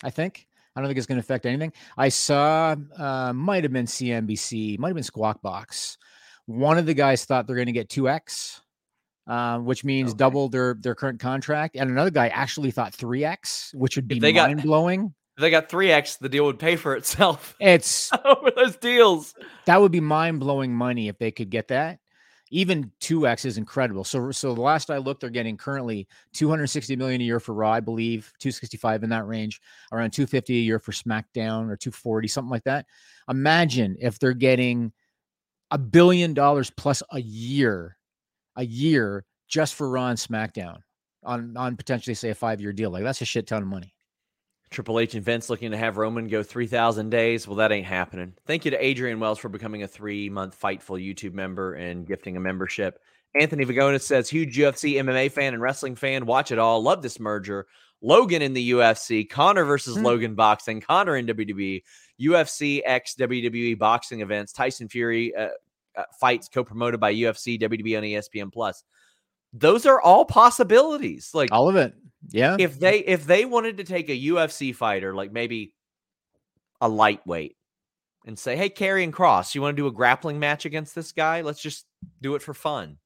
I 0.03 0.11
think. 0.11 0.49
I 0.77 0.81
don't 0.81 0.89
think 0.89 0.99
it's 0.99 1.07
going 1.07 1.17
to 1.17 1.25
affect 1.25 1.47
anything. 1.47 1.73
I 1.97 2.11
saw, 2.11 2.77
uh, 2.99 3.33
might 3.33 3.65
have 3.65 3.73
been 3.73 3.87
CNBC, 3.87 4.79
might 4.79 4.89
have 4.89 4.95
been 4.95 5.03
Squawk 5.03 5.41
Box. 5.41 5.97
One 6.45 6.77
of 6.77 6.85
the 6.85 6.93
guys 6.93 7.25
thought 7.25 7.47
they're 7.47 7.57
going 7.57 7.67
to 7.67 7.73
get 7.73 7.89
2x, 7.89 8.61
uh, 9.27 9.59
which 9.59 9.85
means 9.85 10.11
okay. 10.11 10.19
double 10.19 10.51
their, 10.51 10.77
their 10.79 10.95
current 10.95 11.19
contract. 11.19 11.77
And 11.77 11.91
another 11.91 12.11
guy 12.11 12.29
actually 12.29 12.71
thought 12.71 12.93
3x, 12.93 13.75
which 13.75 13.97
would 13.97 14.07
be 14.07 14.21
mind 14.21 14.63
blowing. 14.63 15.15
If 15.39 15.41
they 15.41 15.51
got 15.51 15.69
3x, 15.71 16.19
the 16.19 16.29
deal 16.29 16.45
would 16.45 16.59
pay 16.59 16.77
for 16.77 16.95
itself. 16.95 17.57
It's 17.59 18.11
over 18.25 18.51
those 18.51 18.77
deals. 18.77 19.35
That 19.65 19.81
would 19.81 19.93
be 19.93 20.01
mind 20.01 20.41
blowing 20.41 20.75
money 20.75 21.09
if 21.09 21.19
they 21.19 21.31
could 21.31 21.51
get 21.51 21.69
that 21.69 22.01
even 22.51 22.91
2x 23.01 23.45
is 23.45 23.59
incredible. 23.59 24.05
So 24.05 24.31
so 24.31 24.55
the 24.55 24.61
last 24.61 24.91
I 24.91 24.99
looked, 24.99 25.21
they're 25.21 25.31
getting 25.31 25.57
currently 25.57 26.07
260 26.35 26.97
million 26.97 27.21
a 27.21 27.25
year 27.25 27.41
for 27.41 27.55
Raw, 27.55 27.73
I 27.73 27.81
believe, 27.81 28.33
265 28.39 29.03
in 29.03 29.11
that 29.11 29.27
range, 29.27 29.61
around 29.93 30.13
250 30.13 30.57
a 30.57 30.61
year 30.61 30.79
for 30.79 30.93
SmackDown 30.93 31.69
or 31.71 31.77
240, 31.77 32.29
something 32.29 32.51
like 32.51 32.65
that. 32.65 32.87
Imagine 33.29 33.97
if 34.01 34.19
they're 34.19 34.33
getting 34.33 34.93
a 35.71 35.79
billion 35.79 36.35
dollars 36.35 36.71
plus 36.71 37.03
a 37.13 37.21
year, 37.21 37.97
a 38.57 38.65
year 38.65 39.25
just 39.49 39.75
for 39.75 39.91
Raw 39.91 40.09
and 40.09 40.19
SmackDown 40.19 40.79
on 41.25 41.57
on 41.57 41.77
potentially 41.77 42.15
say 42.15 42.31
a 42.31 42.35
five 42.35 42.61
year 42.61 42.73
deal. 42.73 42.91
Like 42.91 43.03
that's 43.03 43.23
a 43.23 43.27
shit 43.27 43.47
ton 43.47 43.63
of 43.63 43.69
money. 43.69 43.96
Triple 44.71 44.99
H 44.99 45.15
and 45.15 45.25
Vince 45.25 45.49
looking 45.49 45.71
to 45.71 45.77
have 45.77 45.97
Roman 45.97 46.29
go 46.29 46.43
3,000 46.43 47.11
days. 47.11 47.47
Well, 47.47 47.57
that 47.57 47.73
ain't 47.73 47.87
happening. 47.87 48.35
Thank 48.47 48.65
you 48.65 48.71
to 48.73 48.85
Adrian 48.85 49.21
Wells 49.21 49.39
for 49.39 49.49
becoming 49.49 49.83
a 49.83 49.89
three 49.89 50.29
month 50.29 50.61
Fightful 50.61 51.01
YouTube 51.01 51.35
member 51.35 51.75
and 51.75 52.07
gifting 52.07 52.37
a 52.37 52.41
membership. 52.41 53.01
Anthony 53.39 53.65
Vagonis 53.65 54.03
says, 54.03 54.29
huge 54.29 54.57
UFC 54.57 54.95
MMA 54.95 55.31
fan 55.31 55.53
and 55.53 55.63
wrestling 55.63 55.95
fan. 55.95 56.27
Watch 56.27 56.51
it 56.53 56.59
all. 56.59 56.83
Love 56.83 57.03
this 57.03 57.21
merger. 57.21 57.67
Logan 58.03 58.43
in 58.43 58.53
the 58.53 58.71
UFC, 58.73 59.29
Conor 59.29 59.65
versus 59.65 59.97
mm-hmm. 59.97 60.05
Logan 60.05 60.35
boxing, 60.35 60.81
Conor 60.81 61.17
in 61.17 61.27
WWE, 61.27 61.83
UFC 62.21 62.83
X 62.85 63.15
WWE 63.19 63.79
boxing 63.79 64.21
events, 64.21 64.53
Tyson 64.53 64.89
Fury 64.89 65.35
uh, 65.35 65.49
uh, 65.97 66.03
fights 66.21 66.49
co 66.49 66.63
promoted 66.63 67.01
by 67.01 67.15
UFC, 67.15 67.61
WWE 67.61 67.97
on 67.97 68.03
ESPN 68.05 68.53
Plus. 68.53 68.85
Those 69.53 69.87
are 69.87 70.01
all 70.01 70.25
possibilities. 70.25 71.31
Like 71.35 71.51
all 71.53 71.69
of 71.69 71.77
it. 71.77 71.95
Yeah. 72.29 72.57
If 72.59 72.79
they 72.79 72.99
if 72.99 73.25
they 73.25 73.45
wanted 73.45 73.79
to 73.79 73.85
take 73.85 74.09
a 74.09 74.21
UFC 74.21 74.75
fighter, 74.75 75.15
like 75.15 75.33
maybe 75.33 75.75
a 76.81 76.89
lightweight, 76.89 77.57
and 78.27 78.39
say, 78.39 78.57
"Hey, 78.57 78.69
Karrion 78.69 79.13
Kross, 79.13 79.55
you 79.55 79.63
want 79.63 79.77
to 79.77 79.83
do 79.83 79.87
a 79.87 79.93
grappling 79.93 80.39
match 80.39 80.65
against 80.65 80.95
this 80.95 81.13
guy? 81.13 81.43
Let's 81.43 81.63
just 81.63 81.87
do 82.21 82.35
it 82.35 82.43
for 82.43 82.55
fun." 82.55 82.99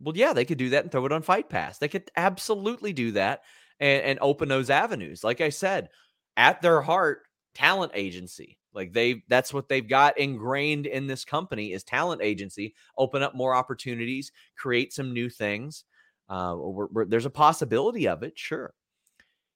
Well, 0.00 0.16
yeah, 0.16 0.32
they 0.32 0.44
could 0.44 0.58
do 0.58 0.70
that 0.70 0.84
and 0.84 0.92
throw 0.92 1.06
it 1.06 1.12
on 1.12 1.22
Fight 1.22 1.48
Pass. 1.48 1.78
They 1.78 1.88
could 1.88 2.10
absolutely 2.16 2.92
do 2.92 3.12
that 3.12 3.42
and, 3.80 4.02
and 4.02 4.18
open 4.20 4.48
those 4.48 4.70
avenues. 4.70 5.24
Like 5.24 5.40
I 5.40 5.48
said, 5.48 5.88
at 6.36 6.62
their 6.62 6.80
heart, 6.80 7.22
talent 7.54 7.92
agency. 7.94 8.58
Like 8.74 8.92
they 8.92 9.22
that's 9.28 9.54
what 9.54 9.68
they've 9.68 9.88
got 9.88 10.18
ingrained 10.18 10.86
in 10.86 11.06
this 11.06 11.24
company 11.24 11.72
is 11.72 11.84
talent 11.84 12.22
agency. 12.22 12.74
Open 12.98 13.22
up 13.22 13.34
more 13.34 13.54
opportunities, 13.54 14.32
create 14.56 14.92
some 14.92 15.14
new 15.14 15.30
things. 15.30 15.84
Uh, 16.28 16.54
we're, 16.56 16.86
we're, 16.86 17.04
there's 17.04 17.26
a 17.26 17.30
possibility 17.30 18.08
of 18.08 18.22
it, 18.22 18.38
sure. 18.38 18.74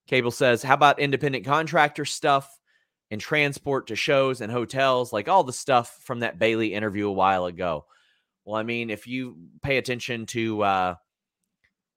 Cable 0.06 0.30
says, 0.30 0.62
"How 0.62 0.74
about 0.74 1.00
independent 1.00 1.44
contractor 1.44 2.04
stuff 2.04 2.48
and 3.10 3.20
transport 3.20 3.88
to 3.88 3.96
shows 3.96 4.40
and 4.40 4.52
hotels, 4.52 5.12
like 5.12 5.28
all 5.28 5.44
the 5.44 5.52
stuff 5.52 5.98
from 6.04 6.20
that 6.20 6.38
Bailey 6.38 6.72
interview 6.74 7.08
a 7.08 7.12
while 7.12 7.46
ago?" 7.46 7.86
Well, 8.44 8.56
I 8.56 8.62
mean, 8.62 8.88
if 8.88 9.06
you 9.06 9.36
pay 9.62 9.78
attention 9.78 10.26
to 10.26 10.62
uh, 10.62 10.94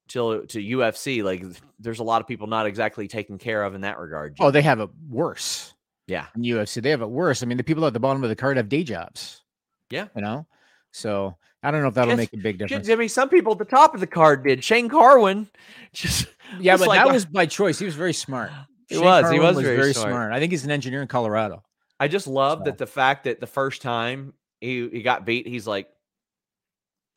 to 0.09 0.45
to 0.47 0.59
UFC, 0.59 1.24
like 1.24 1.43
there's 1.80 1.99
a 1.99 2.03
lot 2.03 2.22
of 2.22 2.28
people 2.28 2.47
not 2.47 2.65
exactly 2.65 3.07
taken 3.07 3.38
care 3.38 3.63
of 3.63 3.76
in 3.76 3.82
that 3.82 3.99
regard. 3.99 4.38
Oh, 4.39 4.51
they 4.51 4.61
have 4.61 4.80
it 4.80 4.89
worse. 5.07 5.74
Yeah, 6.12 6.26
in 6.36 6.41
UFC, 6.41 6.84
they 6.84 6.89
have 6.89 7.01
it 7.01 7.09
worse. 7.09 7.41
I 7.41 7.45
mean, 7.45 7.55
the 7.55 7.64
people 7.64 7.86
at 7.86 7.93
the 7.93 7.99
bottom 8.01 8.22
of 8.22 8.30
the 8.30 8.36
card 8.36 8.57
have 8.57 8.68
day 8.68 8.84
jobs. 8.84 9.43
Yeah, 9.89 10.07
you 10.14 10.22
know, 10.22 10.45
so 10.91 11.38
I 11.64 11.72
don't 11.72 11.82
know 11.82 11.88
if 11.88 11.93
that'll 11.93 12.18
make 12.18 12.34
a 12.34 12.38
big 12.38 12.57
difference. 12.57 12.89
I 12.89 12.95
mean, 12.95 13.07
some 13.07 13.30
people 13.30 13.53
at 13.53 13.59
the 13.59 13.66
top 13.66 13.93
of 13.93 14.01
the 14.01 14.07
card 14.07 14.43
did. 14.43 14.62
Shane 14.62 14.89
Carwin, 14.89 15.47
just 15.93 16.28
yeah, 16.59 16.76
but 16.76 16.89
like, 16.89 17.01
that 17.01 17.14
was 17.14 17.26
by 17.26 17.45
choice. 17.45 17.80
He 17.80 17.86
was 17.86 17.95
very 17.95 18.14
smart. 18.14 18.51
He 18.89 18.95
Shane 18.95 19.05
was. 19.05 19.22
Carwin 19.22 19.39
he 19.39 19.47
was, 19.47 19.55
was 19.55 19.64
very, 19.64 19.78
very 19.78 19.93
smart. 19.93 20.09
smart. 20.09 20.34
I 20.34 20.39
think 20.39 20.51
he's 20.51 20.66
an 20.66 20.72
engineer 20.72 21.01
in 21.01 21.07
Colorado. 21.07 21.64
I 21.97 22.09
just 22.09 22.28
love 22.28 22.59
so. 22.59 22.64
that 22.66 22.78
the 22.78 22.86
fact 22.86 23.24
that 23.24 23.39
the 23.39 23.47
first 23.47 23.82
time 23.82 24.34
he 24.59 24.89
he 24.89 25.01
got 25.01 25.26
beat, 25.26 25.47
he's 25.47 25.66
like, 25.66 25.88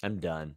"I'm 0.05 0.21
done." 0.21 0.55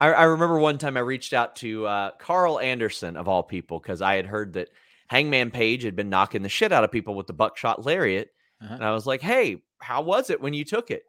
I, 0.00 0.08
I 0.08 0.22
remember 0.24 0.58
one 0.58 0.78
time 0.78 0.96
I 0.96 1.00
reached 1.00 1.32
out 1.32 1.54
to 1.56 1.86
uh, 1.86 2.10
Karl 2.18 2.58
Anderson 2.58 3.16
of 3.16 3.28
all 3.28 3.44
people 3.44 3.78
because 3.78 4.02
I 4.02 4.16
had 4.16 4.26
heard 4.26 4.54
that 4.54 4.68
Hangman 5.08 5.50
Page 5.50 5.82
had 5.82 5.96
been 5.96 6.08
knocking 6.08 6.42
the 6.42 6.48
shit 6.48 6.72
out 6.72 6.84
of 6.84 6.92
people 6.92 7.14
with 7.14 7.26
the 7.26 7.32
buckshot 7.32 7.84
lariat, 7.84 8.30
uh-huh. 8.62 8.74
and 8.74 8.84
I 8.84 8.92
was 8.92 9.06
like, 9.06 9.20
"Hey, 9.20 9.62
how 9.78 10.02
was 10.02 10.30
it 10.30 10.40
when 10.40 10.54
you 10.54 10.64
took 10.64 10.90
it?" 10.90 11.04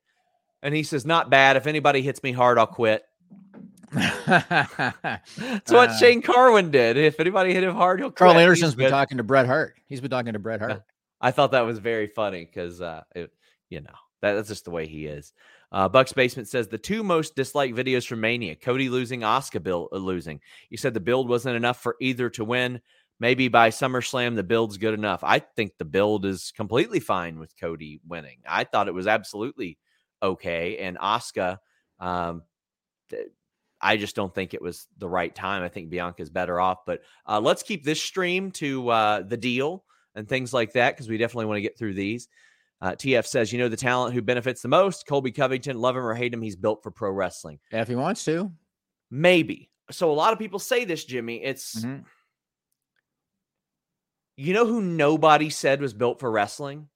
And 0.62 0.74
he 0.74 0.84
says, 0.84 1.06
Not 1.06 1.30
bad. 1.30 1.58
If 1.58 1.68
anybody 1.68 2.02
hits 2.02 2.24
me 2.24 2.32
hard, 2.32 2.58
I'll 2.58 2.68
quit. 2.68 3.04
That's 3.92 5.72
what 5.72 5.90
uh, 5.90 5.98
Shane 5.98 6.22
Carwin 6.22 6.72
did. 6.72 6.98
If 6.98 7.20
anybody 7.20 7.54
hit 7.54 7.64
him 7.64 7.76
hard, 7.76 8.00
he'll 8.00 8.12
Karl 8.12 8.38
Anderson's 8.38 8.76
been 8.76 8.90
talking 8.90 9.18
to 9.18 9.24
Bret 9.24 9.46
Hart. 9.46 9.76
He's 9.88 10.02
been 10.02 10.12
talking 10.12 10.34
to 10.34 10.40
Bret 10.40 10.60
Hart. 10.60 10.84
I 11.22 11.32
thought 11.32 11.52
that 11.52 11.62
was 11.62 11.80
very 11.80 12.08
funny 12.08 12.46
because, 12.46 12.82
uh, 12.82 13.04
you 13.16 13.82
know, 13.82 13.94
that, 14.22 14.34
that's 14.34 14.50
just 14.50 14.66
the 14.66 14.72
way 14.72 14.88
he 14.88 15.06
is. 15.06 15.34
Uh, 15.72 15.90
Bucks 15.90 16.14
Basement 16.14 16.48
says 16.48 16.68
the 16.68 16.78
two 16.78 17.04
most 17.04 17.36
disliked 17.36 17.76
videos 17.76 18.06
from 18.06 18.22
Mania 18.22 18.56
Cody 18.56 18.90
losing, 18.90 19.22
Asuka 19.22 19.62
bill, 19.62 19.90
uh, 19.92 19.98
losing. 19.98 20.40
You 20.70 20.78
said 20.78 20.94
the 20.94 21.00
build 21.00 21.28
wasn't 21.28 21.56
enough 21.56 21.82
for 21.82 21.96
either 22.00 22.30
to 22.32 22.46
win. 22.46 22.82
Maybe 23.20 23.48
by 23.48 23.70
SummerSlam, 23.70 24.36
the 24.36 24.44
build's 24.44 24.78
good 24.78 24.94
enough. 24.94 25.24
I 25.24 25.40
think 25.40 25.74
the 25.78 25.86
build 25.86 26.26
is 26.26 26.54
completely 26.56 27.00
fine 27.00 27.40
with 27.40 27.58
Cody 27.60 28.00
winning. 28.08 28.40
I 28.48 28.64
thought 28.64 28.88
it 28.88 28.94
was 28.94 29.08
absolutely 29.08 29.80
okay. 30.22 30.78
And 30.78 30.98
Asuka, 31.00 31.58
um, 32.00 32.44
I 33.82 33.98
just 33.98 34.16
don't 34.16 34.34
think 34.34 34.54
it 34.54 34.62
was 34.62 34.88
the 34.98 35.10
right 35.10 35.34
time. 35.34 35.64
I 35.64 35.70
think 35.70 35.92
Bianca's 35.92 36.30
better 36.30 36.60
off. 36.60 36.80
But 36.86 37.02
uh, 37.28 37.40
let's 37.40 37.64
keep 37.64 37.84
this 37.84 38.02
stream 38.02 38.52
to 38.52 38.90
uh, 38.90 39.22
the 39.22 39.38
deal 39.38 39.84
and 40.16 40.28
things 40.28 40.54
like 40.54 40.74
that 40.74 40.96
because 40.96 41.10
we 41.10 41.18
definitely 41.18 41.46
want 41.46 41.58
to 41.58 41.62
get 41.62 41.78
through 41.78 41.94
these. 41.94 42.28
Uh, 42.82 42.92
TF 42.92 43.26
says, 43.26 43.52
you 43.52 43.58
know, 43.58 43.70
the 43.70 43.78
talent 43.78 44.14
who 44.14 44.22
benefits 44.22 44.62
the 44.62 44.68
most, 44.68 45.08
Colby 45.08 45.32
Covington, 45.32 45.80
love 45.80 45.96
him 45.96 46.06
or 46.06 46.14
hate 46.14 46.34
him, 46.34 46.42
he's 46.42 46.56
built 46.56 46.84
for 46.84 46.92
pro 46.92 47.10
wrestling. 47.12 47.60
Yeah, 47.72 47.82
if 47.82 47.88
he 47.88 47.96
wants 47.96 48.24
to. 48.26 48.52
Maybe. 49.10 49.72
So 49.90 50.12
a 50.12 50.14
lot 50.14 50.34
of 50.34 50.38
people 50.38 50.60
say 50.60 50.86
this, 50.86 51.04
Jimmy. 51.04 51.44
It's, 51.44 51.80
mm-hmm. 51.80 52.04
You 54.38 54.54
know, 54.54 54.66
who 54.66 54.82
nobody 54.82 55.50
said 55.50 55.82
was 55.82 55.94
built 55.94 56.20
for 56.20 56.32
wrestling? 56.32 56.88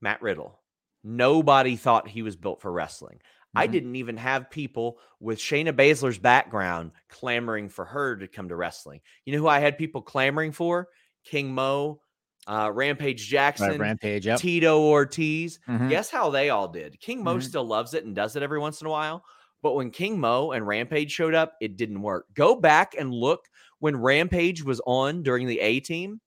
Matt 0.00 0.22
Riddle. 0.22 0.60
Nobody 1.02 1.76
thought 1.76 2.08
he 2.08 2.22
was 2.22 2.36
built 2.36 2.60
for 2.60 2.72
wrestling. 2.72 3.16
Mm-hmm. 3.16 3.58
I 3.58 3.66
didn't 3.66 3.96
even 3.96 4.16
have 4.16 4.50
people 4.50 4.98
with 5.20 5.38
Shayna 5.38 5.72
Baszler's 5.72 6.18
background 6.18 6.92
clamoring 7.08 7.68
for 7.68 7.84
her 7.84 8.16
to 8.16 8.28
come 8.28 8.48
to 8.48 8.56
wrestling. 8.56 9.00
You 9.24 9.32
know 9.32 9.40
who 9.40 9.48
I 9.48 9.58
had 9.58 9.76
people 9.76 10.02
clamoring 10.02 10.52
for? 10.52 10.88
King 11.24 11.52
Mo, 11.52 12.00
uh, 12.46 12.70
Rampage 12.72 13.26
Jackson, 13.26 13.70
right, 13.70 13.80
Rampage, 13.80 14.26
yep. 14.26 14.38
Tito 14.38 14.80
Ortiz. 14.80 15.58
Mm-hmm. 15.68 15.88
Guess 15.88 16.10
how 16.10 16.30
they 16.30 16.50
all 16.50 16.68
did? 16.68 17.00
King 17.00 17.24
Mo 17.24 17.34
mm-hmm. 17.34 17.40
still 17.40 17.64
loves 17.64 17.94
it 17.94 18.04
and 18.04 18.14
does 18.14 18.36
it 18.36 18.42
every 18.42 18.60
once 18.60 18.80
in 18.80 18.86
a 18.86 18.90
while. 18.90 19.24
But 19.62 19.74
when 19.74 19.90
King 19.90 20.20
Mo 20.20 20.52
and 20.52 20.66
Rampage 20.66 21.10
showed 21.10 21.34
up, 21.34 21.54
it 21.60 21.76
didn't 21.76 22.02
work. 22.02 22.26
Go 22.34 22.54
back 22.54 22.94
and 22.96 23.12
look 23.12 23.46
when 23.80 23.96
Rampage 23.96 24.62
was 24.62 24.80
on 24.86 25.24
during 25.24 25.48
the 25.48 25.58
A 25.58 25.80
team. 25.80 26.20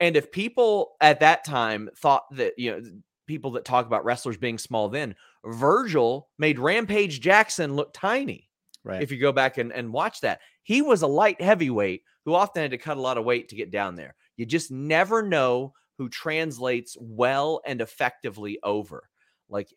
And 0.00 0.16
if 0.16 0.30
people 0.30 0.96
at 1.00 1.20
that 1.20 1.44
time 1.44 1.88
thought 1.96 2.24
that, 2.32 2.54
you 2.58 2.70
know, 2.70 2.82
people 3.26 3.52
that 3.52 3.64
talk 3.64 3.86
about 3.86 4.04
wrestlers 4.04 4.36
being 4.36 4.58
small 4.58 4.88
then. 4.88 5.14
Virgil 5.44 6.28
made 6.38 6.58
Rampage 6.58 7.20
Jackson 7.20 7.74
look 7.74 7.92
tiny. 7.92 8.48
Right. 8.84 9.02
If 9.02 9.10
you 9.10 9.18
go 9.18 9.32
back 9.32 9.58
and, 9.58 9.72
and 9.72 9.92
watch 9.92 10.20
that, 10.20 10.40
he 10.62 10.80
was 10.80 11.02
a 11.02 11.06
light 11.06 11.40
heavyweight 11.40 12.02
who 12.24 12.34
often 12.34 12.62
had 12.62 12.70
to 12.70 12.78
cut 12.78 12.96
a 12.96 13.00
lot 13.00 13.18
of 13.18 13.24
weight 13.24 13.48
to 13.48 13.56
get 13.56 13.70
down 13.70 13.96
there. 13.96 14.14
You 14.36 14.46
just 14.46 14.70
never 14.70 15.22
know 15.22 15.72
who 15.98 16.08
translates 16.08 16.96
well 17.00 17.60
and 17.66 17.80
effectively 17.80 18.58
over. 18.62 19.08
Like 19.48 19.68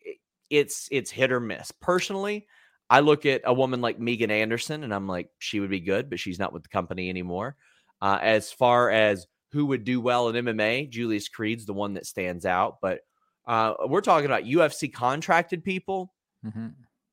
it's 0.48 0.88
it's 0.90 1.10
hit 1.10 1.32
or 1.32 1.40
miss. 1.40 1.72
Personally, 1.72 2.46
I 2.88 3.00
look 3.00 3.26
at 3.26 3.42
a 3.44 3.54
woman 3.54 3.80
like 3.80 3.98
Megan 3.98 4.30
Anderson 4.30 4.84
and 4.84 4.94
I'm 4.94 5.08
like, 5.08 5.28
she 5.38 5.60
would 5.60 5.70
be 5.70 5.80
good, 5.80 6.10
but 6.10 6.20
she's 6.20 6.38
not 6.38 6.52
with 6.52 6.62
the 6.62 6.68
company 6.68 7.08
anymore. 7.08 7.56
Uh, 8.02 8.18
as 8.20 8.50
far 8.52 8.90
as 8.90 9.26
who 9.52 9.66
would 9.66 9.84
do 9.84 10.00
well 10.00 10.28
in 10.28 10.44
MMA, 10.44 10.88
Julius 10.90 11.28
Creed's 11.28 11.66
the 11.66 11.72
one 11.72 11.94
that 11.94 12.06
stands 12.06 12.46
out. 12.46 12.78
But 12.80 13.00
uh, 13.46 13.74
we're 13.86 14.00
talking 14.00 14.26
about 14.26 14.44
UFC 14.44 14.92
contracted 14.92 15.64
people. 15.64 16.12
Mm-hmm. 16.44 16.68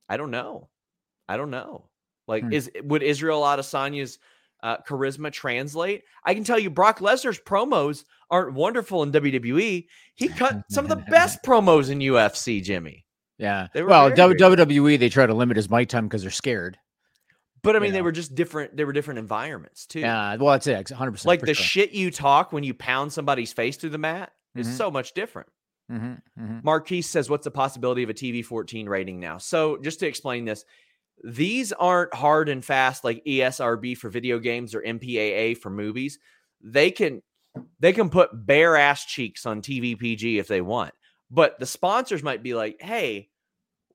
I 0.09 0.17
don't 0.17 0.31
know. 0.31 0.69
I 1.27 1.37
don't 1.37 1.51
know. 1.51 1.89
Like, 2.27 2.43
hmm. 2.43 2.53
is 2.53 2.69
would 2.83 3.03
Israel 3.03 3.41
Adesanya's 3.41 4.19
uh, 4.63 4.77
charisma 4.87 5.31
translate. 5.31 6.03
I 6.23 6.33
can 6.33 6.43
tell 6.43 6.59
you, 6.59 6.69
Brock 6.69 6.99
Lesnar's 6.99 7.39
promos 7.39 8.03
aren't 8.29 8.53
wonderful 8.53 9.03
in 9.03 9.11
WWE. 9.11 9.87
He 10.15 10.27
cut 10.27 10.63
some 10.69 10.85
of 10.85 10.89
the 10.89 11.03
best 11.09 11.41
promos 11.45 11.89
in 11.89 11.99
UFC, 11.99 12.63
Jimmy. 12.63 13.05
Yeah. 13.37 13.67
Well, 13.75 14.11
WWE 14.11 14.97
they 14.97 15.09
try 15.09 15.25
to 15.25 15.33
limit 15.33 15.57
his 15.57 15.69
mic 15.69 15.89
time 15.89 16.07
because 16.07 16.23
they're 16.23 16.31
scared. 16.31 16.77
But 17.63 17.75
I 17.75 17.79
mean, 17.79 17.91
they 17.91 17.99
know. 17.99 18.03
were 18.03 18.11
just 18.11 18.35
different. 18.35 18.77
They 18.77 18.85
were 18.85 18.93
different 18.93 19.19
environments 19.19 19.85
too. 19.85 20.01
Yeah. 20.01 20.35
Well, 20.35 20.51
that's 20.53 20.67
it. 20.67 20.89
100. 20.89 21.11
percent 21.11 21.27
Like 21.27 21.41
the 21.41 21.53
sure. 21.53 21.63
shit 21.63 21.91
you 21.91 22.11
talk 22.11 22.51
when 22.51 22.63
you 22.63 22.73
pound 22.73 23.11
somebody's 23.11 23.51
face 23.53 23.77
through 23.77 23.89
the 23.91 23.97
mat 23.97 24.31
mm-hmm. 24.55 24.61
is 24.61 24.77
so 24.77 24.91
much 24.91 25.13
different. 25.13 25.49
Mm-hmm, 25.91 26.41
mm-hmm. 26.41 26.59
Marquise 26.63 27.07
says, 27.07 27.29
"What's 27.29 27.45
the 27.45 27.51
possibility 27.51 28.03
of 28.03 28.09
a 28.09 28.13
TV 28.13 28.43
14 28.43 28.89
rating 28.89 29.19
now?" 29.19 29.37
So, 29.37 29.77
just 29.77 30.01
to 30.01 30.07
explain 30.07 30.43
this, 30.43 30.65
these 31.23 31.71
aren't 31.71 32.13
hard 32.13 32.49
and 32.49 32.63
fast 32.63 33.03
like 33.03 33.23
ESRB 33.25 33.97
for 33.97 34.09
video 34.09 34.39
games 34.39 34.75
or 34.75 34.81
MPAA 34.81 35.57
for 35.57 35.69
movies. 35.69 36.19
They 36.61 36.91
can 36.91 37.21
they 37.79 37.93
can 37.93 38.09
put 38.09 38.45
bare 38.45 38.75
ass 38.75 39.05
cheeks 39.05 39.45
on 39.45 39.61
TV 39.61 39.97
PG 39.97 40.39
if 40.39 40.47
they 40.47 40.61
want. 40.61 40.93
But 41.31 41.59
the 41.59 41.65
sponsors 41.65 42.21
might 42.21 42.43
be 42.43 42.53
like, 42.53 42.81
"Hey, 42.81 43.29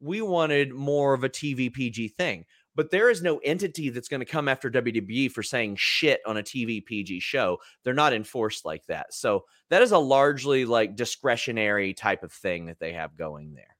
we 0.01 0.23
wanted 0.23 0.73
more 0.73 1.13
of 1.13 1.25
a 1.25 1.29
TV 1.29 1.71
PG 1.73 2.09
thing." 2.09 2.47
But 2.75 2.91
there 2.91 3.11
is 3.11 3.23
no 3.23 3.39
entity 3.39 3.91
that's 3.91 4.09
going 4.09 4.20
to 4.20 4.27
come 4.27 4.49
after 4.49 4.70
WWE 4.70 5.31
for 5.31 5.43
saying 5.43 5.77
shit 5.77 6.20
on 6.27 6.39
a 6.39 6.43
TV 6.43 6.85
PG 6.85 7.20
show. 7.20 7.59
They're 7.85 7.93
not 7.93 8.12
enforced 8.14 8.64
like 8.64 8.87
that. 8.87 9.12
So 9.12 9.45
that 9.68 9.83
is 9.83 9.93
a 9.93 9.99
largely 9.99 10.64
like 10.64 10.97
discretionary 10.97 11.93
type 11.93 12.23
of 12.23 12.33
thing 12.33 12.66
that 12.66 12.79
they 12.79 12.93
have 12.93 13.16
going 13.16 13.55
there. 13.55 13.77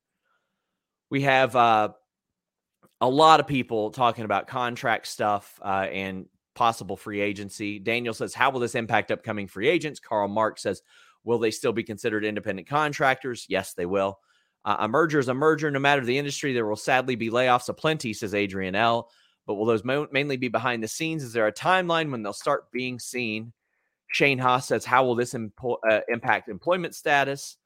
We 1.11 1.23
have 1.23 1.57
uh, 1.57 1.91
a 3.01 3.09
lot 3.09 3.41
of 3.41 3.47
people 3.47 3.91
talking 3.91 4.25
about 4.25 4.47
contract 4.47 5.07
stuff 5.07 5.59
uh, 5.63 5.87
and 5.91 6.27
possible 6.55 6.97
free 6.97 7.21
agency. 7.21 7.79
Daniel 7.79 8.15
says, 8.15 8.35
How 8.35 8.51
will 8.51 8.61
this 8.61 8.75
impact 8.75 9.11
upcoming 9.11 9.49
free 9.49 9.69
agents? 9.69 10.01
Carl 10.01 10.29
Mark 10.29 10.59
says, 10.59 10.83
Will 11.25 11.39
they 11.39 11.51
still 11.51 11.73
be 11.73 11.83
considered 11.83 12.25
independent 12.25 12.69
contractors? 12.69 13.47
Yes, 13.49 13.75
they 13.75 13.87
will. 13.87 14.19
Uh, 14.65 14.77
a 14.81 14.89
merger 14.89 15.19
is 15.19 15.29
a 15.29 15.35
merger. 15.35 15.71
No 15.71 15.79
matter 15.79 16.05
the 16.05 16.19
industry, 16.19 16.53
there 16.53 16.67
will 16.67 16.77
sadly 16.77 17.17
be 17.17 17.31
layoffs 17.31 17.69
aplenty, 17.69 18.13
says 18.13 18.35
Adrian 18.35 18.75
L. 18.75 19.11
But 19.47 19.55
will 19.55 19.67
those 19.67 19.85
mo- 19.85 20.09
mainly 20.13 20.37
be 20.37 20.49
behind 20.49 20.83
the 20.83 20.89
scenes? 20.89 21.25
Is 21.25 21.33
there 21.33 21.49
a 21.49 21.53
timeline 21.53 22.11
when 22.11 22.23
they'll 22.23 22.33
start 22.33 22.71
being 22.71 22.99
seen? 22.99 23.53
Shane 24.13 24.39
Haas 24.39 24.69
says, 24.69 24.85
How 24.85 25.05
will 25.05 25.15
this 25.15 25.35
impo- 25.35 25.79
uh, 25.89 26.01
impact 26.09 26.49
employment 26.49 26.95
status 26.95 27.57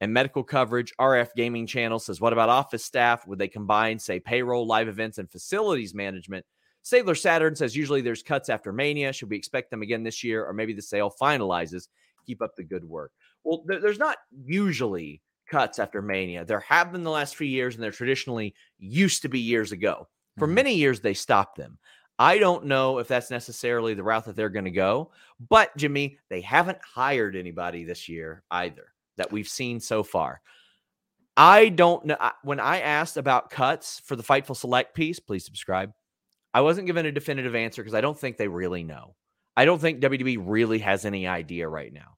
and 0.00 0.12
medical 0.12 0.44
coverage? 0.44 0.92
RF 1.00 1.30
Gaming 1.34 1.66
Channel 1.66 1.98
says, 1.98 2.20
What 2.20 2.32
about 2.32 2.50
office 2.50 2.84
staff? 2.84 3.26
Would 3.26 3.38
they 3.38 3.48
combine, 3.48 3.98
say, 3.98 4.20
payroll, 4.20 4.66
live 4.66 4.86
events, 4.86 5.18
and 5.18 5.30
facilities 5.30 5.94
management? 5.94 6.44
Sailor 6.82 7.14
Saturn 7.14 7.56
says, 7.56 7.74
Usually 7.74 8.02
there's 8.02 8.22
cuts 8.22 8.48
after 8.48 8.72
Mania. 8.72 9.12
Should 9.12 9.30
we 9.30 9.36
expect 9.36 9.70
them 9.70 9.82
again 9.82 10.04
this 10.04 10.22
year? 10.22 10.44
Or 10.44 10.52
maybe 10.52 10.74
the 10.74 10.82
sale 10.82 11.12
finalizes? 11.20 11.88
Keep 12.26 12.42
up 12.42 12.54
the 12.54 12.62
good 12.62 12.84
work. 12.84 13.10
Well, 13.42 13.64
th- 13.68 13.82
there's 13.82 13.98
not 13.98 14.18
usually 14.44 15.20
cuts 15.54 15.78
after 15.78 16.02
Mania. 16.02 16.44
There 16.44 16.58
have 16.60 16.90
been 16.90 17.04
the 17.04 17.10
last 17.12 17.36
few 17.36 17.46
years, 17.46 17.74
and 17.74 17.82
they're 17.82 17.92
traditionally 17.92 18.56
used 18.78 19.22
to 19.22 19.28
be 19.28 19.38
years 19.38 19.70
ago. 19.70 20.08
For 20.36 20.46
mm-hmm. 20.46 20.54
many 20.54 20.74
years, 20.74 21.00
they 21.00 21.14
stopped 21.14 21.56
them. 21.56 21.78
I 22.18 22.38
don't 22.38 22.64
know 22.64 22.98
if 22.98 23.06
that's 23.06 23.30
necessarily 23.30 23.94
the 23.94 24.02
route 24.02 24.24
that 24.24 24.34
they're 24.34 24.48
going 24.48 24.64
to 24.64 24.72
go, 24.72 25.12
but 25.48 25.76
Jimmy, 25.76 26.18
they 26.28 26.40
haven't 26.40 26.78
hired 26.82 27.36
anybody 27.36 27.84
this 27.84 28.08
year 28.08 28.42
either 28.50 28.86
that 29.16 29.30
we've 29.30 29.46
seen 29.46 29.78
so 29.78 30.02
far. 30.02 30.40
I 31.36 31.68
don't 31.68 32.04
know. 32.04 32.16
When 32.42 32.58
I 32.58 32.80
asked 32.80 33.16
about 33.16 33.50
cuts 33.50 34.00
for 34.04 34.16
the 34.16 34.24
Fightful 34.24 34.56
Select 34.56 34.92
piece, 34.92 35.20
please 35.20 35.44
subscribe. 35.44 35.92
I 36.52 36.62
wasn't 36.62 36.88
given 36.88 37.06
a 37.06 37.12
definitive 37.12 37.54
answer 37.54 37.82
because 37.82 37.94
I 37.94 38.00
don't 38.00 38.18
think 38.18 38.38
they 38.38 38.48
really 38.48 38.82
know. 38.82 39.14
I 39.56 39.66
don't 39.66 39.80
think 39.80 40.00
WWE 40.00 40.38
really 40.40 40.80
has 40.80 41.04
any 41.04 41.28
idea 41.28 41.68
right 41.68 41.92
now. 41.92 42.16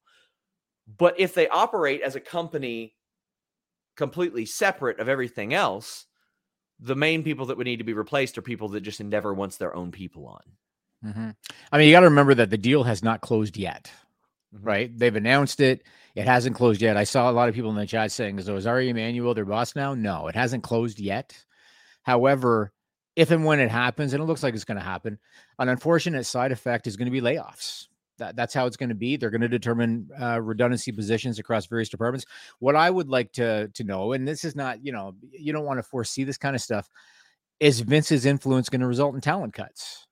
But 0.99 1.21
if 1.21 1.35
they 1.35 1.49
operate 1.49 2.01
as 2.01 2.17
a 2.17 2.21
company 2.21 2.96
completely 3.97 4.47
separate 4.47 5.01
of 5.01 5.09
everything 5.09 5.55
else, 5.55 6.07
the 6.79 6.95
main 6.95 7.23
people 7.23 7.47
that 7.47 7.57
would 7.57 7.67
need 7.67 7.79
to 7.79 7.85
be 7.85 7.95
replaced 7.95 8.37
are 8.39 8.43
people 8.43 8.69
that 8.71 8.83
just 8.83 9.01
Endeavor 9.01 9.33
wants 9.33 9.57
their 9.57 9.75
own 9.75 9.91
people 9.91 10.27
on. 10.27 11.11
Mm-hmm. 11.11 11.31
I 11.73 11.79
mean, 11.79 11.89
you 11.89 11.95
got 11.95 12.01
to 12.01 12.07
remember 12.07 12.35
that 12.35 12.51
the 12.51 12.59
deal 12.59 12.85
has 12.85 13.03
not 13.03 13.21
closed 13.21 13.57
yet, 13.57 13.91
mm-hmm. 14.55 14.67
right? 14.67 14.99
They've 14.99 15.17
announced 15.17 15.61
it. 15.61 15.83
It 16.15 16.27
hasn't 16.27 16.57
closed 16.57 16.81
yet. 16.81 16.97
I 16.97 17.05
saw 17.05 17.31
a 17.31 17.33
lot 17.33 17.49
of 17.49 17.55
people 17.55 17.71
in 17.71 17.77
the 17.77 17.87
chat 17.87 18.11
saying, 18.11 18.39
"Is 18.39 18.49
is 18.49 18.67
Ari 18.67 18.89
Emanuel 18.89 19.35
their 19.35 19.45
boss 19.45 19.77
now?" 19.77 19.95
No, 19.95 20.29
it 20.29 20.35
hasn't 20.35 20.63
closed 20.63 20.99
yet. 20.99 21.45
However, 22.03 22.73
if 23.17 23.31
and 23.31 23.45
when 23.45 23.61
it 23.61 23.71
happens, 23.71 24.15
and 24.15 24.23
it 24.23 24.27
looks 24.27 24.43
like 24.43 24.55
it's 24.55 24.65
going 24.65 24.79
to 24.79 24.85
happen, 24.85 25.19
an 25.59 25.69
unfortunate 25.69 26.25
side 26.25 26.53
effect 26.53 26.87
is 26.87 26.97
going 26.97 27.07
to 27.07 27.13
be 27.13 27.21
layoffs 27.21 27.89
that, 28.19 28.37
that's 28.37 28.55
how 28.55 28.67
it's 28.67 28.77
going 28.77 28.89
to 28.89 28.95
be. 28.95 29.17
They're 29.17 29.31
going 29.31 29.41
to 29.41 29.49
determine 29.49 30.09
uh, 30.21 30.41
redundancy 30.41 30.93
positions 30.93 31.39
across 31.39 31.67
various 31.67 31.89
departments. 31.89 32.27
What 32.59 32.77
I 32.77 32.91
would 32.91 33.09
like 33.09 33.33
to 33.33 33.69
to 33.69 33.85
know, 33.85 34.13
and 34.13 34.27
this 34.27 34.45
is 34.45 34.55
not, 34.57 34.85
you 34.85 34.93
know, 34.93 35.15
you 35.31 35.53
don't 35.53 35.65
want 35.65 35.79
to 35.79 35.83
foresee 35.83 36.25
this 36.25 36.39
kind 36.39 36.57
of 36.57 36.63
stuff, 36.63 36.89
is 37.61 37.81
Vince's 37.81 38.27
influence 38.27 38.69
going 38.69 38.81
to 38.81 38.87
result 38.87 39.15
in 39.15 39.21
talent 39.21 39.55
cuts? 39.55 40.07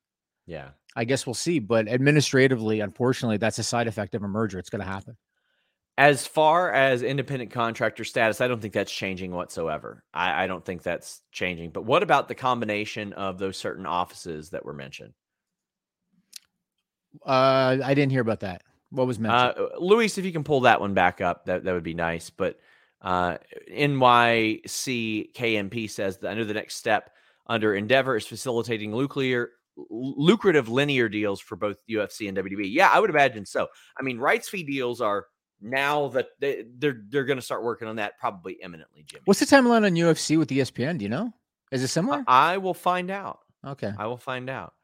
Yeah, 0.46 0.70
I 0.96 1.04
guess 1.04 1.26
we'll 1.26 1.34
see. 1.34 1.58
But 1.58 1.88
administratively, 1.88 2.80
unfortunately, 2.80 3.38
that's 3.38 3.58
a 3.58 3.62
side 3.62 3.88
effect 3.88 4.14
of 4.14 4.22
a 4.22 4.28
merger. 4.28 4.58
It's 4.58 4.70
going 4.70 4.84
to 4.84 4.90
happen. 4.90 5.16
As 5.96 6.26
far 6.26 6.72
as 6.72 7.02
independent 7.02 7.52
contractor 7.52 8.02
status, 8.02 8.40
I 8.40 8.48
don't 8.48 8.60
think 8.60 8.74
that's 8.74 8.90
changing 8.90 9.30
whatsoever. 9.30 10.02
I, 10.12 10.44
I 10.44 10.46
don't 10.48 10.64
think 10.64 10.82
that's 10.82 11.22
changing. 11.30 11.70
But 11.70 11.84
what 11.84 12.02
about 12.02 12.26
the 12.26 12.34
combination 12.34 13.12
of 13.12 13.38
those 13.38 13.56
certain 13.56 13.86
offices 13.86 14.50
that 14.50 14.64
were 14.64 14.72
mentioned? 14.72 15.14
Uh, 17.24 17.78
I 17.84 17.94
didn't 17.94 18.12
hear 18.12 18.20
about 18.20 18.40
that. 18.40 18.62
What 18.90 19.06
was 19.06 19.18
mentioned? 19.18 19.54
Uh, 19.58 19.68
Luis, 19.78 20.18
if 20.18 20.24
you 20.24 20.32
can 20.32 20.44
pull 20.44 20.60
that 20.62 20.80
one 20.80 20.94
back 20.94 21.20
up, 21.20 21.46
that, 21.46 21.64
that 21.64 21.72
would 21.72 21.82
be 21.82 21.94
nice. 21.94 22.30
But 22.30 22.58
uh, 23.02 23.38
NYCKMP 23.70 24.60
says 25.90 26.18
that 26.18 26.28
I 26.30 26.34
know 26.34 26.44
the 26.44 26.54
next 26.54 26.76
step 26.76 27.10
under 27.46 27.74
Endeavor 27.74 28.16
is 28.16 28.26
facilitating 28.26 28.90
nuclear 28.90 29.50
lucrative 29.90 30.68
linear 30.68 31.08
deals 31.08 31.40
for 31.40 31.56
both 31.56 31.78
UFC 31.90 32.28
and 32.28 32.38
WWE. 32.38 32.70
Yeah, 32.72 32.88
I 32.92 33.00
would 33.00 33.10
imagine 33.10 33.44
so. 33.44 33.66
I 33.98 34.02
mean, 34.02 34.18
rights 34.18 34.48
fee 34.48 34.62
deals 34.62 35.00
are 35.00 35.26
now 35.60 36.08
that 36.08 36.28
they, 36.40 36.64
they're, 36.78 37.02
they're 37.08 37.24
going 37.24 37.38
to 37.38 37.44
start 37.44 37.64
working 37.64 37.88
on 37.88 37.96
that 37.96 38.18
probably 38.18 38.54
imminently. 38.62 39.04
Jimmy, 39.06 39.22
what's 39.24 39.40
the 39.40 39.46
timeline 39.46 39.84
on 39.84 39.94
UFC 39.94 40.38
with 40.38 40.48
ESPN? 40.48 40.98
Do 40.98 41.04
you 41.04 41.08
know? 41.08 41.32
Is 41.72 41.82
it 41.82 41.88
similar? 41.88 42.22
I 42.26 42.58
will 42.58 42.74
find 42.74 43.10
out. 43.10 43.40
Okay, 43.66 43.92
I 43.98 44.06
will 44.06 44.18
find 44.18 44.48
out. 44.48 44.74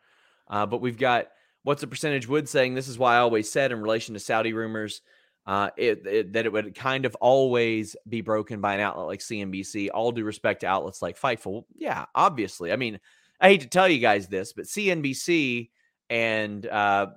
Uh, 0.49 0.67
but 0.67 0.81
we've 0.81 0.99
got 0.99 1.29
What's 1.63 1.81
the 1.81 1.87
percentage 1.87 2.27
wood 2.27 2.49
saying? 2.49 2.75
This 2.75 2.89
is 2.89 2.99
why 2.99 3.17
I 3.17 3.21
always 3.21 3.51
said 3.51 3.73
in 3.73 3.81
relation 3.81 4.15
to 4.15 4.21
Saudi 4.21 4.53
rumors 4.53 5.03
uh, 5.47 5.71
it, 5.77 6.07
it, 6.07 6.33
that 6.33 6.47
it 6.47 6.53
would 6.53 6.75
kind 6.75 7.05
of 7.05 7.15
always 7.17 7.97
be 8.09 8.21
broken 8.21 8.61
by 8.61 8.75
an 8.75 8.81
outlet 8.81 9.07
like 9.07 9.21
CNBC. 9.21 9.89
All 9.93 10.13
due 10.13 10.25
respect 10.25 10.61
to 10.61 10.67
outlets 10.67 11.03
like 11.03 11.21
Fightful. 11.21 11.65
Yeah, 11.77 12.07
obviously. 12.15 12.73
I 12.73 12.77
mean, 12.77 13.01
I 13.41 13.49
hate 13.49 13.63
to 13.63 13.69
tell 13.69 13.89
you 13.89 13.99
guys 13.99 14.29
this, 14.29 14.53
but 14.53 14.67
CNBC 14.67 15.71
and 16.11 16.67
uh, 16.67 17.09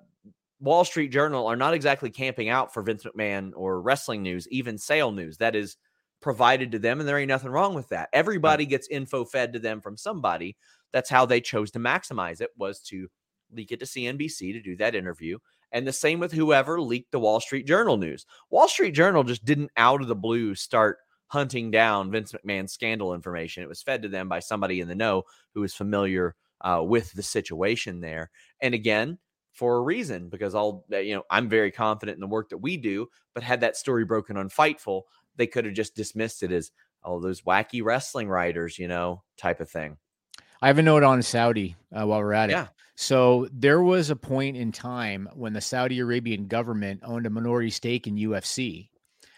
Wall 0.60 0.86
Street 0.86 1.10
Journal 1.10 1.48
are 1.48 1.56
not 1.56 1.74
exactly 1.74 2.10
camping 2.10 2.50
out 2.50 2.74
for 2.74 2.82
Vince 2.82 3.04
McMahon 3.04 3.52
or 3.56 3.82
wrestling 3.82 4.24
news, 4.24 4.48
even 4.50 4.78
sale 4.78 5.12
news. 5.12 5.38
That 5.38 5.56
is 5.56 5.76
provided 6.22 6.72
to 6.72 6.80
them, 6.80 7.00
and 7.00 7.08
there 7.08 7.18
ain't 7.18 7.28
nothing 7.28 7.52
wrong 7.52 7.76
with 7.76 7.90
that. 7.90 8.10
Everybody 8.14 8.66
gets 8.66 8.88
info 8.88 9.26
fed 9.26 9.54
to 9.54 9.60
them 9.60 9.82
from 9.82 9.98
somebody. 9.98 10.56
That's 10.94 11.10
how 11.10 11.26
they 11.26 11.42
chose 11.42 11.72
to 11.72 11.80
maximize 11.80 12.40
it 12.40 12.52
was 12.58 12.80
to 12.84 13.10
leak 13.54 13.72
it 13.72 13.80
to 13.80 13.86
CNBC 13.86 14.54
to 14.54 14.62
do 14.62 14.76
that 14.78 14.96
interview. 14.96 15.38
And 15.72 15.88
the 15.88 15.94
same 15.94 16.20
with 16.20 16.32
whoever 16.32 16.80
leaked 16.80 17.12
the 17.12 17.20
Wall 17.20 17.40
Street 17.40 17.66
Journal 17.66 17.98
news. 17.98 18.26
Wall 18.50 18.68
Street 18.68 18.92
Journal 18.92 19.24
just 19.24 19.44
didn't 19.44 19.72
out 19.76 20.02
of 20.02 20.08
the 20.08 20.16
blue 20.16 20.56
start 20.56 21.00
hunting 21.28 21.72
down 21.72 22.12
Vince 22.12 22.32
McMahon's 22.32 22.74
scandal 22.74 23.16
information. 23.16 23.64
It 23.64 23.70
was 23.70 23.82
fed 23.82 24.04
to 24.04 24.08
them 24.08 24.30
by 24.30 24.40
somebody 24.40 24.82
in 24.82 24.88
the 24.88 24.96
know 24.96 25.24
who 25.56 25.62
was 25.62 25.74
familiar 25.74 26.36
uh, 26.62 26.82
with 26.86 27.12
the 27.14 27.24
situation 27.24 28.02
there. 28.02 28.30
And 28.62 28.76
again, 28.76 29.18
for 29.52 29.78
a 29.78 29.82
reason, 29.82 30.30
because 30.30 30.54
I'll, 30.56 30.86
uh, 30.92 30.98
you 30.98 31.16
know, 31.16 31.24
I'm 31.30 31.50
very 31.50 31.72
confident 31.72 32.16
in 32.16 32.22
the 32.22 32.28
work 32.28 32.50
that 32.50 32.58
we 32.58 32.78
do. 32.78 33.08
But 33.34 33.44
had 33.44 33.62
that 33.62 33.78
story 33.78 34.06
broken 34.06 34.38
on 34.38 34.50
Fightful, 34.50 35.04
they 35.36 35.48
could 35.48 35.66
have 35.66 35.74
just 35.74 35.96
dismissed 35.96 36.44
it 36.44 36.52
as, 36.52 36.72
oh, 37.04 37.20
those 37.20 37.42
wacky 37.42 37.84
wrestling 37.84 38.30
writers, 38.30 38.78
you 38.78 38.88
know, 38.88 39.24
type 39.38 39.60
of 39.60 39.70
thing. 39.70 39.98
I 40.62 40.68
have 40.68 40.78
a 40.78 40.84
note 40.84 41.04
on 41.04 41.22
Saudi 41.22 41.76
uh, 41.92 42.06
while 42.06 42.20
we're 42.20 42.34
at 42.34 42.50
it. 42.50 42.54
So 42.96 43.48
there 43.52 43.82
was 43.82 44.10
a 44.10 44.16
point 44.16 44.56
in 44.56 44.72
time 44.72 45.28
when 45.34 45.54
the 45.54 45.62
Saudi 45.62 46.00
Arabian 46.00 46.48
government 46.48 47.02
owned 47.04 47.26
a 47.26 47.30
minority 47.30 47.70
stake 47.70 48.08
in 48.08 48.16
UFC. 48.16 48.90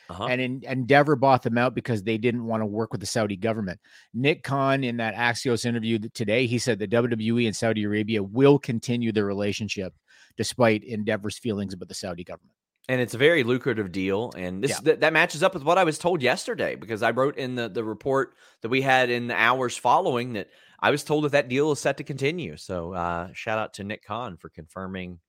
Uh-huh. 0.10 0.26
And 0.26 0.40
in, 0.40 0.64
Endeavor 0.64 1.15
bought 1.15 1.41
them 1.41 1.57
out 1.57 1.73
because 1.73 2.03
they 2.03 2.18
didn't 2.18 2.45
want 2.45 2.61
to 2.61 2.65
work 2.68 2.91
with 2.91 3.02
the 3.02 3.07
Saudi 3.07 3.38
government. 3.38 3.80
Nick 4.14 4.44
Khan, 4.44 4.84
in 4.84 4.98
that 4.98 5.15
Axios 5.15 5.65
interview 5.65 5.98
today, 6.14 6.45
he 6.45 6.60
said 6.60 6.77
the 6.77 6.88
WWE 6.88 7.48
and 7.48 7.56
Saudi 7.56 7.84
Arabia 7.84 8.22
will 8.22 8.60
continue 8.60 9.11
their 9.11 9.26
relationship 9.26 9.94
despite 10.38 10.84
Endeavor's 10.84 11.40
feelings 11.40 11.73
about 11.73 11.88
the 11.88 11.95
Saudi 11.95 12.23
government 12.23 12.56
and 12.88 13.02
it's 13.02 13.14
a 13.14 13.18
very 13.18 13.44
lucrative 13.44 13.91
deal 13.91 14.32
and 14.38 14.64
this 14.64 14.72
yeah. 14.72 14.77
th- 14.77 14.99
that 14.99 15.14
matches 15.14 15.44
up 15.44 15.53
with 15.53 15.64
what 15.64 15.77
i 15.77 15.84
was 15.84 15.98
told 15.98 16.22
yesterday 16.22 16.76
because 16.76 17.02
i 17.02 17.11
wrote 17.11 17.38
in 17.38 17.56
the, 17.56 17.69
the 17.69 17.84
report 17.84 18.36
that 18.61 18.69
we 18.69 18.82
had 18.82 19.10
in 19.10 19.27
the 19.27 19.36
hours 19.36 19.76
following 19.77 20.34
that 20.34 20.49
I 20.80 20.92
was 20.92 21.04
told 21.04 21.24
that 21.26 21.32
that 21.32 21.50
deal 21.50 21.72
is 21.72 21.80
set 21.80 21.98
to 21.98 22.04
continue. 22.04 22.58
So 22.58 22.94
uh, 22.94 23.30
shout 23.34 23.60
out 23.60 23.74
to 23.76 23.84
Nick 23.84 24.06
Khan 24.06 24.38
for 24.38 24.50
confirming 24.50 25.20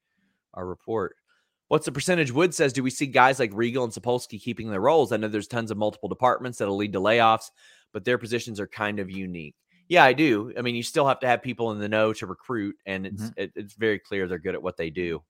our 0.54 0.66
report. 0.66 1.16
What's 1.68 1.86
the 1.86 1.92
percentage? 1.92 2.30
Wood 2.30 2.54
says, 2.54 2.72
do 2.72 2.82
we 2.82 2.90
see 2.90 3.06
guys 3.06 3.38
like 3.38 3.50
Regal 3.52 3.84
and 3.84 3.92
Sapolsky 3.92 4.40
keeping 4.40 4.70
their 4.70 4.80
roles? 4.80 5.10
I 5.12 5.16
know 5.16 5.28
there's 5.28 5.48
tons 5.48 5.70
of 5.70 5.76
multiple 5.76 6.08
departments 6.08 6.58
that'll 6.58 6.76
lead 6.76 6.92
to 6.92 7.00
layoffs, 7.00 7.50
but 7.92 8.04
their 8.04 8.18
positions 8.18 8.60
are 8.60 8.68
kind 8.68 9.00
of 9.00 9.10
unique. 9.10 9.56
Yeah, 9.88 10.04
I 10.04 10.12
do. 10.12 10.52
I 10.58 10.62
mean, 10.62 10.74
you 10.74 10.82
still 10.82 11.06
have 11.06 11.20
to 11.20 11.26
have 11.26 11.42
people 11.42 11.70
in 11.70 11.78
the 11.78 11.88
know 11.88 12.12
to 12.14 12.26
recruit, 12.26 12.76
and 12.86 13.06
it's 13.06 13.22
mm-hmm. 13.22 13.40
it, 13.40 13.52
it's 13.54 13.74
very 13.74 14.00
clear 14.00 14.26
they're 14.26 14.38
good 14.38 14.54
at 14.56 14.62
what 14.62 14.76
they 14.76 14.90
do. 14.90 15.22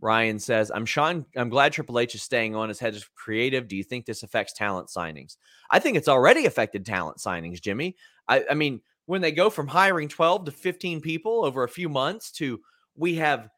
Ryan 0.00 0.38
says, 0.38 0.70
"I'm 0.74 0.84
Sean. 0.84 1.24
I'm 1.34 1.48
glad 1.48 1.72
Triple 1.72 1.98
H 1.98 2.14
is 2.14 2.22
staying 2.22 2.54
on 2.54 2.68
as 2.68 2.78
head 2.78 2.94
of 2.94 3.14
creative. 3.14 3.66
Do 3.66 3.76
you 3.76 3.82
think 3.82 4.04
this 4.04 4.22
affects 4.22 4.52
talent 4.52 4.88
signings? 4.88 5.36
I 5.70 5.78
think 5.78 5.96
it's 5.96 6.08
already 6.08 6.44
affected 6.44 6.84
talent 6.84 7.16
signings, 7.16 7.62
Jimmy. 7.62 7.96
I, 8.28 8.44
I 8.50 8.54
mean, 8.54 8.82
when 9.08 9.22
they 9.22 9.32
go 9.32 9.48
from 9.48 9.66
hiring 9.66 10.06
12 10.06 10.44
to 10.44 10.50
15 10.50 11.00
people 11.00 11.42
over 11.42 11.64
a 11.64 11.68
few 11.68 11.88
months 11.88 12.30
to 12.30 12.60
we 12.94 13.14
have 13.14 13.48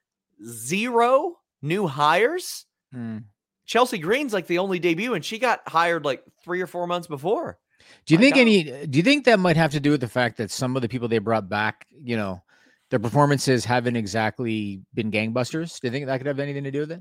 zero 0.46 1.38
new 1.60 1.88
hires. 1.88 2.66
Mm. 2.94 3.24
Chelsea 3.66 3.98
Green's 3.98 4.32
like 4.32 4.46
the 4.46 4.58
only 4.58 4.78
debut, 4.78 5.14
and 5.14 5.24
she 5.24 5.40
got 5.40 5.68
hired 5.68 6.04
like 6.04 6.22
three 6.44 6.60
or 6.60 6.68
four 6.68 6.86
months 6.86 7.08
before. 7.08 7.58
Do 8.06 8.14
you 8.14 8.20
think 8.20 8.36
any? 8.36 8.86
Do 8.86 8.96
you 8.96 9.02
think 9.02 9.24
that 9.24 9.40
might 9.40 9.56
have 9.56 9.72
to 9.72 9.80
do 9.80 9.90
with 9.90 10.00
the 10.00 10.08
fact 10.08 10.36
that 10.36 10.52
some 10.52 10.76
of 10.76 10.82
the 10.82 10.88
people 10.88 11.08
they 11.08 11.18
brought 11.18 11.48
back, 11.48 11.84
you 12.00 12.16
know, 12.16 12.40
their 12.90 13.00
performances 13.00 13.64
haven't 13.64 13.96
exactly 13.96 14.80
been 14.94 15.10
gangbusters? 15.10 15.80
Do 15.80 15.88
you 15.88 15.92
think 15.92 16.06
that 16.06 16.18
could 16.18 16.28
have 16.28 16.38
anything 16.38 16.62
to 16.62 16.70
do 16.70 16.80
with 16.80 16.92
it? 16.92 17.00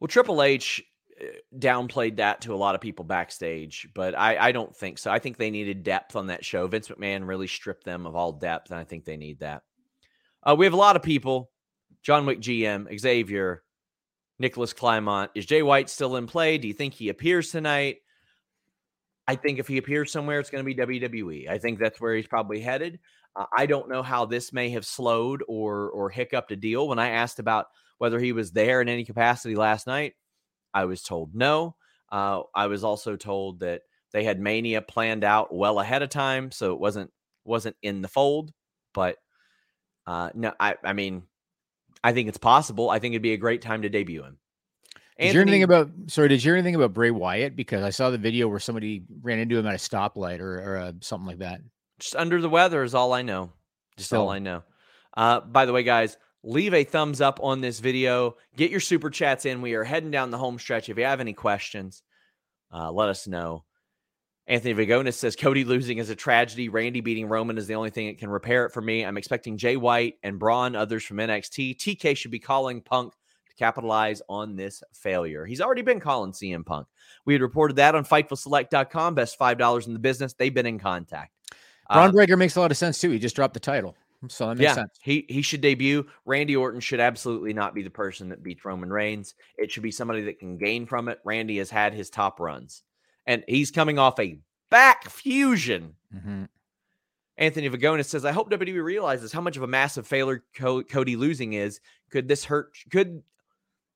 Well, 0.00 0.08
Triple 0.08 0.42
H 0.42 0.84
downplayed 1.56 2.16
that 2.16 2.42
to 2.42 2.54
a 2.54 2.56
lot 2.56 2.74
of 2.74 2.80
people 2.80 3.04
backstage, 3.04 3.88
but 3.94 4.16
I, 4.16 4.48
I 4.48 4.52
don't 4.52 4.74
think 4.74 4.98
so. 4.98 5.10
I 5.10 5.18
think 5.18 5.36
they 5.36 5.50
needed 5.50 5.82
depth 5.82 6.16
on 6.16 6.28
that 6.28 6.44
show. 6.44 6.66
Vince 6.66 6.88
McMahon 6.88 7.26
really 7.26 7.46
stripped 7.46 7.84
them 7.84 8.06
of 8.06 8.14
all 8.14 8.32
depth, 8.32 8.70
and 8.70 8.78
I 8.78 8.84
think 8.84 9.04
they 9.04 9.16
need 9.16 9.40
that. 9.40 9.62
Uh, 10.42 10.54
we 10.56 10.66
have 10.66 10.74
a 10.74 10.76
lot 10.78 10.96
of 10.96 11.02
people 11.02 11.50
John 12.02 12.26
Wick 12.26 12.40
GM, 12.40 12.98
Xavier, 12.98 13.62
Nicholas 14.38 14.72
Climont. 14.72 15.28
Is 15.34 15.46
Jay 15.46 15.62
White 15.62 15.90
still 15.90 16.16
in 16.16 16.26
play? 16.26 16.58
Do 16.58 16.68
you 16.68 16.74
think 16.74 16.94
he 16.94 17.08
appears 17.08 17.50
tonight? 17.50 17.96
I 19.26 19.34
think 19.34 19.58
if 19.58 19.68
he 19.68 19.76
appears 19.76 20.10
somewhere, 20.10 20.40
it's 20.40 20.48
going 20.48 20.64
to 20.64 20.74
be 20.74 20.98
WWE. 20.98 21.48
I 21.48 21.58
think 21.58 21.78
that's 21.78 22.00
where 22.00 22.14
he's 22.14 22.26
probably 22.26 22.60
headed. 22.60 22.98
Uh, 23.36 23.44
I 23.56 23.66
don't 23.66 23.90
know 23.90 24.02
how 24.02 24.24
this 24.24 24.52
may 24.52 24.70
have 24.70 24.86
slowed 24.86 25.42
or 25.46 25.90
or 25.90 26.08
hiccuped 26.08 26.52
a 26.52 26.56
deal. 26.56 26.88
When 26.88 26.98
I 26.98 27.10
asked 27.10 27.38
about 27.38 27.66
whether 27.98 28.18
he 28.18 28.32
was 28.32 28.52
there 28.52 28.80
in 28.80 28.88
any 28.88 29.04
capacity 29.04 29.54
last 29.54 29.86
night, 29.86 30.14
I 30.74 30.84
was 30.84 31.02
told 31.02 31.34
no. 31.34 31.76
Uh, 32.10 32.42
I 32.54 32.66
was 32.66 32.84
also 32.84 33.16
told 33.16 33.60
that 33.60 33.82
they 34.12 34.24
had 34.24 34.40
Mania 34.40 34.80
planned 34.80 35.24
out 35.24 35.54
well 35.54 35.80
ahead 35.80 36.02
of 36.02 36.08
time, 36.08 36.50
so 36.50 36.72
it 36.72 36.80
wasn't 36.80 37.10
wasn't 37.44 37.76
in 37.82 38.02
the 38.02 38.08
fold. 38.08 38.52
But 38.94 39.16
uh, 40.06 40.30
no, 40.34 40.52
I 40.58 40.76
I 40.82 40.92
mean 40.92 41.24
I 42.02 42.12
think 42.12 42.28
it's 42.28 42.38
possible. 42.38 42.90
I 42.90 42.98
think 42.98 43.12
it'd 43.12 43.22
be 43.22 43.32
a 43.32 43.38
great 43.38 43.62
time 43.62 43.82
to 43.82 43.88
debut 43.88 44.22
him. 44.22 44.38
Anthony, 45.18 45.26
did 45.26 45.26
you 45.26 45.32
hear 45.32 45.42
anything 45.42 45.62
about? 45.64 45.90
Sorry, 46.06 46.28
did 46.28 46.44
you 46.44 46.50
hear 46.50 46.56
anything 46.56 46.76
about 46.76 46.94
Bray 46.94 47.10
Wyatt? 47.10 47.56
Because 47.56 47.82
I 47.82 47.90
saw 47.90 48.10
the 48.10 48.18
video 48.18 48.46
where 48.46 48.60
somebody 48.60 49.02
ran 49.20 49.40
into 49.40 49.58
him 49.58 49.66
at 49.66 49.74
a 49.74 49.78
stoplight 49.78 50.38
or, 50.38 50.60
or 50.60 50.76
uh, 50.78 50.92
something 51.00 51.26
like 51.26 51.38
that. 51.38 51.60
Just 51.98 52.14
under 52.14 52.40
the 52.40 52.48
weather 52.48 52.84
is 52.84 52.94
all 52.94 53.12
I 53.12 53.22
know. 53.22 53.52
Just 53.96 54.14
all 54.14 54.28
I 54.30 54.38
know. 54.38 54.62
Uh, 55.16 55.40
by 55.40 55.66
the 55.66 55.72
way, 55.72 55.82
guys, 55.82 56.16
leave 56.42 56.74
a 56.74 56.84
thumbs 56.84 57.20
up 57.20 57.40
on 57.42 57.60
this 57.60 57.80
video. 57.80 58.36
Get 58.56 58.70
your 58.70 58.80
super 58.80 59.10
chats 59.10 59.44
in. 59.44 59.62
We 59.62 59.74
are 59.74 59.84
heading 59.84 60.10
down 60.10 60.30
the 60.30 60.38
home 60.38 60.58
stretch. 60.58 60.88
If 60.88 60.98
you 60.98 61.04
have 61.04 61.20
any 61.20 61.32
questions, 61.32 62.02
uh, 62.72 62.90
let 62.92 63.08
us 63.08 63.26
know. 63.26 63.64
Anthony 64.46 64.74
Vagonis 64.74 65.14
says 65.14 65.36
Cody 65.36 65.64
losing 65.64 65.98
is 65.98 66.08
a 66.08 66.16
tragedy. 66.16 66.70
Randy 66.70 67.02
beating 67.02 67.26
Roman 67.26 67.58
is 67.58 67.66
the 67.66 67.74
only 67.74 67.90
thing 67.90 68.06
that 68.06 68.18
can 68.18 68.30
repair 68.30 68.64
it 68.64 68.72
for 68.72 68.80
me. 68.80 69.04
I'm 69.04 69.18
expecting 69.18 69.58
Jay 69.58 69.76
White 69.76 70.14
and 70.22 70.38
Bron, 70.38 70.74
others 70.74 71.04
from 71.04 71.18
NXT. 71.18 71.76
TK 71.76 72.16
should 72.16 72.30
be 72.30 72.38
calling 72.38 72.80
Punk 72.80 73.12
to 73.12 73.54
capitalize 73.56 74.22
on 74.26 74.56
this 74.56 74.82
failure. 74.94 75.44
He's 75.44 75.60
already 75.60 75.82
been 75.82 76.00
calling 76.00 76.32
CM 76.32 76.64
Punk. 76.64 76.86
We 77.26 77.34
had 77.34 77.42
reported 77.42 77.76
that 77.76 77.94
on 77.94 78.06
FightfulSelect.com. 78.06 79.14
Best 79.14 79.38
$5 79.38 79.86
in 79.86 79.92
the 79.92 79.98
business. 79.98 80.32
They've 80.32 80.54
been 80.54 80.64
in 80.64 80.78
contact. 80.78 81.32
Bron 81.90 82.08
uh, 82.08 82.12
Breakker 82.12 82.38
makes 82.38 82.56
a 82.56 82.60
lot 82.60 82.70
of 82.70 82.78
sense 82.78 82.98
too. 82.98 83.10
He 83.10 83.18
just 83.18 83.36
dropped 83.36 83.54
the 83.54 83.60
title. 83.60 83.96
So 84.26 84.48
that 84.48 84.56
makes 84.56 84.64
yeah, 84.64 84.74
sense. 84.74 84.98
He 85.00 85.24
he 85.28 85.42
should 85.42 85.60
debut. 85.60 86.04
Randy 86.24 86.56
Orton 86.56 86.80
should 86.80 86.98
absolutely 86.98 87.52
not 87.52 87.74
be 87.74 87.82
the 87.82 87.90
person 87.90 88.28
that 88.30 88.42
beats 88.42 88.64
Roman 88.64 88.90
Reigns. 88.90 89.34
It 89.56 89.70
should 89.70 89.84
be 89.84 89.92
somebody 89.92 90.22
that 90.22 90.40
can 90.40 90.58
gain 90.58 90.86
from 90.86 91.08
it. 91.08 91.20
Randy 91.24 91.58
has 91.58 91.70
had 91.70 91.94
his 91.94 92.10
top 92.10 92.40
runs 92.40 92.82
and 93.28 93.44
he's 93.46 93.70
coming 93.70 93.98
off 93.98 94.18
a 94.18 94.40
back 94.70 95.08
fusion. 95.08 95.94
Mm-hmm. 96.12 96.44
Anthony 97.36 97.70
Vagonis 97.70 98.06
says, 98.06 98.24
"I 98.24 98.32
hope 98.32 98.50
WWE 98.50 98.82
realizes 98.82 99.32
how 99.32 99.40
much 99.40 99.56
of 99.56 99.62
a 99.62 99.68
massive 99.68 100.06
failure 100.06 100.42
Cody 100.56 101.14
losing 101.14 101.52
is. 101.52 101.78
Could 102.10 102.26
this 102.26 102.44
hurt? 102.44 102.76
Could 102.90 103.22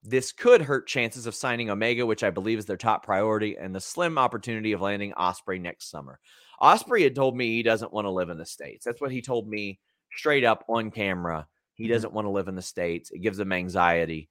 this 0.04 0.32
could 0.32 0.62
hurt 0.62 0.86
chances 0.86 1.26
of 1.26 1.34
signing 1.34 1.70
Omega, 1.70 2.04
which 2.04 2.22
I 2.22 2.30
believe 2.30 2.58
is 2.58 2.66
their 2.66 2.76
top 2.76 3.04
priority, 3.04 3.56
and 3.56 3.74
the 3.74 3.80
slim 3.80 4.18
opportunity 4.18 4.72
of 4.72 4.80
landing 4.80 5.12
Ospreay 5.12 5.60
next 5.60 5.90
summer. 5.90 6.20
Ospreay 6.60 7.02
had 7.02 7.14
told 7.14 7.36
me 7.36 7.48
he 7.48 7.62
doesn't 7.62 7.92
want 7.92 8.04
to 8.04 8.10
live 8.10 8.28
in 8.28 8.38
the 8.38 8.46
states. 8.46 8.84
That's 8.84 9.00
what 9.00 9.12
he 9.12 9.22
told 9.22 9.48
me 9.48 9.80
straight 10.16 10.44
up 10.44 10.64
on 10.68 10.90
camera. 10.90 11.46
He 11.74 11.84
mm-hmm. 11.84 11.92
doesn't 11.92 12.12
want 12.12 12.26
to 12.26 12.30
live 12.30 12.48
in 12.48 12.54
the 12.54 12.62
states. 12.62 13.10
It 13.10 13.20
gives 13.20 13.38
him 13.38 13.52
anxiety. 13.52 14.28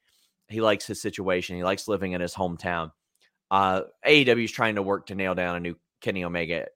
He 0.48 0.62
likes 0.62 0.86
his 0.86 1.02
situation. 1.02 1.56
He 1.56 1.64
likes 1.64 1.88
living 1.88 2.12
in 2.12 2.22
his 2.22 2.34
hometown. 2.34 2.92
Uh, 3.50 3.82
AEW 4.06 4.46
is 4.46 4.52
trying 4.52 4.76
to 4.76 4.82
work 4.82 5.08
to 5.08 5.16
nail 5.16 5.36
down 5.36 5.56
a 5.56 5.60
new 5.60 5.76
Kenny 6.02 6.24
Omega 6.24 6.68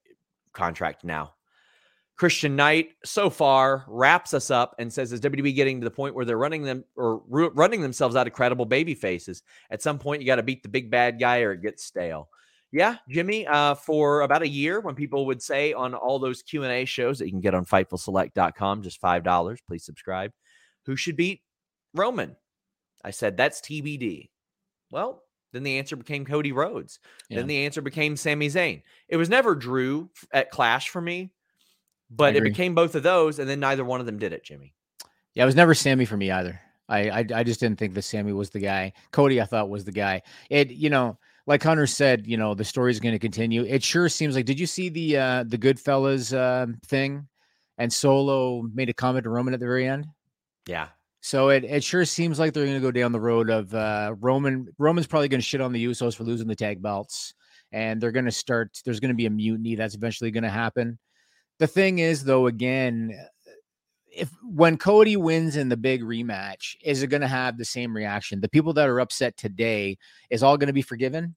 contract 0.53 1.03
now. 1.03 1.34
Christian 2.18 2.56
Knight 2.56 2.91
so 3.03 3.30
far 3.30 3.84
wraps 3.88 4.34
us 4.34 4.49
up 4.49 4.76
and 4.80 4.91
says, 4.91 5.11
"Is 5.11 5.19
WWE 5.19 5.53
getting 5.53 5.82
to 5.82 5.86
the 5.86 5.91
point 5.91 6.15
where 6.15 6.23
they're 6.23 6.38
running 6.38 6.64
them 6.64 6.86
or 6.95 7.22
running 7.27 7.82
themselves 7.82 8.15
out 8.15 8.27
of 8.27 8.32
credible 8.32 8.65
baby 8.65 8.95
faces? 8.95 9.44
At 9.69 9.82
some 9.82 9.99
point, 9.99 10.22
you 10.22 10.27
got 10.27 10.38
to 10.38 10.44
beat 10.44 10.64
the 10.64 10.69
big 10.69 10.90
bad 10.90 11.19
guy 11.19 11.41
or 11.41 11.52
it 11.52 11.61
gets 11.61 11.84
stale." 11.84 12.30
Yeah, 12.76 12.97
Jimmy. 13.07 13.47
Uh, 13.47 13.73
for 13.73 14.19
about 14.19 14.41
a 14.41 14.47
year, 14.49 14.81
when 14.81 14.95
people 14.95 15.26
would 15.27 15.41
say 15.41 15.72
on 15.72 15.93
all 15.93 16.19
those 16.19 16.41
Q 16.41 16.64
and 16.64 16.73
A 16.73 16.84
shows 16.84 17.19
that 17.19 17.26
you 17.26 17.31
can 17.31 17.39
get 17.39 17.53
on 17.53 17.65
FightfulSelect.com, 17.65 18.84
just 18.84 18.99
five 18.99 19.23
dollars. 19.23 19.61
Please 19.65 19.85
subscribe. 19.85 20.34
Who 20.85 20.97
should 20.97 21.15
beat 21.15 21.39
Roman? 21.93 22.35
I 23.02 23.11
said 23.11 23.38
that's 23.38 23.61
TBD. 23.61 24.30
Well, 24.91 25.23
then 25.53 25.64
the 25.64 25.77
answer 25.77 25.95
became 25.95 26.26
Cody 26.26 26.52
Rhodes. 26.52 26.99
Yeah. 27.30 27.38
Then 27.38 27.47
the 27.47 27.65
answer 27.65 27.81
became 27.81 28.18
Sami 28.18 28.49
Zayn. 28.49 28.81
It 29.07 29.15
was 29.15 29.30
never 29.30 29.56
Drew 29.56 30.10
at 30.34 30.52
Clash 30.52 30.89
for 30.89 30.99
me, 30.99 31.31
but 32.10 32.35
it 32.35 32.43
became 32.43 32.76
both 32.76 32.95
of 32.95 33.03
those, 33.03 33.39
and 33.39 33.49
then 33.49 33.61
neither 33.61 33.85
one 33.85 34.02
of 34.02 34.06
them 34.06 34.19
did 34.19 34.34
it, 34.34 34.43
Jimmy. 34.43 34.73
Yeah, 35.34 35.43
it 35.43 35.45
was 35.45 35.56
never 35.56 35.73
Sami 35.73 36.03
for 36.03 36.18
me 36.18 36.30
either. 36.30 36.60
I, 36.89 37.10
I, 37.10 37.26
I 37.35 37.43
just 37.45 37.61
didn't 37.61 37.80
think 37.80 37.93
that 37.93 38.02
Sami 38.02 38.34
was 38.34 38.49
the 38.49 38.60
guy. 38.60 38.91
Cody, 39.11 39.39
I 39.39 39.45
thought 39.45 39.69
was 39.69 39.85
the 39.85 39.93
guy. 39.93 40.23
It 40.49 40.72
you 40.72 40.89
know, 40.89 41.18
like 41.47 41.63
Hunter 41.63 41.88
said, 41.88 42.26
you 42.27 42.38
know, 42.38 42.53
the 42.53 42.63
story 42.63 42.91
is 42.91 42.99
going 42.99 43.13
to 43.13 43.19
continue. 43.19 43.63
It 43.63 43.84
sure 43.84 44.09
seems 44.09 44.35
like. 44.35 44.45
Did 44.45 44.59
you 44.59 44.67
see 44.67 44.89
the 44.89 45.17
uh 45.17 45.43
the 45.47 45.57
Goodfellas 45.57 46.35
uh, 46.35 46.72
thing? 46.85 47.27
And 47.77 47.91
Solo 47.91 48.63
made 48.73 48.89
a 48.89 48.93
comment 48.93 49.26
to 49.26 49.30
Roman 49.30 49.53
at 49.53 49.59
the 49.59 49.65
very 49.65 49.88
end. 49.88 50.07
Yeah, 50.65 50.88
so 51.26 51.49
it, 51.49 51.63
it 51.63 51.84
sure 51.84 52.05
seems 52.05 52.38
like 52.38 52.53
they're 52.53 52.65
going 52.67 52.77
to 52.77 52.81
go 52.81 52.91
down 52.91 53.11
the 53.11 53.19
road 53.19 53.49
of 53.49 53.73
uh, 53.73 54.13
Roman. 54.19 54.67
Roman's 54.77 55.07
probably 55.07 55.27
going 55.27 55.41
to 55.41 55.45
shit 55.45 55.59
on 55.59 55.73
the 55.73 55.84
Usos 55.84 56.15
for 56.15 56.23
losing 56.23 56.47
the 56.47 56.55
tag 56.55 56.84
belts, 56.84 57.34
and 57.72 57.99
they're 57.99 58.11
going 58.11 58.26
to 58.26 58.31
start. 58.31 58.80
There's 58.85 58.99
going 58.99 59.09
to 59.09 59.15
be 59.15 59.26
a 59.26 59.31
mutiny 59.31 59.73
that's 59.73 59.95
eventually 59.95 60.30
going 60.30 60.43
to 60.43 60.51
happen. 60.51 60.99
The 61.57 61.65
thing 61.65 61.97
is, 61.97 62.23
though, 62.23 62.45
again, 62.45 63.19
if 64.15 64.31
when 64.43 64.77
Cody 64.77 65.17
wins 65.17 65.55
in 65.55 65.69
the 65.69 65.77
big 65.77 66.01
rematch, 66.01 66.75
is 66.83 67.03
it 67.03 67.07
going 67.07 67.21
to 67.21 67.27
have 67.27 67.57
the 67.57 67.65
same 67.65 67.95
reaction? 67.95 68.41
The 68.41 68.49
people 68.49 68.73
that 68.73 68.87
are 68.87 68.99
upset 68.99 69.37
today 69.37 69.97
is 70.29 70.41
all 70.41 70.57
going 70.57 70.67
to 70.67 70.73
be 70.73 70.81
forgiven 70.81 71.35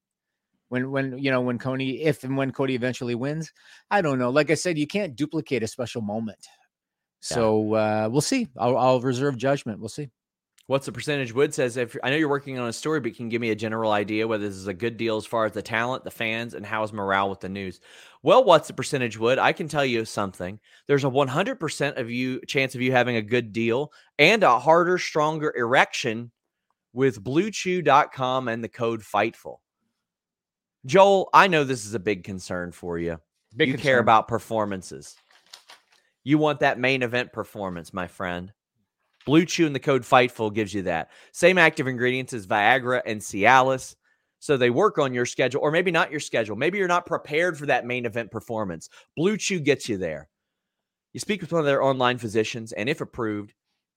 when 0.68 0.90
when 0.90 1.18
you 1.18 1.30
know 1.30 1.40
when 1.40 1.58
Cody 1.58 2.02
if 2.02 2.24
and 2.24 2.36
when 2.36 2.52
Cody 2.52 2.74
eventually 2.74 3.14
wins. 3.14 3.52
I 3.90 4.00
don't 4.00 4.18
know. 4.18 4.30
Like 4.30 4.50
I 4.50 4.54
said, 4.54 4.78
you 4.78 4.86
can't 4.86 5.16
duplicate 5.16 5.62
a 5.62 5.66
special 5.66 6.02
moment. 6.02 6.46
So 7.20 7.74
uh, 7.74 8.08
we'll 8.10 8.20
see. 8.20 8.48
I'll, 8.56 8.76
I'll 8.76 9.00
reserve 9.00 9.36
judgment. 9.36 9.80
We'll 9.80 9.88
see. 9.88 10.08
What's 10.68 10.84
the 10.84 10.92
percentage? 10.92 11.32
Wood 11.32 11.54
says, 11.54 11.78
if 11.78 11.96
I 12.02 12.10
know 12.10 12.16
you're 12.16 12.28
working 12.28 12.58
on 12.58 12.68
a 12.68 12.74
story, 12.74 13.00
but 13.00 13.16
can 13.16 13.30
give 13.30 13.40
me 13.40 13.48
a 13.48 13.56
general 13.56 13.90
idea 13.90 14.28
whether 14.28 14.46
this 14.46 14.54
is 14.54 14.66
a 14.66 14.74
good 14.74 14.98
deal 14.98 15.16
as 15.16 15.24
far 15.24 15.46
as 15.46 15.52
the 15.52 15.62
talent, 15.62 16.04
the 16.04 16.10
fans, 16.10 16.52
and 16.52 16.66
how's 16.66 16.92
morale 16.92 17.30
with 17.30 17.40
the 17.40 17.48
news. 17.48 17.80
Well, 18.22 18.44
what's 18.44 18.68
the 18.68 18.74
percentage? 18.74 19.18
Wood, 19.18 19.38
I 19.38 19.54
can 19.54 19.66
tell 19.66 19.84
you 19.84 20.04
something. 20.04 20.60
There's 20.86 21.04
a 21.04 21.10
100% 21.10 21.98
of 21.98 22.10
you 22.10 22.42
chance 22.46 22.74
of 22.74 22.82
you 22.82 22.92
having 22.92 23.16
a 23.16 23.22
good 23.22 23.50
deal 23.54 23.94
and 24.18 24.42
a 24.42 24.58
harder, 24.58 24.98
stronger 24.98 25.54
erection 25.56 26.32
with 26.92 27.24
BlueChew.com 27.24 28.48
and 28.48 28.62
the 28.62 28.68
code 28.68 29.00
Fightful. 29.00 29.60
Joel, 30.84 31.30
I 31.32 31.46
know 31.46 31.64
this 31.64 31.86
is 31.86 31.94
a 31.94 31.98
big 31.98 32.24
concern 32.24 32.72
for 32.72 32.98
you. 32.98 33.18
Big 33.56 33.68
you 33.68 33.74
concern. 33.74 33.90
care 33.90 33.98
about 34.00 34.28
performances. 34.28 35.16
You 36.24 36.36
want 36.36 36.60
that 36.60 36.78
main 36.78 37.02
event 37.02 37.32
performance, 37.32 37.94
my 37.94 38.06
friend. 38.06 38.52
Blue 39.28 39.44
Chew 39.44 39.66
and 39.66 39.74
the 39.74 39.80
code 39.80 40.04
FIGHTFUL 40.06 40.54
gives 40.54 40.72
you 40.72 40.80
that. 40.84 41.10
Same 41.32 41.58
active 41.58 41.86
ingredients 41.86 42.32
as 42.32 42.46
Viagra 42.46 43.02
and 43.04 43.20
Cialis. 43.20 43.94
So 44.38 44.56
they 44.56 44.70
work 44.70 44.96
on 44.96 45.12
your 45.12 45.26
schedule, 45.26 45.60
or 45.60 45.70
maybe 45.70 45.90
not 45.90 46.10
your 46.10 46.18
schedule. 46.18 46.56
Maybe 46.56 46.78
you're 46.78 46.88
not 46.88 47.04
prepared 47.04 47.58
for 47.58 47.66
that 47.66 47.84
main 47.84 48.06
event 48.06 48.30
performance. 48.30 48.88
Blue 49.18 49.36
Chew 49.36 49.60
gets 49.60 49.86
you 49.86 49.98
there. 49.98 50.30
You 51.12 51.20
speak 51.20 51.42
with 51.42 51.52
one 51.52 51.58
of 51.58 51.66
their 51.66 51.82
online 51.82 52.16
physicians, 52.16 52.72
and 52.72 52.88
if 52.88 53.02
approved, 53.02 53.52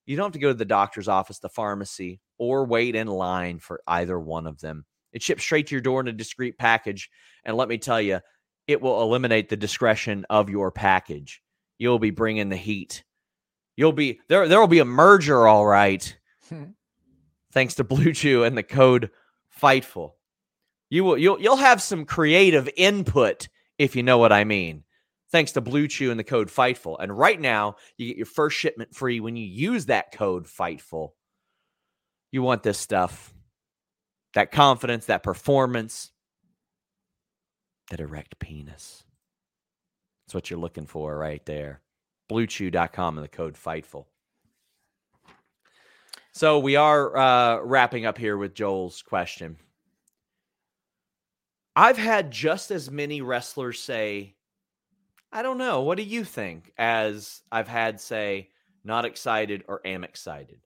you 0.05 0.17
don't 0.17 0.25
have 0.25 0.33
to 0.33 0.39
go 0.39 0.49
to 0.49 0.53
the 0.53 0.65
doctor's 0.65 1.07
office, 1.07 1.39
the 1.39 1.47
pharmacy, 1.47 2.19
or 2.37 2.65
wait 2.65 2.97
in 2.97 3.07
line 3.07 3.59
for 3.59 3.81
either 3.87 4.19
one 4.19 4.47
of 4.47 4.59
them. 4.59 4.83
It 5.13 5.23
ships 5.23 5.43
straight 5.43 5.67
to 5.67 5.75
your 5.75 5.81
door 5.81 6.01
in 6.01 6.09
a 6.09 6.11
discreet 6.11 6.57
package. 6.57 7.09
And 7.45 7.55
let 7.55 7.69
me 7.69 7.77
tell 7.77 8.01
you, 8.01 8.19
it 8.67 8.81
will 8.81 9.01
eliminate 9.01 9.47
the 9.47 9.55
discretion 9.55 10.25
of 10.29 10.49
your 10.49 10.71
package. 10.71 11.41
You'll 11.77 11.99
be 11.99 12.11
bringing 12.11 12.49
the 12.49 12.57
heat. 12.57 13.05
You'll 13.81 13.93
be 13.93 14.19
there. 14.27 14.47
There 14.47 14.59
will 14.59 14.67
be 14.67 14.77
a 14.77 14.85
merger, 14.85 15.47
all 15.47 15.65
right. 15.65 16.15
Hmm. 16.49 16.65
thanks 17.51 17.73
to 17.75 17.83
Blue 17.83 18.13
Chew 18.13 18.43
and 18.43 18.55
the 18.55 18.61
code 18.61 19.09
Fightful. 19.59 20.11
You 20.91 21.03
will 21.03 21.17
you'll 21.17 21.41
you'll 21.41 21.55
have 21.55 21.81
some 21.81 22.05
creative 22.05 22.69
input 22.77 23.47
if 23.79 23.95
you 23.95 24.03
know 24.03 24.19
what 24.19 24.31
I 24.31 24.43
mean. 24.43 24.83
Thanks 25.31 25.53
to 25.53 25.61
Blue 25.61 25.87
Chew 25.87 26.11
and 26.11 26.19
the 26.19 26.23
code 26.23 26.49
Fightful. 26.49 26.97
And 26.99 27.17
right 27.17 27.41
now, 27.41 27.77
you 27.97 28.05
get 28.09 28.17
your 28.17 28.27
first 28.27 28.55
shipment 28.55 28.93
free 28.93 29.19
when 29.19 29.35
you 29.35 29.47
use 29.47 29.87
that 29.87 30.11
code 30.11 30.45
Fightful. 30.45 31.13
You 32.31 32.43
want 32.43 32.61
this 32.61 32.77
stuff. 32.77 33.33
That 34.35 34.51
confidence, 34.51 35.07
that 35.07 35.23
performance, 35.23 36.11
that 37.89 37.99
erect 37.99 38.37
penis. 38.37 39.03
That's 40.27 40.35
what 40.35 40.51
you're 40.51 40.59
looking 40.59 40.85
for 40.85 41.17
right 41.17 41.43
there. 41.47 41.80
BlueChew.com 42.31 43.17
and 43.17 43.23
the 43.23 43.29
code 43.29 43.55
Fightful. 43.55 44.05
So 46.31 46.59
we 46.59 46.77
are 46.77 47.17
uh, 47.17 47.59
wrapping 47.61 48.05
up 48.05 48.17
here 48.17 48.37
with 48.37 48.53
Joel's 48.53 49.01
question. 49.01 49.57
I've 51.75 51.97
had 51.97 52.31
just 52.31 52.71
as 52.71 52.89
many 52.89 53.21
wrestlers 53.21 53.81
say, 53.81 54.35
I 55.31 55.41
don't 55.41 55.57
know, 55.57 55.81
what 55.81 55.97
do 55.97 56.03
you 56.03 56.23
think? 56.23 56.71
As 56.77 57.41
I've 57.51 57.67
had 57.67 57.99
say, 57.99 58.49
not 58.83 59.05
excited 59.05 59.63
or 59.67 59.85
am 59.85 60.03
excited. 60.03 60.61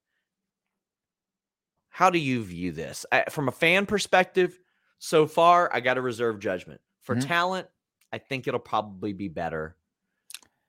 How 1.89 2.09
do 2.09 2.19
you 2.19 2.43
view 2.43 2.71
this? 2.71 3.05
I, 3.11 3.25
from 3.29 3.47
a 3.47 3.53
fan 3.53 3.85
perspective, 3.85 4.59
so 4.99 5.27
far, 5.27 5.69
I 5.73 5.79
got 5.79 5.95
to 5.95 6.01
reserve 6.01 6.39
judgment. 6.39 6.81
For 7.01 7.15
mm-hmm. 7.15 7.27
talent, 7.27 7.67
I 8.11 8.17
think 8.17 8.47
it'll 8.47 8.59
probably 8.59 9.13
be 9.13 9.27
better. 9.27 9.75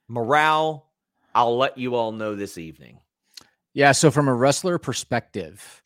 Morale, 0.08 0.86
I'll 1.34 1.56
let 1.56 1.78
you 1.78 1.94
all 1.94 2.12
know 2.12 2.34
this 2.34 2.58
evening. 2.58 3.00
Yeah. 3.74 3.92
So, 3.92 4.10
from 4.10 4.28
a 4.28 4.34
wrestler 4.34 4.78
perspective, 4.78 5.82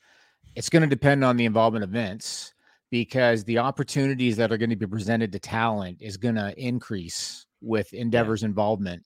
it's 0.54 0.68
going 0.68 0.82
to 0.82 0.88
depend 0.88 1.24
on 1.24 1.36
the 1.36 1.44
involvement 1.44 1.84
of 1.84 1.90
Vince 1.90 2.54
because 2.90 3.44
the 3.44 3.58
opportunities 3.58 4.36
that 4.36 4.52
are 4.52 4.58
going 4.58 4.70
to 4.70 4.76
be 4.76 4.86
presented 4.86 5.32
to 5.32 5.38
talent 5.38 5.98
is 6.00 6.16
going 6.16 6.34
to 6.34 6.54
increase 6.56 7.46
with 7.60 7.92
Endeavor's 7.92 8.42
yeah. 8.42 8.48
involvement. 8.48 9.04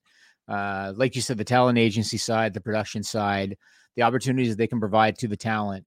Uh, 0.49 0.93
like 0.97 1.15
you 1.17 1.23
said, 1.23 1.39
the 1.39 1.45
talent 1.45 1.79
agency 1.79 2.19
side, 2.19 2.53
the 2.53 2.61
production 2.61 3.03
side, 3.03 3.57
the 3.97 4.03
opportunities 4.03 4.57
they 4.57 4.67
can 4.67 4.81
provide 4.81 5.17
to 5.19 5.29
the 5.29 5.37
talent. 5.37 5.85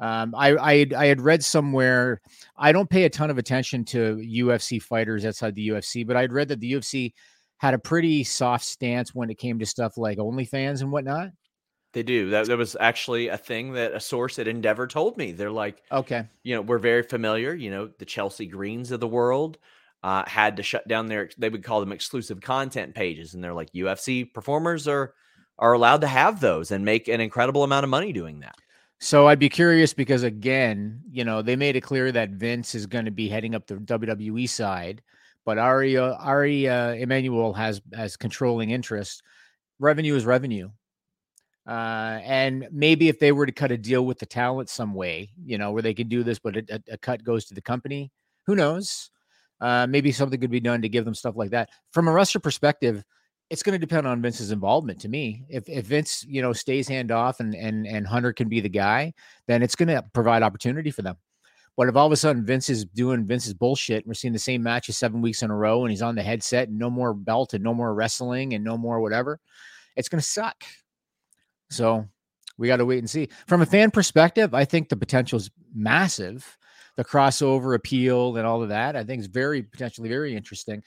Um, 0.00 0.34
I, 0.34 0.56
I 0.56 0.86
I 0.96 1.06
had 1.06 1.20
read 1.20 1.44
somewhere. 1.44 2.22
I 2.56 2.72
don't 2.72 2.88
pay 2.88 3.04
a 3.04 3.10
ton 3.10 3.30
of 3.30 3.36
attention 3.36 3.84
to 3.86 4.16
UFC 4.16 4.82
fighters 4.82 5.26
outside 5.26 5.54
the 5.54 5.68
UFC, 5.68 6.06
but 6.06 6.16
I'd 6.16 6.32
read 6.32 6.48
that 6.48 6.60
the 6.60 6.72
UFC 6.72 7.12
had 7.60 7.74
a 7.74 7.78
pretty 7.78 8.24
soft 8.24 8.64
stance 8.64 9.14
when 9.14 9.28
it 9.28 9.36
came 9.36 9.58
to 9.58 9.66
stuff 9.66 9.98
like 9.98 10.16
OnlyFans 10.16 10.80
and 10.80 10.90
whatnot. 10.90 11.28
They 11.92 12.02
do. 12.02 12.30
That, 12.30 12.46
that 12.46 12.56
was 12.56 12.74
actually 12.80 13.28
a 13.28 13.36
thing 13.36 13.74
that 13.74 13.92
a 13.92 14.00
source 14.00 14.38
at 14.38 14.48
Endeavor 14.48 14.86
told 14.86 15.18
me. 15.18 15.32
They're 15.32 15.50
like, 15.50 15.82
okay, 15.92 16.26
you 16.42 16.54
know, 16.54 16.62
we're 16.62 16.78
very 16.78 17.02
familiar. 17.02 17.52
You 17.52 17.70
know, 17.70 17.90
the 17.98 18.06
Chelsea 18.06 18.46
Greens 18.46 18.92
of 18.92 19.00
the 19.00 19.08
world 19.08 19.58
uh, 20.02 20.24
had 20.26 20.56
to 20.56 20.62
shut 20.62 20.88
down 20.88 21.08
their. 21.08 21.28
They 21.36 21.50
would 21.50 21.62
call 21.62 21.80
them 21.80 21.92
exclusive 21.92 22.40
content 22.40 22.94
pages, 22.94 23.34
and 23.34 23.44
they're 23.44 23.52
like 23.52 23.72
UFC 23.72 24.32
performers 24.32 24.88
are 24.88 25.12
are 25.58 25.74
allowed 25.74 26.00
to 26.00 26.06
have 26.06 26.40
those 26.40 26.70
and 26.70 26.82
make 26.82 27.08
an 27.08 27.20
incredible 27.20 27.62
amount 27.62 27.84
of 27.84 27.90
money 27.90 28.12
doing 28.12 28.40
that. 28.40 28.54
So 29.00 29.28
I'd 29.28 29.38
be 29.38 29.50
curious 29.50 29.92
because 29.92 30.22
again, 30.22 31.02
you 31.10 31.24
know, 31.24 31.42
they 31.42 31.56
made 31.56 31.76
it 31.76 31.82
clear 31.82 32.10
that 32.12 32.30
Vince 32.30 32.74
is 32.74 32.86
going 32.86 33.04
to 33.04 33.10
be 33.10 33.28
heading 33.28 33.54
up 33.54 33.66
the 33.66 33.74
WWE 33.74 34.48
side, 34.48 35.02
but 35.44 35.58
Ari 35.58 35.96
uh, 35.96 36.14
Ari 36.14 36.68
uh, 36.68 36.92
Emanuel 36.92 37.52
has 37.52 37.80
controlling 38.16 38.70
interest. 38.70 39.22
Revenue 39.78 40.14
is 40.14 40.24
revenue. 40.24 40.70
Uh, 41.66 42.20
and 42.24 42.66
maybe 42.72 43.08
if 43.08 43.18
they 43.18 43.32
were 43.32 43.46
to 43.46 43.52
cut 43.52 43.70
a 43.70 43.78
deal 43.78 44.04
with 44.04 44.18
the 44.18 44.26
talent 44.26 44.68
some 44.68 44.94
way, 44.94 45.30
you 45.44 45.58
know, 45.58 45.70
where 45.70 45.82
they 45.82 45.94
could 45.94 46.08
do 46.08 46.22
this, 46.22 46.38
but 46.38 46.56
a, 46.56 46.82
a 46.90 46.98
cut 46.98 47.22
goes 47.22 47.44
to 47.44 47.54
the 47.54 47.62
company, 47.62 48.10
who 48.46 48.56
knows? 48.56 49.10
Uh, 49.60 49.86
maybe 49.88 50.10
something 50.10 50.40
could 50.40 50.50
be 50.50 50.60
done 50.60 50.80
to 50.82 50.88
give 50.88 51.04
them 51.04 51.14
stuff 51.14 51.36
like 51.36 51.50
that. 51.50 51.68
From 51.92 52.08
a 52.08 52.12
wrestler 52.12 52.40
perspective, 52.40 53.04
it's 53.50 53.62
going 53.62 53.74
to 53.74 53.86
depend 53.86 54.06
on 54.06 54.22
Vince's 54.22 54.52
involvement 54.52 55.00
to 55.00 55.08
me. 55.08 55.44
If 55.48 55.68
if 55.68 55.86
Vince, 55.86 56.24
you 56.26 56.40
know, 56.40 56.52
stays 56.52 56.88
hand 56.88 57.10
off 57.10 57.40
and 57.40 57.54
and 57.54 57.86
and 57.86 58.06
Hunter 58.06 58.32
can 58.32 58.48
be 58.48 58.60
the 58.60 58.68
guy, 58.68 59.12
then 59.46 59.62
it's 59.62 59.76
going 59.76 59.88
to 59.88 60.02
provide 60.14 60.42
opportunity 60.42 60.90
for 60.90 61.02
them. 61.02 61.16
But 61.76 61.88
if 61.88 61.96
all 61.96 62.06
of 62.06 62.12
a 62.12 62.16
sudden 62.16 62.44
Vince 62.44 62.68
is 62.68 62.84
doing 62.84 63.26
Vince's 63.26 63.54
bullshit, 63.54 64.04
and 64.04 64.06
we're 64.06 64.14
seeing 64.14 64.32
the 64.32 64.38
same 64.38 64.62
matches 64.62 64.98
seven 64.98 65.22
weeks 65.22 65.42
in 65.42 65.50
a 65.50 65.56
row, 65.56 65.82
and 65.82 65.90
he's 65.90 66.02
on 66.02 66.14
the 66.14 66.22
headset, 66.22 66.68
and 66.68 66.78
no 66.78 66.90
more 66.90 67.14
belt, 67.14 67.54
and 67.54 67.64
no 67.64 67.72
more 67.72 67.94
wrestling, 67.94 68.54
and 68.54 68.64
no 68.64 68.76
more 68.76 69.00
whatever, 69.00 69.40
it's 69.96 70.08
going 70.08 70.20
to 70.20 70.26
suck. 70.26 70.64
So 71.70 72.06
we 72.58 72.66
got 72.66 72.78
to 72.78 72.84
wait 72.84 72.98
and 72.98 73.08
see. 73.08 73.28
From 73.46 73.62
a 73.62 73.66
fan 73.66 73.90
perspective, 73.90 74.52
I 74.52 74.64
think 74.64 74.88
the 74.88 74.96
potential 74.96 75.38
is 75.38 75.50
massive 75.74 76.58
the 76.96 77.04
crossover 77.04 77.74
appeal 77.74 78.36
and 78.36 78.46
all 78.46 78.62
of 78.62 78.68
that. 78.68 78.94
I 78.94 79.04
think 79.04 79.20
is 79.20 79.26
very 79.26 79.62
potentially 79.62 80.10
very 80.10 80.36
interesting. 80.36 80.82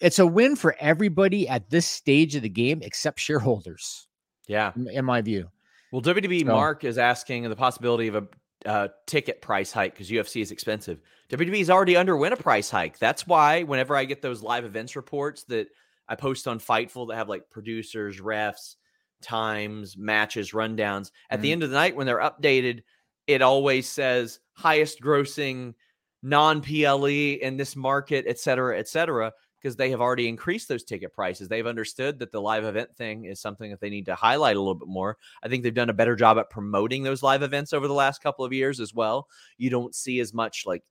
It's 0.00 0.18
a 0.18 0.26
win 0.26 0.54
for 0.54 0.76
everybody 0.78 1.48
at 1.48 1.70
this 1.70 1.86
stage 1.86 2.36
of 2.36 2.42
the 2.42 2.48
game 2.50 2.80
except 2.82 3.18
shareholders. 3.18 4.06
Yeah, 4.46 4.72
in, 4.76 4.88
in 4.88 5.04
my 5.06 5.22
view. 5.22 5.48
Well, 5.92 6.02
WWE 6.02 6.40
so, 6.40 6.46
Mark 6.46 6.84
is 6.84 6.98
asking 6.98 7.48
the 7.48 7.56
possibility 7.56 8.06
of 8.08 8.16
a 8.16 8.24
uh, 8.66 8.88
ticket 9.06 9.40
price 9.40 9.72
hike 9.72 9.94
because 9.94 10.10
UFC 10.10 10.42
is 10.42 10.50
expensive. 10.50 11.00
WWE's 11.30 11.70
already 11.70 11.96
underwent 11.96 12.34
a 12.34 12.36
price 12.36 12.70
hike. 12.70 12.98
That's 12.98 13.26
why 13.26 13.62
whenever 13.62 13.96
I 13.96 14.04
get 14.04 14.22
those 14.22 14.42
live 14.42 14.64
events 14.64 14.96
reports 14.96 15.44
that 15.44 15.68
I 16.08 16.14
post 16.14 16.46
on 16.46 16.60
Fightful 16.60 17.08
that 17.08 17.16
have 17.16 17.28
like 17.28 17.50
producers, 17.50 18.20
refs, 18.20 18.76
times, 19.22 19.96
matches, 19.96 20.52
rundowns, 20.52 21.10
at 21.30 21.36
mm-hmm. 21.36 21.42
the 21.42 21.52
end 21.52 21.62
of 21.62 21.70
the 21.70 21.76
night 21.76 21.96
when 21.96 22.06
they're 22.06 22.18
updated, 22.20 22.82
it 23.26 23.42
always 23.42 23.88
says 23.88 24.40
highest 24.52 25.00
grossing 25.00 25.74
non 26.22 26.60
PLE 26.60 27.06
in 27.40 27.56
this 27.56 27.76
market, 27.76 28.24
et 28.28 28.38
cetera, 28.38 28.78
et 28.78 28.88
cetera, 28.88 29.32
because 29.60 29.76
they 29.76 29.90
have 29.90 30.00
already 30.00 30.28
increased 30.28 30.68
those 30.68 30.84
ticket 30.84 31.12
prices. 31.12 31.48
They've 31.48 31.66
understood 31.66 32.18
that 32.18 32.32
the 32.32 32.40
live 32.40 32.64
event 32.64 32.94
thing 32.96 33.24
is 33.24 33.40
something 33.40 33.70
that 33.70 33.80
they 33.80 33.90
need 33.90 34.06
to 34.06 34.14
highlight 34.14 34.56
a 34.56 34.60
little 34.60 34.74
bit 34.74 34.88
more. 34.88 35.16
I 35.42 35.48
think 35.48 35.62
they've 35.62 35.74
done 35.74 35.90
a 35.90 35.94
better 35.94 36.16
job 36.16 36.38
at 36.38 36.50
promoting 36.50 37.02
those 37.02 37.22
live 37.22 37.42
events 37.42 37.72
over 37.72 37.88
the 37.88 37.94
last 37.94 38.22
couple 38.22 38.44
of 38.44 38.52
years 38.52 38.80
as 38.80 38.94
well. 38.94 39.28
You 39.58 39.70
don't 39.70 39.94
see 39.94 40.20
as 40.20 40.34
much 40.34 40.64
like, 40.66 40.82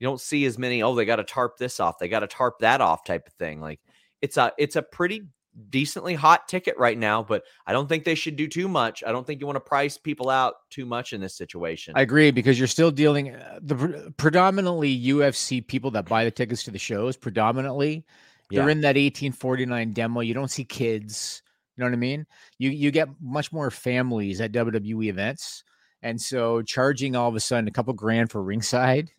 you 0.00 0.06
don't 0.06 0.20
see 0.20 0.44
as 0.44 0.58
many, 0.58 0.82
oh, 0.82 0.94
they 0.94 1.04
got 1.04 1.16
to 1.16 1.24
tarp 1.24 1.56
this 1.56 1.78
off, 1.78 1.98
they 1.98 2.08
got 2.08 2.20
to 2.20 2.26
tarp 2.26 2.58
that 2.60 2.80
off 2.80 3.04
type 3.04 3.26
of 3.26 3.32
thing. 3.34 3.60
Like, 3.60 3.80
it's 4.22 4.38
a 4.38 4.52
it's 4.56 4.76
a 4.76 4.82
pretty 4.82 5.22
decently 5.70 6.14
hot 6.14 6.48
ticket 6.48 6.76
right 6.78 6.98
now, 6.98 7.22
but 7.22 7.44
I 7.66 7.72
don't 7.72 7.88
think 7.88 8.04
they 8.04 8.14
should 8.14 8.36
do 8.36 8.48
too 8.48 8.68
much. 8.68 9.04
I 9.06 9.12
don't 9.12 9.26
think 9.26 9.40
you 9.40 9.46
want 9.46 9.56
to 9.56 9.60
price 9.60 9.96
people 9.96 10.30
out 10.30 10.54
too 10.70 10.84
much 10.84 11.12
in 11.12 11.20
this 11.20 11.34
situation. 11.34 11.94
I 11.96 12.02
agree 12.02 12.30
because 12.30 12.58
you're 12.58 12.68
still 12.68 12.90
dealing 12.90 13.34
uh, 13.34 13.60
the 13.62 14.12
predominantly 14.16 14.98
UFC 15.06 15.66
people 15.66 15.90
that 15.92 16.06
buy 16.06 16.24
the 16.24 16.30
tickets 16.30 16.64
to 16.64 16.70
the 16.70 16.78
shows. 16.78 17.16
Predominantly, 17.16 18.04
yeah. 18.50 18.60
they're 18.60 18.70
in 18.70 18.80
that 18.82 18.96
1849 18.96 19.92
demo. 19.92 20.20
You 20.20 20.34
don't 20.34 20.50
see 20.50 20.64
kids. 20.64 21.42
You 21.76 21.82
know 21.82 21.90
what 21.90 21.94
I 21.94 21.98
mean? 21.98 22.26
You 22.58 22.70
you 22.70 22.90
get 22.90 23.08
much 23.20 23.52
more 23.52 23.70
families 23.70 24.40
at 24.40 24.52
WWE 24.52 25.06
events, 25.06 25.64
and 26.02 26.20
so 26.20 26.62
charging 26.62 27.16
all 27.16 27.28
of 27.28 27.34
a 27.34 27.40
sudden 27.40 27.66
a 27.66 27.72
couple 27.72 27.92
grand 27.94 28.30
for 28.30 28.42
ringside, 28.42 29.10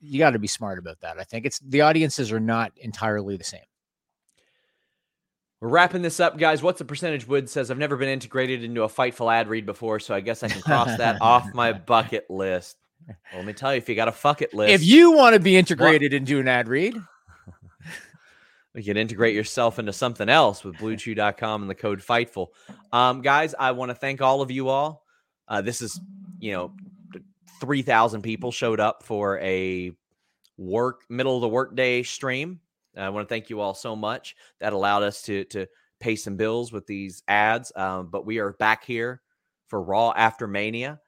you 0.00 0.18
got 0.18 0.30
to 0.30 0.40
be 0.40 0.48
smart 0.48 0.80
about 0.80 1.00
that. 1.00 1.18
I 1.18 1.24
think 1.24 1.46
it's 1.46 1.60
the 1.60 1.82
audiences 1.82 2.32
are 2.32 2.40
not 2.40 2.72
entirely 2.76 3.36
the 3.36 3.44
same. 3.44 3.60
We're 5.60 5.68
wrapping 5.68 6.02
this 6.02 6.20
up, 6.20 6.36
guys. 6.36 6.62
What's 6.62 6.78
the 6.78 6.84
percentage? 6.84 7.26
Wood 7.26 7.48
says 7.48 7.70
I've 7.70 7.78
never 7.78 7.96
been 7.96 8.08
integrated 8.08 8.64
into 8.64 8.82
a 8.82 8.88
Fightful 8.88 9.32
ad 9.32 9.48
read 9.48 9.66
before, 9.66 10.00
so 10.00 10.14
I 10.14 10.20
guess 10.20 10.42
I 10.42 10.48
can 10.48 10.60
cross 10.60 10.96
that 10.98 11.18
off 11.22 11.54
my 11.54 11.72
bucket 11.72 12.28
list. 12.28 12.76
Well, 13.06 13.16
let 13.36 13.46
me 13.46 13.52
tell 13.52 13.72
you, 13.72 13.78
if 13.78 13.88
you 13.88 13.94
got 13.94 14.08
a 14.08 14.12
fuck 14.12 14.42
it 14.42 14.52
list, 14.52 14.72
if 14.72 14.84
you 14.84 15.12
want 15.12 15.34
to 15.34 15.40
be 15.40 15.56
integrated 15.56 16.12
what? 16.12 16.16
into 16.18 16.40
an 16.40 16.48
ad 16.48 16.68
read, 16.68 16.96
you 18.74 18.82
can 18.82 18.96
integrate 18.96 19.34
yourself 19.34 19.78
into 19.78 19.92
something 19.92 20.28
else 20.28 20.64
with 20.64 20.76
BlueChew.com 20.76 21.62
and 21.62 21.70
the 21.70 21.74
code 21.74 22.00
Fightful. 22.00 22.48
Um, 22.92 23.22
guys, 23.22 23.54
I 23.58 23.72
want 23.72 23.90
to 23.90 23.94
thank 23.94 24.20
all 24.20 24.42
of 24.42 24.50
you 24.50 24.68
all. 24.68 25.04
Uh, 25.48 25.62
this 25.62 25.80
is, 25.80 26.00
you 26.40 26.52
know, 26.52 26.72
three 27.60 27.82
thousand 27.82 28.22
people 28.22 28.52
showed 28.52 28.80
up 28.80 29.02
for 29.02 29.38
a 29.38 29.92
work 30.56 31.02
middle 31.08 31.36
of 31.36 31.40
the 31.40 31.48
workday 31.48 32.02
stream. 32.02 32.60
I 32.96 33.08
want 33.10 33.28
to 33.28 33.32
thank 33.32 33.50
you 33.50 33.60
all 33.60 33.74
so 33.74 33.96
much. 33.96 34.36
That 34.60 34.72
allowed 34.72 35.02
us 35.02 35.22
to 35.22 35.44
to 35.46 35.66
pay 36.00 36.16
some 36.16 36.36
bills 36.36 36.72
with 36.72 36.86
these 36.86 37.22
ads. 37.28 37.72
Um, 37.74 38.08
but 38.08 38.26
we 38.26 38.38
are 38.38 38.52
back 38.52 38.84
here 38.84 39.22
for 39.68 39.82
Raw 39.82 40.12
After 40.14 40.46
Mania. 40.46 41.00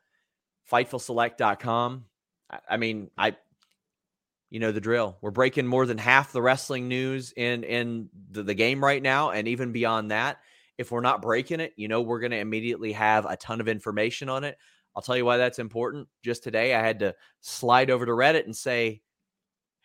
FightfulSelect.com. 0.70 2.04
I, 2.50 2.58
I 2.70 2.76
mean, 2.76 3.10
I 3.16 3.36
you 4.50 4.60
know 4.60 4.72
the 4.72 4.80
drill. 4.80 5.18
We're 5.20 5.30
breaking 5.30 5.66
more 5.66 5.86
than 5.86 5.98
half 5.98 6.32
the 6.32 6.42
wrestling 6.42 6.88
news 6.88 7.32
in 7.36 7.64
in 7.64 8.08
the, 8.30 8.42
the 8.42 8.54
game 8.54 8.82
right 8.82 9.02
now, 9.02 9.30
and 9.30 9.48
even 9.48 9.72
beyond 9.72 10.10
that. 10.10 10.38
If 10.78 10.90
we're 10.90 11.00
not 11.00 11.22
breaking 11.22 11.60
it, 11.60 11.72
you 11.76 11.88
know 11.88 12.02
we're 12.02 12.20
going 12.20 12.32
to 12.32 12.38
immediately 12.38 12.92
have 12.92 13.24
a 13.24 13.36
ton 13.36 13.60
of 13.60 13.68
information 13.68 14.28
on 14.28 14.44
it. 14.44 14.58
I'll 14.94 15.02
tell 15.02 15.16
you 15.16 15.24
why 15.24 15.36
that's 15.36 15.58
important. 15.58 16.08
Just 16.22 16.42
today, 16.42 16.74
I 16.74 16.80
had 16.80 17.00
to 17.00 17.14
slide 17.40 17.90
over 17.90 18.06
to 18.06 18.12
Reddit 18.12 18.44
and 18.44 18.56
say, 18.56 19.02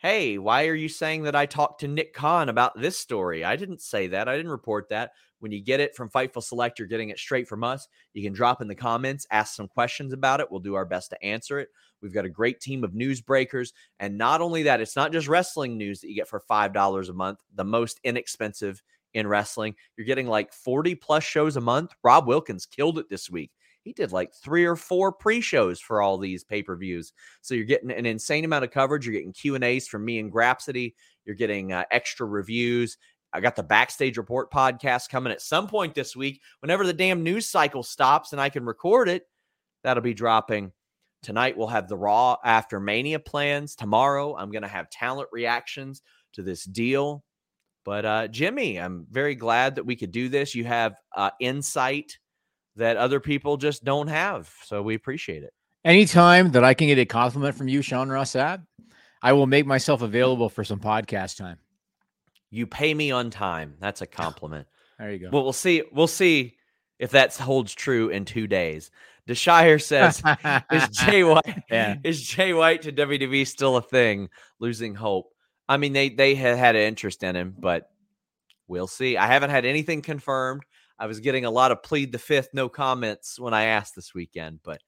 "Hey, 0.01 0.37
why 0.37 0.67
are 0.67 0.75
you 0.75 0.89
saying 0.89 1.23
that 1.23 1.35
I 1.35 1.45
talked 1.45 1.81
to 1.81 1.87
Nick 1.87 2.13
Khan 2.13 2.49
about 2.49 2.79
this 2.79 2.97
story? 2.97 3.43
I 3.45 3.55
didn't 3.55 3.81
say 3.81 4.07
that. 4.07 4.27
I 4.27 4.35
didn't 4.35 4.51
report 4.51 4.89
that." 4.89 5.11
When 5.39 5.51
you 5.51 5.59
get 5.59 5.79
it 5.79 5.95
from 5.95 6.09
Fightful 6.09 6.43
Select, 6.43 6.77
you're 6.77 6.87
getting 6.87 7.09
it 7.09 7.17
straight 7.17 7.47
from 7.47 7.63
us. 7.63 7.87
You 8.13 8.21
can 8.21 8.33
drop 8.33 8.61
in 8.61 8.67
the 8.67 8.75
comments, 8.75 9.25
ask 9.31 9.55
some 9.55 9.67
questions 9.67 10.13
about 10.13 10.39
it. 10.39 10.51
We'll 10.51 10.59
do 10.59 10.75
our 10.75 10.85
best 10.85 11.09
to 11.09 11.23
answer 11.23 11.59
it. 11.59 11.69
We've 12.01 12.13
got 12.13 12.25
a 12.25 12.29
great 12.29 12.59
team 12.59 12.83
of 12.83 12.93
news 12.93 13.21
breakers. 13.21 13.73
And 13.99 14.17
not 14.19 14.41
only 14.41 14.63
that, 14.63 14.81
it's 14.81 14.95
not 14.95 15.11
just 15.11 15.27
wrestling 15.27 15.77
news 15.77 16.01
that 16.01 16.09
you 16.09 16.15
get 16.15 16.27
for 16.27 16.39
$5 16.39 17.09
a 17.09 17.13
month, 17.13 17.39
the 17.55 17.63
most 17.63 17.99
inexpensive 18.03 18.83
in 19.13 19.27
wrestling. 19.27 19.75
You're 19.97 20.05
getting 20.05 20.27
like 20.27 20.53
40 20.53 20.93
plus 20.95 21.23
shows 21.23 21.57
a 21.57 21.61
month. 21.61 21.91
Rob 22.03 22.27
Wilkins 22.27 22.67
killed 22.67 22.99
it 22.99 23.09
this 23.09 23.29
week. 23.29 23.51
He 23.83 23.93
did 23.93 24.11
like 24.11 24.33
three 24.33 24.65
or 24.65 24.75
four 24.75 25.11
pre-shows 25.11 25.79
for 25.79 26.01
all 26.01 26.17
these 26.17 26.43
pay-per-views. 26.43 27.13
So 27.41 27.55
you're 27.55 27.65
getting 27.65 27.91
an 27.91 28.05
insane 28.05 28.45
amount 28.45 28.63
of 28.63 28.71
coverage. 28.71 29.05
You're 29.05 29.13
getting 29.13 29.33
Q&As 29.33 29.87
from 29.87 30.05
me 30.05 30.19
and 30.19 30.31
Grapsody. 30.31 30.93
You're 31.25 31.35
getting 31.35 31.73
uh, 31.73 31.83
extra 31.91 32.25
reviews. 32.25 32.97
I 33.33 33.39
got 33.39 33.55
the 33.55 33.63
Backstage 33.63 34.17
Report 34.17 34.51
podcast 34.51 35.09
coming 35.09 35.31
at 35.31 35.41
some 35.41 35.67
point 35.67 35.95
this 35.95 36.15
week. 36.15 36.41
Whenever 36.59 36.85
the 36.85 36.93
damn 36.93 37.23
news 37.23 37.49
cycle 37.49 37.83
stops 37.83 38.33
and 38.33 38.41
I 38.41 38.49
can 38.49 38.65
record 38.65 39.09
it, 39.09 39.23
that'll 39.83 40.03
be 40.03 40.13
dropping 40.13 40.71
Tonight, 41.23 41.55
we'll 41.55 41.67
have 41.67 41.87
the 41.87 41.97
Raw 41.97 42.37
after 42.43 42.79
Mania 42.79 43.19
plans. 43.19 43.75
Tomorrow, 43.75 44.35
I'm 44.35 44.49
going 44.49 44.63
to 44.63 44.67
have 44.67 44.89
talent 44.89 45.29
reactions 45.31 46.01
to 46.33 46.41
this 46.41 46.63
deal. 46.63 47.23
But 47.85 48.05
uh, 48.05 48.27
Jimmy, 48.27 48.79
I'm 48.79 49.05
very 49.11 49.35
glad 49.35 49.75
that 49.75 49.85
we 49.85 49.95
could 49.95 50.11
do 50.11 50.29
this. 50.29 50.55
You 50.55 50.65
have 50.65 50.95
uh, 51.15 51.29
insight 51.39 52.17
that 52.75 52.97
other 52.97 53.19
people 53.19 53.57
just 53.57 53.83
don't 53.83 54.07
have. 54.07 54.53
So 54.65 54.81
we 54.81 54.95
appreciate 54.95 55.43
it. 55.43 55.53
Anytime 55.83 56.51
that 56.51 56.63
I 56.63 56.73
can 56.73 56.87
get 56.87 56.99
a 56.99 57.05
compliment 57.05 57.55
from 57.55 57.67
you, 57.67 57.81
Sean 57.81 58.09
Ross 58.09 58.33
Sapp, 58.33 58.65
I 59.21 59.33
will 59.33 59.47
make 59.47 59.65
myself 59.65 60.01
available 60.01 60.49
for 60.49 60.63
some 60.63 60.79
podcast 60.79 61.37
time. 61.37 61.57
You 62.49 62.67
pay 62.67 62.93
me 62.93 63.11
on 63.11 63.29
time. 63.29 63.75
That's 63.79 64.01
a 64.01 64.07
compliment. 64.07 64.67
there 64.99 65.11
you 65.11 65.19
go. 65.19 65.29
Well, 65.31 65.43
we'll 65.43 65.53
see. 65.53 65.83
We'll 65.91 66.07
see 66.07 66.55
if 66.99 67.11
that 67.11 67.35
holds 67.35 67.73
true 67.73 68.09
in 68.09 68.25
two 68.25 68.47
days. 68.47 68.91
Deshire 69.27 69.81
says, 69.81 70.21
"Is 70.71 70.89
Jay 71.05 71.23
White 71.23 71.63
yeah. 71.69 71.95
is 72.03 72.21
Jay 72.21 72.53
White 72.53 72.83
to 72.83 72.91
WWE 72.91 73.47
still 73.47 73.77
a 73.77 73.81
thing? 73.81 74.29
Losing 74.59 74.95
hope. 74.95 75.31
I 75.69 75.77
mean, 75.77 75.93
they 75.93 76.09
they 76.09 76.35
had 76.35 76.57
had 76.57 76.75
an 76.75 76.81
interest 76.81 77.23
in 77.23 77.35
him, 77.35 77.55
but 77.57 77.89
we'll 78.67 78.87
see. 78.87 79.17
I 79.17 79.27
haven't 79.27 79.51
had 79.51 79.65
anything 79.65 80.01
confirmed. 80.01 80.63
I 81.01 81.07
was 81.07 81.19
getting 81.19 81.43
a 81.45 81.51
lot 81.51 81.71
of 81.71 81.83
plead 81.83 82.11
the 82.11 82.19
fifth, 82.19 82.49
no 82.53 82.69
comments 82.69 83.39
when 83.39 83.53
I 83.53 83.63
asked 83.65 83.95
this 83.95 84.13
weekend, 84.13 84.59
but." 84.63 84.81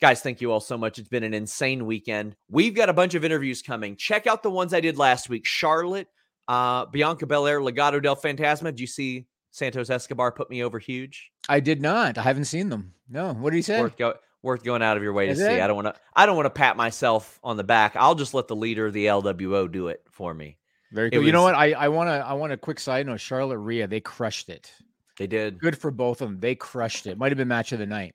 Guys, 0.00 0.22
thank 0.22 0.40
you 0.40 0.50
all 0.50 0.60
so 0.60 0.78
much. 0.78 0.98
It's 0.98 1.10
been 1.10 1.24
an 1.24 1.34
insane 1.34 1.84
weekend. 1.84 2.34
We've 2.48 2.74
got 2.74 2.88
a 2.88 2.94
bunch 2.94 3.14
of 3.14 3.22
interviews 3.22 3.60
coming. 3.60 3.96
Check 3.96 4.26
out 4.26 4.42
the 4.42 4.50
ones 4.50 4.72
I 4.72 4.80
did 4.80 4.96
last 4.96 5.28
week. 5.28 5.44
Charlotte, 5.44 6.08
uh, 6.48 6.86
Bianca 6.86 7.26
Belair, 7.26 7.60
Legado 7.60 8.02
del 8.02 8.16
Fantasma. 8.16 8.74
Do 8.74 8.82
you 8.82 8.86
see 8.86 9.26
Santos 9.50 9.90
Escobar 9.90 10.32
put 10.32 10.48
me 10.48 10.62
over 10.64 10.78
huge? 10.78 11.30
I 11.50 11.60
did 11.60 11.82
not. 11.82 12.16
I 12.16 12.22
haven't 12.22 12.46
seen 12.46 12.70
them. 12.70 12.94
No. 13.10 13.34
What 13.34 13.50
did 13.50 13.56
he 13.56 13.62
say? 13.62 13.78
Worth, 13.78 13.98
go, 13.98 14.14
worth 14.42 14.64
going 14.64 14.80
out 14.80 14.96
of 14.96 15.02
your 15.02 15.12
way 15.12 15.28
Is 15.28 15.38
to 15.38 15.44
it? 15.44 15.48
see. 15.56 15.60
I 15.60 15.66
don't 15.66 15.76
want 15.76 15.94
to. 15.94 16.00
I 16.16 16.24
don't 16.24 16.36
want 16.36 16.46
to 16.46 16.50
pat 16.50 16.78
myself 16.78 17.38
on 17.44 17.58
the 17.58 17.64
back. 17.64 17.94
I'll 17.94 18.14
just 18.14 18.32
let 18.32 18.48
the 18.48 18.56
leader 18.56 18.86
of 18.86 18.94
the 18.94 19.04
LWO 19.04 19.70
do 19.70 19.88
it 19.88 20.02
for 20.10 20.32
me. 20.32 20.56
Very 20.92 21.10
cool. 21.10 21.18
Was, 21.18 21.26
you 21.26 21.32
know 21.32 21.42
what? 21.42 21.54
I 21.54 21.72
I 21.72 21.88
want 21.88 22.08
to. 22.08 22.14
I 22.14 22.32
want 22.32 22.52
a 22.52 22.56
quick 22.56 22.80
side 22.80 23.06
note. 23.06 23.20
Charlotte 23.20 23.58
Rhea, 23.58 23.86
they 23.86 24.00
crushed 24.00 24.48
it. 24.48 24.72
They 25.20 25.26
did. 25.26 25.58
Good 25.58 25.76
for 25.76 25.90
both 25.90 26.22
of 26.22 26.30
them. 26.30 26.40
They 26.40 26.54
crushed 26.54 27.06
it. 27.06 27.18
Might 27.18 27.30
have 27.30 27.36
been 27.36 27.46
match 27.46 27.72
of 27.72 27.78
the 27.78 27.84
night. 27.84 28.14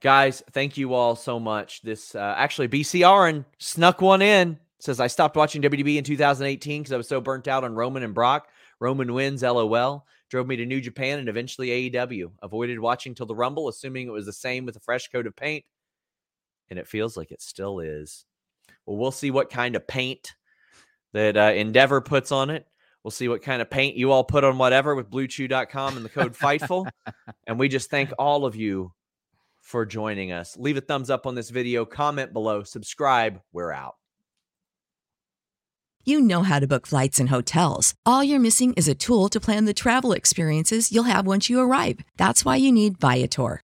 Guys, 0.00 0.42
thank 0.50 0.76
you 0.76 0.94
all 0.94 1.14
so 1.14 1.38
much. 1.38 1.80
This 1.82 2.16
uh, 2.16 2.34
actually 2.36 2.66
BCR 2.66 3.44
snuck 3.60 4.02
one 4.02 4.20
in. 4.20 4.58
Says 4.80 4.98
I 4.98 5.06
stopped 5.06 5.36
watching 5.36 5.62
WDB 5.62 5.96
in 5.96 6.02
2018 6.02 6.82
because 6.82 6.92
I 6.92 6.96
was 6.96 7.06
so 7.06 7.20
burnt 7.20 7.46
out 7.46 7.62
on 7.62 7.76
Roman 7.76 8.02
and 8.02 8.12
Brock. 8.12 8.48
Roman 8.80 9.14
wins, 9.14 9.42
lol. 9.42 10.04
Drove 10.28 10.48
me 10.48 10.56
to 10.56 10.66
New 10.66 10.80
Japan 10.80 11.20
and 11.20 11.28
eventually 11.28 11.88
AEW. 11.88 12.32
Avoided 12.42 12.80
watching 12.80 13.14
till 13.14 13.26
the 13.26 13.36
Rumble, 13.36 13.68
assuming 13.68 14.08
it 14.08 14.12
was 14.12 14.26
the 14.26 14.32
same 14.32 14.66
with 14.66 14.74
a 14.74 14.80
fresh 14.80 15.06
coat 15.06 15.28
of 15.28 15.36
paint. 15.36 15.64
And 16.68 16.80
it 16.80 16.88
feels 16.88 17.16
like 17.16 17.30
it 17.30 17.40
still 17.40 17.78
is. 17.78 18.24
Well, 18.86 18.96
we'll 18.96 19.12
see 19.12 19.30
what 19.30 19.50
kind 19.50 19.76
of 19.76 19.86
paint 19.86 20.34
that 21.12 21.36
uh, 21.36 21.52
Endeavor 21.54 22.00
puts 22.00 22.32
on 22.32 22.50
it. 22.50 22.66
We'll 23.04 23.10
see 23.10 23.28
what 23.28 23.42
kind 23.42 23.60
of 23.60 23.68
paint 23.68 23.96
you 23.96 24.10
all 24.10 24.24
put 24.24 24.44
on 24.44 24.56
whatever 24.56 24.94
with 24.94 25.10
bluechew.com 25.10 25.96
and 25.96 26.04
the 26.04 26.08
code 26.08 26.34
FIGHTFUL. 26.34 26.88
and 27.46 27.58
we 27.58 27.68
just 27.68 27.90
thank 27.90 28.10
all 28.18 28.46
of 28.46 28.56
you 28.56 28.92
for 29.60 29.84
joining 29.84 30.32
us. 30.32 30.56
Leave 30.56 30.78
a 30.78 30.80
thumbs 30.80 31.10
up 31.10 31.26
on 31.26 31.34
this 31.34 31.50
video, 31.50 31.84
comment 31.84 32.32
below, 32.32 32.62
subscribe. 32.62 33.40
We're 33.52 33.72
out. 33.72 33.96
You 36.06 36.20
know 36.20 36.42
how 36.42 36.58
to 36.58 36.66
book 36.66 36.86
flights 36.86 37.18
and 37.18 37.30
hotels. 37.30 37.94
All 38.04 38.22
you're 38.22 38.40
missing 38.40 38.74
is 38.74 38.88
a 38.88 38.94
tool 38.94 39.28
to 39.30 39.40
plan 39.40 39.64
the 39.64 39.72
travel 39.74 40.12
experiences 40.12 40.92
you'll 40.92 41.04
have 41.04 41.26
once 41.26 41.48
you 41.48 41.60
arrive. 41.60 42.00
That's 42.16 42.44
why 42.44 42.56
you 42.56 42.72
need 42.72 42.98
Viator. 43.00 43.63